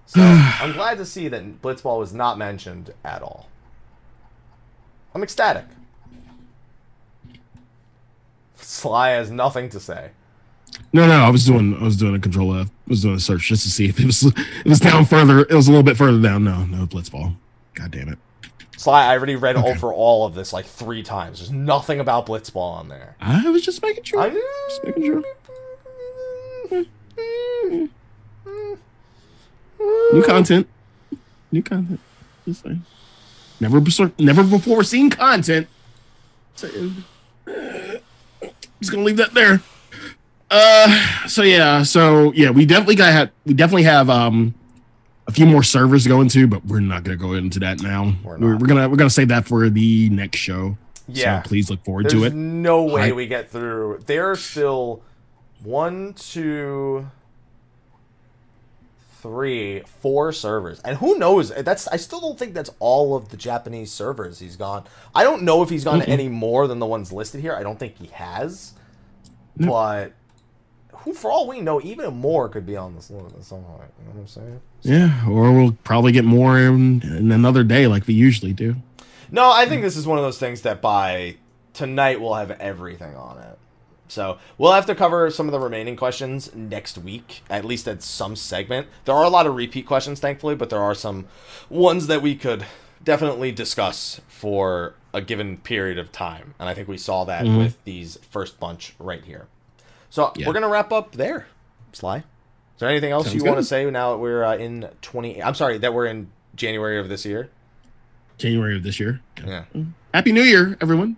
So 0.06 0.20
I'm 0.22 0.72
glad 0.72 0.98
to 0.98 1.04
see 1.04 1.28
that 1.28 1.62
blitzball 1.62 1.98
was 1.98 2.14
not 2.14 2.38
mentioned 2.38 2.92
at 3.04 3.22
all. 3.22 3.48
I'm 5.14 5.22
ecstatic. 5.22 5.64
Sly 8.56 9.10
has 9.10 9.30
nothing 9.30 9.68
to 9.70 9.80
say. 9.80 10.10
No, 10.92 11.06
no, 11.06 11.14
I 11.14 11.30
was 11.30 11.44
doing 11.44 11.76
I 11.76 11.84
was 11.84 11.96
doing 11.96 12.14
a 12.14 12.18
control 12.18 12.54
F. 12.54 12.68
I 12.68 12.70
was 12.90 13.02
doing 13.02 13.16
a 13.16 13.20
search 13.20 13.48
just 13.48 13.62
to 13.64 13.70
see 13.70 13.88
if 13.88 13.98
it 13.98 14.06
was 14.06 14.24
if 14.24 14.38
it 14.38 14.68
was 14.68 14.80
down 14.80 15.04
further. 15.04 15.40
It 15.40 15.52
was 15.52 15.68
a 15.68 15.70
little 15.70 15.82
bit 15.84 15.96
further 15.96 16.20
down. 16.20 16.44
No, 16.44 16.64
no, 16.64 16.86
blitzball. 16.86 17.36
God 17.74 17.90
damn 17.90 18.08
it. 18.08 18.18
Sly, 18.78 19.06
I 19.06 19.16
already 19.16 19.34
read 19.34 19.56
Okay. 19.56 19.68
over 19.68 19.92
all 19.92 20.24
of 20.24 20.34
this 20.34 20.52
like 20.52 20.64
three 20.64 21.02
times. 21.02 21.40
There's 21.40 21.50
nothing 21.50 21.98
about 21.98 22.26
blitzball 22.26 22.74
on 22.78 22.88
there. 22.88 23.16
I 23.20 23.50
was 23.50 23.62
just 23.62 23.82
making 23.82 24.04
sure. 24.04 24.20
I 24.20 24.30
Just 24.68 24.84
making 24.84 25.04
sure. 25.04 25.22
New 30.12 30.22
content. 30.24 30.68
New 31.50 31.62
content. 31.62 32.00
Just 32.44 32.62
saying. 32.62 32.84
Never, 33.60 33.80
never 34.18 34.44
before 34.44 34.84
seen 34.84 35.10
content. 35.10 35.66
So, 36.54 36.68
just 38.80 38.92
gonna 38.92 39.02
leave 39.02 39.16
that 39.16 39.34
there. 39.34 39.60
Uh, 40.50 41.26
so 41.26 41.42
yeah, 41.42 41.82
so 41.82 42.32
yeah, 42.32 42.50
we 42.50 42.64
definitely 42.64 42.94
got 42.94 43.12
have 43.12 43.30
we 43.44 43.54
definitely 43.54 43.82
have 43.82 44.08
um 44.08 44.54
a 45.28 45.30
few 45.32 45.46
more 45.46 45.62
servers 45.62 46.02
to 46.04 46.08
go 46.08 46.20
into, 46.22 46.48
but 46.48 46.64
we're 46.64 46.80
not 46.80 47.04
gonna 47.04 47.16
go 47.16 47.34
into 47.34 47.60
that 47.60 47.80
now. 47.82 48.14
We're 48.24 48.38
We're, 48.38 48.56
we're 48.56 48.66
gonna 48.66 48.88
we're 48.88 48.96
gonna 48.96 49.10
save 49.10 49.28
that 49.28 49.46
for 49.46 49.68
the 49.68 50.08
next 50.10 50.38
show. 50.38 50.76
Yeah. 51.06 51.42
So 51.42 51.48
please 51.48 51.70
look 51.70 51.84
forward 51.84 52.04
There's 52.06 52.14
to 52.14 52.24
it. 52.24 52.34
no 52.34 52.82
way 52.84 53.10
I- 53.10 53.12
we 53.12 53.26
get 53.26 53.50
through. 53.50 54.00
There 54.06 54.30
are 54.30 54.36
still 54.36 55.02
one, 55.62 56.14
two, 56.14 57.08
three, 59.20 59.80
four 60.00 60.32
servers, 60.32 60.80
and 60.80 60.96
who 60.98 61.18
knows? 61.18 61.50
That's 61.50 61.88
I 61.88 61.96
still 61.96 62.20
don't 62.20 62.38
think 62.38 62.54
that's 62.54 62.70
all 62.78 63.16
of 63.16 63.28
the 63.30 63.36
Japanese 63.36 63.90
servers 63.92 64.38
he's 64.38 64.56
gone. 64.56 64.84
I 65.14 65.24
don't 65.24 65.42
know 65.42 65.62
if 65.62 65.70
he's 65.70 65.84
gone 65.84 65.98
to 66.00 66.06
Mm-mm. 66.06 66.12
any 66.12 66.28
more 66.28 66.66
than 66.66 66.78
the 66.78 66.86
ones 66.86 67.12
listed 67.12 67.40
here. 67.40 67.54
I 67.54 67.62
don't 67.62 67.78
think 67.78 67.98
he 67.98 68.06
has, 68.08 68.72
No. 69.56 69.68
but 69.72 70.12
who, 70.98 71.12
for 71.14 71.30
all 71.30 71.46
we 71.48 71.60
know, 71.60 71.80
even 71.82 72.14
more 72.16 72.48
could 72.48 72.66
be 72.66 72.76
on 72.76 72.94
this 72.94 73.10
list 73.10 73.34
at 73.36 73.44
some 73.44 73.62
point. 73.62 73.90
You 73.98 74.04
know 74.06 74.10
what 74.12 74.20
I'm 74.20 74.26
saying? 74.26 74.60
Yeah, 74.82 75.28
or 75.28 75.52
we'll 75.52 75.72
probably 75.84 76.12
get 76.12 76.24
more 76.24 76.58
in, 76.58 77.02
in 77.02 77.32
another 77.32 77.64
day 77.64 77.86
like 77.86 78.06
we 78.06 78.14
usually 78.14 78.52
do. 78.52 78.76
No, 79.30 79.50
I 79.52 79.66
think 79.66 79.82
this 79.82 79.96
is 79.96 80.06
one 80.06 80.18
of 80.18 80.24
those 80.24 80.38
things 80.38 80.62
that 80.62 80.80
by 80.80 81.36
tonight 81.74 82.20
we'll 82.20 82.34
have 82.34 82.50
everything 82.52 83.14
on 83.14 83.38
it. 83.38 83.58
So 84.10 84.38
we'll 84.56 84.72
have 84.72 84.86
to 84.86 84.94
cover 84.94 85.30
some 85.30 85.46
of 85.46 85.52
the 85.52 85.60
remaining 85.60 85.94
questions 85.94 86.54
next 86.54 86.96
week, 86.96 87.42
at 87.50 87.64
least 87.64 87.86
at 87.86 88.02
some 88.02 88.36
segment. 88.36 88.86
There 89.04 89.14
are 89.14 89.24
a 89.24 89.28
lot 89.28 89.46
of 89.46 89.54
repeat 89.54 89.86
questions, 89.86 90.18
thankfully, 90.18 90.54
but 90.54 90.70
there 90.70 90.80
are 90.80 90.94
some 90.94 91.26
ones 91.68 92.06
that 92.06 92.22
we 92.22 92.34
could 92.34 92.64
definitely 93.04 93.52
discuss 93.52 94.20
for 94.26 94.94
a 95.12 95.20
given 95.20 95.58
period 95.58 95.98
of 95.98 96.10
time. 96.10 96.54
And 96.58 96.68
I 96.70 96.74
think 96.74 96.88
we 96.88 96.96
saw 96.98 97.24
that 97.24 97.44
Mhm. 97.44 97.58
with 97.58 97.84
these 97.84 98.18
first 98.30 98.58
bunch 98.58 98.94
right 98.98 99.22
here. 99.24 99.46
So 100.10 100.32
Yeah. 100.36 100.46
we're 100.46 100.52
going 100.52 100.62
to 100.62 100.68
wrap 100.68 100.92
up 100.92 101.12
there, 101.12 101.46
Sly. 101.92 102.18
Is 102.18 102.22
there 102.80 102.88
anything 102.88 103.10
else 103.10 103.26
Sounds 103.26 103.34
you 103.36 103.44
want 103.44 103.58
to 103.58 103.64
say 103.64 103.90
now 103.90 104.12
that 104.12 104.18
we're 104.18 104.44
uh, 104.44 104.56
in 104.56 104.88
20? 105.02 105.42
I'm 105.42 105.54
sorry, 105.54 105.78
that 105.78 105.92
we're 105.92 106.06
in 106.06 106.30
January 106.54 106.98
of 106.98 107.08
this 107.08 107.24
year? 107.24 107.50
January 108.38 108.76
of 108.76 108.82
this 108.84 109.00
year. 109.00 109.20
Yeah. 109.44 109.64
Happy 110.14 110.32
New 110.32 110.42
Year, 110.42 110.76
everyone. 110.80 111.16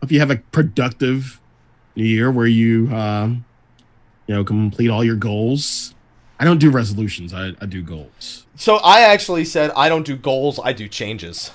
Hope 0.00 0.12
you 0.12 0.20
have 0.20 0.30
a 0.30 0.36
productive 0.36 1.40
new 1.96 2.04
year 2.04 2.30
where 2.30 2.46
you, 2.46 2.94
um, 2.94 3.44
you 4.26 4.34
know, 4.34 4.44
complete 4.44 4.88
all 4.88 5.04
your 5.04 5.16
goals. 5.16 5.94
I 6.38 6.44
don't 6.44 6.58
do 6.58 6.70
resolutions. 6.70 7.34
I, 7.34 7.52
I 7.60 7.66
do 7.66 7.82
goals. 7.82 8.46
So 8.56 8.76
I 8.76 9.00
actually 9.00 9.44
said 9.44 9.72
I 9.76 9.88
don't 9.88 10.06
do 10.06 10.16
goals, 10.16 10.58
I 10.62 10.72
do 10.72 10.88
changes. 10.88 11.50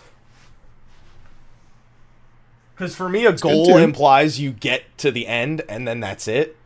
Because 2.76 2.96
for 2.96 3.08
me, 3.08 3.26
a 3.26 3.32
good 3.32 3.42
goal 3.42 3.78
implies 3.78 4.40
you 4.40 4.52
get 4.52 4.84
to 4.98 5.10
the 5.12 5.28
end 5.28 5.62
and 5.70 5.88
then 5.88 6.02
that's 6.02 6.28
it. 6.28 6.58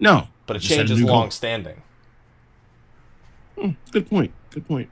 No, 0.00 0.28
But 0.46 0.56
a 0.56 0.60
change 0.60 0.90
is 0.90 0.98
new 1.00 1.06
goal. 1.06 1.16
long 1.16 1.30
standing. 1.30 1.82
Hmm, 3.58 3.70
good 3.90 4.08
point. 4.08 4.32
Good 4.50 4.66
point. 4.66 4.88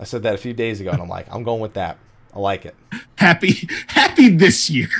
I 0.00 0.04
said 0.04 0.22
that 0.24 0.34
a 0.34 0.38
few 0.38 0.52
days 0.52 0.80
ago, 0.80 0.90
and 0.90 1.00
I'm 1.00 1.08
like, 1.08 1.26
I'm 1.32 1.44
going 1.44 1.60
with 1.60 1.74
that. 1.74 1.98
I 2.34 2.40
like 2.40 2.66
it. 2.66 2.74
Happy, 3.16 3.68
happy 3.88 4.28
this 4.30 4.68
year. 4.68 4.88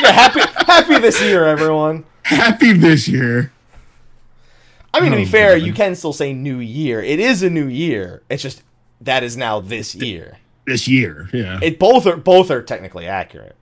Yeah, 0.00 0.10
happy, 0.12 0.40
happy 0.66 0.98
this 0.98 1.20
year, 1.22 1.44
everyone. 1.44 2.04
happy 2.24 2.72
this 2.72 3.06
year. 3.06 3.52
I 4.92 4.98
mean, 5.00 5.12
to 5.12 5.16
be 5.18 5.22
Oh, 5.22 5.26
fair, 5.26 5.56
God. 5.56 5.64
you 5.66 5.72
can 5.72 5.94
still 5.94 6.12
say 6.12 6.32
new 6.32 6.58
year. 6.58 7.00
It 7.00 7.20
is 7.20 7.44
a 7.44 7.50
new 7.50 7.68
year. 7.68 8.22
It's 8.28 8.42
just 8.42 8.64
that 9.00 9.22
is 9.22 9.36
now 9.36 9.60
this 9.60 9.94
year. 9.94 10.38
This 10.66 10.88
year. 10.88 11.28
Yeah. 11.32 11.60
It 11.62 11.78
both 11.78 12.04
are 12.06 12.16
both 12.16 12.50
are 12.50 12.62
technically 12.62 13.06
accurate. 13.06 13.54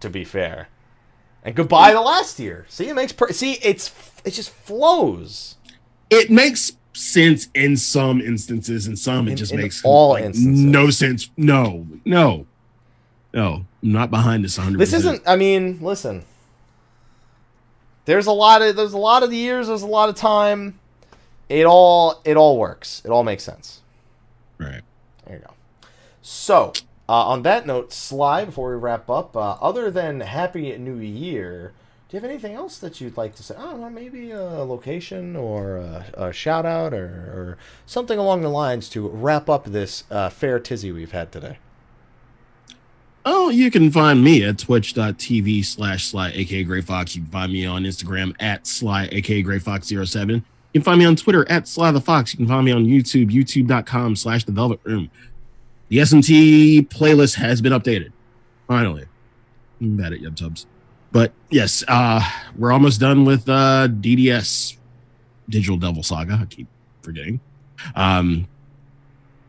To 0.00 0.08
be 0.10 0.24
fair, 0.24 0.68
and 1.44 1.54
goodbye 1.54 1.92
to 1.92 2.00
last 2.00 2.38
year. 2.38 2.66
See, 2.68 2.88
it 2.88 2.94
makes 2.94 3.12
per- 3.12 3.32
see 3.32 3.54
it's 3.62 3.92
it 4.24 4.30
just 4.32 4.50
flows. 4.50 5.56
it 6.10 6.30
makes 6.30 6.72
sense 6.92 7.48
in 7.54 7.76
some 7.76 8.20
instances 8.20 8.86
and 8.86 8.98
some 8.98 9.28
it 9.28 9.32
In- 9.32 9.36
just 9.36 9.52
in 9.52 9.58
makes 9.60 9.82
all 9.84 10.10
like, 10.10 10.24
instances. 10.24 10.60
no 10.64 10.90
sense 10.90 11.30
no 11.36 11.86
no 12.04 12.46
no 13.32 13.64
I'm 13.82 13.92
not 13.92 14.10
behind 14.10 14.44
this 14.44 14.56
100 14.58 14.78
This 14.78 14.92
isn't. 14.92 15.22
I 15.26 15.36
mean, 15.36 15.78
listen. 15.80 16.24
There's 18.06 18.26
a 18.26 18.32
lot 18.32 18.62
of 18.62 18.74
there's 18.76 18.92
a 18.94 18.98
lot 18.98 19.22
of 19.22 19.30
the 19.30 19.36
years. 19.36 19.68
There's 19.68 19.82
a 19.82 19.86
lot 19.86 20.08
of 20.08 20.14
time. 20.14 20.78
It 21.48 21.64
all 21.66 22.20
it 22.24 22.36
all 22.36 22.58
works. 22.58 23.02
It 23.04 23.10
all 23.10 23.22
makes 23.24 23.44
sense. 23.44 23.80
right 24.58 24.82
There 25.26 25.36
you 25.36 25.42
go. 25.44 25.52
So, 26.22 26.72
uh, 27.08 27.12
on 27.26 27.42
that 27.42 27.66
note, 27.66 27.92
Sly, 27.92 28.44
before 28.44 28.70
we 28.70 28.76
wrap 28.76 29.08
up, 29.08 29.36
uh, 29.36 29.56
other 29.60 29.90
than 29.90 30.20
Happy 30.20 30.76
New 30.76 30.98
Year, 30.98 31.72
do 32.08 32.16
you 32.16 32.20
have 32.22 32.30
anything 32.30 32.54
else 32.54 32.78
that 32.78 33.00
you'd 33.00 33.16
like 33.16 33.34
to 33.36 33.42
say? 33.42 33.54
I 33.54 33.62
don't 33.62 33.94
maybe 33.94 34.30
a 34.30 34.64
location 34.64 35.36
or 35.36 35.76
a, 35.76 36.06
a 36.14 36.32
shout 36.32 36.64
out 36.64 36.94
or, 36.94 37.04
or 37.04 37.58
something 37.86 38.18
along 38.18 38.40
the 38.42 38.48
lines 38.48 38.88
to 38.90 39.06
wrap 39.08 39.48
up 39.50 39.64
this 39.64 40.04
uh, 40.10 40.30
fair 40.30 40.58
tizzy 40.58 40.90
we've 40.92 41.12
had 41.12 41.30
today. 41.32 41.58
oh 43.26 43.50
you 43.50 43.70
can 43.70 43.90
find 43.90 44.22
me 44.24 44.42
at 44.44 44.58
twitch.tv 44.58 45.64
slash 45.64 46.06
sly 46.06 46.30
aka 46.34 46.64
gray 46.64 46.80
fox 46.80 47.14
you 47.16 47.22
can 47.22 47.30
find 47.30 47.52
me 47.52 47.66
on 47.66 47.82
instagram 47.84 48.34
at 48.40 48.66
sly 48.66 49.08
aka 49.12 49.42
gray 49.42 49.58
fox 49.58 49.88
07 49.88 50.36
you 50.36 50.42
can 50.72 50.82
find 50.82 50.98
me 50.98 51.04
on 51.04 51.16
twitter 51.16 51.46
at 51.50 51.66
sly 51.68 51.90
the 51.90 52.00
fox 52.00 52.32
you 52.32 52.38
can 52.38 52.46
find 52.48 52.64
me 52.64 52.72
on 52.72 52.86
youtube 52.86 53.30
youtube.com 53.30 54.16
slash 54.16 54.44
the 54.44 54.52
velvet 54.52 54.80
room 54.84 55.10
the 55.88 55.98
smt 55.98 56.88
playlist 56.88 57.36
has 57.36 57.60
been 57.60 57.72
updated. 57.72 58.12
Finally. 58.66 59.06
I'm 59.80 59.96
bad 59.96 60.12
at 60.12 60.20
yubtubs 60.20 60.66
but 61.10 61.32
yes 61.50 61.84
uh 61.88 62.20
we're 62.56 62.72
almost 62.72 63.00
done 63.00 63.24
with 63.24 63.48
uh 63.48 63.88
dds 63.88 64.76
digital 65.48 65.76
devil 65.76 66.02
saga. 66.02 66.38
I 66.42 66.44
keep 66.46 66.66
forgetting. 67.02 67.40
Um 67.94 68.46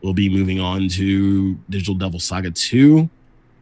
we'll 0.02 0.14
be 0.14 0.28
moving 0.30 0.60
on 0.60 0.88
to 0.88 1.54
digital 1.68 1.94
devil 1.94 2.18
saga 2.18 2.50
2 2.50 3.08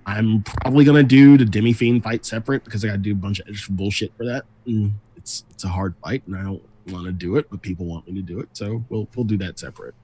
i'm 0.06 0.40
probably 0.42 0.84
gonna 0.84 1.02
do 1.02 1.36
the 1.36 1.44
demi 1.44 1.72
fiend 1.72 2.02
fight 2.04 2.24
separate 2.24 2.62
because 2.64 2.84
i 2.84 2.88
gotta 2.88 2.98
do 2.98 3.10
a 3.10 3.14
bunch 3.16 3.40
of 3.40 3.48
extra 3.48 3.72
bullshit 3.74 4.12
for 4.16 4.24
that. 4.24 4.44
Mm, 4.66 4.92
it's 5.16 5.44
it's 5.50 5.64
a 5.64 5.68
hard 5.68 5.94
fight 6.04 6.22
and 6.26 6.36
i 6.36 6.42
don't 6.42 6.62
want 6.88 7.06
to 7.06 7.12
do 7.12 7.36
it 7.36 7.50
but 7.50 7.60
people 7.60 7.86
want 7.86 8.06
me 8.06 8.14
to 8.14 8.22
do 8.22 8.38
it 8.38 8.48
so 8.52 8.84
we'll 8.88 9.08
we'll 9.16 9.24
do 9.24 9.36
that 9.36 9.58
separate 9.58 9.94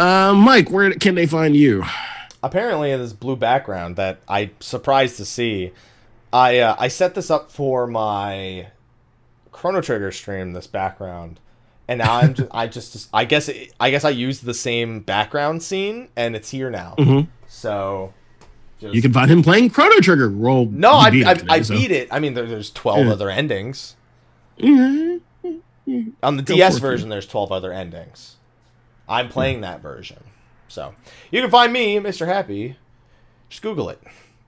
uh 0.00 0.34
mike 0.34 0.70
where 0.70 0.90
can 0.94 1.14
they 1.14 1.26
find 1.26 1.54
you 1.54 1.84
apparently 2.42 2.90
in 2.90 2.98
this 3.00 3.12
blue 3.12 3.36
background 3.36 3.96
that 3.96 4.18
I 4.28 4.50
surprised 4.60 5.16
to 5.18 5.24
see. 5.26 5.72
I 6.32 6.58
uh, 6.60 6.76
I 6.78 6.88
set 6.88 7.14
this 7.14 7.30
up 7.30 7.50
for 7.50 7.86
my 7.86 8.68
Chrono 9.52 9.80
Trigger 9.82 10.10
stream. 10.12 10.52
This 10.54 10.66
background, 10.66 11.38
and 11.88 11.98
now 11.98 12.16
I'm 12.20 12.34
just, 12.34 12.48
I 12.52 12.66
just 12.68 13.08
I 13.12 13.24
guess 13.26 13.48
it, 13.48 13.72
I 13.80 13.90
guess 13.90 14.04
I 14.04 14.10
used 14.10 14.44
the 14.44 14.54
same 14.54 15.00
background 15.00 15.62
scene, 15.62 16.08
and 16.16 16.34
it's 16.36 16.50
here 16.50 16.70
now. 16.70 16.94
Mhm. 16.98 17.26
So 17.48 18.14
Just- 18.80 18.94
You 18.94 19.02
can 19.02 19.12
find 19.12 19.30
him 19.30 19.42
playing 19.42 19.68
Chrono 19.70 20.00
Trigger. 20.00 20.30
Roll. 20.30 20.64
no, 20.66 20.92
I, 20.92 21.10
beat 21.10 21.26
I, 21.26 21.32
it 21.32 21.38
today, 21.40 21.52
I 21.52 21.60
so- 21.62 21.74
beat 21.74 21.90
it. 21.90 22.08
I 22.10 22.20
mean, 22.20 22.32
there, 22.34 22.46
there's 22.46 22.70
12 22.70 23.06
Yeah. 23.06 23.12
other 23.12 23.28
endings. 23.28 23.96
Mhm. 24.58 25.20
On 26.22 26.36
the 26.36 26.42
Go 26.42 26.54
DS 26.54 26.78
for 26.78 26.86
it. 26.86 26.90
version, 26.90 27.08
there's 27.10 27.26
12 27.26 27.50
other 27.52 27.72
endings. 27.72 28.36
I'm 29.10 29.28
playing 29.28 29.60
that 29.62 29.80
version. 29.82 30.22
So 30.68 30.94
you 31.30 31.40
can 31.42 31.50
find 31.50 31.72
me, 31.72 31.96
Mr. 31.96 32.26
Happy. 32.26 32.76
Just 33.48 33.62
Google 33.62 33.88
it. 33.90 34.00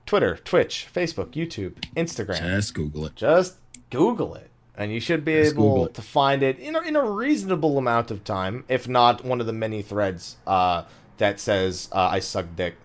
Twitter, 0.05 0.37
Twitch, 0.37 0.87
Facebook, 0.93 1.31
YouTube, 1.31 1.73
Instagram. 1.95 2.39
Just 2.39 2.73
Google 2.73 3.05
it. 3.05 3.15
Just 3.15 3.55
Google 3.89 4.35
it. 4.35 4.49
And 4.75 4.91
you 4.91 4.99
should 4.99 5.23
be 5.23 5.33
Just 5.35 5.53
able 5.53 5.87
to 5.87 6.01
find 6.01 6.41
it 6.41 6.57
in 6.59 6.75
a, 6.75 6.81
in 6.81 6.95
a 6.95 7.03
reasonable 7.03 7.77
amount 7.77 8.09
of 8.09 8.23
time, 8.23 8.63
if 8.67 8.87
not 8.87 9.23
one 9.23 9.39
of 9.39 9.45
the 9.45 9.53
many 9.53 9.81
threads 9.83 10.37
uh, 10.47 10.83
that 11.17 11.39
says 11.39 11.89
uh, 11.91 11.99
I 12.11 12.19
suck 12.19 12.47
dick. 12.55 12.75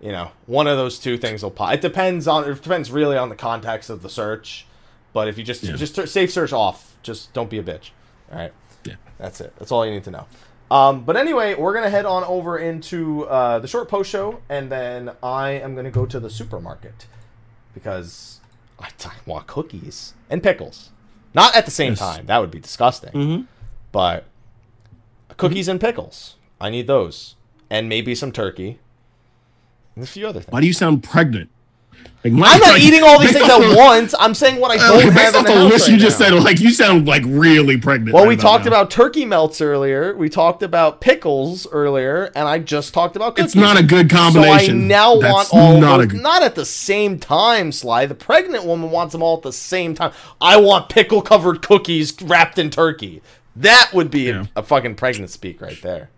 You 0.00 0.12
know, 0.12 0.30
one 0.46 0.66
of 0.66 0.76
those 0.76 0.98
two 0.98 1.18
things 1.18 1.42
will 1.42 1.50
pop. 1.50 1.74
It 1.74 1.80
depends 1.80 2.26
on. 2.28 2.48
It 2.50 2.62
depends 2.62 2.90
really 2.90 3.16
on 3.16 3.28
the 3.30 3.34
context 3.36 3.90
of 3.90 4.02
the 4.02 4.08
search. 4.08 4.66
But 5.12 5.28
if 5.28 5.38
you 5.38 5.44
just 5.44 5.62
Yeah. 5.62 5.76
just 5.76 5.94
safe 6.08 6.30
search 6.30 6.52
off, 6.52 6.96
just 7.02 7.32
don't 7.32 7.48
be 7.50 7.58
a 7.58 7.62
bitch. 7.62 7.90
All 8.30 8.38
right. 8.38 8.52
Yeah. 8.84 8.94
That's 9.18 9.40
it. 9.40 9.54
That's 9.58 9.72
all 9.72 9.84
you 9.86 9.92
need 9.92 10.04
to 10.04 10.10
know. 10.10 10.26
Um, 10.70 11.04
but 11.04 11.16
anyway, 11.16 11.54
we're 11.54 11.74
gonna 11.74 11.90
head 11.90 12.06
on 12.06 12.24
over 12.24 12.58
into 12.58 13.24
uh, 13.26 13.58
the 13.60 13.68
short 13.68 13.88
post 13.88 14.10
show, 14.10 14.40
and 14.48 14.70
then 14.70 15.12
I 15.22 15.50
am 15.52 15.74
gonna 15.76 15.90
go 15.92 16.06
to 16.06 16.18
the 16.18 16.28
supermarket 16.30 17.06
because 17.74 18.40
I, 18.80 18.88
I 19.04 19.12
want 19.26 19.46
cookies 19.46 20.14
and 20.28 20.42
pickles. 20.42 20.90
Not 21.34 21.54
at 21.54 21.64
the 21.66 21.70
same 21.70 21.92
Yes. 21.92 21.98
time. 22.00 22.26
That 22.26 22.38
would 22.38 22.50
be 22.50 22.58
disgusting. 22.60 23.12
Mm-hmm. 23.12 23.42
But 23.92 24.24
cookies 25.36 25.68
and 25.68 25.80
pickles. 25.80 26.36
I 26.60 26.70
need 26.70 26.86
those, 26.86 27.36
and 27.70 27.88
maybe 27.88 28.14
some 28.14 28.32
turkey, 28.32 28.78
and 29.94 30.02
a 30.02 30.06
few 30.06 30.26
other 30.26 30.40
things. 30.40 30.52
Why 30.52 30.60
do 30.62 30.66
you 30.66 30.72
sound 30.72 31.02
pregnant? 31.04 31.50
Like, 32.24 32.32
my- 32.32 32.46
I'm 32.48 32.58
not 32.60 32.68
like, 32.70 32.82
eating 32.82 33.04
all 33.04 33.20
these 33.20 33.32
things 33.32 33.48
at 33.48 33.76
once. 33.76 34.12
I'm 34.18 34.34
saying 34.34 34.60
what 34.60 34.72
I 34.72 34.84
uh, 34.84 34.92
don't 35.00 35.12
have 35.12 35.14
based 35.14 35.36
in 35.36 35.44
the 35.44 35.52
the 35.60 35.64
list 35.64 35.86
right 35.86 35.94
you 35.94 35.98
just 36.00 36.18
now. 36.18 36.30
said, 36.30 36.42
like 36.42 36.58
you 36.58 36.70
sound 36.72 37.06
like 37.06 37.22
really 37.24 37.76
pregnant. 37.76 38.14
Well, 38.14 38.24
right 38.24 38.28
we 38.30 38.34
about 38.34 38.42
talked 38.42 38.64
now. 38.64 38.70
about 38.70 38.90
turkey 38.90 39.24
melts 39.24 39.60
earlier. 39.60 40.16
We 40.16 40.28
talked 40.28 40.64
about 40.64 41.00
pickles 41.00 41.68
earlier, 41.70 42.24
and 42.34 42.48
I 42.48 42.58
just 42.58 42.92
talked 42.92 43.14
about 43.14 43.36
cookies. 43.36 43.52
It's 43.52 43.54
not 43.54 43.78
a 43.78 43.82
good 43.84 44.10
combination. 44.10 44.80
So 44.80 44.84
I 44.84 44.88
now 44.88 45.18
That's 45.20 45.32
want 45.32 45.48
all 45.52 45.80
not 45.80 45.98
those, 45.98 46.14
not 46.14 46.42
at 46.42 46.56
the 46.56 46.64
same 46.64 47.20
time, 47.20 47.70
Sly. 47.70 48.06
The 48.06 48.16
pregnant 48.16 48.64
woman 48.64 48.90
wants 48.90 49.12
them 49.12 49.22
all 49.22 49.36
at 49.36 49.44
the 49.44 49.52
same 49.52 49.94
time. 49.94 50.10
I 50.40 50.56
want 50.56 50.88
pickle 50.88 51.22
covered 51.22 51.62
cookies 51.62 52.20
wrapped 52.22 52.58
in 52.58 52.70
turkey. 52.70 53.22
That 53.54 53.90
would 53.94 54.10
be 54.10 54.22
Yeah. 54.22 54.46
a, 54.56 54.60
a 54.60 54.62
fucking 54.64 54.96
pregnant 54.96 55.30
speak 55.30 55.60
right 55.60 55.80
there. 55.80 56.10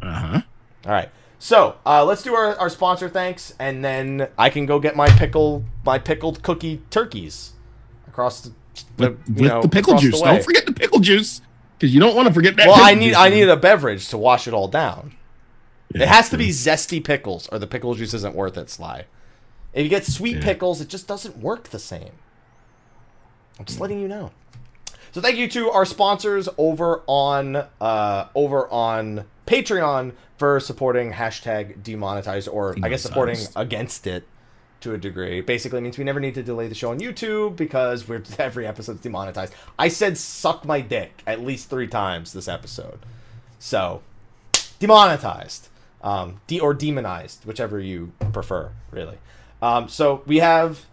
Uh 0.00 0.12
huh. 0.12 0.40
All 0.86 0.92
right. 0.92 1.08
So 1.42 1.76
uh, 1.86 2.04
let's 2.04 2.22
do 2.22 2.34
our, 2.34 2.54
our 2.56 2.68
sponsor 2.68 3.08
thanks, 3.08 3.54
and 3.58 3.82
then 3.82 4.28
I 4.36 4.50
can 4.50 4.66
go 4.66 4.78
get 4.78 4.94
my 4.94 5.08
pickle 5.08 5.64
my 5.84 5.98
pickled 5.98 6.42
cookie 6.42 6.82
turkeys 6.90 7.54
across 8.06 8.42
the, 8.42 8.52
the 8.98 9.10
With, 9.10 9.28
know, 9.28 9.62
the 9.62 9.68
pickle 9.68 9.94
across 9.94 10.02
the 10.02 10.10
juice. 10.10 10.20
Don't 10.20 10.44
forget 10.44 10.66
the 10.66 10.74
pickle 10.74 11.00
juice 11.00 11.40
because 11.78 11.94
you 11.94 11.98
don't 12.00 12.14
want 12.14 12.28
to 12.28 12.34
forget 12.34 12.56
that. 12.56 12.66
Well, 12.66 12.76
I 12.78 12.92
need 12.92 13.08
juice, 13.08 13.16
I 13.16 13.30
need 13.30 13.48
a 13.48 13.56
beverage 13.56 14.08
to 14.08 14.18
wash 14.18 14.46
it 14.46 14.52
all 14.52 14.68
down. 14.68 15.14
Yeah, 15.94 16.02
It 16.02 16.08
has 16.08 16.26
to 16.26 16.36
true. 16.36 16.44
be 16.44 16.50
zesty 16.50 17.02
pickles, 17.02 17.48
or 17.48 17.58
the 17.58 17.66
pickle 17.66 17.94
juice 17.94 18.12
isn't 18.12 18.34
worth 18.34 18.58
it, 18.58 18.68
Sly. 18.68 19.06
If 19.72 19.82
you 19.82 19.88
get 19.88 20.04
sweet 20.04 20.36
Yeah. 20.36 20.44
pickles, 20.44 20.82
it 20.82 20.88
just 20.88 21.08
doesn't 21.08 21.38
work 21.38 21.70
the 21.70 21.78
same. 21.78 22.12
I'm 23.58 23.64
just 23.64 23.80
letting 23.80 23.98
you 23.98 24.08
know. 24.08 24.30
So 25.12 25.22
thank 25.22 25.36
you 25.38 25.48
to 25.48 25.70
our 25.70 25.86
sponsors 25.86 26.50
over 26.58 27.02
on 27.06 27.64
uh, 27.80 28.26
over 28.34 28.68
on 28.68 29.24
Patreon 29.50 30.12
for 30.38 30.60
supporting 30.60 31.12
hashtag 31.12 31.82
demonetized, 31.82 32.46
or 32.46 32.76
I 32.84 32.88
guess 32.88 33.02
supporting 33.02 33.38
against 33.56 34.06
it 34.06 34.24
to 34.82 34.94
a 34.94 34.98
degree. 34.98 35.40
Basically 35.40 35.80
means 35.80 35.98
we 35.98 36.04
never 36.04 36.20
need 36.20 36.34
to 36.36 36.42
delay 36.42 36.68
the 36.68 36.74
show 36.74 36.92
on 36.92 37.00
YouTube 37.00 37.56
because 37.56 38.08
we're 38.08 38.22
every 38.38 38.64
episode's 38.64 39.00
demonetized. 39.00 39.52
I 39.76 39.88
said 39.88 40.16
suck 40.16 40.64
my 40.64 40.80
dick 40.80 41.24
at 41.26 41.40
least 41.40 41.68
three 41.68 41.88
times 41.88 42.32
this 42.32 42.46
episode. 42.46 43.00
So 43.58 44.02
demonetized, 44.78 45.68
um, 46.00 46.40
de- 46.46 46.60
or 46.60 46.72
demonized, 46.72 47.44
whichever 47.44 47.80
you 47.80 48.12
prefer, 48.32 48.70
really. 48.92 49.18
Um, 49.60 49.88
so 49.88 50.22
we 50.26 50.38
have 50.38 50.86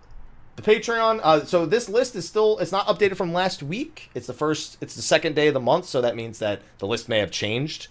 the 0.55 0.63
Patreon. 0.63 1.19
Uh, 1.21 1.45
so 1.45 1.67
this 1.67 1.87
list 1.87 2.15
is 2.15 2.27
still 2.27 2.57
it's 2.57 2.71
not 2.71 2.87
updated 2.87 3.17
from 3.17 3.33
last 3.33 3.61
week. 3.61 4.09
It's 4.15 4.25
the 4.25 4.33
first. 4.33 4.77
It's 4.81 4.95
the 4.95 5.03
second 5.03 5.35
day 5.35 5.47
of 5.47 5.53
the 5.53 5.59
month, 5.59 5.85
so 5.85 6.01
that 6.01 6.15
means 6.15 6.39
that 6.39 6.63
the 6.79 6.87
list 6.87 7.07
may 7.07 7.19
have 7.19 7.29
changed. 7.29 7.89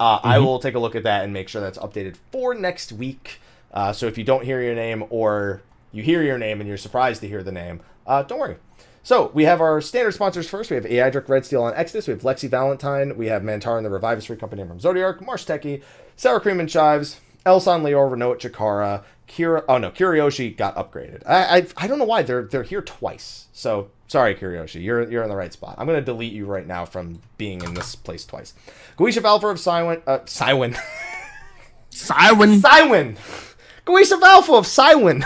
Uh, 0.00 0.18
I 0.22 0.38
will 0.38 0.58
take 0.58 0.74
a 0.74 0.78
look 0.78 0.96
at 0.96 1.04
that 1.04 1.24
and 1.24 1.32
make 1.32 1.48
sure 1.48 1.60
that's 1.60 1.78
updated 1.78 2.16
for 2.32 2.54
next 2.54 2.92
week. 2.92 3.40
Uh, 3.72 3.92
so 3.92 4.06
if 4.06 4.18
you 4.18 4.24
don't 4.24 4.44
hear 4.44 4.60
your 4.60 4.74
name 4.74 5.04
or 5.10 5.62
you 5.92 6.02
hear 6.02 6.22
your 6.22 6.38
name 6.38 6.60
and 6.60 6.68
you're 6.68 6.76
surprised 6.76 7.20
to 7.20 7.28
hear 7.28 7.42
the 7.42 7.52
name, 7.52 7.80
uh, 8.06 8.22
don't 8.22 8.38
worry. 8.40 8.56
So 9.02 9.30
we 9.34 9.44
have 9.44 9.60
our 9.60 9.80
standard 9.80 10.14
sponsors 10.14 10.48
first. 10.48 10.70
We 10.70 10.76
have 10.76 10.86
AI 10.86 11.10
Direct 11.10 11.28
Red 11.28 11.44
Steel 11.44 11.62
on 11.62 11.74
Exodus. 11.74 12.06
We 12.06 12.12
have 12.12 12.22
Lexi 12.22 12.48
Valentine. 12.48 13.16
We 13.16 13.26
have 13.26 13.42
Mantar 13.42 13.76
and 13.76 13.84
the 13.84 13.90
Revivus 13.90 14.26
Free 14.26 14.36
Company 14.36 14.66
from 14.66 14.78
Zodiark. 14.78 15.20
Marsh 15.24 15.44
Techie. 15.44 15.82
Sour 16.16 16.40
Cream 16.40 16.58
and 16.58 16.68
Chives. 16.68 17.20
Elson 17.44 17.82
Leor, 17.82 18.10
Renault 18.10 18.36
Chikara. 18.36 19.04
Kira. 19.28 19.64
Oh 19.68 19.78
no, 19.78 19.90
Kurioshi 19.90 20.56
got 20.56 20.74
upgraded. 20.76 21.22
I, 21.26 21.58
I 21.58 21.66
I 21.76 21.86
don't 21.86 21.98
know 21.98 22.04
why 22.04 22.22
they're 22.22 22.44
they're 22.44 22.62
here 22.62 22.82
twice. 22.82 23.48
So 23.52 23.90
sorry, 24.06 24.34
Kurioshi, 24.34 24.82
you're 24.82 25.10
you're 25.10 25.22
in 25.22 25.28
the 25.28 25.36
right 25.36 25.52
spot. 25.52 25.76
I'm 25.78 25.86
gonna 25.86 26.00
delete 26.00 26.32
you 26.32 26.46
right 26.46 26.66
now 26.66 26.84
from 26.84 27.20
being 27.38 27.62
in 27.62 27.74
this 27.74 27.94
place 27.94 28.24
twice. 28.24 28.54
Guisha 28.98 29.22
Valfor 29.22 29.50
of 29.50 29.58
Cywin. 29.58 30.02
Uh, 30.06 30.18
Cywin. 30.20 30.76
Siren. 31.90 32.60
Cywin. 32.60 33.16
Guisha 33.86 34.12
of 34.14 34.66
Cywin. 34.66 35.22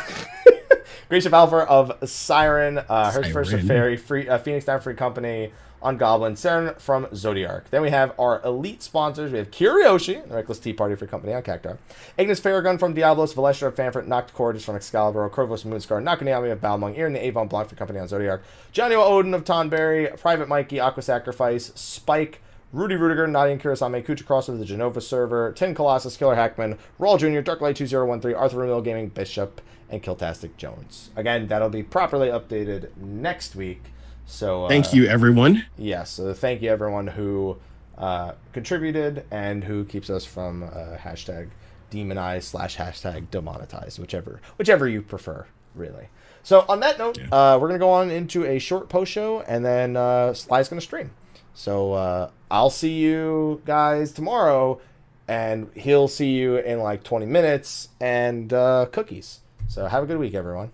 Guisha 1.11 1.31
Valfor 1.31 1.67
of 1.67 2.09
Siren. 2.09 2.79
Uh, 2.79 3.11
her 3.13 3.25
first 3.25 3.53
of. 3.53 3.63
Fairy. 3.63 3.97
Free, 3.97 4.29
uh, 4.29 4.39
Phoenix 4.39 4.65
Down 4.67 4.81
Free 4.81 4.95
Company. 4.95 5.53
On 5.81 5.97
Goblin. 5.97 6.35
Saren 6.35 6.79
from 6.81 7.07
Zodiark. 7.07 7.65
Then 7.71 7.83
we 7.83 7.91
have 7.91 8.13
our 8.19 8.43
elite 8.45 8.83
sponsors. 8.83 9.31
We 9.31 9.39
have 9.39 9.51
Kurioshi, 9.51 10.27
the 10.29 10.35
Reckless 10.35 10.59
Tea 10.59 10.73
Party 10.73 10.97
Free 10.97 11.07
Company 11.09 11.33
on 11.33 11.43
Cactuar. 11.43 11.79
Ignis 12.17 12.41
Farragun 12.41 12.79
from 12.79 12.95
Diablos. 12.95 13.35
Valestra 13.35 13.69
of 13.69 13.77
Famfrit. 13.77 14.07
Noct 14.07 14.63
from 14.63 14.77
Excalibur. 14.77 15.29
Corvus 15.29 15.65
Moonscar. 15.65 16.03
Nakaniami 16.03 16.51
of 16.51 16.61
Balmung. 16.61 16.97
Erin 16.99 17.13
the 17.13 17.25
Avon 17.25 17.49
Blanc 17.49 17.69
Free 17.69 17.79
Company 17.79 17.99
on 17.99 18.09
Zodiark. 18.09 18.41
Johnny 18.73 18.95
Odin 18.95 19.35
of 19.35 19.45
Tonberry. 19.45 20.19
Private 20.21 20.49
Mikey. 20.49 20.81
Aqua 20.81 21.03
Sacrifice. 21.03 21.73
Spike. 21.75 22.41
Rudy 22.71 22.97
Rudiger, 22.97 23.27
Nadian 23.27 23.59
Kurosame, 23.59 24.05
Kucha 24.05 24.27
Cross 24.27 24.51
of 24.51 24.59
the 24.59 24.65
Jenova 24.67 25.01
server, 25.01 25.53
Tin 25.53 25.75
Colossus, 25.75 26.19
Killer 26.19 26.35
Hackman, 26.35 26.79
Rawl 27.01 27.19
Jr., 27.19 27.41
Darklight 27.41 27.77
2013, 27.77 28.37
Arthur 28.37 28.67
Mill 28.67 28.83
Gaming, 28.83 29.09
Bishop, 29.09 29.63
and 29.89 30.03
Kiltastic 30.03 30.57
Jones. 30.59 31.09
Again, 31.17 31.47
that'll 31.47 31.71
be 31.71 31.83
properly 31.83 32.29
updated 32.29 32.95
next 32.99 33.57
week. 33.57 33.85
So 34.31 34.67
uh, 34.67 34.69
Thank 34.69 34.93
you, 34.93 35.07
everyone. 35.07 35.65
Yes, 35.79 36.11
so 36.11 36.35
thank 36.35 36.61
you 36.61 36.69
everyone 36.71 37.07
who 37.07 37.57
uh, 37.97 38.33
contributed 38.53 39.25
and 39.31 39.65
who 39.65 39.85
keeps 39.87 40.11
us 40.11 40.25
from 40.27 40.63
uh, 40.65 40.97
hashtag 40.99 41.49
demonize 41.91 42.43
slash 42.43 42.77
hashtag 42.77 43.29
demonetize, 43.29 43.99
whichever 43.99 44.41
whichever 44.59 44.87
you 44.87 45.01
prefer, 45.01 45.47
really. 45.75 46.09
So 46.43 46.67
on 46.69 46.81
that 46.81 46.99
note, 46.99 47.19
Yeah. 47.19 47.55
uh, 47.55 47.59
we're 47.59 47.69
gonna 47.69 47.79
go 47.79 47.91
on 47.91 48.11
into 48.11 48.45
a 48.45 48.59
short 48.59 48.91
post 48.91 49.11
show, 49.11 49.41
and 49.41 49.65
then 49.65 49.97
uh, 49.97 50.35
Sly's 50.35 50.69
gonna 50.69 50.83
stream. 50.83 51.11
So 51.55 51.95
uh, 51.95 52.31
I'll 52.51 52.71
see 52.71 52.93
you 52.99 53.63
guys 53.65 54.13
tomorrow, 54.13 54.79
and 55.27 55.71
he'll 55.75 56.07
see 56.07 56.33
you 56.33 56.59
in 56.59 56.81
like 56.81 57.03
20 57.03 57.25
minutes 57.25 57.89
and 57.99 58.53
uh, 58.53 58.87
cookies. 58.93 59.41
So 59.69 59.87
have 59.87 60.03
a 60.03 60.07
good 60.07 60.19
week, 60.19 60.35
everyone. 60.35 60.71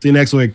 See 0.00 0.08
you 0.10 0.12
next 0.12 0.32
week. 0.32 0.54